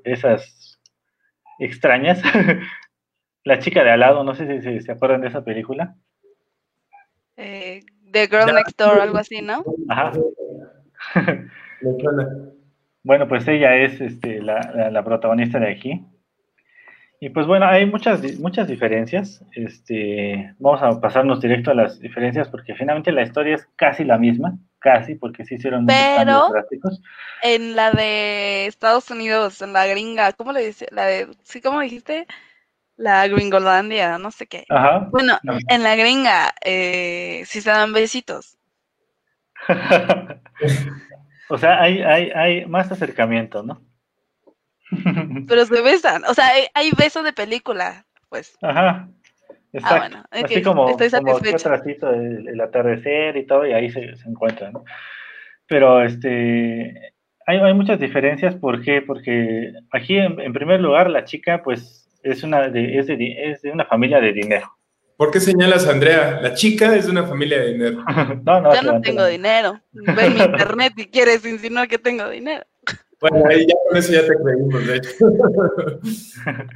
esas 0.04 0.80
extrañas. 1.58 2.22
La 3.44 3.58
chica 3.58 3.82
de 3.82 3.90
al 3.90 4.00
lado, 4.00 4.22
no 4.22 4.36
sé 4.36 4.62
si, 4.62 4.80
se 4.80 4.92
acuerdan 4.92 5.20
de 5.20 5.28
esa 5.28 5.44
película. 5.44 5.96
Eh, 7.36 7.80
The 8.12 8.28
Girl 8.28 8.54
Next 8.54 8.78
Door, 8.78 9.00
algo 9.00 9.18
así, 9.18 9.42
¿no? 9.42 9.64
Ajá. 9.88 10.12
bueno, 13.02 13.26
pues 13.26 13.48
ella 13.48 13.76
es 13.76 14.00
este, 14.00 14.40
la 14.40 15.02
protagonista 15.04 15.58
de 15.58 15.72
aquí. 15.72 16.06
Y 17.22 17.30
pues 17.30 17.46
bueno, 17.46 17.66
hay 17.66 17.86
muchas, 17.86 18.20
muchas 18.40 18.66
diferencias. 18.66 19.44
Este, 19.52 20.56
vamos 20.58 20.82
a 20.82 21.00
pasarnos 21.00 21.40
directo 21.40 21.70
a 21.70 21.74
las 21.74 22.00
diferencias 22.00 22.48
porque 22.48 22.74
finalmente 22.74 23.12
la 23.12 23.22
historia 23.22 23.54
es 23.54 23.68
casi 23.76 24.02
la 24.02 24.18
misma, 24.18 24.58
casi, 24.80 25.14
porque 25.14 25.44
sí 25.44 25.54
hicieron 25.54 25.86
Pero 25.86 26.52
en 27.44 27.76
la 27.76 27.92
de 27.92 28.66
Estados 28.66 29.08
Unidos, 29.12 29.62
en 29.62 29.72
la 29.72 29.86
gringa, 29.86 30.32
¿cómo 30.32 30.50
le 30.50 30.66
dice? 30.66 30.88
La 30.90 31.06
de, 31.06 31.28
sí, 31.44 31.60
¿cómo 31.60 31.78
dijiste? 31.78 32.26
La 32.96 33.28
gringolandia, 33.28 34.18
no 34.18 34.32
sé 34.32 34.48
qué. 34.48 34.64
Ajá. 34.68 35.06
Bueno, 35.12 35.38
en 35.68 35.84
la 35.84 35.94
gringa 35.94 36.52
eh, 36.60 37.44
sí 37.46 37.60
se 37.60 37.70
dan 37.70 37.92
besitos. 37.92 38.58
o 41.48 41.56
sea, 41.56 41.80
hay, 41.80 42.02
hay, 42.02 42.32
hay 42.32 42.66
más 42.66 42.90
acercamiento, 42.90 43.62
¿no? 43.62 43.80
Pero 45.48 45.66
se 45.66 45.80
besan. 45.82 46.24
O 46.24 46.34
sea, 46.34 46.46
hay, 46.74 46.90
besos 46.96 47.24
de 47.24 47.32
película, 47.32 48.04
pues. 48.28 48.56
Ajá. 48.62 49.08
Ah, 49.82 49.98
bueno. 49.98 50.22
Así 50.30 50.62
como, 50.62 50.90
estoy 50.90 51.10
como 51.10 51.38
el, 51.38 52.60
atardecer 52.60 53.36
y 53.36 53.46
todo, 53.46 53.66
y 53.66 53.72
ahí 53.72 53.90
se, 53.90 54.14
encuentran. 54.26 54.74
Pero 55.66 56.02
este 56.02 57.14
hay, 57.46 57.58
hay, 57.58 57.74
muchas 57.74 57.98
diferencias. 57.98 58.54
¿Por 58.54 58.82
qué? 58.82 59.00
Porque 59.00 59.72
aquí, 59.92 60.18
en, 60.18 60.52
primer 60.52 60.80
lugar, 60.80 61.08
la 61.08 61.24
chica, 61.24 61.62
pues, 61.62 62.06
es 62.22 62.42
una 62.42 62.68
de, 62.68 62.98
es, 62.98 63.06
de, 63.06 63.50
es 63.50 63.62
de 63.62 63.70
una 63.70 63.86
familia 63.86 64.20
de 64.20 64.32
dinero. 64.32 64.70
¿Por 65.16 65.30
qué 65.30 65.40
señalas, 65.40 65.86
Andrea? 65.86 66.40
La 66.42 66.52
chica 66.54 66.94
es 66.96 67.06
de 67.06 67.12
una 67.12 67.24
familia 67.24 67.60
de 67.60 67.72
dinero. 67.72 68.04
no, 68.44 68.60
no, 68.60 68.74
Yo 68.74 68.82
no 68.82 69.00
tengo 69.00 69.24
dinero. 69.24 69.80
Ve 69.92 70.30
mi 70.30 70.40
internet 70.42 70.92
y 70.96 71.06
quieres 71.06 71.46
insinuar 71.46 71.88
que 71.88 71.98
tengo 71.98 72.28
dinero. 72.28 72.64
Bueno, 73.22 73.46
ahí 73.48 73.64
ya 73.66 73.74
con 73.88 73.96
eso 73.96 74.12
ya 74.12 74.26
te 74.26 74.34
creímos, 74.34 74.84
de 74.84 74.96
hecho. 74.96 75.10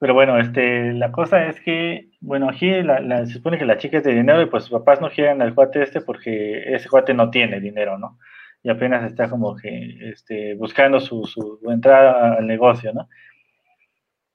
Pero 0.00 0.14
bueno, 0.14 0.38
este, 0.38 0.92
la 0.92 1.12
cosa 1.12 1.46
es 1.46 1.60
que, 1.60 2.10
bueno, 2.20 2.50
aquí 2.50 2.70
se 2.72 3.32
supone 3.32 3.58
que 3.58 3.64
la 3.64 3.78
chica 3.78 3.98
es 3.98 4.04
de 4.04 4.14
dinero 4.14 4.42
y 4.42 4.46
pues 4.46 4.64
sus 4.64 4.72
papás 4.72 5.00
no 5.00 5.08
quieren 5.08 5.40
al 5.40 5.54
cuate 5.54 5.82
este 5.82 6.00
porque 6.00 6.74
ese 6.74 6.88
cuate 6.88 7.14
no 7.14 7.30
tiene 7.30 7.60
dinero, 7.60 7.96
¿no? 7.96 8.18
Y 8.64 8.70
apenas 8.70 9.04
está 9.04 9.30
como 9.30 9.54
que 9.54 10.10
este, 10.10 10.54
buscando 10.54 10.98
su, 10.98 11.24
su 11.26 11.60
entrada 11.70 12.34
al 12.34 12.46
negocio, 12.48 12.92
¿no? 12.92 13.08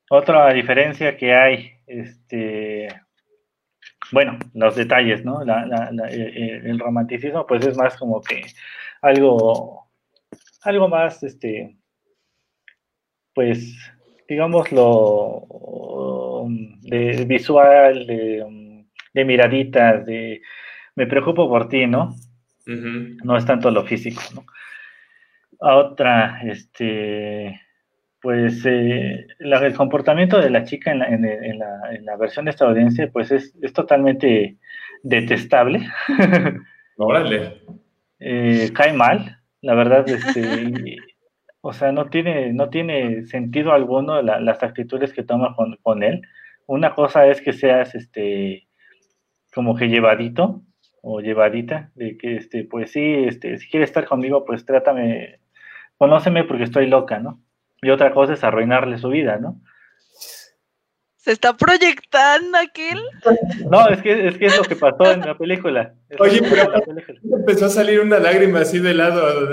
Otra 0.10 0.54
diferencia 0.54 1.18
que 1.18 1.34
hay, 1.34 1.74
este, 1.88 2.88
bueno, 4.14 4.38
los 4.54 4.76
detalles, 4.78 5.26
¿no? 5.26 5.42
Eh, 5.44 5.46
eh, 6.10 6.62
el 6.64 6.80
romanticismo, 6.80 7.46
pues 7.46 7.66
es 7.66 7.76
más 7.78 7.98
como 7.98 8.22
que 8.22 8.46
algo 9.02 9.83
algo 10.66 10.88
más, 10.90 11.24
este, 11.24 11.78
pues, 13.34 13.76
digámoslo, 14.28 15.48
de 16.82 17.26
visual, 17.26 18.06
de, 18.08 18.86
de, 19.14 19.26
miraditas, 19.26 20.06
de 20.06 20.42
me 20.96 21.08
preocupo 21.08 21.48
por 21.48 21.70
ti, 21.70 21.88
¿no? 21.88 22.16
No 22.66 23.38
es 23.38 23.46
tanto 23.46 23.72
lo 23.72 23.84
físico, 23.84 24.22
¿no? 24.36 24.46
Otra, 25.60 26.42
este, 26.44 27.60
pues 28.22 28.66
eh, 28.66 29.28
el 29.40 29.74
comportamiento 29.76 30.40
de 30.40 30.50
la 30.50 30.64
chica 30.64 30.92
en 30.92 31.00
la, 31.00 31.08
en, 31.08 31.60
la, 31.60 31.94
en 31.94 32.06
la, 32.06 32.16
versión 32.16 32.48
estadounidense 32.48 33.08
pues 33.08 33.32
es, 33.32 33.54
es 33.62 33.74
totalmente 33.74 34.58
detestable. 35.04 35.88
Órale. 36.98 37.62
eh, 38.20 38.72
cae 38.74 38.94
mal, 38.94 39.43
la 39.64 39.76
verdad, 39.76 40.08
este, 40.10 40.98
o 41.62 41.72
sea, 41.72 41.94
no 41.94 42.10
tiene, 42.10 42.52
no 42.52 42.70
tiene 42.70 43.24
sentido 43.24 43.72
alguno 43.72 44.22
las 44.22 44.62
actitudes 44.62 45.14
que 45.14 45.24
toma 45.24 45.56
con, 45.56 45.78
con, 45.82 46.04
él. 46.04 46.22
Una 46.68 46.94
cosa 46.94 47.28
es 47.28 47.42
que 47.42 47.54
seas 47.54 47.96
este 47.96 48.68
como 49.56 49.76
que 49.76 49.88
llevadito 49.88 50.62
o 51.02 51.22
llevadita, 51.22 51.92
de 51.96 52.18
que 52.18 52.36
este, 52.38 52.66
pues 52.66 52.92
sí, 52.92 53.02
este, 53.26 53.58
si 53.58 53.70
quieres 53.70 53.90
estar 53.90 54.06
conmigo, 54.06 54.46
pues 54.46 54.66
trátame, 54.66 55.40
conóceme 55.98 56.44
porque 56.44 56.64
estoy 56.64 56.88
loca, 56.88 57.20
¿no? 57.20 57.42
Y 57.82 57.90
otra 57.90 58.14
cosa 58.14 58.34
es 58.34 58.44
arruinarle 58.44 58.98
su 58.98 59.10
vida, 59.10 59.38
¿no? 59.38 59.62
¿Se 61.24 61.32
está 61.32 61.56
proyectando 61.56 62.58
aquel? 62.58 63.02
No, 63.72 63.88
es 63.88 64.02
que, 64.02 64.28
es 64.28 64.38
que 64.38 64.46
es 64.48 64.58
lo 64.58 64.64
que 64.64 64.76
pasó 64.76 65.10
en 65.10 65.22
la 65.22 65.38
película. 65.38 65.94
Oye, 66.20 66.42
pero 66.42 66.74
empezó 67.38 67.68
a 67.68 67.70
salir 67.70 68.02
una 68.02 68.20
lágrima 68.20 68.60
así 68.60 68.80
de 68.80 68.94
lado. 68.94 69.48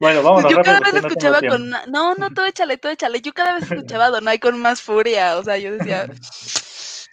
bueno, 0.00 0.22
vamos 0.24 0.50
Yo 0.50 0.60
cada 0.62 0.80
vez 0.80 0.94
escuchaba 0.94 1.40
con... 1.42 1.70
No, 1.70 2.16
no, 2.16 2.30
todo 2.34 2.46
échale, 2.46 2.76
todo 2.76 2.90
échale. 2.90 3.20
Yo 3.20 3.32
cada 3.32 3.54
vez 3.54 3.70
escuchaba 3.70 4.06
a 4.06 4.10
Donai 4.10 4.40
con 4.40 4.60
más 4.60 4.82
furia. 4.82 5.38
O 5.38 5.44
sea, 5.44 5.58
yo 5.58 5.74
decía... 5.74 6.08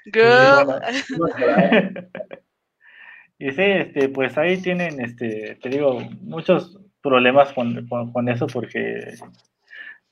Girl. 0.05 0.81
y 3.37 3.51
sí, 3.51 3.61
este, 3.61 4.09
pues 4.09 4.35
ahí 4.39 4.57
tienen, 4.57 4.99
este, 5.01 5.59
te 5.61 5.69
digo, 5.69 5.99
muchos 6.21 6.79
problemas 6.99 7.53
con, 7.53 7.87
con 7.87 8.27
eso 8.27 8.47
porque 8.47 9.13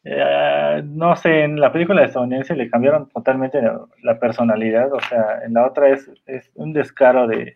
eh, 0.05 0.81
no 0.83 1.15
sé, 1.15 1.43
en 1.43 1.59
la 1.59 1.71
película 1.71 2.03
estadounidense 2.03 2.55
le 2.55 2.69
cambiaron 2.69 3.07
totalmente 3.09 3.61
la, 4.01 4.19
personalidad, 4.19 4.91
o 4.91 4.99
sea, 4.99 5.39
en 5.45 5.53
la 5.53 5.65
otra 5.65 5.89
es, 5.89 6.11
es 6.25 6.51
un 6.55 6.73
descaro 6.73 7.25
de, 7.27 7.55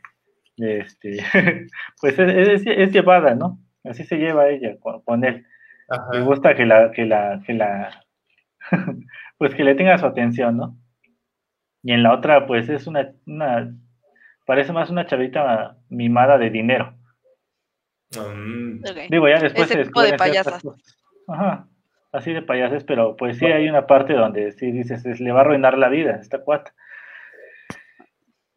este, 0.56 1.18
pues 2.02 2.18
es, 2.18 2.66
es, 2.66 2.92
llevada, 2.94 3.36
¿no? 3.36 3.60
Así 3.84 4.06
se 4.06 4.18
lleva 4.18 4.50
ella 4.50 4.78
con, 4.80 5.26
él. 5.26 5.46
Me 6.12 6.22
gusta 6.22 6.56
que 6.56 6.66
la, 6.66 6.92
que 6.92 7.06
la, 7.06 7.42
que 7.46 7.54
la, 7.54 8.04
pues 9.38 9.54
que 9.54 9.64
le 9.66 9.76
tenga 9.76 9.98
su 9.98 10.06
atención, 10.06 10.56
¿no? 10.56 10.78
Y 11.84 11.92
en 11.92 12.04
la 12.04 12.14
otra, 12.14 12.48
pues 12.48 12.70
es 12.70 12.88
una, 12.88 13.12
una 13.26 13.74
parece 14.46 14.72
más 14.72 14.90
una 14.90 15.06
chavita 15.06 15.78
mimada 15.90 16.38
de 16.38 16.50
dinero. 16.50 16.94
Mm. 18.18 18.84
Digo, 19.10 19.28
ya 19.28 19.40
después 19.40 19.70
Ese 19.70 19.84
tipo 19.84 20.02
de 20.02 20.14
payasas. 20.14 20.64
Ajá 21.28 21.68
así 22.12 22.34
de 22.34 22.42
payases, 22.42 22.84
pero 22.84 23.16
pues 23.16 23.38
sí 23.38 23.46
hay 23.46 23.68
una 23.70 23.88
parte 23.88 24.14
donde 24.14 24.52
sí 24.52 24.72
dices, 24.72 25.04
le 25.20 25.32
va 25.32 25.40
a 25.40 25.42
arruinar 25.42 25.78
la 25.78 25.90
vida 25.90 26.18
esta 26.22 26.40
cuata. 26.40 26.74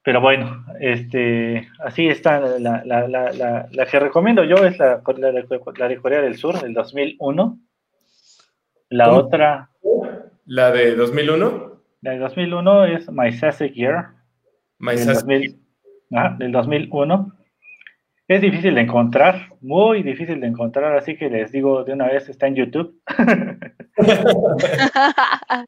Pero 0.03 0.21
bueno, 0.21 0.65
este, 0.81 1.69
así 1.85 2.09
está 2.09 2.41
la, 2.41 2.83
la, 2.85 3.07
la, 3.07 3.69
la, 3.71 3.87
que 3.87 4.01
recomiendo 4.01 4.45
yo 4.45 4.57
es 4.65 4.79
la, 4.79 5.03
la, 5.19 5.33
de 5.89 5.97
Corea 5.99 6.23
del 6.23 6.37
Sur, 6.37 6.61
del 6.61 6.73
2001. 6.73 7.59
La 8.89 9.13
otra... 9.13 9.71
¿La 10.47 10.73
de 10.73 10.97
2001? 10.97 11.83
La 12.01 12.13
de 12.13 12.19
2001 12.19 12.85
es 12.87 13.11
My 13.13 13.31
Sassy 13.31 13.69
Gear. 13.69 14.15
My 14.79 14.97
del, 14.97 15.57
del 16.39 16.53
2001. 16.53 17.40
Es 18.31 18.41
difícil 18.41 18.77
de 18.77 18.83
encontrar, 18.83 19.49
muy 19.61 20.05
difícil 20.05 20.41
de 20.41 20.47
encontrar, 20.47 20.97
así 20.97 21.17
que 21.17 21.29
les 21.29 21.51
digo 21.51 21.83
de 21.83 21.95
una 21.95 22.07
vez, 22.07 22.29
está 22.29 22.47
en 22.47 22.55
YouTube. 22.55 23.03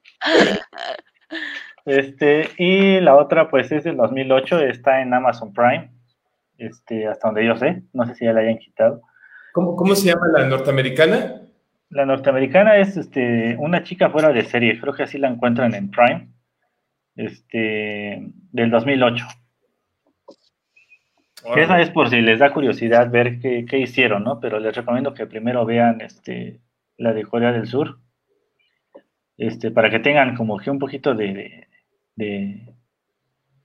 este, 1.84 2.48
y 2.58 3.00
la 3.00 3.16
otra, 3.16 3.50
pues 3.50 3.72
es 3.72 3.82
del 3.82 3.96
2008, 3.96 4.60
está 4.60 5.02
en 5.02 5.12
Amazon 5.12 5.52
Prime, 5.52 5.90
este, 6.56 7.08
hasta 7.08 7.26
donde 7.26 7.44
yo 7.44 7.56
sé, 7.56 7.82
no 7.92 8.06
sé 8.06 8.14
si 8.14 8.26
ya 8.26 8.32
la 8.32 8.42
hayan 8.42 8.58
quitado. 8.58 9.02
¿Cómo, 9.54 9.74
cómo 9.74 9.96
se 9.96 10.06
llama 10.06 10.28
la 10.32 10.46
norteamericana? 10.46 11.42
La 11.90 12.06
norteamericana 12.06 12.76
es 12.76 12.96
este, 12.96 13.56
una 13.58 13.82
chica 13.82 14.08
fuera 14.10 14.32
de 14.32 14.44
serie, 14.44 14.80
creo 14.80 14.94
que 14.94 15.02
así 15.02 15.18
la 15.18 15.26
encuentran 15.26 15.74
en 15.74 15.90
Prime, 15.90 16.28
este, 17.16 18.22
del 18.52 18.70
2008. 18.70 19.26
Esa 21.56 21.80
es 21.80 21.90
por 21.90 22.08
si 22.08 22.20
les 22.20 22.38
da 22.38 22.52
curiosidad 22.52 23.10
ver 23.10 23.40
qué, 23.40 23.64
qué, 23.68 23.78
hicieron, 23.78 24.24
¿no? 24.24 24.38
Pero 24.40 24.60
les 24.60 24.74
recomiendo 24.74 25.12
que 25.12 25.26
primero 25.26 25.64
vean 25.64 26.00
este, 26.00 26.60
la 26.96 27.12
de 27.12 27.24
Corea 27.24 27.52
del 27.52 27.66
Sur, 27.66 27.98
este, 29.36 29.70
para 29.70 29.90
que 29.90 29.98
tengan 29.98 30.36
como 30.36 30.58
que 30.58 30.70
un 30.70 30.78
poquito 30.78 31.14
de, 31.14 31.66
de, 32.14 32.74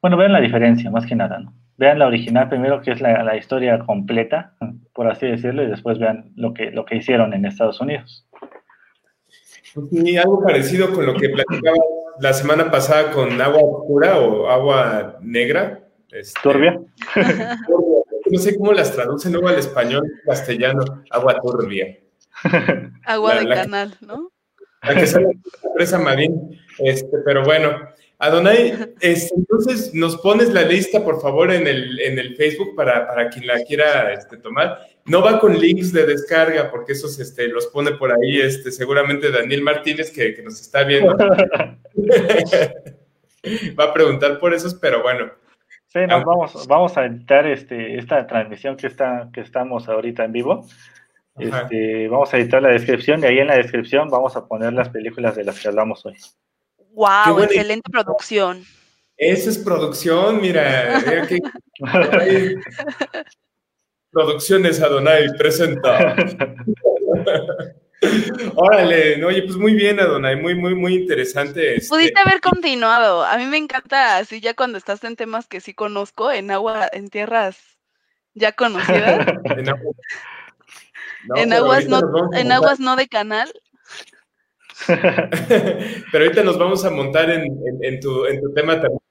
bueno, 0.01 0.17
vean 0.17 0.33
la 0.33 0.41
diferencia, 0.41 0.89
más 0.89 1.05
que 1.05 1.15
nada, 1.15 1.39
¿no? 1.39 1.53
Vean 1.77 1.99
la 1.99 2.07
original 2.07 2.49
primero, 2.49 2.81
que 2.81 2.91
es 2.91 3.01
la, 3.01 3.23
la, 3.23 3.37
historia 3.37 3.77
completa, 3.79 4.55
por 4.93 5.07
así 5.07 5.27
decirlo, 5.27 5.61
y 5.61 5.67
después 5.67 5.99
vean 5.99 6.31
lo 6.35 6.55
que, 6.55 6.71
lo 6.71 6.85
que 6.85 6.95
hicieron 6.95 7.33
en 7.35 7.45
Estados 7.45 7.79
Unidos. 7.79 8.27
Y 9.91 10.17
algo 10.17 10.41
parecido 10.43 10.91
con 10.91 11.05
lo 11.05 11.13
que 11.13 11.29
platicaba 11.29 11.77
la 12.19 12.33
semana 12.33 12.71
pasada 12.71 13.11
con 13.11 13.39
agua 13.39 13.61
oscura 13.61 14.17
o 14.17 14.49
agua 14.49 15.17
negra, 15.21 15.86
este, 16.11 16.39
turbia. 16.41 16.79
No 18.29 18.39
sé 18.39 18.57
cómo 18.57 18.73
las 18.73 18.91
traducen 18.91 19.31
luego 19.31 19.47
al 19.47 19.57
español 19.57 20.03
castellano. 20.25 20.83
Agua 21.11 21.39
turbia. 21.41 21.97
Agua 23.05 23.39
de 23.39 23.47
canal, 23.47 23.95
¿no? 24.01 24.33
La 24.83 24.95
que 24.95 25.07
sale 25.07 25.27
la 25.63 25.73
presa 25.73 25.97
Marín. 25.97 26.59
Este, 26.79 27.17
pero 27.25 27.43
bueno, 27.43 27.79
Adonai, 28.19 28.93
este, 28.99 29.33
entonces 29.35 29.93
nos 29.93 30.17
pones 30.17 30.51
la 30.51 30.63
lista, 30.63 31.03
por 31.03 31.21
favor, 31.21 31.51
en 31.51 31.67
el, 31.67 31.99
en 31.99 32.17
el 32.19 32.35
Facebook 32.35 32.75
para, 32.75 33.07
para 33.07 33.29
quien 33.29 33.47
la 33.47 33.63
quiera 33.63 34.11
este, 34.11 34.37
tomar. 34.37 34.79
No 35.05 35.21
va 35.21 35.39
con 35.39 35.57
links 35.57 35.93
de 35.93 36.05
descarga, 36.05 36.69
porque 36.69 36.93
esos 36.93 37.19
este, 37.19 37.47
los 37.47 37.67
pone 37.67 37.91
por 37.91 38.11
ahí 38.11 38.41
este, 38.41 38.71
seguramente 38.71 39.31
Daniel 39.31 39.61
Martínez, 39.61 40.11
que, 40.11 40.33
que 40.33 40.43
nos 40.43 40.59
está 40.59 40.83
viendo. 40.83 41.15
va 43.79 43.83
a 43.85 43.93
preguntar 43.93 44.39
por 44.39 44.53
esos, 44.53 44.73
pero 44.75 45.01
bueno, 45.01 45.31
Sí, 45.97 46.05
nos 46.07 46.23
vamos, 46.23 46.67
vamos 46.67 46.95
a 46.95 47.05
editar 47.05 47.47
este, 47.47 47.97
esta 47.97 48.27
transmisión 48.27 48.77
que, 48.77 48.85
está, 48.85 49.29
que 49.33 49.41
estamos 49.41 49.89
ahorita 49.89 50.25
en 50.25 50.31
vivo. 50.31 50.67
Este, 51.39 52.07
vamos 52.07 52.31
a 52.31 52.37
editar 52.37 52.61
la 52.61 52.69
descripción 52.69 53.23
y 53.23 53.25
ahí 53.25 53.39
en 53.39 53.47
la 53.47 53.55
descripción 53.55 54.07
vamos 54.09 54.35
a 54.35 54.45
poner 54.47 54.73
las 54.73 54.89
películas 54.89 55.35
de 55.35 55.43
las 55.43 55.59
que 55.59 55.69
hablamos 55.69 56.05
hoy. 56.05 56.15
¡Wow! 56.93 57.39
Excelente 57.41 57.89
producción. 57.91 58.63
Esa 59.17 59.49
es 59.49 59.57
producción, 59.57 60.39
mira. 60.39 61.01
Producciones 64.11 64.81
Adonai 64.81 65.27
presenta. 65.37 66.15
Órale, 68.55 69.23
oye, 69.25 69.43
pues 69.43 69.55
muy 69.55 69.73
bien, 69.73 69.99
Adonai, 69.99 70.35
muy, 70.35 70.55
muy, 70.55 70.75
muy 70.75 70.95
interesante. 70.95 71.75
Este 71.75 71.89
Pudiste 71.89 72.19
haber 72.19 72.41
continuado. 72.41 73.23
A 73.23 73.37
mí 73.37 73.45
me 73.45 73.57
encanta 73.57 74.17
así 74.17 74.39
ya 74.39 74.53
cuando 74.53 74.77
estás 74.77 75.03
en 75.03 75.15
temas 75.15 75.47
que 75.47 75.61
sí 75.61 75.73
conozco, 75.73 76.31
en 76.31 76.51
agua, 76.51 76.87
en 76.91 77.09
tierras 77.09 77.57
ya 78.33 78.51
conocidas. 78.51 79.25
en, 81.35 81.53
aguas 81.53 81.87
no, 81.87 82.01
en 82.33 82.51
aguas 82.51 82.79
no 82.79 82.95
de 82.95 83.07
canal. 83.07 83.51
Pero 84.87 86.23
ahorita 86.23 86.43
nos 86.43 86.59
vamos 86.59 86.85
a 86.85 86.91
montar 86.91 87.31
en, 87.31 87.47
en, 87.81 87.99
tu, 87.99 88.25
en 88.25 88.39
tu 88.41 88.53
tema 88.53 88.79
también. 88.79 89.01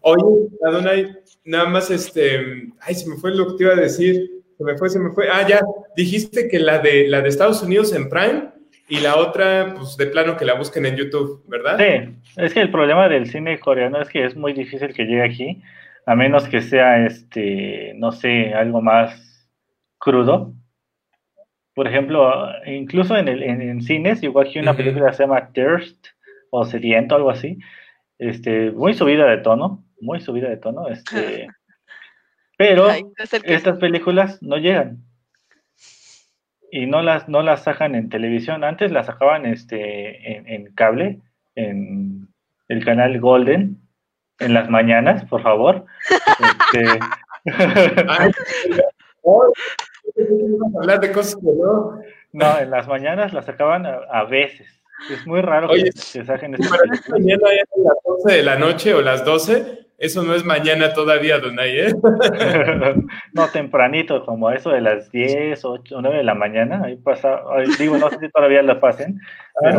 Oye, 0.00 0.48
Adonai, 0.66 1.16
nada 1.44 1.66
más 1.66 1.88
este, 1.90 2.72
ay, 2.80 2.94
se 2.96 3.08
me 3.08 3.16
fue 3.16 3.32
lo 3.32 3.46
que 3.46 3.58
te 3.58 3.64
iba 3.64 3.74
a 3.74 3.76
decir. 3.76 4.41
Se 4.62 4.72
me 4.72 4.78
fue, 4.78 4.88
se 4.90 4.98
me 5.00 5.10
fue. 5.10 5.28
Ah, 5.28 5.46
ya, 5.46 5.60
dijiste 5.96 6.48
que 6.48 6.60
la 6.60 6.78
de, 6.78 7.08
la 7.08 7.20
de 7.20 7.28
Estados 7.28 7.62
Unidos 7.62 7.92
en 7.92 8.08
Prime 8.08 8.50
y 8.88 9.00
la 9.00 9.16
otra, 9.16 9.74
pues 9.76 9.96
de 9.96 10.06
plano 10.06 10.36
que 10.36 10.44
la 10.44 10.54
busquen 10.54 10.86
en 10.86 10.96
YouTube, 10.96 11.42
¿verdad? 11.48 11.78
Sí, 11.78 12.32
es 12.36 12.54
que 12.54 12.60
el 12.60 12.70
problema 12.70 13.08
del 13.08 13.28
cine 13.28 13.58
coreano 13.58 14.00
es 14.00 14.08
que 14.08 14.24
es 14.24 14.36
muy 14.36 14.52
difícil 14.52 14.94
que 14.94 15.04
llegue 15.04 15.24
aquí, 15.24 15.62
a 16.06 16.14
menos 16.14 16.46
que 16.46 16.60
sea, 16.60 17.04
este, 17.04 17.92
no 17.96 18.12
sé, 18.12 18.54
algo 18.54 18.80
más 18.80 19.50
crudo. 19.98 20.54
Por 21.74 21.88
ejemplo, 21.88 22.48
incluso 22.66 23.16
en, 23.16 23.26
el, 23.28 23.42
en, 23.42 23.80
cines, 23.82 24.22
igual 24.22 24.48
que 24.52 24.60
una 24.60 24.76
película 24.76 25.12
se 25.12 25.24
llama 25.24 25.52
Thirst 25.52 26.06
o 26.50 26.64
Sediento, 26.64 27.16
algo 27.16 27.30
así, 27.30 27.58
este, 28.18 28.70
muy 28.70 28.94
subida 28.94 29.28
de 29.28 29.38
tono, 29.38 29.84
muy 30.00 30.20
subida 30.20 30.48
de 30.48 30.58
tono, 30.58 30.86
este, 30.88 31.48
Pero 32.62 32.88
estas 33.42 33.78
películas 33.78 34.40
no 34.40 34.56
llegan. 34.56 34.98
Y 36.70 36.86
no 36.86 37.02
las, 37.02 37.28
no 37.28 37.42
las 37.42 37.64
sacan 37.64 37.96
en 37.96 38.08
televisión. 38.08 38.62
Antes 38.62 38.92
las 38.92 39.06
sacaban 39.06 39.46
este, 39.46 40.54
en, 40.54 40.72
cable, 40.74 41.18
en 41.56 42.28
el 42.68 42.84
canal 42.84 43.18
Golden, 43.18 43.78
en 44.38 44.54
las 44.54 44.70
mañanas, 44.70 45.24
por 45.24 45.42
favor. 45.42 45.86
Este... 46.38 47.00
hablar 50.78 51.00
de 51.00 51.12
cosas 51.12 51.34
que 51.34 51.42
no. 51.42 52.00
No, 52.32 52.58
en 52.60 52.70
las 52.70 52.86
mañanas 52.86 53.32
las 53.32 53.44
sacaban 53.44 53.84
a, 53.86 54.22
veces, 54.24 54.68
Es 55.10 55.26
muy 55.26 55.40
raro 55.40 55.68
que, 55.68 55.90
se 55.92 56.24
saquen 56.24 56.54
este 56.54 56.68
mañana 57.10 57.48
a 57.48 57.80
las 57.80 57.96
12 58.04 58.36
de 58.36 58.42
la 58.44 58.56
noche 58.56 58.94
o 58.94 59.02
las 59.02 59.24
12, 59.24 59.88
eso 60.02 60.24
no 60.24 60.34
es 60.34 60.44
mañana 60.44 60.92
todavía, 60.94 61.38
Donay, 61.38 61.78
¿eh? 61.78 61.94
no, 63.32 63.48
tempranito, 63.50 64.26
como 64.26 64.50
eso 64.50 64.70
de 64.70 64.80
las 64.80 65.12
10, 65.12 65.64
8, 65.64 65.98
9 66.02 66.16
de 66.16 66.24
la 66.24 66.34
mañana, 66.34 66.82
ahí 66.84 66.96
pasa, 66.96 67.40
digo, 67.78 67.96
no 67.96 68.10
sé 68.10 68.18
si 68.18 68.28
todavía 68.30 68.62
la 68.62 68.80
pasen, 68.80 69.20
pero, 69.60 69.78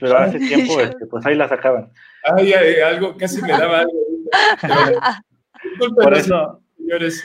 pero 0.00 0.16
hace 0.16 0.38
tiempo, 0.38 0.80
este, 0.80 1.04
pues 1.04 1.26
ahí 1.26 1.34
la 1.34 1.48
sacaban. 1.48 1.92
Ay, 2.24 2.54
algo, 2.80 3.14
casi 3.18 3.42
me 3.42 3.48
daba 3.48 3.80
algo. 3.80 3.92
por 6.02 6.14
eso, 6.14 6.62
señores. 6.78 7.22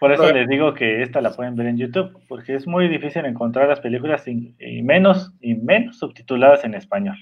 Por 0.00 0.12
eso 0.12 0.32
les 0.32 0.48
digo 0.48 0.72
que 0.72 1.02
esta 1.02 1.20
la 1.20 1.36
pueden 1.36 1.56
ver 1.56 1.66
en 1.66 1.76
YouTube, 1.76 2.18
porque 2.26 2.54
es 2.54 2.66
muy 2.66 2.88
difícil 2.88 3.26
encontrar 3.26 3.68
las 3.68 3.80
películas 3.80 4.26
y 4.26 4.82
menos 4.82 5.30
y 5.42 5.56
menos 5.56 5.98
subtituladas 5.98 6.64
en 6.64 6.72
español. 6.74 7.18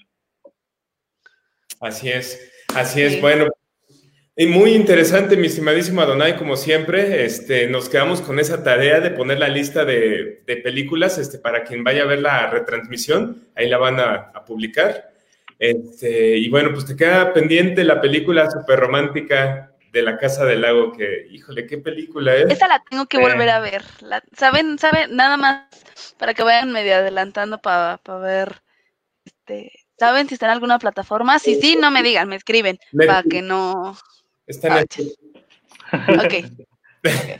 Así 1.80 2.08
es, 2.08 2.52
así 2.76 3.02
es. 3.02 3.20
Bueno, 3.20 3.46
y 4.40 4.46
muy 4.46 4.72
interesante, 4.72 5.36
mi 5.36 5.48
estimadísimo 5.48 6.00
Adonai, 6.00 6.34
como 6.34 6.56
siempre, 6.56 7.26
este, 7.26 7.66
nos 7.66 7.90
quedamos 7.90 8.22
con 8.22 8.38
esa 8.38 8.64
tarea 8.64 8.98
de 9.00 9.10
poner 9.10 9.38
la 9.38 9.48
lista 9.48 9.84
de, 9.84 10.42
películas 10.64 11.18
este, 11.18 11.38
para 11.38 11.62
quien 11.62 11.84
vaya 11.84 12.04
a 12.04 12.06
ver 12.06 12.20
la 12.20 12.48
retransmisión, 12.48 13.48
ahí 13.54 13.68
la 13.68 13.76
van 13.76 14.00
a, 14.00 14.32
publicar. 14.46 15.12
Este, 15.58 16.38
y 16.38 16.48
bueno, 16.48 16.70
pues 16.72 16.86
te 16.86 16.96
queda 16.96 17.34
pendiente 17.34 17.84
la 17.84 18.00
película 18.00 18.50
súper 18.50 18.80
romántica 18.80 19.72
de 19.92 20.02
la 20.02 20.16
Casa 20.16 20.46
del 20.46 20.62
Lago, 20.62 20.92
que, 20.92 21.26
híjole, 21.30 21.66
qué 21.66 21.76
película 21.76 22.34
es. 22.34 22.50
Esa 22.50 22.66
la 22.66 22.82
tengo 22.88 23.04
que 23.04 23.18
volver 23.18 23.50
a 23.50 23.60
ver. 23.60 23.84
¿Saben? 24.38 24.78
¿Saben? 24.78 25.14
Nada 25.14 25.36
más 25.36 25.66
para 26.16 26.32
que 26.32 26.42
vayan 26.42 26.72
medio 26.72 26.94
adelantando 26.94 27.58
para 27.58 28.00
ver, 28.22 28.62
este, 29.22 29.70
¿saben 29.98 30.28
si 30.28 30.34
está 30.36 30.46
en 30.46 30.52
alguna 30.52 30.78
plataforma? 30.78 31.38
Si 31.38 31.60
sí, 31.60 31.76
no 31.78 31.90
me 31.90 32.02
digan, 32.02 32.26
me 32.26 32.36
escriben, 32.36 32.78
para 32.96 33.22
que 33.22 33.42
no... 33.42 33.98
Está 34.50 34.80
en 34.80 34.86
ah, 35.92 36.24
Ok. 36.24 36.34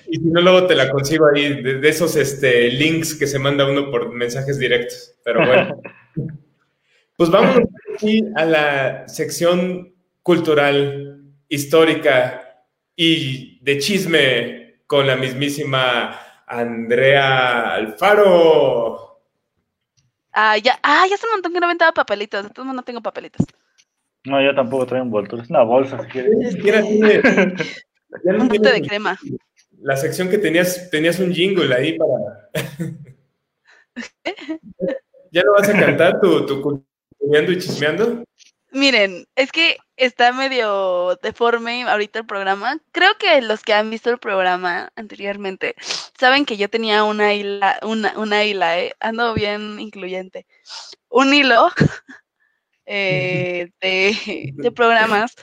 y 0.08 0.16
si 0.16 0.24
no, 0.26 0.40
luego 0.40 0.66
te 0.66 0.76
la 0.76 0.90
consigo 0.90 1.26
ahí, 1.26 1.60
de, 1.62 1.88
esos 1.88 2.14
este, 2.16 2.70
links 2.70 3.14
que 3.14 3.26
se 3.26 3.38
manda 3.38 3.68
uno 3.68 3.90
por 3.90 4.12
mensajes 4.12 4.58
directos. 4.58 5.14
Pero 5.24 5.44
bueno. 5.44 5.80
pues 7.16 7.30
vamos 7.30 7.58
aquí 7.94 8.24
a 8.36 8.44
la 8.44 9.08
sección 9.08 9.92
cultural, 10.22 11.24
histórica 11.48 12.64
y 12.94 13.58
de 13.62 13.78
chisme 13.78 14.82
con 14.86 15.06
la 15.06 15.16
mismísima 15.16 16.16
Andrea 16.46 17.74
Alfaro. 17.74 19.20
Ah, 20.32 20.56
ya, 20.58 20.78
ah, 20.82 21.06
ya 21.08 21.16
hace 21.16 21.26
un 21.26 21.32
montón 21.32 21.52
que 21.52 21.60
no 21.60 21.66
aventaba 21.66 21.92
papelitos, 21.92 22.46
entonces 22.46 22.72
no 22.72 22.82
tengo 22.82 23.00
papelitos. 23.00 23.44
No, 24.24 24.42
yo 24.42 24.54
tampoco 24.54 24.86
traigo 24.86 25.06
envoltura. 25.06 25.42
Es 25.42 25.50
una 25.50 25.62
bolsa, 25.62 26.02
si 26.02 26.08
quieres. 26.08 26.84
un 28.24 28.48
bote 28.48 28.72
de 28.72 28.82
crema. 28.82 29.18
La 29.82 29.96
sección 29.96 30.28
que 30.28 30.38
tenías, 30.38 30.90
tenías 30.90 31.18
un 31.18 31.32
jingle 31.32 31.74
ahí 31.74 31.96
para. 31.98 32.50
¿Ya 35.32 35.42
lo 35.42 35.52
vas 35.52 35.68
a 35.68 35.72
cantar 35.72 36.20
tu, 36.20 36.44
tu 36.44 36.84
y 37.18 37.58
chismeando? 37.58 38.24
Miren, 38.72 39.26
es 39.34 39.50
que 39.50 39.78
está 39.96 40.32
medio 40.32 41.16
deforme 41.22 41.82
ahorita 41.82 42.20
el 42.20 42.26
programa. 42.26 42.78
Creo 42.92 43.10
que 43.18 43.40
los 43.42 43.62
que 43.62 43.74
han 43.74 43.90
visto 43.90 44.10
el 44.10 44.18
programa 44.18 44.92
anteriormente 44.94 45.74
saben 46.18 46.44
que 46.44 46.56
yo 46.56 46.68
tenía 46.68 47.02
una 47.04 47.34
hila, 47.34 47.80
una, 47.82 48.16
una 48.16 48.44
hila, 48.44 48.78
¿eh? 48.78 48.94
ando 49.00 49.34
bien 49.34 49.80
incluyente. 49.80 50.46
Un 51.08 51.34
hilo 51.34 51.68
eh, 52.86 53.70
de, 53.80 54.72
programas 54.74 55.34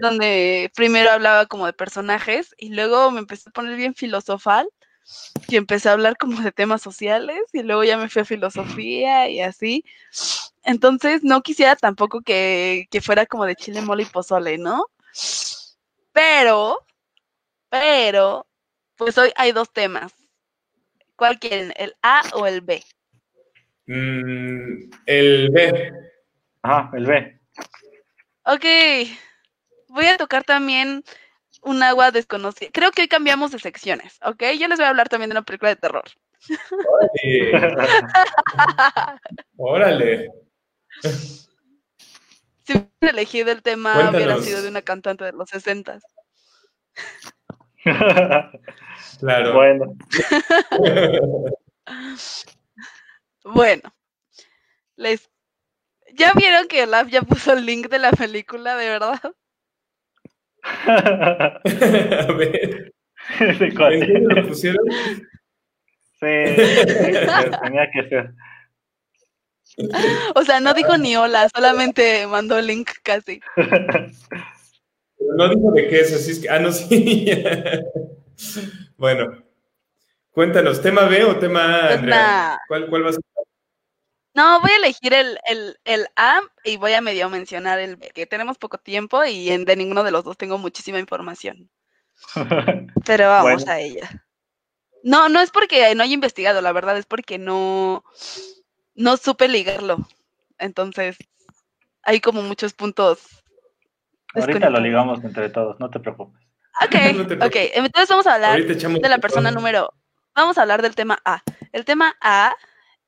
donde 0.00 0.70
primero 0.74 1.10
hablaba 1.10 1.46
como 1.46 1.66
de 1.66 1.72
personajes 1.72 2.54
y 2.58 2.74
luego 2.74 3.10
me 3.10 3.20
empecé 3.20 3.48
a 3.48 3.52
poner 3.52 3.76
bien 3.76 3.94
filosofal 3.94 4.68
y 5.48 5.56
empecé 5.56 5.88
a 5.88 5.92
hablar 5.92 6.16
como 6.16 6.40
de 6.40 6.52
temas 6.52 6.82
sociales 6.82 7.42
y 7.52 7.62
luego 7.62 7.84
ya 7.84 7.96
me 7.96 8.08
fui 8.08 8.22
a 8.22 8.24
filosofía 8.24 9.28
y 9.28 9.40
así. 9.40 9.84
Entonces 10.64 11.22
no 11.22 11.42
quisiera 11.42 11.76
tampoco 11.76 12.20
que, 12.20 12.86
que 12.90 13.00
fuera 13.00 13.26
como 13.26 13.44
de 13.44 13.56
chile, 13.56 13.82
mole 13.82 14.04
y 14.04 14.06
pozole, 14.06 14.58
¿no? 14.58 14.86
Pero, 16.12 16.78
pero, 17.68 18.46
pues 18.96 19.18
hoy 19.18 19.30
hay 19.36 19.52
dos 19.52 19.72
temas. 19.72 20.12
¿Cuál 21.16 21.38
quieren? 21.38 21.72
¿El 21.76 21.94
A 22.02 22.22
o 22.34 22.46
el 22.46 22.60
B? 22.60 22.82
Mm, 23.86 24.90
el 25.06 25.50
B. 25.50 25.92
Ajá, 26.64 26.90
el 26.94 27.04
B. 27.04 27.40
Ok. 28.46 28.64
Voy 29.88 30.06
a 30.06 30.16
tocar 30.16 30.44
también 30.44 31.04
un 31.60 31.82
agua 31.82 32.10
desconocida. 32.10 32.70
Creo 32.72 32.90
que 32.90 33.02
hoy 33.02 33.08
cambiamos 33.08 33.52
de 33.52 33.58
secciones, 33.58 34.18
¿ok? 34.24 34.42
Yo 34.58 34.66
les 34.66 34.78
voy 34.78 34.86
a 34.86 34.88
hablar 34.88 35.10
también 35.10 35.28
de 35.28 35.34
una 35.34 35.42
película 35.42 35.68
de 35.68 35.76
terror. 35.76 36.04
Órale. 39.56 40.30
Si 42.66 42.72
hubiera 42.72 43.12
elegido 43.12 43.52
el 43.52 43.62
tema, 43.62 44.08
hubiera 44.08 44.40
sido 44.40 44.62
de 44.62 44.70
una 44.70 44.80
cantante 44.80 45.22
de 45.22 45.32
los 45.32 45.50
60. 45.50 45.98
claro. 49.20 49.52
Bueno. 49.52 49.94
bueno. 53.44 53.94
Les 54.96 55.28
¿Ya 56.16 56.32
vieron 56.34 56.68
que 56.68 56.84
Olaf 56.84 57.08
ya 57.08 57.22
puso 57.22 57.52
el 57.52 57.66
link 57.66 57.88
de 57.88 57.98
la 57.98 58.12
película, 58.12 58.76
de 58.76 58.88
verdad? 58.88 59.20
A 60.86 62.32
ver. 62.32 62.92
lo 63.38 64.48
pusieron? 64.48 64.84
Sí, 66.20 66.26
tenía 67.62 67.90
que 67.92 68.08
ser. 68.08 68.34
O 70.36 70.44
sea, 70.44 70.60
no 70.60 70.72
dijo 70.72 70.96
ni 70.96 71.16
hola, 71.16 71.48
solamente 71.54 72.26
mandó 72.28 72.58
el 72.58 72.68
link 72.68 72.90
casi. 73.02 73.40
No 75.36 75.48
dijo 75.48 75.72
de 75.72 75.88
qué 75.88 76.00
es, 76.00 76.12
así 76.12 76.30
es 76.30 76.38
que. 76.38 76.48
Ah, 76.48 76.60
no, 76.60 76.70
sí. 76.70 77.26
bueno, 78.96 79.44
cuéntanos, 80.30 80.80
¿tema 80.80 81.06
B 81.06 81.24
o 81.24 81.36
tema 81.38 81.64
A, 81.64 81.94
Andrea? 81.94 82.60
¿Cuál, 82.68 82.86
¿Cuál 82.88 83.06
va 83.06 83.10
a 83.10 83.12
ser? 83.14 83.22
No, 84.34 84.60
voy 84.60 84.72
a 84.72 84.76
elegir 84.76 85.14
el, 85.14 85.38
el, 85.84 86.08
A 86.16 86.40
y 86.64 86.76
voy 86.76 86.92
a 86.92 87.00
medio 87.00 87.30
mencionar 87.30 87.78
el 87.78 87.96
B, 87.96 88.10
que 88.12 88.26
tenemos 88.26 88.58
poco 88.58 88.78
tiempo 88.78 89.24
y 89.24 89.50
en, 89.50 89.64
de 89.64 89.76
ninguno 89.76 90.02
de 90.02 90.10
los 90.10 90.24
dos 90.24 90.36
tengo 90.36 90.58
muchísima 90.58 90.98
información. 90.98 91.70
Pero 93.06 93.28
vamos 93.28 93.66
a 93.68 93.80
ella. 93.80 94.10
No, 95.04 95.28
no 95.28 95.40
es 95.40 95.50
porque 95.50 95.94
no 95.94 96.02
haya 96.02 96.14
investigado, 96.14 96.60
la 96.62 96.72
verdad 96.72 96.98
es 96.98 97.06
porque 97.06 97.38
no, 97.38 98.04
no 98.94 99.16
supe 99.16 99.46
ligarlo. 99.48 99.98
Entonces, 100.58 101.16
hay 102.02 102.20
como 102.20 102.42
muchos 102.42 102.72
puntos. 102.72 103.44
Ahorita 104.34 104.70
lo 104.70 104.80
ligamos 104.80 105.22
entre 105.22 105.48
todos, 105.50 105.78
no 105.78 105.90
te 105.90 106.00
preocupes. 106.00 106.42
Ok, 106.82 106.94
ok. 107.46 107.56
Entonces 107.74 108.08
vamos 108.08 108.26
a 108.26 108.34
hablar 108.34 108.64
de 108.64 109.08
la 109.08 109.18
persona 109.18 109.52
número. 109.52 109.92
Vamos 110.34 110.58
a 110.58 110.62
hablar 110.62 110.82
del 110.82 110.96
tema 110.96 111.20
A. 111.24 111.42
El 111.72 111.84
tema 111.84 112.16
A 112.20 112.56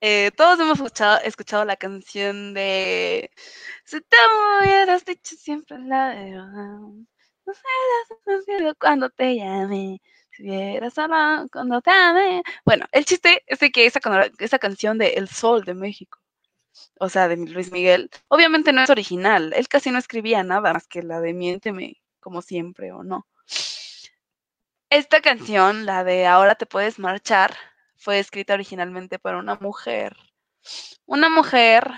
eh, 0.00 0.30
todos 0.36 0.58
hemos 0.60 0.78
escuchado, 0.78 1.20
escuchado, 1.24 1.64
la 1.64 1.76
canción 1.76 2.54
de 2.54 3.30
Si 3.84 4.00
te 4.00 4.16
hubieras 4.60 5.04
dicho 5.04 5.36
siempre 5.36 5.78
la 5.78 6.14
verdad, 6.14 6.78
no 7.46 7.54
sé 7.54 8.74
cuando 8.78 9.10
te 9.10 9.36
llamé, 9.36 10.00
si 10.30 10.42
hubieras 10.44 10.98
hablado 10.98 11.48
cuando 11.50 11.80
te 11.80 11.90
amé. 11.90 12.42
Bueno, 12.64 12.86
el 12.92 13.04
chiste 13.04 13.42
es 13.46 13.60
de 13.60 13.70
que 13.70 13.86
esa, 13.86 14.00
esa 14.38 14.58
canción 14.58 14.98
de 14.98 15.10
El 15.14 15.28
Sol 15.28 15.64
de 15.64 15.74
México, 15.74 16.18
o 16.98 17.08
sea, 17.08 17.28
de 17.28 17.36
Luis 17.36 17.72
Miguel, 17.72 18.10
obviamente 18.28 18.72
no 18.72 18.82
es 18.82 18.90
original. 18.90 19.52
Él 19.54 19.68
casi 19.68 19.90
no 19.90 19.98
escribía 19.98 20.42
nada 20.42 20.72
más 20.74 20.86
que 20.86 21.02
la 21.02 21.20
de 21.20 21.34
Miénteme, 21.34 22.02
como 22.20 22.42
siempre, 22.42 22.92
o 22.92 23.02
no. 23.02 23.26
Esta 24.90 25.20
canción, 25.20 25.86
la 25.86 26.04
de 26.04 26.26
Ahora 26.26 26.54
te 26.54 26.66
puedes 26.66 26.98
marchar, 26.98 27.56
fue 27.96 28.18
escrita 28.18 28.54
originalmente 28.54 29.18
por 29.18 29.34
una 29.34 29.56
mujer. 29.56 30.16
Una 31.04 31.28
mujer 31.28 31.90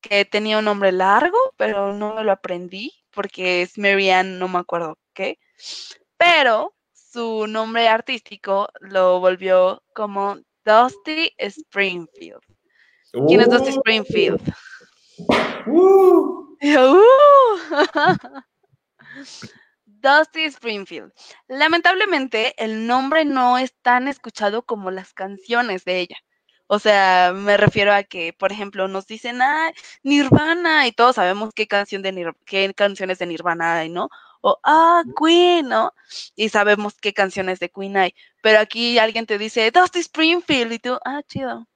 que 0.00 0.24
tenía 0.24 0.58
un 0.58 0.64
nombre 0.64 0.92
largo, 0.92 1.38
pero 1.56 1.92
no 1.92 2.14
me 2.14 2.24
lo 2.24 2.32
aprendí 2.32 2.92
porque 3.10 3.62
es 3.62 3.78
Marianne, 3.78 4.38
no 4.38 4.48
me 4.48 4.58
acuerdo 4.58 4.98
qué. 5.14 5.38
Pero 6.16 6.74
su 6.92 7.46
nombre 7.46 7.88
artístico 7.88 8.68
lo 8.80 9.20
volvió 9.20 9.82
como 9.94 10.38
Dusty 10.64 11.32
Springfield. 11.38 12.40
¿Quién 13.26 13.40
es 13.40 13.50
Dusty 13.50 13.70
uh. 13.70 13.74
Springfield? 13.74 14.54
Uh. 15.66 16.56
Dusty 20.02 20.44
Springfield. 20.44 21.12
Lamentablemente, 21.48 22.54
el 22.62 22.86
nombre 22.86 23.24
no 23.24 23.58
es 23.58 23.74
tan 23.82 24.08
escuchado 24.08 24.64
como 24.64 24.90
las 24.90 25.14
canciones 25.14 25.84
de 25.84 26.00
ella. 26.00 26.16
O 26.66 26.78
sea, 26.78 27.32
me 27.34 27.56
refiero 27.56 27.92
a 27.92 28.02
que, 28.02 28.32
por 28.32 28.50
ejemplo, 28.52 28.88
nos 28.88 29.06
dicen, 29.06 29.42
ah, 29.42 29.70
Nirvana, 30.02 30.86
y 30.86 30.92
todos 30.92 31.16
sabemos 31.16 31.50
qué 31.54 31.66
canción 31.66 32.02
de 32.02 32.32
qué 32.46 32.72
canciones 32.74 33.18
de 33.18 33.26
Nirvana 33.26 33.76
hay, 33.78 33.90
¿no? 33.90 34.08
O, 34.40 34.58
ah, 34.64 35.02
Queen, 35.18 35.68
¿no? 35.68 35.92
Y 36.34 36.48
sabemos 36.48 36.94
qué 37.00 37.12
canciones 37.12 37.60
de 37.60 37.70
Queen 37.70 37.96
hay. 37.96 38.14
Pero 38.42 38.58
aquí 38.60 38.98
alguien 38.98 39.26
te 39.26 39.38
dice, 39.38 39.70
Dusty 39.70 40.00
Springfield, 40.00 40.72
y 40.72 40.78
tú, 40.78 40.98
ah, 41.04 41.22
chido. 41.28 41.66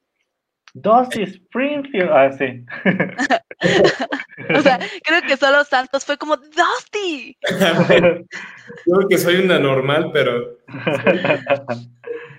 Dusty 0.78 1.23
Springfield, 1.23 2.11
ah, 2.11 2.31
sí. 2.32 2.65
o 4.55 4.61
sea, 4.61 4.78
creo 5.03 5.23
que 5.23 5.39
solo 5.39 5.65
Santos 5.65 6.05
fue 6.05 6.19
como, 6.19 6.36
Dusty. 6.36 7.36
creo 7.48 9.09
que 9.09 9.16
soy 9.16 9.36
una 9.36 9.59
normal, 9.59 10.11
pero... 10.12 10.59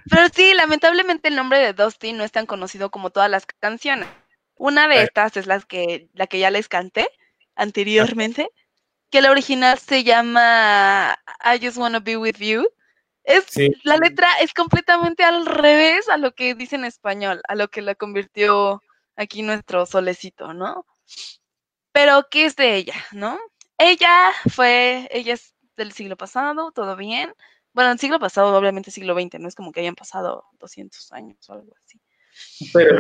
Pero 0.10 0.28
sí, 0.34 0.54
lamentablemente 0.54 1.30
el 1.30 1.36
nombre 1.36 1.60
de 1.60 1.74
Dusty 1.74 2.14
no 2.14 2.24
es 2.24 2.32
tan 2.32 2.46
conocido 2.46 2.92
como 2.92 3.10
todas 3.10 3.30
las 3.30 3.46
canciones. 3.46 4.08
Una 4.56 4.88
de 4.88 5.02
estas 5.02 5.36
es 5.36 5.48
la 5.48 5.60
que, 5.60 6.08
la 6.14 6.28
que 6.28 6.40
ya 6.40 6.52
les 6.52 6.70
canté 6.70 7.10
anteriormente, 7.56 8.50
que 9.10 9.22
la 9.22 9.32
original 9.32 9.80
se 9.80 10.04
llama 10.04 11.18
I 11.44 11.64
Just 11.64 11.78
Wanna 11.78 12.00
Be 12.00 12.18
With 12.18 12.38
You. 12.38 12.68
Es, 13.28 13.46
La 13.84 13.98
letra 13.98 14.30
es 14.42 14.54
completamente 14.54 15.24
al 15.24 15.46
revés 15.46 16.08
a 16.08 16.18
lo 16.18 16.34
que 16.34 16.56
dice 16.56 16.78
en 16.78 16.86
español, 16.86 17.42
a 17.50 17.56
lo 17.56 17.68
que 17.68 17.82
la 17.82 17.94
convirtió 17.94 18.82
aquí 19.18 19.42
nuestro 19.42 19.86
solecito, 19.86 20.54
¿no? 20.54 20.86
Pero, 21.92 22.28
¿qué 22.32 22.46
es 22.46 22.56
de 22.56 22.76
ella, 22.76 22.96
no? 23.12 23.38
Ella 23.78 24.32
fue, 24.50 25.10
ella 25.12 25.34
es 25.34 25.54
del 25.76 25.92
siglo 25.92 26.16
pasado, 26.16 26.72
todo 26.72 26.96
bien, 26.96 27.34
bueno, 27.74 27.92
el 27.92 28.00
siglo 28.00 28.18
pasado, 28.18 28.58
obviamente 28.58 28.92
siglo 28.92 29.14
XX, 29.14 29.40
no 29.40 29.48
es 29.48 29.56
como 29.56 29.72
que 29.72 29.82
hayan 29.82 29.94
pasado 29.94 30.46
200 30.54 31.12
años 31.12 31.38
o 31.50 31.54
algo 31.54 31.76
así. 31.84 32.02
Pero. 32.74 32.98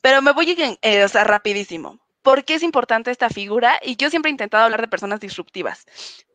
Pero 0.00 0.22
me 0.22 0.32
voy, 0.32 0.78
eh, 0.82 1.04
o 1.04 1.08
sea, 1.08 1.24
rapidísimo. 1.24 1.98
¿Por 2.22 2.44
qué 2.44 2.54
es 2.54 2.62
importante 2.62 3.10
esta 3.10 3.28
figura? 3.28 3.78
Y 3.82 3.96
yo 3.96 4.10
siempre 4.10 4.30
he 4.30 4.32
intentado 4.32 4.64
hablar 4.64 4.80
de 4.80 4.88
personas 4.88 5.20
disruptivas. 5.20 5.84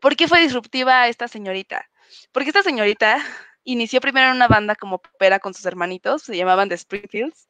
¿Por 0.02 0.16
qué 0.16 0.28
fue 0.28 0.42
disruptiva 0.42 1.08
esta 1.08 1.28
señorita? 1.28 1.90
Porque 2.32 2.50
esta 2.50 2.64
señorita 2.64 3.18
inició 3.64 4.02
primero 4.02 4.28
en 4.28 4.36
una 4.36 4.48
banda 4.48 4.76
como 4.76 5.00
popera 5.00 5.40
con 5.40 5.54
sus 5.54 5.66
hermanitos, 5.66 6.24
se 6.24 6.38
llamaban 6.38 6.70
The 6.70 6.76
Springfields. 6.76 7.48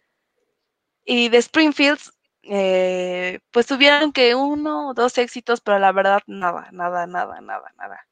Y 1.06 1.30
The 1.30 1.38
Springfields, 1.38 2.14
eh, 2.44 3.40
pues 3.52 3.66
tuvieron 3.66 4.12
que 4.12 4.36
uno 4.36 4.90
o 4.90 4.94
dos 4.94 5.18
éxitos, 5.18 5.62
pero 5.62 5.80
la 5.80 5.92
verdad, 5.92 6.22
nada, 6.28 6.70
nada, 6.72 7.08
nada, 7.08 7.42
nada, 7.42 7.74
nada 7.78 8.08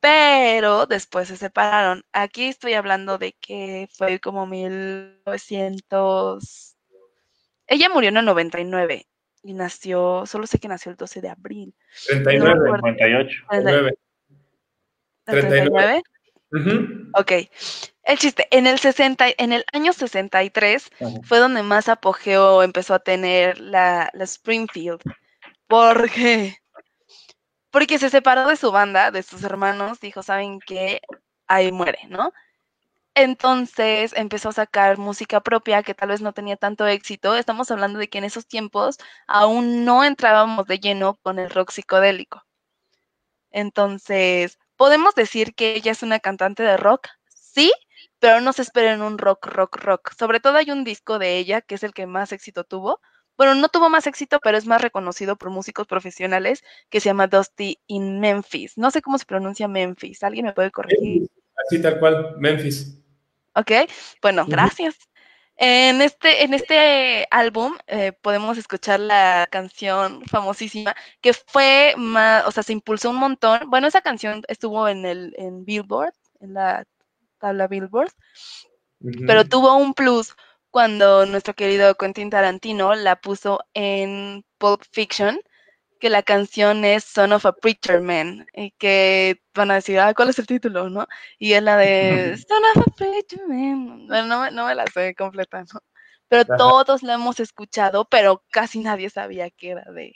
pero 0.00 0.86
después 0.86 1.28
se 1.28 1.36
separaron. 1.36 2.04
Aquí 2.12 2.44
estoy 2.44 2.74
hablando 2.74 3.18
de 3.18 3.32
que 3.34 3.88
fue 3.92 4.20
como 4.20 4.46
1900. 4.46 6.77
Ella 7.68 7.88
murió 7.88 8.08
en 8.08 8.16
el 8.16 8.24
99 8.24 9.06
y 9.44 9.52
nació, 9.52 10.24
solo 10.26 10.46
sé 10.46 10.58
que 10.58 10.68
nació 10.68 10.90
el 10.90 10.96
12 10.96 11.20
de 11.20 11.28
abril. 11.28 11.74
39, 12.06 12.70
58. 12.76 13.44
39. 15.26 16.02
Ok. 17.14 17.32
El 18.02 18.18
chiste, 18.18 18.48
en 18.50 18.66
el 18.66 18.78
60, 18.78 19.26
en 19.36 19.52
el 19.52 19.64
año 19.72 19.92
63 19.92 20.90
fue 21.22 21.38
donde 21.38 21.62
más 21.62 21.88
apogeo 21.88 22.62
empezó 22.62 22.94
a 22.94 22.98
tener 22.98 23.60
la, 23.60 24.10
la 24.14 24.24
Springfield. 24.24 25.00
Porque 25.66 26.56
porque 27.70 27.98
se 27.98 28.10
separó 28.10 28.48
de 28.48 28.56
su 28.56 28.72
banda, 28.72 29.10
de 29.10 29.22
sus 29.22 29.44
hermanos, 29.44 30.00
dijo, 30.00 30.22
¿saben 30.22 30.58
qué? 30.60 31.00
Ahí 31.46 31.70
muere, 31.72 31.98
¿no? 32.08 32.32
Entonces 33.20 34.12
empezó 34.14 34.50
a 34.50 34.52
sacar 34.52 34.96
música 34.96 35.40
propia 35.40 35.82
que 35.82 35.92
tal 35.92 36.10
vez 36.10 36.20
no 36.20 36.32
tenía 36.32 36.56
tanto 36.56 36.86
éxito. 36.86 37.34
Estamos 37.34 37.68
hablando 37.72 37.98
de 37.98 38.08
que 38.08 38.18
en 38.18 38.24
esos 38.24 38.46
tiempos 38.46 38.96
aún 39.26 39.84
no 39.84 40.04
entrábamos 40.04 40.68
de 40.68 40.78
lleno 40.78 41.18
con 41.22 41.40
el 41.40 41.50
rock 41.50 41.72
psicodélico. 41.72 42.44
Entonces, 43.50 44.60
¿podemos 44.76 45.16
decir 45.16 45.56
que 45.56 45.74
ella 45.74 45.90
es 45.90 46.04
una 46.04 46.20
cantante 46.20 46.62
de 46.62 46.76
rock? 46.76 47.08
Sí, 47.28 47.72
pero 48.20 48.40
no 48.40 48.52
se 48.52 48.62
esperen 48.62 49.02
un 49.02 49.18
rock, 49.18 49.46
rock, 49.46 49.78
rock. 49.78 50.12
Sobre 50.16 50.38
todo 50.38 50.58
hay 50.58 50.70
un 50.70 50.84
disco 50.84 51.18
de 51.18 51.38
ella 51.38 51.60
que 51.60 51.74
es 51.74 51.82
el 51.82 51.94
que 51.94 52.06
más 52.06 52.30
éxito 52.30 52.62
tuvo, 52.62 53.00
bueno, 53.36 53.56
no 53.56 53.68
tuvo 53.68 53.88
más 53.88 54.06
éxito, 54.06 54.38
pero 54.40 54.56
es 54.56 54.66
más 54.66 54.80
reconocido 54.80 55.36
por 55.36 55.50
músicos 55.50 55.88
profesionales 55.88 56.62
que 56.88 57.00
se 57.00 57.08
llama 57.08 57.26
Dusty 57.26 57.80
in 57.88 58.20
Memphis. 58.20 58.78
No 58.78 58.92
sé 58.92 59.02
cómo 59.02 59.18
se 59.18 59.26
pronuncia 59.26 59.66
Memphis. 59.66 60.22
¿Alguien 60.22 60.46
me 60.46 60.52
puede 60.52 60.70
corregir? 60.70 61.28
Así 61.66 61.82
tal 61.82 61.98
cual, 61.98 62.36
Memphis. 62.38 63.07
Ok, 63.58 63.72
bueno, 64.22 64.46
gracias. 64.46 64.94
En 65.56 66.00
este, 66.00 66.44
en 66.44 66.54
este 66.54 67.26
álbum 67.32 67.76
eh, 67.88 68.12
podemos 68.12 68.56
escuchar 68.56 69.00
la 69.00 69.48
canción 69.50 70.22
famosísima 70.26 70.94
que 71.20 71.32
fue 71.32 71.94
más, 71.96 72.46
o 72.46 72.52
sea, 72.52 72.62
se 72.62 72.72
impulsó 72.72 73.10
un 73.10 73.16
montón. 73.16 73.68
Bueno, 73.68 73.88
esa 73.88 74.00
canción 74.00 74.42
estuvo 74.46 74.86
en 74.86 75.04
el 75.04 75.34
en 75.36 75.64
Billboard, 75.64 76.14
en 76.40 76.54
la 76.54 76.84
tabla 77.40 77.66
Billboard, 77.66 78.12
pero 79.26 79.44
tuvo 79.44 79.74
un 79.74 79.94
plus 79.94 80.36
cuando 80.70 81.26
nuestro 81.26 81.54
querido 81.54 81.96
Quentin 81.96 82.30
Tarantino 82.30 82.94
la 82.94 83.16
puso 83.16 83.58
en 83.74 84.44
Pulp 84.58 84.82
Fiction, 84.92 85.40
que 85.98 86.10
la 86.10 86.22
canción 86.22 86.84
es 86.84 87.04
Son 87.04 87.32
of 87.32 87.46
a 87.46 87.52
Preacher 87.52 88.00
Man, 88.00 88.46
y 88.54 88.70
que 88.72 89.42
van 89.54 89.70
a 89.70 89.74
decir, 89.74 89.98
ah, 90.00 90.14
¿cuál 90.14 90.30
es 90.30 90.38
el 90.38 90.46
título, 90.46 90.88
no? 90.88 91.06
Y 91.38 91.52
es 91.52 91.62
la 91.62 91.76
de 91.76 92.36
Son 92.48 92.62
of 92.74 92.86
a 92.86 92.90
Preacher 92.96 93.46
Man. 93.46 94.06
no, 94.06 94.50
no 94.50 94.66
me 94.66 94.74
la 94.74 94.86
sé 94.86 95.14
completa, 95.14 95.64
¿no? 95.72 95.80
Pero 96.28 96.44
todos 96.44 97.02
la 97.02 97.14
hemos 97.14 97.40
escuchado, 97.40 98.04
pero 98.04 98.44
casi 98.50 98.80
nadie 98.80 99.08
sabía 99.10 99.50
que 99.50 99.70
era 99.70 99.84
de, 99.92 100.14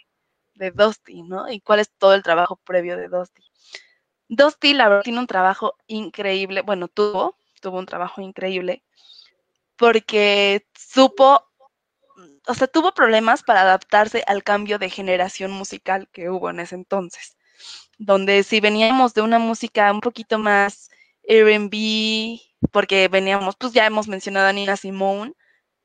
de 0.54 0.70
Dusty, 0.70 1.22
¿no? 1.22 1.50
Y 1.50 1.60
cuál 1.60 1.80
es 1.80 1.90
todo 1.90 2.14
el 2.14 2.22
trabajo 2.22 2.56
previo 2.64 2.96
de 2.96 3.08
Dusty. 3.08 3.42
Dusty, 4.28 4.74
la 4.74 4.88
verdad, 4.88 5.02
tiene 5.04 5.18
un 5.18 5.26
trabajo 5.26 5.76
increíble, 5.86 6.62
bueno, 6.62 6.88
tuvo, 6.88 7.36
tuvo 7.60 7.78
un 7.78 7.86
trabajo 7.86 8.20
increíble 8.20 8.82
porque 9.82 10.64
supo, 10.78 11.50
o 12.46 12.54
sea, 12.54 12.66
tuvo 12.66 12.92
problemas 12.94 13.42
para 13.42 13.62
adaptarse 13.62 14.24
al 14.26 14.42
cambio 14.42 14.78
de 14.78 14.90
generación 14.90 15.52
musical 15.52 16.08
que 16.12 16.30
hubo 16.30 16.50
en 16.50 16.60
ese 16.60 16.74
entonces, 16.74 17.36
donde 17.98 18.42
si 18.42 18.60
veníamos 18.60 19.14
de 19.14 19.22
una 19.22 19.38
música 19.38 19.92
un 19.92 20.00
poquito 20.00 20.38
más 20.38 20.90
RB, 21.28 22.40
porque 22.72 23.08
veníamos, 23.08 23.56
pues 23.56 23.72
ya 23.72 23.86
hemos 23.86 24.08
mencionado 24.08 24.48
a 24.48 24.52
Nina 24.52 24.76
Simone, 24.76 25.34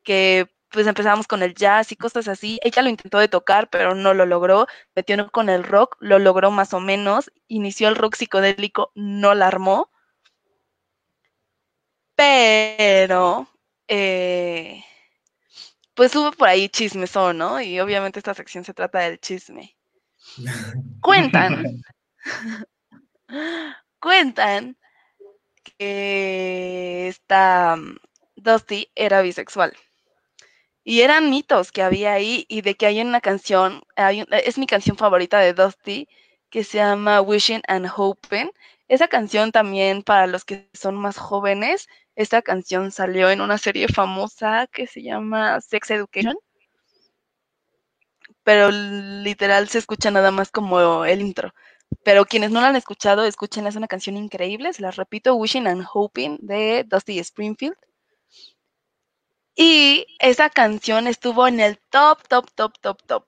que 0.03 0.47
pues 0.69 0.87
empezábamos 0.87 1.27
con 1.27 1.43
el 1.43 1.55
jazz 1.55 1.91
y 1.91 1.95
cosas 1.95 2.27
así. 2.27 2.59
Ella 2.63 2.81
lo 2.81 2.89
intentó 2.89 3.19
de 3.19 3.27
tocar, 3.29 3.69
pero 3.69 3.95
no 3.95 4.13
lo 4.13 4.25
logró. 4.25 4.67
Metió 4.95 5.29
con 5.31 5.49
el 5.49 5.63
rock, 5.63 5.95
lo 5.99 6.19
logró 6.19 6.51
más 6.51 6.73
o 6.73 6.79
menos. 6.79 7.31
Inició 7.47 7.89
el 7.89 7.95
rock 7.95 8.15
psicodélico, 8.15 8.91
no 8.95 9.33
la 9.35 9.47
armó. 9.47 9.89
Pero 12.15 13.47
eh, 13.87 14.83
pues 15.97 16.15
hubo 16.15 16.31
por 16.31 16.47
ahí 16.47 16.69
chismesón, 16.69 17.39
¿no? 17.39 17.59
Y 17.59 17.79
obviamente 17.79 18.19
esta 18.19 18.35
sección 18.35 18.63
se 18.63 18.75
trata 18.75 18.99
del 18.99 19.19
chisme. 19.19 19.75
Cuentan, 21.01 21.81
cuentan 23.99 24.77
que 25.63 27.07
esta 27.07 27.75
mm, 27.77 27.97
Dusty 28.35 28.91
era 28.93 29.23
bisexual. 29.23 29.75
Y 30.83 31.01
eran 31.01 31.31
mitos 31.31 31.71
que 31.71 31.81
había 31.81 32.13
ahí 32.13 32.45
y 32.47 32.61
de 32.61 32.75
que 32.75 32.85
hay 32.85 33.01
una 33.01 33.19
canción, 33.19 33.81
es 33.97 34.59
mi 34.59 34.67
canción 34.67 34.97
favorita 34.97 35.39
de 35.39 35.53
Dusty, 35.53 36.07
que 36.51 36.63
se 36.63 36.77
llama 36.77 37.21
Wishing 37.21 37.63
and 37.67 37.89
Hoping. 37.93 38.51
Esa 38.87 39.07
canción 39.07 39.51
también 39.51 40.03
para 40.03 40.27
los 40.27 40.45
que 40.45 40.69
son 40.73 40.95
más 40.95 41.17
jóvenes 41.17 41.89
esta 42.17 42.41
canción 42.41 42.91
salió 42.91 43.29
en 43.29 43.41
una 43.41 43.59
serie 43.59 43.87
famosa 43.87 44.67
que 44.73 44.87
se 44.87 45.03
llama 45.03 45.61
Sex 45.61 45.91
Education, 45.91 46.35
pero 48.43 48.71
literal 48.71 49.69
se 49.69 49.77
escucha 49.77 50.09
nada 50.09 50.31
más 50.31 50.49
como 50.49 51.05
el 51.05 51.21
intro. 51.21 51.53
Pero 52.03 52.25
quienes 52.25 52.49
no 52.49 52.59
la 52.59 52.69
han 52.69 52.75
escuchado, 52.75 53.23
escúchenla, 53.23 53.69
es 53.69 53.75
una 53.75 53.87
canción 53.87 54.17
increíble, 54.17 54.73
se 54.73 54.81
las 54.81 54.95
repito, 54.95 55.35
Wishing 55.35 55.67
and 55.67 55.85
Hoping 55.93 56.39
de 56.41 56.83
Dusty 56.87 57.19
Springfield. 57.19 57.77
Y 59.55 60.07
esa 60.19 60.49
canción 60.49 61.05
estuvo 61.05 61.47
en 61.47 61.59
el 61.59 61.77
top, 61.91 62.27
top, 62.27 62.49
top, 62.55 62.79
top, 62.81 63.03
top. 63.05 63.25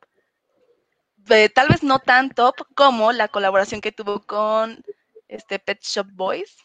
tal 1.53 1.67
vez 1.67 1.83
no 1.83 1.99
tan 1.99 2.31
top 2.31 2.55
como 2.73 3.11
la 3.11 3.27
colaboración 3.27 3.81
que 3.81 3.91
tuvo 3.91 4.21
con 4.25 4.83
este 5.27 5.59
Pet 5.59 5.79
Shop 5.83 6.07
Boys 6.11 6.57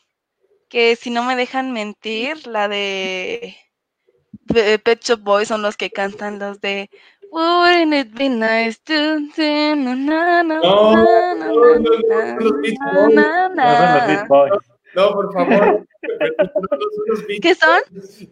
que 0.75 0.97
si 0.97 1.09
no 1.09 1.23
me 1.23 1.37
dejan 1.37 1.71
mentir, 1.71 2.49
la 2.49 2.67
de 2.67 3.55
Pet 4.83 5.05
Shop 5.05 5.21
Boys 5.21 5.47
son 5.47 5.63
los 5.63 5.77
que 5.77 5.91
cantan 5.91 6.41
los 6.41 6.61
de 6.61 6.91
Wouldn't 7.31 7.95
it 7.95 8.13
be 8.13 8.29
nice 8.29 8.81
to 8.87 9.21
no, 9.77 9.95
no, 9.95 10.43
no, 10.43 10.59
por 14.95 15.33
favor. 15.33 15.87
¿Qué 17.43 17.55
son? 17.55 17.81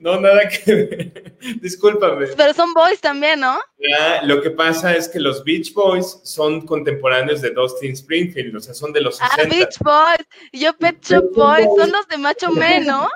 No, 0.00 0.20
nada 0.20 0.48
que 0.48 0.74
ver. 0.74 1.34
Discúlpame. 1.60 2.26
Pero 2.36 2.54
son 2.54 2.72
boys 2.74 3.00
también, 3.00 3.40
¿no? 3.40 3.58
Ya, 3.78 4.22
lo 4.22 4.40
que 4.40 4.50
pasa 4.50 4.94
es 4.94 5.08
que 5.08 5.18
los 5.18 5.42
Beach 5.42 5.72
Boys 5.74 6.20
son 6.22 6.64
contemporáneos 6.66 7.40
de 7.40 7.50
Dustin 7.50 7.92
Springfield, 7.92 8.56
o 8.56 8.60
sea, 8.60 8.74
son 8.74 8.92
de 8.92 9.00
los 9.00 9.16
60. 9.16 9.42
Ah, 9.42 9.46
Beach 9.48 9.78
Boys. 9.80 10.26
Yo 10.52 10.72
Pet 10.74 11.02
Shop 11.04 11.32
Boys, 11.34 11.66
son 11.76 11.90
los 11.90 12.06
de 12.08 12.18
Macho 12.18 12.50
Men, 12.52 12.86
¿no? 12.86 13.08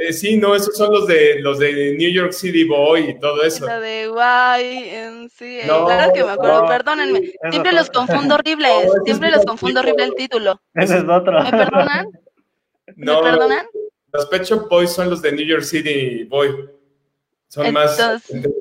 eh, 0.00 0.12
sí, 0.12 0.36
no, 0.36 0.54
esos 0.54 0.76
son 0.76 0.92
los 0.92 1.06
de 1.06 1.40
los 1.40 1.58
de 1.58 1.96
New 1.98 2.10
York 2.10 2.32
City 2.32 2.64
Boy 2.64 3.10
y 3.10 3.20
todo 3.20 3.42
eso. 3.42 3.66
La 3.66 3.80
de 3.80 4.04
YMCA. 4.04 5.66
No, 5.66 5.86
claro 5.86 6.12
que 6.12 6.24
me 6.24 6.30
acuerdo, 6.30 6.66
perdónenme. 6.66 7.32
Siempre 7.50 7.72
los 7.72 7.90
confundo 7.90 8.36
horrible, 8.36 8.68
siempre 9.04 9.30
los 9.30 9.44
confundo 9.44 9.80
horrible 9.80 10.04
el 10.04 10.14
título. 10.14 10.60
Ese 10.74 10.98
es 10.98 11.04
otro. 11.08 11.42
¿Me 11.42 11.55
perdonan? 11.56 12.06
No, 12.96 13.22
¿Me 13.22 13.30
perdonan? 13.30 13.66
Los 14.12 14.26
Pet 14.26 14.44
Shop 14.44 14.68
Boys 14.68 14.92
son 14.92 15.10
los 15.10 15.22
de 15.22 15.32
New 15.32 15.46
York 15.46 15.62
City 15.62 16.24
Boy. 16.24 16.70
Son 17.48 17.72
más 17.72 17.96
de 17.96 18.52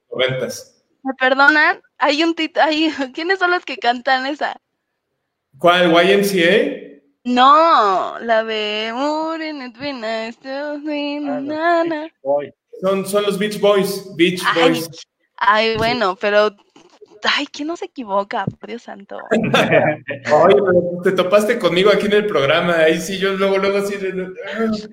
¿Me 1.04 1.14
perdonan? 1.14 1.82
Hay 1.98 2.24
un 2.24 2.34
título, 2.36 2.66
hay... 2.66 2.92
¿quiénes 3.14 3.40
son 3.40 3.52
los 3.52 3.64
que 3.64 3.78
cantan 3.78 4.26
esa? 4.26 4.60
¿Cuál? 5.58 5.92
¿YMCA? 5.92 6.86
No, 7.24 8.20
la 8.20 8.44
de 8.44 8.92
son, 12.82 13.06
son 13.06 13.24
los 13.24 13.38
Beach 13.40 13.60
Boys. 13.60 14.16
Beach 14.16 14.42
ay, 14.46 14.62
Boys. 14.62 14.90
Ay, 15.38 15.78
bueno, 15.78 16.16
pero. 16.16 16.56
Ay, 17.28 17.48
¿quién 17.48 17.68
no 17.68 17.78
se 17.78 17.86
equivoca? 17.86 18.46
Por 18.46 18.70
Dios 18.70 18.84
santo. 18.84 19.18
Oye, 19.32 20.56
pero 20.56 21.02
te 21.04 21.12
topaste 21.12 21.60
conmigo 21.60 21.90
aquí 21.90 22.06
en 22.06 22.14
el 22.14 22.26
programa. 22.28 22.78
Ahí 22.78 23.00
sí, 23.00 23.18
yo 23.18 23.34
luego, 23.34 23.58
luego 23.58 23.80
así. 23.80 23.96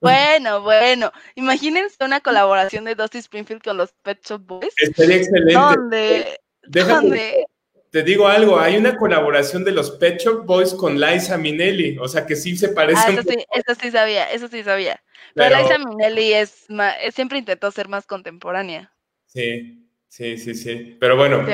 Bueno, 0.00 0.60
bueno. 0.60 1.10
Imagínense 1.34 2.04
una 2.04 2.20
colaboración 2.20 2.84
de 2.84 2.94
Dusty 2.94 3.16
Springfield 3.16 3.62
con 3.62 3.78
los 3.78 3.92
Pet 4.02 4.22
Shop 4.22 4.42
Boys. 4.44 4.74
Estaría 4.76 5.16
excelente. 5.16 5.54
¿Dónde? 5.54 6.40
¿Dónde? 6.64 7.46
te 7.94 8.02
digo 8.02 8.26
algo, 8.26 8.58
hay 8.58 8.76
una 8.76 8.96
colaboración 8.96 9.62
de 9.62 9.70
los 9.70 9.92
Pet 9.92 10.20
Shop 10.20 10.44
Boys 10.44 10.74
con 10.74 11.00
Liza 11.00 11.38
Minnelli, 11.38 11.96
o 11.98 12.08
sea 12.08 12.26
que 12.26 12.34
sí 12.34 12.56
se 12.56 12.70
parece. 12.70 13.00
Ah, 13.06 13.10
eso 13.12 13.22
sí, 13.22 13.36
eso 13.54 13.80
sí 13.80 13.90
sabía, 13.92 14.32
eso 14.32 14.48
sí 14.48 14.64
sabía. 14.64 15.00
Pero, 15.32 15.56
Liza 15.56 15.78
Minnelli 15.78 16.32
es, 16.32 16.66
siempre 17.14 17.38
intentó 17.38 17.70
ser 17.70 17.86
más 17.86 18.04
contemporánea. 18.04 18.92
Sí, 19.26 19.83
sí, 20.14 20.38
sí, 20.38 20.54
sí. 20.54 20.96
Pero 21.00 21.16
bueno, 21.16 21.44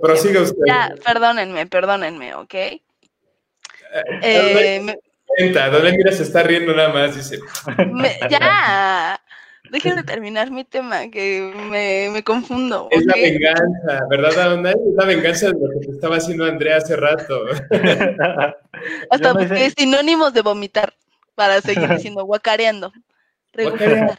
prosiga 0.00 0.42
usted. 0.42 0.62
Ya, 0.66 0.94
perdónenme, 1.04 1.66
perdónenme, 1.66 2.34
¿ok? 2.34 2.54
Eh, 2.54 2.80
eh, 4.22 4.96
¿Dónde 5.52 5.92
mira 5.92 6.12
se 6.12 6.22
está 6.22 6.42
riendo 6.42 6.74
nada 6.74 6.92
más? 6.92 7.14
Dice. 7.14 7.38
ya. 8.30 9.20
Déjenme 9.70 10.02
terminar 10.02 10.50
mi 10.50 10.64
tema, 10.64 11.08
que 11.10 11.52
me, 11.70 12.10
me 12.10 12.24
confundo. 12.24 12.88
Es 12.90 13.04
la 13.06 13.14
venganza, 13.14 14.06
¿verdad, 14.10 14.38
Adonai? 14.40 14.72
Es 14.72 14.94
la 14.96 15.04
venganza 15.04 15.46
de 15.46 15.52
lo 15.52 15.80
que 15.80 15.86
te 15.86 15.92
estaba 15.92 16.16
haciendo 16.16 16.44
Andrea 16.44 16.78
hace 16.78 16.96
rato. 16.96 17.44
Hasta 19.10 19.32
porque 19.32 19.70
sinónimos 19.76 20.34
de 20.34 20.42
vomitar, 20.42 20.92
para 21.36 21.60
seguir 21.60 21.88
diciendo 21.94 22.24
guacareando. 22.24 22.92
Regurgitar. 23.52 24.18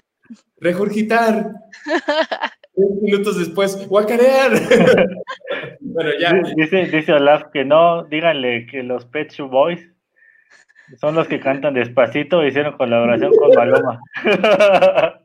Regurgitar. 0.58 1.52
minutos 3.02 3.38
después, 3.40 3.88
guacarear. 3.88 4.52
bueno, 5.80 6.12
ya. 6.20 6.34
Dice, 6.56 6.86
dice 6.86 7.14
Olaf 7.14 7.44
que 7.54 7.66
no, 7.66 8.04
díganle 8.04 8.66
que 8.66 8.84
los 8.84 9.06
Pet 9.06 9.32
Shop 9.32 9.50
Boys 9.50 9.88
son 11.00 11.16
los 11.16 11.28
que 11.28 11.40
cantan 11.40 11.74
despacito 11.74 12.46
hicieron 12.46 12.78
colaboración 12.78 13.32
con 13.34 13.52
Maloma. 13.56 14.00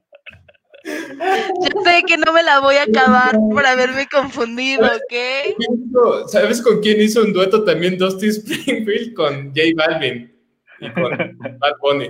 Yo 0.86 1.82
sé 1.82 2.02
que 2.06 2.16
no 2.16 2.32
me 2.32 2.44
la 2.44 2.60
voy 2.60 2.76
a 2.76 2.84
acabar 2.84 3.32
por 3.50 3.66
haberme 3.66 4.06
confundido, 4.06 4.86
¿ok? 4.86 6.28
¿Sabes 6.28 6.62
con 6.62 6.80
quién 6.80 7.00
hizo 7.00 7.22
un 7.22 7.32
dueto 7.32 7.64
también 7.64 7.98
Dusty 7.98 8.28
Springfield? 8.28 9.14
Con 9.14 9.48
J 9.48 9.62
Balvin 9.74 10.32
y 10.80 10.90
con 10.90 11.10
Bad 11.58 11.72
Bunny. 11.80 12.08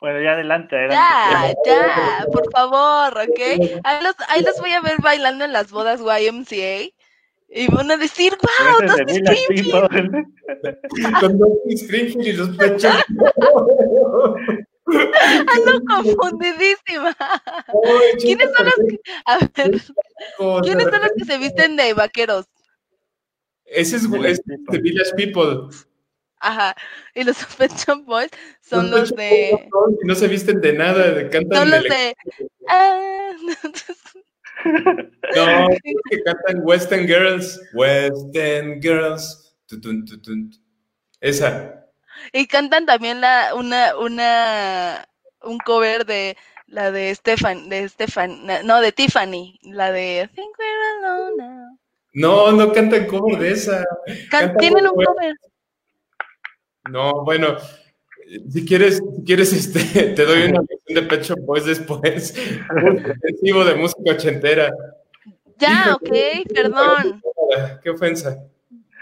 Bueno, 0.00 0.22
ya 0.22 0.32
adelante, 0.32 0.76
adelante. 0.76 0.96
Ya, 0.96 1.54
ya, 1.66 2.26
por 2.32 2.50
favor, 2.50 3.18
¿ok? 3.18 3.40
Ahí 3.84 4.02
los, 4.02 4.14
ahí 4.28 4.42
los 4.42 4.58
voy 4.58 4.72
a 4.72 4.80
ver 4.80 4.96
bailando 5.02 5.44
en 5.44 5.52
las 5.52 5.70
bodas 5.70 6.00
YMCA. 6.00 6.90
Y 7.52 7.66
van 7.66 7.90
a 7.90 7.96
decir, 7.96 8.32
wow, 8.40 8.80
Dusty 8.88 9.22
Springfield. 9.24 9.88
Con 11.20 11.38
Dusty 11.38 11.74
Springfield 11.74 12.26
y 12.28 12.32
los 12.32 12.56
pechos. 12.56 12.94
Ando 14.86 15.84
confundidísima. 15.86 17.16
¿Quiénes 18.20 18.50
son 18.56 18.66
los 18.66 18.74
que, 18.74 19.00
a 19.26 19.38
ver, 19.38 19.50
¿quiénes 20.62 20.84
son 20.84 21.00
los 21.00 21.12
que 21.16 21.24
se 21.24 21.38
visten 21.38 21.76
de 21.76 21.92
vaqueros? 21.92 22.46
Ese 23.64 23.96
es, 23.96 24.04
es 24.04 24.40
The 24.70 24.78
Village 24.78 25.12
People. 25.16 25.68
Aja, 26.40 26.74
y 27.14 27.24
los 27.24 27.36
Pet 27.58 27.72
Boys 28.04 28.30
son 28.60 28.90
los, 28.90 29.14
de... 29.14 29.68
No 30.04 30.14
se 30.14 30.28
visten 30.28 30.60
de 30.60 30.72
nada, 30.72 31.28
cantan 31.30 31.58
Son 31.58 31.70
los 31.70 31.84
de... 31.84 32.16
Ah, 32.68 33.32
no, 34.64 35.68
que 36.10 36.22
cantan 36.22 36.60
Western 36.62 37.06
Girls. 37.06 37.60
Western 37.74 38.80
Girls. 38.80 39.56
Esa. 41.20 41.86
Y 42.32 42.46
cantan 42.46 42.86
también 42.86 43.20
la, 43.20 43.54
una, 43.54 43.96
una, 43.98 45.08
un 45.42 45.58
cover 45.58 46.04
de 46.04 46.36
la 46.66 46.90
de 46.90 47.14
Stefan, 47.14 47.68
de 47.68 47.88
Stefan, 47.88 48.46
no, 48.64 48.80
de 48.80 48.92
Tiffany, 48.92 49.58
la 49.62 49.92
de 49.92 50.28
Think 50.34 50.58
We're 50.58 51.06
Alone 51.06 51.36
Now. 51.36 51.78
No, 52.12 52.52
no 52.52 52.72
cantan 52.72 53.06
cover 53.06 53.38
de 53.38 53.52
esa. 53.52 53.84
tienen 54.58 54.86
un 54.86 55.04
cover. 55.04 55.34
No, 56.90 57.24
bueno, 57.24 57.56
si 58.52 58.64
quieres, 58.64 58.98
si 58.98 59.24
quieres, 59.24 59.52
este, 59.52 59.80
te 60.14 60.24
doy 60.24 60.42
una 60.42 60.60
lección 60.60 60.94
de 60.94 61.02
Pecho 61.02 61.34
Boys 61.36 61.64
después. 61.64 62.34
Un 62.70 63.66
de 63.66 63.74
música 63.74 64.12
ochentera. 64.12 64.70
Ya, 65.58 65.94
ok, 65.94 66.10
perdón. 66.52 67.22
Qué 67.82 67.90
ofensa. 67.90 68.38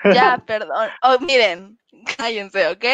Ya, 0.04 0.42
perdón. 0.46 0.88
Oh, 1.02 1.18
miren, 1.20 1.78
cállense, 2.16 2.66
¿ok? 2.68 2.84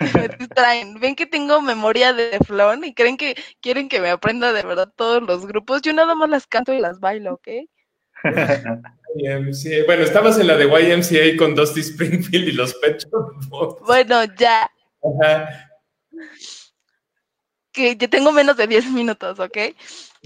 Me 0.14 0.28
distraen. 0.28 0.98
Ven 0.98 1.14
que 1.14 1.26
tengo 1.26 1.60
memoria 1.60 2.12
de 2.12 2.38
flon 2.44 2.84
y 2.84 2.94
creen 2.94 3.16
que 3.16 3.36
quieren 3.60 3.88
que 3.88 4.00
me 4.00 4.10
aprenda 4.10 4.52
de 4.52 4.62
verdad 4.62 4.92
todos 4.96 5.22
los 5.22 5.46
grupos. 5.46 5.82
Yo 5.82 5.92
nada 5.92 6.14
más 6.14 6.28
las 6.28 6.46
canto 6.46 6.72
y 6.72 6.80
las 6.80 7.00
bailo, 7.00 7.34
¿ok? 7.34 7.48
Bueno, 9.86 10.02
estabas 10.02 10.38
en 10.38 10.46
la 10.46 10.56
de 10.56 10.64
YMCA 10.64 11.36
con 11.38 11.54
Dusty 11.54 11.80
Springfield 11.80 12.48
y 12.48 12.52
los 12.52 12.74
pechos. 12.74 13.10
Bueno, 13.86 14.24
ya. 14.36 14.70
Que 17.72 17.96
yo 17.96 18.08
tengo 18.10 18.32
menos 18.32 18.56
de 18.56 18.66
10 18.66 18.90
minutos, 18.90 19.38
¿ok? 19.38 19.56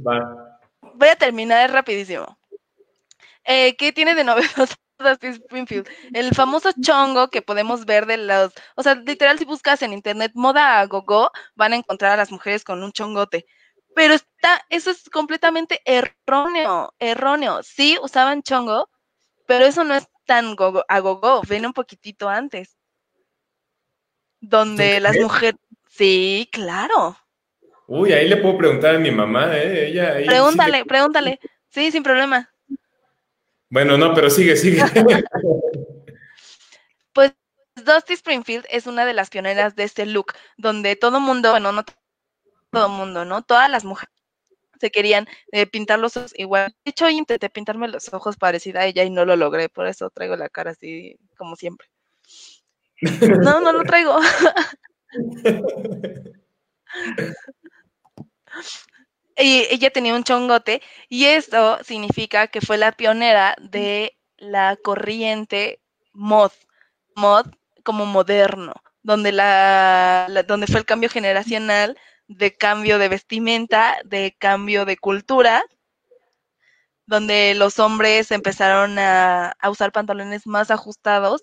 Va. 0.07 0.59
Voy 0.95 1.09
a 1.09 1.17
terminar 1.17 1.71
rapidísimo. 1.73 2.39
Eh, 3.45 3.77
¿Qué 3.77 3.93
tiene 3.93 4.15
de 4.15 4.25
novedoso 4.25 4.75
Springfield. 5.23 5.89
El 6.13 6.35
famoso 6.35 6.71
chongo 6.81 7.29
que 7.31 7.43
podemos 7.43 7.85
ver 7.85 8.07
de 8.07 8.17
los, 8.17 8.53
o 8.75 8.83
sea, 8.83 8.95
literal 8.95 9.39
si 9.39 9.45
buscas 9.45 9.83
en 9.83 9.93
internet 9.93 10.33
moda 10.35 10.81
a 10.81 10.87
gogo, 10.87 11.31
van 11.55 11.73
a 11.73 11.77
encontrar 11.77 12.13
a 12.13 12.17
las 12.17 12.33
mujeres 12.33 12.65
con 12.65 12.83
un 12.83 12.93
chongote. 12.93 13.47
Pero 13.99 14.15
está, 14.15 14.65
eso 14.71 14.93
es 14.93 15.11
completamente 15.11 15.81
erróneo, 15.85 16.95
erróneo. 17.01 17.65
Sí, 17.65 17.99
usaban 18.01 18.45
chongo, 18.45 18.89
pero 19.45 19.65
eso 19.65 19.83
no 19.83 19.97
es 19.97 20.07
tan 20.25 20.55
gogo, 20.55 20.85
a 20.87 21.01
gogo, 21.01 21.43
viene 21.49 21.67
un 21.67 21.73
poquitito 21.73 22.29
antes. 22.29 22.77
Donde 24.41 25.01
las 25.01 25.17
mujeres, 25.19 25.59
sí, 25.91 26.49
claro. 26.53 27.17
Uy, 27.89 28.13
ahí 28.13 28.29
le 28.29 28.37
puedo 28.37 28.57
preguntar 28.59 28.95
a 28.95 28.99
mi 29.01 29.11
mamá, 29.11 29.59
¿eh? 29.59 29.89
Ella, 29.89 30.15
pregúntale, 30.25 30.85
pregúntale. 30.85 31.41
Sí, 31.69 31.91
sin 31.91 32.05
problema. 32.05 32.49
Bueno, 33.69 33.99
no, 33.99 34.15
pero 34.15 34.31
sigue, 34.31 34.55
sigue. 34.55 34.81
pues 37.13 37.35
Dusty 37.75 38.15
Springfield 38.15 38.65
es 38.71 38.87
una 38.87 39.05
de 39.05 39.15
las 39.15 39.29
pioneras 39.29 39.75
de 39.75 39.83
este 39.83 40.07
look, 40.07 40.35
donde 40.57 40.95
todo 40.95 41.19
mundo, 41.19 41.51
bueno, 41.51 41.73
no 41.73 41.85
todo 42.71 42.89
mundo, 42.89 43.25
¿no? 43.25 43.43
Todas 43.43 43.71
las 43.71 43.85
mujeres 43.85 44.13
se 44.81 44.91
querían 44.91 45.27
eh, 45.53 45.67
pintar 45.67 45.99
los 45.99 46.17
ojos 46.17 46.33
igual. 46.37 46.75
De 46.85 46.91
hecho, 46.91 47.09
intenté 47.09 47.51
pintarme 47.51 47.89
los 47.89 48.13
ojos 48.13 48.37
parecida 48.37 48.81
a 48.81 48.87
ella 48.87 49.05
y 49.05 49.11
no 49.11 49.25
lo 49.25 49.37
logré, 49.37 49.69
por 49.69 49.87
eso 49.87 50.11
traigo 50.11 50.37
la 50.37 50.49
cara 50.49 50.71
así 50.73 51.19
como 51.37 51.57
siempre. 51.57 51.89
No, 53.43 53.61
no 53.61 53.73
lo 53.73 53.85
traigo. 53.85 54.19
y 59.37 59.67
ella 59.71 59.91
tenía 59.91 60.15
un 60.15 60.25
chongote 60.25 60.83
y 61.09 61.27
esto 61.27 61.79
significa 61.85 62.49
que 62.49 62.61
fue 62.61 62.77
la 62.77 62.93
pionera 62.93 63.55
de 63.61 64.17
la 64.37 64.77
corriente 64.77 65.81
mod. 66.13 66.51
mod 67.15 67.47
como 67.85 68.05
moderno, 68.05 68.75
donde, 69.03 69.33
la, 69.33 70.45
donde 70.47 70.67
fue 70.67 70.81
el 70.81 70.85
cambio 70.85 71.09
generacional 71.09 71.97
de 72.29 72.55
cambio 72.55 72.99
de 72.99 73.09
vestimenta, 73.09 73.97
de 74.05 74.37
cambio 74.39 74.85
de 74.85 74.97
cultura, 74.97 75.65
donde 77.07 77.55
los 77.55 77.79
hombres 77.79 78.31
empezaron 78.31 78.99
a, 78.99 79.53
a, 79.59 79.71
usar 79.71 79.93
pantalones 79.93 80.47
más 80.47 80.71
ajustados 80.71 81.43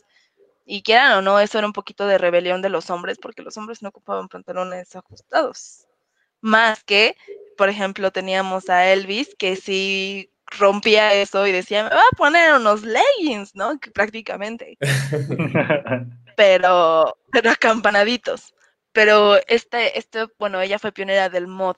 y 0.64 0.84
quieran 0.84 1.14
o 1.14 1.22
no, 1.22 1.40
eso 1.40 1.58
era 1.58 1.68
un 1.68 1.74
poquito 1.74 2.08
de 2.08 2.18
rebelión 2.18 2.62
de 2.62 2.70
los 2.70 2.90
hombres, 2.90 3.18
porque 3.20 3.42
los 3.42 3.58
hombres 3.58 3.82
no 3.82 3.90
ocupaban 3.90 4.28
pantalones 4.28 4.96
ajustados. 4.96 5.88
Más 6.42 6.84
que, 6.84 7.16
por 7.58 7.70
ejemplo, 7.70 8.12
teníamos 8.12 8.70
a 8.70 8.88
Elvis, 8.92 9.36
que 9.38 9.56
sí 9.56 10.32
rompía 10.46 11.14
eso 11.14 11.46
y 11.48 11.52
decía, 11.52 11.84
me 11.84 11.90
va 11.90 12.02
a 12.02 12.16
poner 12.18 12.54
unos 12.54 12.84
leggings, 12.84 13.56
¿no? 13.56 13.80
Que 13.80 13.92
prácticamente. 13.92 14.78
pero, 16.38 17.18
pero 17.32 17.52
acampanaditos. 17.52 18.55
Pero 18.96 19.36
este, 19.48 20.00
este, 20.00 20.26
bueno, 20.40 20.62
ella 20.62 20.80
fue 20.80 20.94
pionera 20.94 21.28
del 21.28 21.48
mod. 21.48 21.76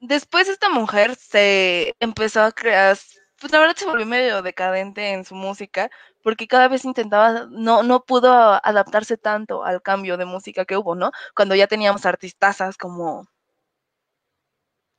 Después 0.00 0.48
esta 0.48 0.68
mujer 0.68 1.14
se 1.14 1.94
empezó 2.00 2.42
a 2.42 2.50
crear, 2.50 2.98
pues 3.38 3.52
la 3.52 3.60
verdad 3.60 3.76
se 3.76 3.86
volvió 3.86 4.06
medio 4.06 4.42
decadente 4.42 5.12
en 5.12 5.24
su 5.24 5.36
música, 5.36 5.88
porque 6.24 6.48
cada 6.48 6.66
vez 6.66 6.84
intentaba, 6.84 7.46
no, 7.48 7.84
no 7.84 8.04
pudo 8.04 8.32
adaptarse 8.32 9.16
tanto 9.16 9.62
al 9.62 9.82
cambio 9.82 10.16
de 10.16 10.24
música 10.24 10.64
que 10.64 10.76
hubo, 10.76 10.96
¿no? 10.96 11.12
Cuando 11.36 11.54
ya 11.54 11.68
teníamos 11.68 12.06
artistazas 12.06 12.76
como 12.76 13.28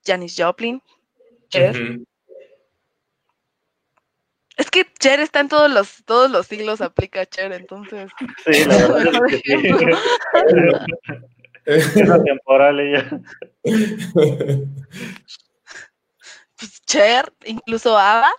Janis 0.06 0.36
Joplin, 0.38 0.82
Cher. 1.50 1.76
Es 4.62 4.70
que 4.70 4.86
Cher 5.00 5.20
está 5.20 5.40
en 5.40 5.50
todos 5.50 5.72
los, 5.72 6.06
todos 6.06 6.30
los 6.30 6.46
siglos, 6.46 6.82
aplica 6.82 7.26
Cher, 7.26 7.52
entonces. 7.52 8.12
Sí, 8.46 8.64
la 8.66 8.88
verdad 8.90 9.22
es 9.28 9.42
que 9.42 9.58
sí. 9.58 9.70
es 11.66 12.24
temporal 12.24 12.80
ella. 12.80 13.10
Pues 16.58 16.82
Cher, 16.86 17.34
incluso 17.44 17.98
Ava, 17.98 18.30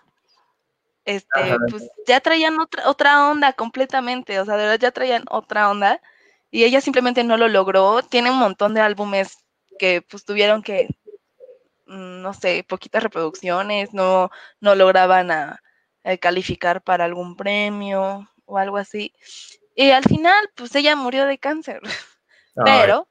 este, 1.03 1.57
pues 1.69 1.91
ya 2.07 2.21
traían 2.21 2.57
otra, 2.57 2.87
otra 2.87 3.29
onda 3.29 3.51
completamente, 3.51 4.39
o 4.39 4.45
sea, 4.45 4.55
de 4.55 4.63
verdad 4.63 4.79
ya 4.79 4.91
traían 4.91 5.25
otra 5.29 5.69
onda 5.69 5.99
y 6.51 6.63
ella 6.63 6.79
simplemente 6.79 7.25
no 7.25 7.35
lo 7.35 7.49
logró. 7.49 8.01
Tiene 8.01 8.31
un 8.31 8.39
montón 8.39 8.73
de 8.73 8.79
álbumes 8.79 9.39
que 9.77 10.01
pues 10.01 10.23
tuvieron 10.23 10.63
que, 10.63 10.87
mm, 11.87 12.21
no 12.21 12.33
sé, 12.33 12.65
poquitas 12.65 13.03
reproducciones, 13.03 13.93
no, 13.93 14.31
no 14.61 14.75
lograban 14.75 15.29
a, 15.29 15.59
calificar 16.19 16.81
para 16.81 17.05
algún 17.05 17.35
premio 17.35 18.29
o 18.45 18.57
algo 18.57 18.77
así. 18.77 19.13
Y 19.75 19.91
al 19.91 20.03
final, 20.03 20.49
pues 20.55 20.75
ella 20.75 20.95
murió 20.95 21.25
de 21.25 21.37
cáncer, 21.37 21.81
pero 22.55 23.07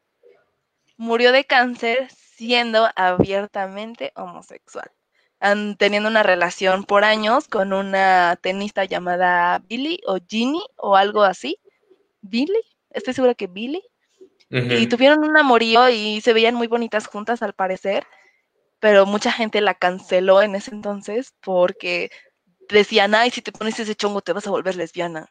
murió 0.96 1.32
de 1.32 1.44
cáncer 1.44 2.08
siendo 2.10 2.88
abiertamente 2.96 4.12
homosexual 4.14 4.90
teniendo 5.76 6.08
una 6.08 6.22
relación 6.22 6.84
por 6.84 7.04
años 7.04 7.48
con 7.48 7.72
una 7.72 8.38
tenista 8.40 8.84
llamada 8.84 9.58
Billy 9.66 10.00
o 10.06 10.18
Ginny 10.26 10.62
o 10.76 10.96
algo 10.96 11.22
así. 11.22 11.58
Billy, 12.20 12.62
estoy 12.90 13.14
segura 13.14 13.34
que 13.34 13.48
Billy. 13.48 13.82
Y 14.50 14.86
tuvieron 14.86 15.24
un 15.24 15.34
amorío 15.34 15.88
y 15.88 16.20
se 16.20 16.34
veían 16.34 16.54
muy 16.54 16.66
bonitas 16.66 17.06
juntas 17.06 17.42
al 17.42 17.54
parecer, 17.54 18.06
pero 18.80 19.06
mucha 19.06 19.32
gente 19.32 19.62
la 19.62 19.72
canceló 19.72 20.42
en 20.42 20.54
ese 20.54 20.72
entonces 20.72 21.32
porque 21.40 22.10
decían, 22.68 23.14
ay, 23.14 23.30
si 23.30 23.42
te 23.42 23.52
pones 23.52 23.78
ese 23.78 23.94
chongo 23.94 24.20
te 24.20 24.32
vas 24.32 24.46
a 24.46 24.50
volver 24.50 24.76
lesbiana. 24.76 25.30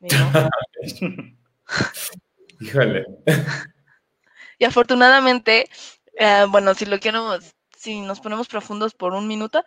Híjole. 2.60 3.06
Y 4.58 4.64
afortunadamente, 4.64 5.68
eh, 6.14 6.46
bueno, 6.48 6.74
si 6.74 6.86
lo 6.86 6.98
quiero 7.00 7.38
si 7.80 8.00
nos 8.02 8.20
ponemos 8.20 8.46
profundos 8.46 8.92
por 8.92 9.14
un 9.14 9.26
minuto, 9.26 9.64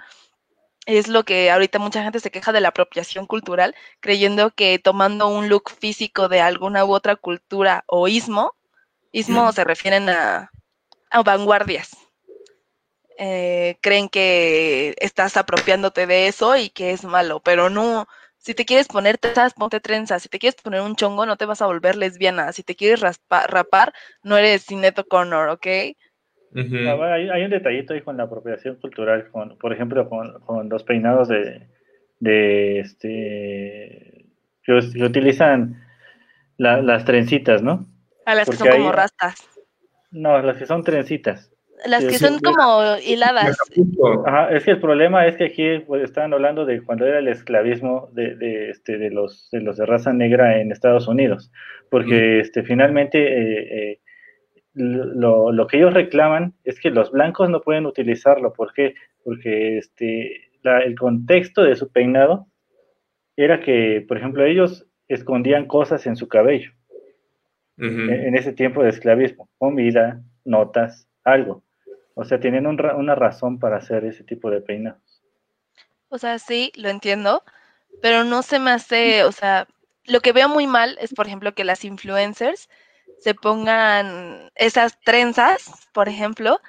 es 0.86 1.08
lo 1.08 1.24
que 1.24 1.50
ahorita 1.50 1.80
mucha 1.80 2.04
gente 2.04 2.20
se 2.20 2.30
queja 2.30 2.52
de 2.52 2.62
la 2.62 2.68
apropiación 2.70 3.26
cultural, 3.26 3.74
creyendo 4.00 4.52
que 4.52 4.78
tomando 4.78 5.28
un 5.28 5.50
look 5.50 5.72
físico 5.72 6.30
de 6.30 6.42
alguna 6.42 6.86
u 6.86 6.94
otra 6.94 7.16
cultura 7.16 7.84
o 7.88 8.08
ismo, 8.08 8.54
ismo 9.12 9.52
se 9.52 9.64
refieren 9.64 10.10
a, 10.10 10.52
vanguardias. 11.26 11.98
Eh, 13.18 13.78
creen 13.82 14.10
que 14.10 14.96
estás 15.00 15.38
apropiándote 15.38 16.08
de 16.08 16.28
eso 16.28 16.58
y 16.58 16.70
que 16.70 16.92
es 16.92 17.04
malo, 17.04 17.42
pero 17.44 17.70
no. 17.70 18.08
Si 18.38 18.54
te 18.54 18.66
quieres 18.66 18.88
poner 18.88 19.18
trenzas, 19.18 19.54
ponte 19.54 19.80
trenzas. 19.80 20.24
Si 20.24 20.30
te 20.30 20.40
quieres 20.40 20.60
poner 20.62 20.82
un 20.82 20.96
chongo, 20.96 21.26
no 21.26 21.38
te 21.38 21.46
vas 21.46 21.62
a 21.62 21.68
volver 21.68 21.96
lesbiana. 21.96 22.52
Si 22.52 22.64
te 22.64 22.76
quieres 22.76 23.02
rapar, 23.30 23.94
no 24.22 24.38
eres 24.38 24.66
Cineto 24.66 25.06
Connor, 25.06 25.50
¿ok? 25.50 25.68
hay, 26.56 27.44
un 27.44 27.50
detallito 27.50 27.94
ahí 27.94 28.02
con 28.02 28.18
la 28.18 28.24
apropiación 28.24 28.76
cultural, 28.76 29.30
con, 29.32 29.58
por 29.58 29.74
ejemplo, 29.74 30.10
con, 30.10 30.70
los 30.70 30.84
peinados 30.84 31.30
de, 31.30 31.68
de 32.20 32.80
este 32.80 34.26
que, 34.64 35.04
utilizan 35.04 35.84
las 36.58 37.06
trencitas, 37.06 37.62
¿no? 37.62 37.86
A 38.26 38.36
las 38.36 38.50
que 38.50 38.56
son 38.56 38.70
como 38.70 38.92
rastas. 38.92 39.36
No, 40.12 40.40
las 40.42 40.58
que 40.58 40.66
son 40.66 40.84
trencitas. 40.84 41.53
Las 41.86 42.06
que 42.06 42.18
son 42.18 42.40
como 42.40 42.98
hiladas. 43.06 43.58
Ajá, 44.26 44.50
es 44.56 44.64
que 44.64 44.72
el 44.72 44.80
problema 44.80 45.28
es 45.28 45.36
que 45.36 45.46
aquí 45.46 45.80
pues, 45.80 46.04
estaban 46.04 46.34
hablando 46.34 46.66
de 46.66 46.82
cuando 46.82 47.06
era 47.06 47.20
el 47.20 47.28
esclavismo 47.28 48.10
de, 48.14 48.36
de, 48.36 48.70
este, 48.70 48.98
de, 48.98 49.10
los, 49.10 49.50
de 49.52 49.62
los 49.62 49.78
de 49.78 49.86
raza 49.86 50.14
negra 50.14 50.60
en 50.60 50.72
Estados 50.72 51.08
Unidos, 51.08 51.52
porque 51.90 52.40
este, 52.40 52.64
finalmente 52.64 53.20
eh, 53.20 53.92
eh, 53.92 54.00
lo, 54.74 55.52
lo, 55.52 55.68
que 55.68 55.78
ellos 55.78 55.94
reclaman 55.94 56.54
es 56.64 56.80
que 56.80 56.90
los 56.90 57.12
blancos 57.12 57.50
no 57.50 57.62
pueden 57.62 57.86
utilizarlo. 57.86 58.54
¿Por 58.54 58.74
qué? 58.74 58.96
Porque 59.24 59.78
este, 59.78 60.50
el 60.64 60.98
contexto 60.98 61.64
de 61.64 61.76
su 61.76 61.92
peinado 61.92 62.48
era 63.36 63.60
que, 63.60 64.06
por 64.08 64.18
ejemplo, 64.18 64.46
ellos 64.46 64.88
escondían 65.08 65.68
cosas 65.68 66.08
en 66.08 66.16
su 66.16 66.28
cabello 66.28 66.72
en, 67.78 68.36
ese 68.36 68.54
tiempo 68.54 68.84
de 68.84 68.90
esclavismo, 68.90 69.50
comida, 69.58 70.22
notas, 70.46 71.08
algo. 71.24 71.63
O 72.16 72.24
sea, 72.24 72.40
tienen 72.40 72.68
una 72.68 73.16
razón 73.16 73.60
para 73.60 73.78
hacer 73.78 74.06
ese 74.06 74.24
tipo 74.24 74.50
de 74.52 74.62
peinados. 74.62 75.02
O 76.10 76.18
sea, 76.18 76.38
sí, 76.38 76.72
lo 76.76 76.90
entiendo, 76.90 77.44
pero 78.02 78.24
no 78.24 78.44
se 78.44 78.60
me 78.60 78.72
hace, 78.72 79.24
o 79.24 79.32
sea, 79.32 79.68
lo 80.06 80.20
que 80.20 80.32
veo 80.32 80.48
muy 80.48 80.68
mal 80.68 80.98
es, 81.02 81.14
por 81.14 81.26
ejemplo, 81.26 81.54
que 81.54 81.64
las 81.64 81.84
influencers 81.84 82.70
se 83.20 83.34
pongan 83.34 84.52
esas 84.56 85.00
trenzas, 85.02 85.72
por 85.94 86.10
ejemplo, 86.10 86.60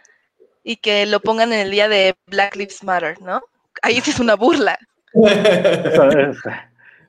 y 0.63 0.77
que 0.77 1.05
lo 1.05 1.21
pongan 1.21 1.53
en 1.53 1.61
el 1.61 1.71
día 1.71 1.89
de 1.89 2.15
Black 2.27 2.57
Lives 2.57 2.83
Matter, 2.83 3.21
¿no? 3.21 3.43
Ahí 3.83 4.01
sí 4.01 4.13
es 4.13 4.21
una 4.21 4.35
burla. 4.35 4.79
Eso 5.13 6.09
es 6.09 6.39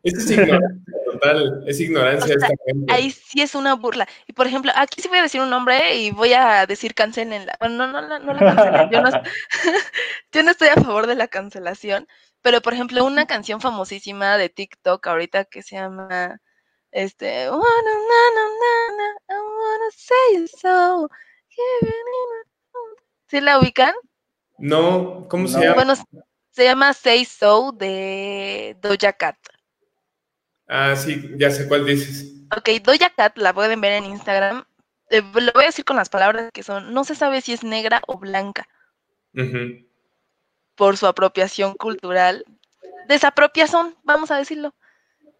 ignorancia 0.31 0.59
total, 1.05 1.63
es 1.67 1.79
ignorancia. 1.79 2.35
ahí 2.89 3.11
sí 3.11 3.41
es 3.41 3.55
una 3.55 3.75
burla. 3.75 4.07
Y 4.27 4.33
por 4.33 4.47
ejemplo, 4.47 4.71
aquí 4.75 5.01
sí 5.01 5.07
voy 5.07 5.19
a 5.19 5.23
decir 5.23 5.41
un 5.41 5.49
nombre 5.49 5.95
y 5.95 6.11
voy 6.11 6.33
a 6.33 6.65
decir 6.65 6.93
cancelen 6.93 7.45
la. 7.45 7.57
Bueno, 7.59 7.87
no, 7.87 8.01
no, 8.01 8.19
no 8.19 8.33
la 8.33 8.39
cancelen. 8.39 8.89
Yo 8.91 9.01
no, 9.01 9.09
yo 10.31 10.43
no 10.43 10.51
estoy 10.51 10.69
a 10.69 10.75
favor 10.75 11.07
de 11.07 11.15
la 11.15 11.27
cancelación, 11.27 12.07
pero 12.41 12.61
por 12.61 12.73
ejemplo, 12.73 13.03
una 13.05 13.25
canción 13.25 13.61
famosísima 13.61 14.37
de 14.37 14.49
TikTok 14.49 15.05
ahorita 15.07 15.45
que 15.45 15.63
se 15.63 15.75
llama 15.75 16.39
este, 16.95 17.49
¿Sí 23.27 23.41
la 23.41 23.59
ubican? 23.59 23.93
No, 24.57 25.27
¿cómo 25.29 25.47
se 25.49 25.59
llama? 25.59 25.75
Bueno, 25.75 25.93
se 26.51 26.63
llama 26.63 26.93
Say 26.93 27.25
So 27.25 27.73
de 27.73 28.77
Doja 28.81 29.11
Cat. 29.11 29.35
Ah, 30.67 30.95
sí, 30.95 31.31
ya 31.37 31.51
sé 31.51 31.67
cuál 31.67 31.85
dices. 31.85 32.33
Ok, 32.55 32.69
Doja 32.83 33.09
Cat 33.09 33.37
la 33.37 33.53
pueden 33.53 33.81
ver 33.81 33.93
en 33.93 34.05
Instagram. 34.05 34.65
Eh, 35.09 35.21
lo 35.21 35.51
voy 35.53 35.63
a 35.63 35.67
decir 35.67 35.85
con 35.85 35.95
las 35.95 36.09
palabras 36.09 36.51
que 36.51 36.63
son, 36.63 36.93
no 36.93 37.03
se 37.03 37.15
sabe 37.15 37.41
si 37.41 37.53
es 37.53 37.63
negra 37.63 38.01
o 38.07 38.17
blanca. 38.17 38.67
Por 40.75 40.97
su 40.97 41.07
apropiación 41.07 41.75
cultural. 41.75 42.45
Desapropiación, 43.07 43.95
vamos 44.03 44.31
a 44.31 44.37
decirlo. 44.37 44.73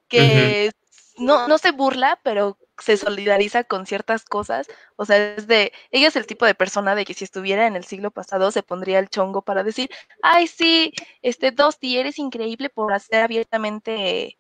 Que 0.08 0.72
no, 1.18 1.48
no 1.48 1.58
se 1.58 1.72
burla, 1.72 2.20
pero 2.24 2.58
se 2.78 2.98
solidariza 2.98 3.64
con 3.64 3.86
ciertas 3.86 4.26
cosas. 4.26 4.68
O 4.98 5.06
sea, 5.06 5.36
es 5.36 5.48
de, 5.48 5.72
ella 5.92 6.10
es 6.10 6.16
el 6.16 6.28
tipo 6.28 6.46
de 6.46 6.56
persona 6.56 6.94
de 6.94 7.06
que 7.06 7.14
si 7.14 7.24
estuviera 7.24 7.68
en 7.68 7.76
el 7.76 7.86
siglo 7.86 8.12
pasado 8.12 8.52
se 8.52 8.64
pondría 8.64 9.00
el 9.00 9.10
chongo 9.10 9.42
para 9.42 9.64
decir, 9.64 9.90
ay, 10.22 10.48
sí, 10.48 10.92
este 11.22 11.52
Dosti, 11.52 11.98
eres 11.98 12.20
increíble 12.20 12.70
por 12.70 13.00
ser 13.00 13.22
abiertamente 13.24 14.38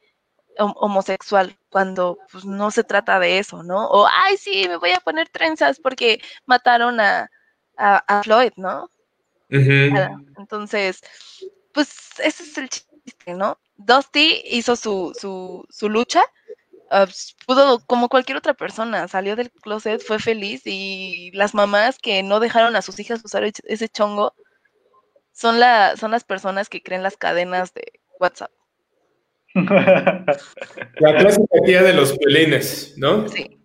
homosexual, 0.58 1.58
cuando 1.70 2.18
pues 2.32 2.46
no 2.46 2.72
se 2.72 2.84
trata 2.84 3.20
de 3.20 3.40
eso, 3.40 3.64
¿no? 3.64 3.88
O, 3.88 4.08
ay, 4.08 4.38
sí, 4.38 4.68
me 4.68 4.78
voy 4.78 4.92
a 4.92 5.00
poner 5.00 5.30
trenzas 5.30 5.80
porque 5.80 6.22
mataron 6.46 7.00
a, 7.00 7.30
a, 7.78 8.24
Floyd, 8.24 8.54
¿no? 8.56 8.90
Entonces, 9.50 11.02
pues 11.74 12.20
ese 12.20 12.44
es 12.44 12.58
el 12.58 12.70
¿no? 13.38 13.60
Dusty 13.78 14.42
hizo 14.46 14.76
su, 14.76 15.14
su, 15.20 15.66
su 15.70 15.90
lucha, 15.90 16.24
uh, 16.92 17.08
pudo, 17.46 17.80
como 17.86 18.10
cualquier 18.10 18.38
otra 18.38 18.54
persona, 18.54 19.08
salió 19.08 19.36
del 19.36 19.52
closet, 19.52 20.02
fue 20.02 20.20
feliz 20.20 20.62
y 20.66 21.32
las 21.34 21.54
mamás 21.54 22.00
que 22.00 22.24
no 22.24 22.40
dejaron 22.40 22.76
a 22.76 22.82
sus 22.82 23.00
hijas 23.00 23.24
usar 23.24 23.44
ese 23.44 23.90
chongo 23.90 24.34
son, 25.34 25.60
la, 25.60 25.98
son 25.98 26.12
las 26.12 26.24
personas 26.24 26.70
que 26.70 26.82
creen 26.82 27.04
las 27.04 27.18
cadenas 27.18 27.74
de 27.74 28.00
WhatsApp. 28.20 28.52
La 31.00 31.16
clásica 31.18 31.62
tía 31.66 31.82
de 31.82 31.94
los 31.94 32.18
pelines, 32.18 32.94
¿no? 32.98 33.28
Sí. 33.30 33.58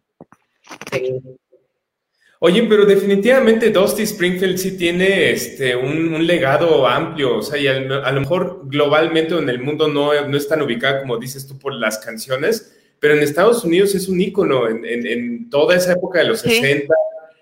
Oye, 2.43 2.63
pero 2.69 2.87
definitivamente 2.87 3.71
Dusty 3.71 4.05
Springfield 4.05 4.57
sí 4.57 4.79
tiene 4.79 5.31
este, 5.31 5.77
un, 5.77 6.27
legado 6.27 6.87
amplio, 6.87 7.37
o 7.39 7.43
sea, 7.43 7.59
y 7.59 7.67
a, 7.67 7.81
lo 7.81 8.21
mejor 8.21 8.63
globalmente 8.65 9.37
en 9.37 9.49
el 9.49 9.61
mundo 9.61 9.89
no, 9.89 10.13
no 10.27 10.37
es 10.37 10.49
tan 10.49 10.63
ubicada 10.63 11.01
como 11.01 11.19
dices 11.19 11.47
tú 11.47 11.59
por 11.59 11.75
las 11.75 11.99
canciones, 11.99 12.75
pero 12.99 13.15
en 13.15 13.21
Estados 13.21 13.63
Unidos 13.65 13.95
es 13.95 14.09
un 14.09 14.21
ícono 14.21 14.69
en, 14.69 15.51
toda 15.51 15.77
esa 15.77 15.93
época 15.93 16.21
de 16.21 16.27
los 16.27 16.41
60, 16.41 16.95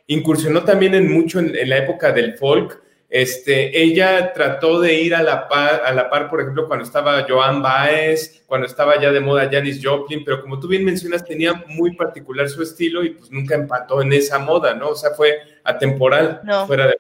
incursionó 0.09 0.65
también 0.65 0.95
en 0.95 1.13
mucho 1.13 1.39
en 1.39 1.69
la 1.69 1.77
época 1.77 2.11
del 2.11 2.37
folk, 2.37 2.83
este, 3.11 3.83
ella 3.83 4.35
trató 4.35 4.81
de 4.81 5.01
ir 5.01 5.15
a 5.15 5.23
la, 5.23 5.49
par, 5.49 5.83
a 5.85 5.93
la 5.93 6.11
par, 6.11 6.29
por 6.29 6.41
ejemplo, 6.41 6.67
cuando 6.67 6.85
estaba 6.85 7.25
Joan 7.27 7.63
Baez, 7.63 8.43
cuando 8.47 8.67
estaba 8.67 9.01
ya 9.01 9.11
de 9.11 9.21
moda 9.21 9.49
Janis 9.51 9.81
Joplin, 9.83 10.25
pero 10.25 10.43
como 10.43 10.61
tú 10.61 10.69
bien 10.69 10.85
mencionas, 10.85 11.25
tenía 11.25 11.55
muy 11.69 11.97
particular 11.97 12.49
su 12.51 12.63
estilo 12.63 13.03
y 13.03 13.11
pues 13.11 13.31
nunca 13.31 13.55
empató 13.55 14.03
en 14.03 14.13
esa 14.13 14.39
moda, 14.39 14.75
¿no? 14.75 14.91
O 14.91 14.95
sea, 14.95 15.13
fue 15.13 15.41
atemporal, 15.65 16.43
no. 16.45 16.67
fuera 16.67 16.87
de... 16.87 16.99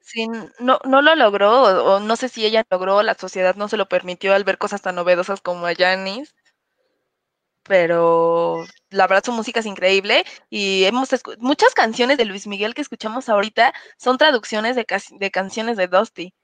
Sí, 0.00 0.26
no, 0.58 0.80
no 0.84 1.02
lo 1.02 1.14
logró, 1.14 1.62
o, 1.62 2.00
no 2.00 2.16
sé 2.16 2.28
si 2.28 2.44
ella 2.44 2.64
logró, 2.68 3.02
la 3.02 3.14
sociedad 3.14 3.54
no 3.54 3.68
se 3.68 3.76
lo 3.76 3.86
permitió 3.86 4.34
al 4.34 4.44
ver 4.44 4.58
cosas 4.58 4.82
tan 4.82 4.96
novedosas 4.96 5.40
como 5.40 5.66
a 5.66 5.74
Janis, 5.74 6.34
pero 7.70 8.66
la 8.90 9.06
verdad 9.06 9.22
su 9.24 9.30
música 9.30 9.60
es 9.60 9.66
increíble 9.66 10.24
y 10.50 10.82
hemos 10.86 11.08
muchas 11.38 11.72
canciones 11.72 12.18
de 12.18 12.24
Luis 12.24 12.48
Miguel 12.48 12.74
que 12.74 12.82
escuchamos 12.82 13.28
ahorita 13.28 13.72
son 13.96 14.18
traducciones 14.18 14.74
de, 14.74 14.84
de 15.20 15.30
canciones 15.30 15.76
de 15.76 15.86
Dusty. 15.86 16.34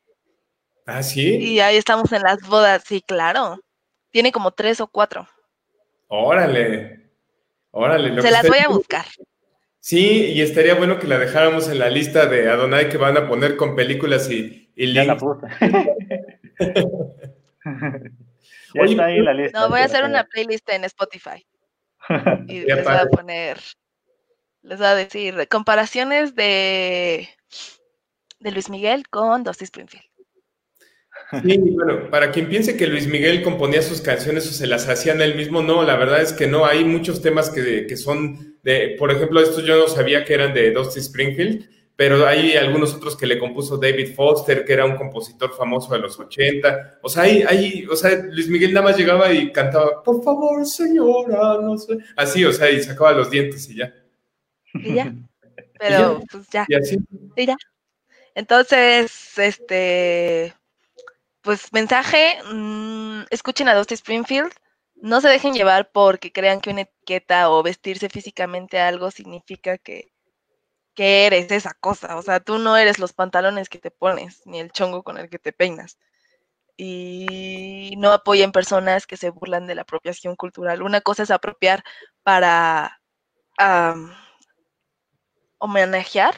Ah, 0.86 1.02
sí. 1.02 1.36
Y 1.36 1.58
ahí 1.58 1.76
estamos 1.78 2.12
en 2.12 2.22
las 2.22 2.46
bodas, 2.46 2.84
sí, 2.86 3.02
claro. 3.04 3.58
Tiene 4.12 4.30
como 4.30 4.52
tres 4.52 4.80
o 4.80 4.86
cuatro. 4.86 5.26
Órale, 6.06 7.10
órale. 7.72 8.22
Se 8.22 8.30
las 8.30 8.46
voy 8.46 8.58
a 8.64 8.68
buscar. 8.68 9.06
Sí, 9.80 10.26
y 10.26 10.42
estaría 10.42 10.76
bueno 10.76 11.00
que 11.00 11.08
la 11.08 11.18
dejáramos 11.18 11.68
en 11.68 11.80
la 11.80 11.90
lista 11.90 12.26
de 12.26 12.48
Adonai 12.48 12.88
que 12.88 12.98
van 12.98 13.16
a 13.16 13.26
poner 13.26 13.56
con 13.56 13.74
películas 13.74 14.30
y, 14.30 14.70
y 14.76 14.92
ya 14.92 15.04
la 15.04 15.18
No, 18.74 19.68
voy 19.68 19.80
a 19.80 19.84
hacer 19.84 20.04
una 20.04 20.24
playlist 20.24 20.68
en 20.68 20.84
Spotify. 20.84 21.46
y 22.48 22.60
les 22.60 22.84
voy 22.84 22.94
a 22.94 23.06
poner, 23.06 23.58
les 24.62 24.78
voy 24.78 24.86
a 24.86 24.94
decir, 24.94 25.48
comparaciones 25.48 26.34
de, 26.34 27.28
de 28.38 28.50
Luis 28.50 28.70
Miguel 28.70 29.08
con 29.08 29.44
Dusty 29.44 29.64
Springfield. 29.64 30.04
Sí, 31.42 31.58
bueno, 31.58 32.08
para 32.10 32.30
quien 32.30 32.48
piense 32.48 32.76
que 32.76 32.86
Luis 32.86 33.08
Miguel 33.08 33.42
componía 33.42 33.82
sus 33.82 34.00
canciones 34.00 34.46
o 34.48 34.52
se 34.52 34.66
las 34.66 34.88
hacían 34.88 35.20
él 35.20 35.34
mismo, 35.34 35.60
no, 35.60 35.82
la 35.82 35.96
verdad 35.96 36.22
es 36.22 36.32
que 36.32 36.46
no, 36.46 36.66
hay 36.66 36.84
muchos 36.84 37.20
temas 37.20 37.50
que, 37.50 37.86
que 37.86 37.96
son 37.96 38.58
de, 38.62 38.94
por 38.98 39.10
ejemplo, 39.10 39.40
estos 39.40 39.64
yo 39.64 39.76
no 39.76 39.88
sabía 39.88 40.24
que 40.24 40.34
eran 40.34 40.54
de 40.54 40.70
Dusty 40.70 41.00
Springfield, 41.00 41.68
pero 41.96 42.26
hay 42.26 42.52
algunos 42.52 42.94
otros 42.94 43.16
que 43.16 43.26
le 43.26 43.38
compuso 43.38 43.78
David 43.78 44.14
Foster, 44.14 44.66
que 44.66 44.74
era 44.74 44.84
un 44.84 44.96
compositor 44.96 45.56
famoso 45.56 45.94
de 45.94 46.00
los 46.00 46.20
80. 46.20 46.98
O 47.02 47.08
sea, 47.08 47.22
hay, 47.22 47.42
hay, 47.42 47.86
o 47.86 47.96
sea, 47.96 48.14
Luis 48.30 48.48
Miguel 48.48 48.74
nada 48.74 48.88
más 48.88 48.98
llegaba 48.98 49.32
y 49.32 49.50
cantaba, 49.50 50.02
por 50.02 50.22
favor, 50.22 50.64
señora, 50.66 51.58
no 51.62 51.78
sé. 51.78 51.96
Así, 52.14 52.44
o 52.44 52.52
sea, 52.52 52.70
y 52.70 52.82
sacaba 52.82 53.12
los 53.12 53.30
dientes 53.30 53.68
y 53.70 53.76
ya. 53.76 53.94
Y 54.74 54.92
ya. 54.92 55.14
Pero, 55.78 56.20
pues 56.30 56.46
ya. 56.50 56.66
Y 56.68 56.74
así. 56.74 56.98
Y 57.34 57.46
ya. 57.46 57.56
Entonces, 58.34 59.38
este, 59.38 60.52
pues 61.40 61.72
mensaje, 61.72 62.36
mmm, 62.52 63.22
escuchen 63.30 63.68
a 63.68 63.74
Dusty 63.74 63.94
Springfield. 63.94 64.52
No 64.96 65.22
se 65.22 65.28
dejen 65.28 65.54
llevar 65.54 65.90
porque 65.92 66.30
crean 66.30 66.60
que 66.60 66.70
una 66.70 66.82
etiqueta 66.82 67.50
o 67.50 67.62
vestirse 67.62 68.10
físicamente 68.10 68.78
algo 68.78 69.10
significa 69.10 69.78
que 69.78 70.10
que 70.96 71.26
eres 71.26 71.50
esa 71.52 71.74
cosa. 71.74 72.16
O 72.16 72.22
sea, 72.22 72.40
tú 72.40 72.58
no 72.58 72.76
eres 72.76 72.98
los 72.98 73.12
pantalones 73.12 73.68
que 73.68 73.78
te 73.78 73.92
pones, 73.92 74.42
ni 74.46 74.58
el 74.58 74.72
chongo 74.72 75.04
con 75.04 75.18
el 75.18 75.30
que 75.30 75.38
te 75.38 75.52
peinas. 75.52 75.98
Y 76.76 77.94
no 77.98 78.12
apoyen 78.12 78.50
personas 78.50 79.06
que 79.06 79.16
se 79.16 79.30
burlan 79.30 79.66
de 79.66 79.76
la 79.76 79.82
apropiación 79.82 80.34
cultural. 80.36 80.82
Una 80.82 81.00
cosa 81.02 81.22
es 81.22 81.30
apropiar 81.30 81.84
para 82.22 83.00
homenajear 85.58 86.34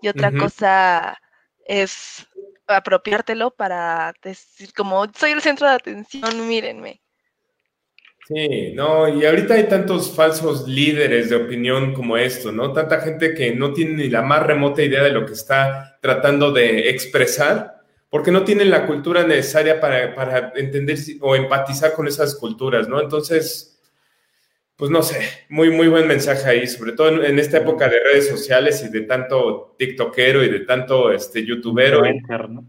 y 0.00 0.08
otra 0.08 0.32
cosa 0.32 1.20
es 1.64 2.26
apropiártelo 2.66 3.52
para 3.52 4.12
decir 4.22 4.72
como 4.72 5.06
soy 5.12 5.32
el 5.32 5.42
centro 5.42 5.68
de 5.68 5.74
atención, 5.74 6.48
mírenme. 6.48 7.00
Sí, 8.28 8.72
no, 8.74 9.08
y 9.08 9.24
ahorita 9.24 9.54
hay 9.54 9.68
tantos 9.68 10.14
falsos 10.14 10.68
líderes 10.68 11.30
de 11.30 11.36
opinión 11.36 11.94
como 11.94 12.18
esto, 12.18 12.52
¿no? 12.52 12.74
Tanta 12.74 13.00
gente 13.00 13.32
que 13.32 13.54
no 13.54 13.72
tiene 13.72 13.94
ni 13.94 14.10
la 14.10 14.20
más 14.20 14.46
remota 14.46 14.82
idea 14.82 15.02
de 15.02 15.12
lo 15.12 15.24
que 15.24 15.32
está 15.32 15.96
tratando 16.02 16.52
de 16.52 16.90
expresar, 16.90 17.80
porque 18.10 18.30
no 18.30 18.44
tienen 18.44 18.68
la 18.68 18.84
cultura 18.84 19.26
necesaria 19.26 19.80
para, 19.80 20.52
entender 20.56 20.98
o 21.22 21.36
empatizar 21.36 21.94
con 21.94 22.06
esas 22.06 22.34
culturas, 22.34 22.86
¿no? 22.86 23.00
Entonces, 23.00 23.80
pues 24.76 24.90
no 24.90 25.00
sé, 25.02 25.20
muy, 25.48 25.70
muy 25.70 25.88
buen 25.88 26.06
mensaje 26.06 26.50
ahí, 26.50 26.66
sobre 26.66 26.92
todo 26.92 27.24
en, 27.24 27.38
esta 27.38 27.56
época 27.56 27.88
de 27.88 27.98
redes 27.98 28.28
sociales 28.28 28.84
y 28.86 28.90
de 28.90 29.06
tanto 29.06 29.74
tiktokero 29.78 30.44
y 30.44 30.50
de 30.50 30.60
tanto 30.60 31.12
este, 31.12 31.46
youtubero. 31.46 32.02
¿no? 32.02 32.68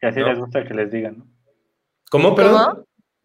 Que 0.00 0.06
así 0.08 0.18
les 0.18 0.36
gusta 0.36 0.64
que 0.64 0.74
les 0.74 0.90
digan, 0.90 1.18
¿no? 1.18 1.26
¿Cómo, 2.10 2.34
perdón? 2.34 2.84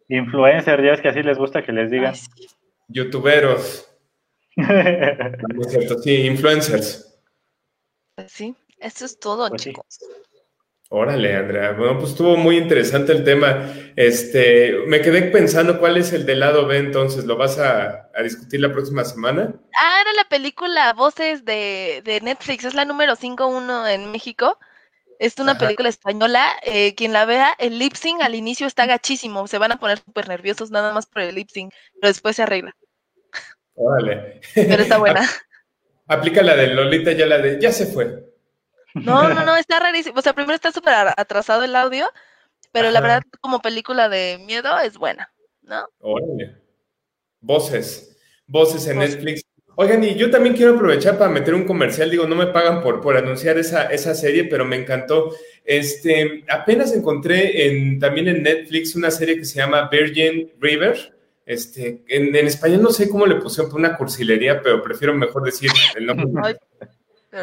Influencer, 0.10 0.84
ya 0.84 0.94
es 0.94 1.02
que 1.02 1.10
así 1.10 1.22
les 1.22 1.38
gusta 1.38 1.64
que 1.64 1.72
les 1.72 1.92
digan. 1.92 2.14
Youtuberos. 2.88 3.90
sí, 6.04 6.26
influencers. 6.26 7.20
Sí, 8.28 8.56
eso 8.80 9.06
es 9.06 9.20
todo, 9.20 9.50
pues 9.50 9.62
chicos. 9.62 10.00
Órale, 10.90 11.36
Andrea. 11.36 11.74
Bueno, 11.74 11.98
pues 12.00 12.12
estuvo 12.12 12.38
muy 12.38 12.58
interesante 12.58 13.12
el 13.12 13.26
tema. 13.26 13.74
Este, 13.98 14.74
me 14.88 15.02
quedé 15.02 15.24
pensando 15.24 15.80
cuál 15.80 15.98
es 15.98 16.14
el 16.14 16.26
del 16.26 16.40
lado 16.40 16.66
B, 16.66 16.78
entonces, 16.78 17.26
¿lo 17.26 17.36
vas 17.36 17.60
a, 17.60 18.10
discutir 18.24 18.62
la 18.62 18.72
próxima 18.72 19.04
semana? 19.04 19.54
Ah, 19.76 20.02
era 20.02 20.14
la 20.14 20.30
película 20.30 20.94
Voces 20.94 21.44
de, 21.44 22.02
de 22.06 22.22
Netflix, 22.22 22.64
es 22.64 22.74
la 22.74 22.86
número 22.86 23.18
5-1 23.18 23.94
en 23.94 24.12
México. 24.12 24.58
Es 25.20 25.38
una 25.40 25.58
película 25.58 25.90
española. 25.90 26.48
Eh, 26.64 26.96
quien 26.96 27.14
la 27.14 27.26
vea, 27.26 27.54
el 27.58 27.80
lip 27.80 27.94
sync 27.94 28.22
al 28.22 28.36
inicio 28.36 28.68
está 28.68 28.86
gachísimo. 28.86 29.48
Se 29.48 29.58
van 29.58 29.72
a 29.72 29.80
poner 29.80 30.00
súper 30.00 30.28
nerviosos 30.28 30.72
nada 30.72 30.94
más 30.94 31.06
por 31.06 31.22
el 31.22 31.36
lip 31.36 31.50
sync, 31.50 31.74
pero 32.00 32.10
después 32.10 32.36
se 32.36 32.44
arregla. 32.44 32.76
Órale. 33.76 34.42
Pero 34.54 34.84
está 34.84 34.98
buena. 34.98 35.22
Aplica 36.08 36.42
la 36.42 36.56
de 36.56 36.68
Lolita, 36.68 37.12
ya 37.12 37.26
la 37.26 37.38
de 37.38 37.60
ya 37.60 37.72
se 37.72 37.86
fue. 37.86 38.28
No, 38.94 39.28
no, 39.30 39.46
no, 39.46 39.56
está 39.58 39.80
rarísimo. 39.80 40.20
O 40.20 40.22
sea, 40.22 40.34
primero 40.34 40.56
está 40.56 40.72
súper 40.72 40.94
atrasado 41.16 41.64
el 41.64 41.76
audio, 41.76 42.10
pero 42.72 42.90
la 42.92 43.02
verdad, 43.02 43.24
como 43.42 43.62
película 43.62 44.10
de 44.10 44.40
miedo, 44.46 44.80
es 44.80 44.98
buena, 44.98 45.32
¿no? 45.62 45.88
Órale. 46.00 46.62
Voces. 47.42 48.18
Voces 48.48 48.88
en 48.88 49.00
Netflix. 49.00 49.44
Oigan, 49.80 50.04
y 50.04 50.16
yo 50.16 50.32
también 50.32 50.56
quiero 50.56 50.74
aprovechar 50.74 51.20
para 51.20 51.30
meter 51.30 51.54
un 51.54 51.64
comercial, 51.64 52.10
digo, 52.10 52.26
no 52.26 52.36
me 52.36 52.48
pagan 52.48 52.82
por, 52.82 53.00
por 53.00 53.16
anunciar 53.16 53.60
esa, 53.60 53.84
esa 53.84 54.16
serie, 54.16 54.46
pero 54.46 54.66
me 54.66 54.76
encantó. 54.76 55.36
Este, 55.64 56.44
apenas 56.50 56.94
encontré 56.94 57.68
en, 57.68 58.00
también 58.00 58.28
en 58.28 58.42
Netflix 58.42 58.96
una 58.96 59.12
serie 59.12 59.38
que 59.38 59.46
se 59.46 59.58
llama 59.58 59.88
Virgin 59.88 60.52
River. 60.60 61.14
Este, 61.46 62.02
en, 62.08 62.36
en 62.36 62.48
español 62.48 62.82
no 62.82 62.90
sé 62.90 63.08
cómo 63.08 63.28
le 63.28 63.36
pusieron 63.36 63.70
por 63.70 63.80
una 63.80 63.96
cursilería, 63.96 64.64
pero 64.64 64.82
prefiero 64.82 65.14
mejor 65.14 65.44
decir 65.44 65.70
el 65.96 66.08
nombre. 66.08 66.58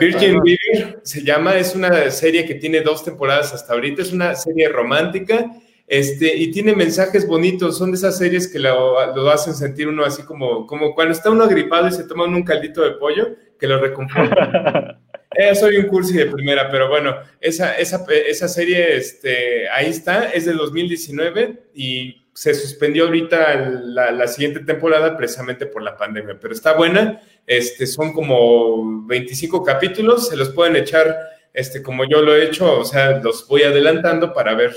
Virgin 0.01 0.40
River 0.44 0.98
se 1.05 1.23
llama, 1.23 1.56
es 1.56 1.77
una 1.77 2.11
serie 2.11 2.44
que 2.44 2.56
tiene 2.56 2.81
dos 2.81 3.05
temporadas 3.05 3.55
hasta 3.55 3.74
ahorita, 3.74 4.02
es 4.02 4.12
una 4.12 4.35
serie 4.35 4.69
romántica 4.69 5.52
este, 5.86 6.35
y 6.36 6.51
tiene 6.51 6.74
mensajes 6.74 7.27
bonitos, 7.27 7.77
son 7.77 7.90
de 7.90 7.98
esas 7.98 8.16
series 8.16 8.48
que 8.48 8.59
lo, 8.59 8.98
hacen 9.31 9.55
sentir 9.55 9.86
uno 9.89 10.05
así 10.05 10.23
como, 10.23 10.66
como 10.66 10.94
cuando 10.94 11.12
está 11.12 11.31
uno 11.31 11.44
agripado 11.44 11.89
y 11.89 11.93
se 11.93 12.05
toma 12.05 12.24
un 12.24 12.43
caldito 12.43 12.82
de 12.82 12.93
pollo, 12.93 13.36
que 13.59 13.66
lo 13.66 13.78
reconforta. 13.78 14.98
eh, 15.36 15.55
soy 15.55 15.77
un 15.77 15.86
cursi 15.86 16.16
de 16.16 16.27
primera, 16.27 16.70
pero 16.70 16.89
bueno, 16.89 17.16
esa, 17.40 17.77
esa, 17.77 18.05
esa 18.09 18.48
serie, 18.48 18.97
este, 18.97 19.69
ahí 19.69 19.90
está, 19.90 20.31
es 20.31 20.47
de 20.47 20.55
2019 20.55 21.65
y 21.74 22.24
se 22.32 22.55
suspendió 22.55 23.05
ahorita 23.05 23.55
la, 23.85 24.11
la, 24.11 24.27
siguiente 24.27 24.61
temporada 24.61 25.16
precisamente 25.16 25.66
por 25.66 25.82
la 25.82 25.97
pandemia, 25.97 26.39
pero 26.40 26.52
está 26.52 26.73
buena, 26.73 27.20
este, 27.47 27.86
son 27.86 28.12
como 28.12 29.06
25 29.06 29.62
capítulos, 29.62 30.28
se 30.28 30.36
los 30.36 30.48
pueden 30.48 30.74
echar, 30.74 31.15
este, 31.52 31.82
como 31.82 32.05
yo 32.09 32.23
lo 32.23 32.35
he 32.35 32.44
hecho, 32.44 32.81
o 32.81 32.85
sea, 32.85 33.19
los 33.20 33.47
voy 33.47 33.62
adelantando 33.62 34.32
para 34.32 34.55
ver 34.55 34.73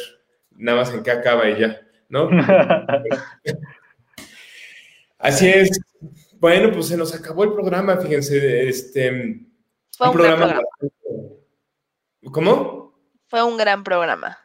nada 0.57 0.79
más 0.79 0.93
en 0.93 1.03
qué 1.03 1.11
acaba 1.11 1.49
y 1.49 1.59
ya, 1.59 1.81
¿no? 2.09 2.29
Así 5.19 5.47
es. 5.47 5.79
Bueno, 6.39 6.71
pues 6.71 6.87
se 6.87 6.97
nos 6.97 7.15
acabó 7.15 7.43
el 7.43 7.53
programa, 7.53 7.97
fíjense, 7.97 8.67
este... 8.67 9.45
Fue 9.97 10.07
un, 10.07 10.13
programa. 10.13 10.61
¿Cómo? 12.31 12.93
Fue 13.27 13.41
un 13.43 13.57
gran 13.57 13.83
programa. 13.83 14.37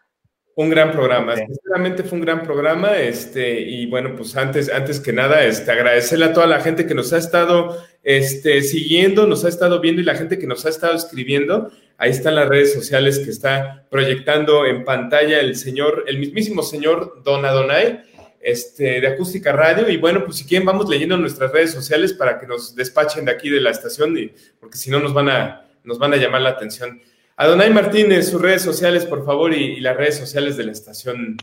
Un 0.55 0.69
gran 0.69 0.93
programa, 0.93 1.35
sinceramente 1.35 2.03
fue 2.03 2.19
un 2.19 2.25
gran 2.25 2.43
programa, 2.43 2.99
este, 2.99 3.59
y 3.59 3.87
bueno, 3.87 4.15
pues 4.15 4.37
antes, 4.37 4.71
antes 4.71 5.01
que 5.01 5.11
nada, 5.11 5.45
este, 5.45 5.73
agradecerle 5.73 6.27
a 6.27 6.33
toda 6.35 6.47
la 6.47 6.61
gente 6.61 6.87
que 6.87 6.95
nos 6.95 7.11
ha 7.15 7.17
estado 7.17 7.83
este, 8.03 8.61
siguiendo, 8.61 9.27
nos 9.27 9.47
ha 9.47 9.49
estado 9.49 9.81
viendo 9.81 10.03
y 10.03 10.05
la 10.05 10.15
gente 10.15 10.39
que 10.39 10.47
nos 10.47 10.67
ha 10.67 10.69
estado 10.69 10.95
escribiendo. 10.95 11.71
Ahí 11.99 12.11
están 12.11 12.35
las 12.35 12.49
redes 12.49 12.73
sociales 12.73 13.19
que 13.19 13.31
está 13.31 13.87
proyectando 13.91 14.67
en 14.67 14.85
pantalla 14.85 15.41
el 15.41 15.57
señor, 15.57 16.05
el 16.07 16.19
mismísimo 16.19 16.63
señor 16.63 17.23
Don 17.23 17.45
Adonai, 17.45 18.03
este, 18.41 19.01
de 19.01 19.07
Acústica 19.07 19.53
Radio. 19.53 19.89
Y 19.89 19.97
bueno, 19.97 20.25
pues 20.25 20.39
si 20.39 20.47
quieren, 20.47 20.67
vamos 20.67 20.89
leyendo 20.89 21.17
nuestras 21.17 21.53
redes 21.53 21.73
sociales 21.73 22.13
para 22.13 22.39
que 22.39 22.47
nos 22.47 22.75
despachen 22.75 23.25
de 23.25 23.33
aquí 23.33 23.49
de 23.49 23.61
la 23.61 23.71
estación, 23.71 24.17
y, 24.19 24.33
porque 24.61 24.77
si 24.77 24.91
no 24.91 24.99
nos 24.99 25.15
van 25.15 25.29
a, 25.29 25.67
nos 25.85 25.99
van 25.99 26.13
a 26.13 26.17
llamar 26.17 26.43
la 26.43 26.51
atención. 26.51 27.01
Adonai 27.37 27.71
Martínez, 27.71 28.31
sus 28.31 28.41
redes 28.41 28.63
sociales, 28.63 29.07
por 29.07 29.25
favor, 29.25 29.53
y, 29.55 29.81
las 29.81 29.97
redes 29.97 30.19
sociales 30.19 30.57
de 30.57 30.65
la 30.65 30.73
estación. 30.73 31.37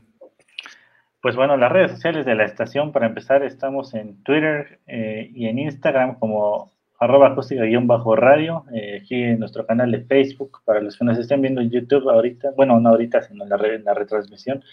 Pues 1.22 1.36
bueno, 1.36 1.58
las 1.58 1.72
redes 1.72 1.92
sociales 1.92 2.26
de 2.26 2.36
la 2.36 2.46
estación, 2.46 2.92
para 2.92 3.08
empezar, 3.08 3.44
estamos 3.44 3.94
en 3.94 4.24
Twitter 4.24 4.80
eh, 4.88 5.30
y 5.34 5.48
en 5.48 5.60
Instagram 5.60 6.18
como 6.20 6.72
arroba 7.00 7.30
acústica-radio, 7.30 8.66
eh, 8.74 9.00
aquí 9.02 9.24
en 9.24 9.40
nuestro 9.40 9.66
canal 9.66 9.92
de 9.92 10.02
Facebook, 10.02 10.60
para 10.66 10.82
los 10.82 10.98
que 10.98 11.06
nos 11.06 11.18
estén 11.18 11.42
viendo 11.42 11.62
en 11.62 11.70
YouTube 11.70 12.10
ahorita, 12.10 12.52
bueno, 12.56 12.80
no 12.80 12.90
ahorita, 12.90 13.22
sino 13.22 13.44
en 13.44 13.50
la, 13.50 13.58
la 13.58 13.94
retransmisión, 13.94 14.64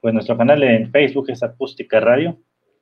pues 0.00 0.12
nuestro 0.12 0.36
canal 0.36 0.62
en 0.62 0.90
Facebook 0.90 1.30
es 1.30 1.42
Acústica 1.42 2.00
Radio. 2.00 2.36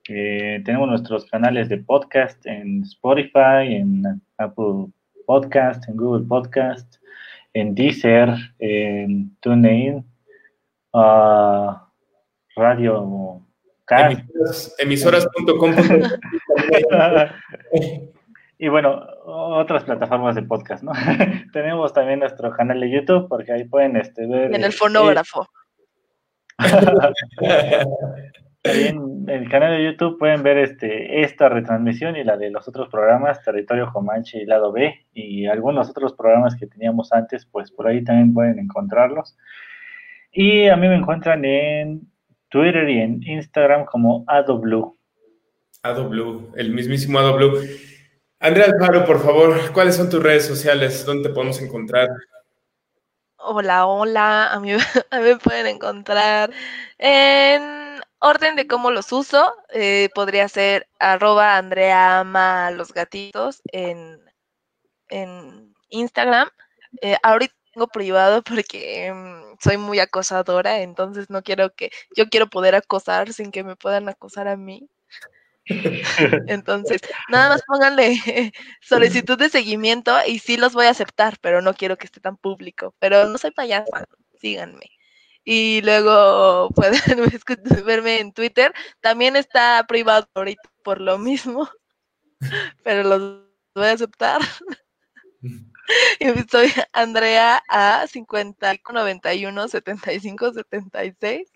Eh, 0.09 0.63
tenemos 0.65 0.89
nuestros 0.89 1.27
canales 1.27 1.69
de 1.69 1.79
podcast 1.79 2.45
en 2.47 2.83
Spotify, 2.83 3.77
en 3.77 4.03
Apple 4.39 4.87
Podcast, 5.27 5.89
en 5.89 5.97
Google 5.97 6.27
Podcast, 6.27 6.97
en 7.53 7.75
Deezer, 7.75 8.31
en 8.59 9.37
TuneIn, 9.41 10.05
uh, 10.95 11.75
Radio 12.57 13.43
Emisoras.com. 14.79 15.75
y 18.63 18.69
bueno, 18.69 19.03
otras 19.25 19.85
plataformas 19.85 20.35
de 20.35 20.43
podcast, 20.43 20.83
¿no? 20.83 20.93
Tenemos 21.55 21.95
también 21.95 22.19
nuestro 22.19 22.53
canal 22.53 22.79
de 22.79 22.91
YouTube, 22.91 23.27
porque 23.27 23.53
ahí 23.53 23.65
pueden 23.65 23.97
este, 23.97 24.27
ver. 24.27 24.55
En 24.55 24.63
el 24.63 24.75
fonógrafo. 24.75 25.49
en 28.65 29.25
el 29.31 29.49
canal 29.49 29.79
de 29.79 29.85
YouTube 29.85 30.19
pueden 30.19 30.43
ver 30.43 30.59
este, 30.59 31.23
esta 31.23 31.49
retransmisión 31.49 32.17
y 32.17 32.25
la 32.25 32.37
de 32.37 32.51
los 32.51 32.69
otros 32.69 32.91
programas, 32.91 33.43
Territorio 33.43 33.91
Comanche 33.91 34.43
y 34.43 34.45
Lado 34.45 34.73
B, 34.73 35.07
y 35.15 35.47
algunos 35.47 35.89
otros 35.89 36.13
programas 36.13 36.55
que 36.55 36.67
teníamos 36.67 37.15
antes, 37.15 37.47
pues 37.47 37.71
por 37.71 37.89
ahí 37.89 38.05
también 38.05 38.35
pueden 38.35 38.59
encontrarlos. 38.59 39.39
Y 40.33 40.69
a 40.69 40.77
mí 40.77 40.87
me 40.87 40.97
encuentran 40.97 41.47
en 41.47 42.03
Twitter 42.51 42.87
y 42.91 43.01
en 43.01 43.23
Instagram 43.23 43.87
como 43.87 44.23
AdoBlue. 44.27 44.99
AdoBlue, 45.83 46.53
el 46.57 46.75
mismísimo 46.75 47.21
AdoBlue. 47.21 47.89
Andrea 48.43 48.69
Alfaro, 48.69 49.05
por 49.05 49.23
favor, 49.23 49.71
¿cuáles 49.75 49.97
son 49.97 50.09
tus 50.09 50.23
redes 50.23 50.47
sociales? 50.47 51.05
¿Dónde 51.05 51.29
te 51.29 51.35
podemos 51.35 51.61
encontrar? 51.61 52.09
Hola, 53.37 53.85
hola, 53.85 54.51
a 54.51 54.59
mí, 54.61 54.73
a 55.11 55.19
mí 55.19 55.25
me 55.25 55.37
pueden 55.37 55.67
encontrar 55.67 56.51
en 56.97 58.01
orden 58.19 58.57
de 58.57 58.67
cómo 58.67 58.91
los 58.91 59.13
uso, 59.13 59.55
eh, 59.69 60.09
podría 60.15 60.49
ser 60.49 60.89
arroba 60.99 61.59
Andrea 61.59 62.21
ama 62.21 62.71
los 62.71 62.95
gatitos 62.95 63.61
en, 63.73 64.19
en 65.11 65.75
Instagram. 65.91 66.49
Eh, 67.03 67.19
ahorita 67.23 67.55
tengo 67.75 67.89
privado 67.89 68.43
porque 68.43 69.13
mm, 69.13 69.59
soy 69.63 69.77
muy 69.77 69.99
acosadora, 69.99 70.81
entonces 70.81 71.29
no 71.29 71.43
quiero 71.43 71.75
que, 71.75 71.91
yo 72.17 72.31
quiero 72.31 72.49
poder 72.49 72.75
acosar 72.75 73.35
sin 73.35 73.51
que 73.51 73.65
me 73.65 73.77
puedan 73.77 74.09
acosar 74.09 74.49
a 74.49 74.57
mí. 74.57 74.89
Entonces, 76.49 77.01
nada 77.29 77.51
más 77.51 77.63
pónganle 77.67 78.53
solicitud 78.81 79.39
de 79.39 79.49
seguimiento 79.49 80.17
y 80.27 80.39
sí 80.39 80.57
los 80.57 80.75
voy 80.75 80.87
a 80.87 80.91
aceptar, 80.91 81.39
pero 81.41 81.63
no 81.63 81.75
quiero 81.75 81.97
que 81.97 82.07
esté 82.07 82.21
tan 82.21 82.37
público. 82.37 82.95
Pero 82.99 83.27
no 83.27 83.39
soy 83.39 83.51
payasa, 83.51 84.07
síganme 84.41 84.91
y 85.45 85.81
luego 85.83 86.69
pueden 86.75 87.01
verme 87.85 88.21
en 88.21 88.33
Twitter. 88.33 88.73
También 89.01 89.37
está 89.37 89.85
privado 89.89 90.29
ahorita 90.35 90.71
por 90.83 91.01
lo 91.01 91.19
mismo, 91.19 91.69
pero 92.83 93.03
los 93.03 93.21
voy 93.75 93.87
a 93.87 93.93
aceptar. 93.93 94.41
soy 96.51 96.73
Andrea 96.93 97.63
A 97.69 98.07
5191 98.07 99.69
75 99.69 100.53
76. 100.53 101.49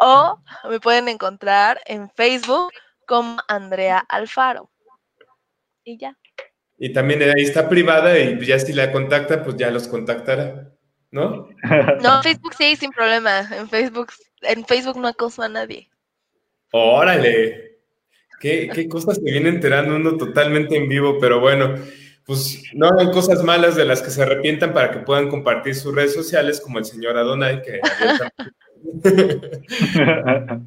O 0.00 0.38
me 0.68 0.80
pueden 0.80 1.08
encontrar 1.08 1.80
en 1.86 2.10
Facebook 2.10 2.72
como 3.06 3.36
Andrea 3.48 4.04
Alfaro. 4.08 4.70
Y 5.84 5.98
ya. 5.98 6.16
Y 6.78 6.92
también 6.92 7.22
ahí 7.22 7.42
está 7.42 7.68
privada 7.68 8.18
y 8.18 8.44
ya 8.44 8.58
si 8.58 8.72
la 8.72 8.90
contacta, 8.90 9.42
pues 9.44 9.56
ya 9.56 9.70
los 9.70 9.86
contactará. 9.86 10.72
¿no? 11.10 11.48
No, 12.02 12.22
Facebook 12.22 12.54
sí, 12.56 12.76
sin 12.76 12.90
problema. 12.90 13.40
En 13.40 13.68
Facebook, 13.68 14.12
en 14.42 14.64
Facebook 14.64 14.98
no 14.98 15.08
acoso 15.08 15.42
a 15.42 15.48
nadie. 15.48 15.88
Órale. 16.72 17.78
¿Qué, 18.38 18.70
qué 18.72 18.88
cosas 18.88 19.16
se 19.16 19.22
viene 19.22 19.50
enterando 19.50 19.96
uno 19.96 20.16
totalmente 20.16 20.74
en 20.76 20.88
vivo, 20.88 21.18
pero 21.20 21.40
bueno, 21.40 21.74
pues 22.24 22.62
no 22.72 22.88
hagan 22.88 23.10
cosas 23.10 23.42
malas 23.42 23.76
de 23.76 23.84
las 23.84 24.00
que 24.00 24.10
se 24.10 24.22
arrepientan 24.22 24.72
para 24.72 24.90
que 24.90 25.00
puedan 25.00 25.28
compartir 25.28 25.74
sus 25.74 25.94
redes 25.94 26.14
sociales, 26.14 26.58
como 26.60 26.78
el 26.78 26.86
señor 26.86 27.18
Adonai, 27.18 27.60
que 27.60 27.80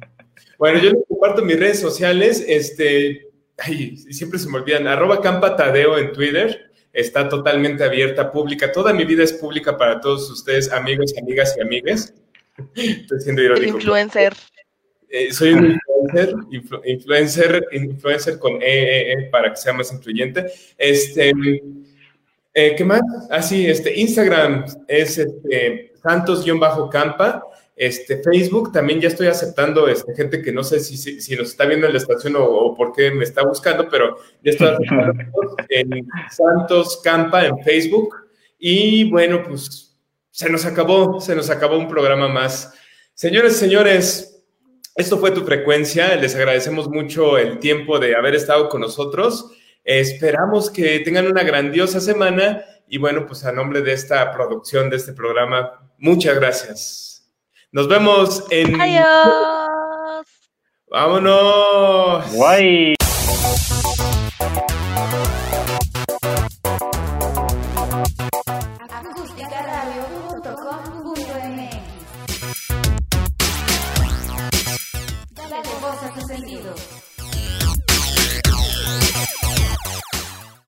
bueno, 0.58 0.78
yo 0.78 0.90
les 0.90 1.04
comparto 1.08 1.42
mis 1.42 1.58
redes 1.58 1.80
sociales, 1.80 2.44
este, 2.46 3.28
ay, 3.58 3.96
siempre 3.96 4.38
se 4.38 4.48
me 4.48 4.58
olvidan, 4.58 4.86
arroba 4.86 5.20
Campa 5.20 5.56
Tadeo 5.56 5.98
en 5.98 6.12
Twitter, 6.12 6.70
está 6.92 7.28
totalmente 7.28 7.84
abierta, 7.84 8.30
pública. 8.30 8.72
Toda 8.72 8.92
mi 8.92 9.04
vida 9.04 9.24
es 9.24 9.32
pública 9.32 9.76
para 9.76 10.00
todos 10.00 10.30
ustedes, 10.30 10.70
amigos, 10.72 11.12
amigas 11.20 11.54
y 11.58 11.60
amigues. 11.60 12.14
Estoy 12.74 13.20
siendo 13.20 13.42
irónico. 13.42 13.76
Influencer. 13.76 14.32
Eh, 15.08 15.32
soy 15.32 15.52
un 15.52 15.78
influencer, 16.10 16.34
influencer, 16.84 17.66
influencer 17.72 18.38
con 18.38 18.60
e, 18.62 18.66
e, 18.66 19.12
e, 19.12 19.22
para 19.30 19.50
que 19.50 19.56
sea 19.56 19.72
más 19.72 19.92
influyente. 19.92 20.46
Este, 20.76 21.32
eh, 22.52 22.74
¿qué 22.76 22.84
más? 22.84 23.02
Ah, 23.30 23.42
sí, 23.42 23.66
este, 23.66 23.98
Instagram 23.98 24.64
es 24.88 25.18
este, 25.18 25.92
santos-campa. 26.02 27.44
Este, 27.76 28.22
Facebook 28.22 28.72
también 28.72 29.00
ya 29.00 29.08
estoy 29.08 29.26
aceptando 29.26 29.88
este, 29.88 30.14
gente 30.14 30.40
que 30.40 30.52
no 30.52 30.62
sé 30.62 30.78
si, 30.78 30.96
si, 30.96 31.36
nos 31.36 31.48
está 31.48 31.66
viendo 31.66 31.86
en 31.86 31.92
la 31.92 31.98
estación 31.98 32.36
o, 32.38 32.72
por 32.74 32.92
qué 32.92 33.10
me 33.10 33.24
está 33.24 33.44
buscando, 33.44 33.88
pero 33.88 34.16
ya 34.42 34.52
estoy 34.52 34.68
aceptando 34.68 35.24
en 35.68 36.06
Santos 36.30 37.00
Campa 37.02 37.46
en 37.46 37.58
Facebook. 37.64 38.14
Y 38.58 39.10
bueno, 39.10 39.42
pues 39.42 39.96
se 40.30 40.48
nos 40.48 40.64
acabó, 40.64 41.20
se 41.20 41.34
nos 41.34 41.50
acabó 41.50 41.76
un 41.76 41.88
programa 41.88 42.28
más. 42.28 42.74
Señores, 43.12 43.56
señores, 43.56 44.44
esto 44.94 45.18
fue 45.18 45.32
tu 45.32 45.44
frecuencia. 45.44 46.14
Les 46.16 46.36
agradecemos 46.36 46.88
mucho 46.88 47.38
el 47.38 47.58
tiempo 47.58 47.98
de 47.98 48.14
haber 48.14 48.36
estado 48.36 48.68
con 48.68 48.80
nosotros. 48.80 49.50
Esperamos 49.82 50.70
que 50.70 51.00
tengan 51.00 51.26
una 51.26 51.42
grandiosa 51.42 52.00
semana 52.00 52.64
y 52.88 52.98
bueno, 52.98 53.26
pues 53.26 53.44
a 53.44 53.52
nombre 53.52 53.82
de 53.82 53.92
esta 53.92 54.32
producción, 54.32 54.88
de 54.90 54.96
este 54.96 55.12
programa, 55.12 55.90
muchas 55.98 56.36
gracias. 56.36 57.13
Nos 57.74 57.88
vemos 57.88 58.44
en. 58.50 58.80
Adiós. 58.80 60.24
Vámonos. 60.88 62.32
Guay. 62.32 62.94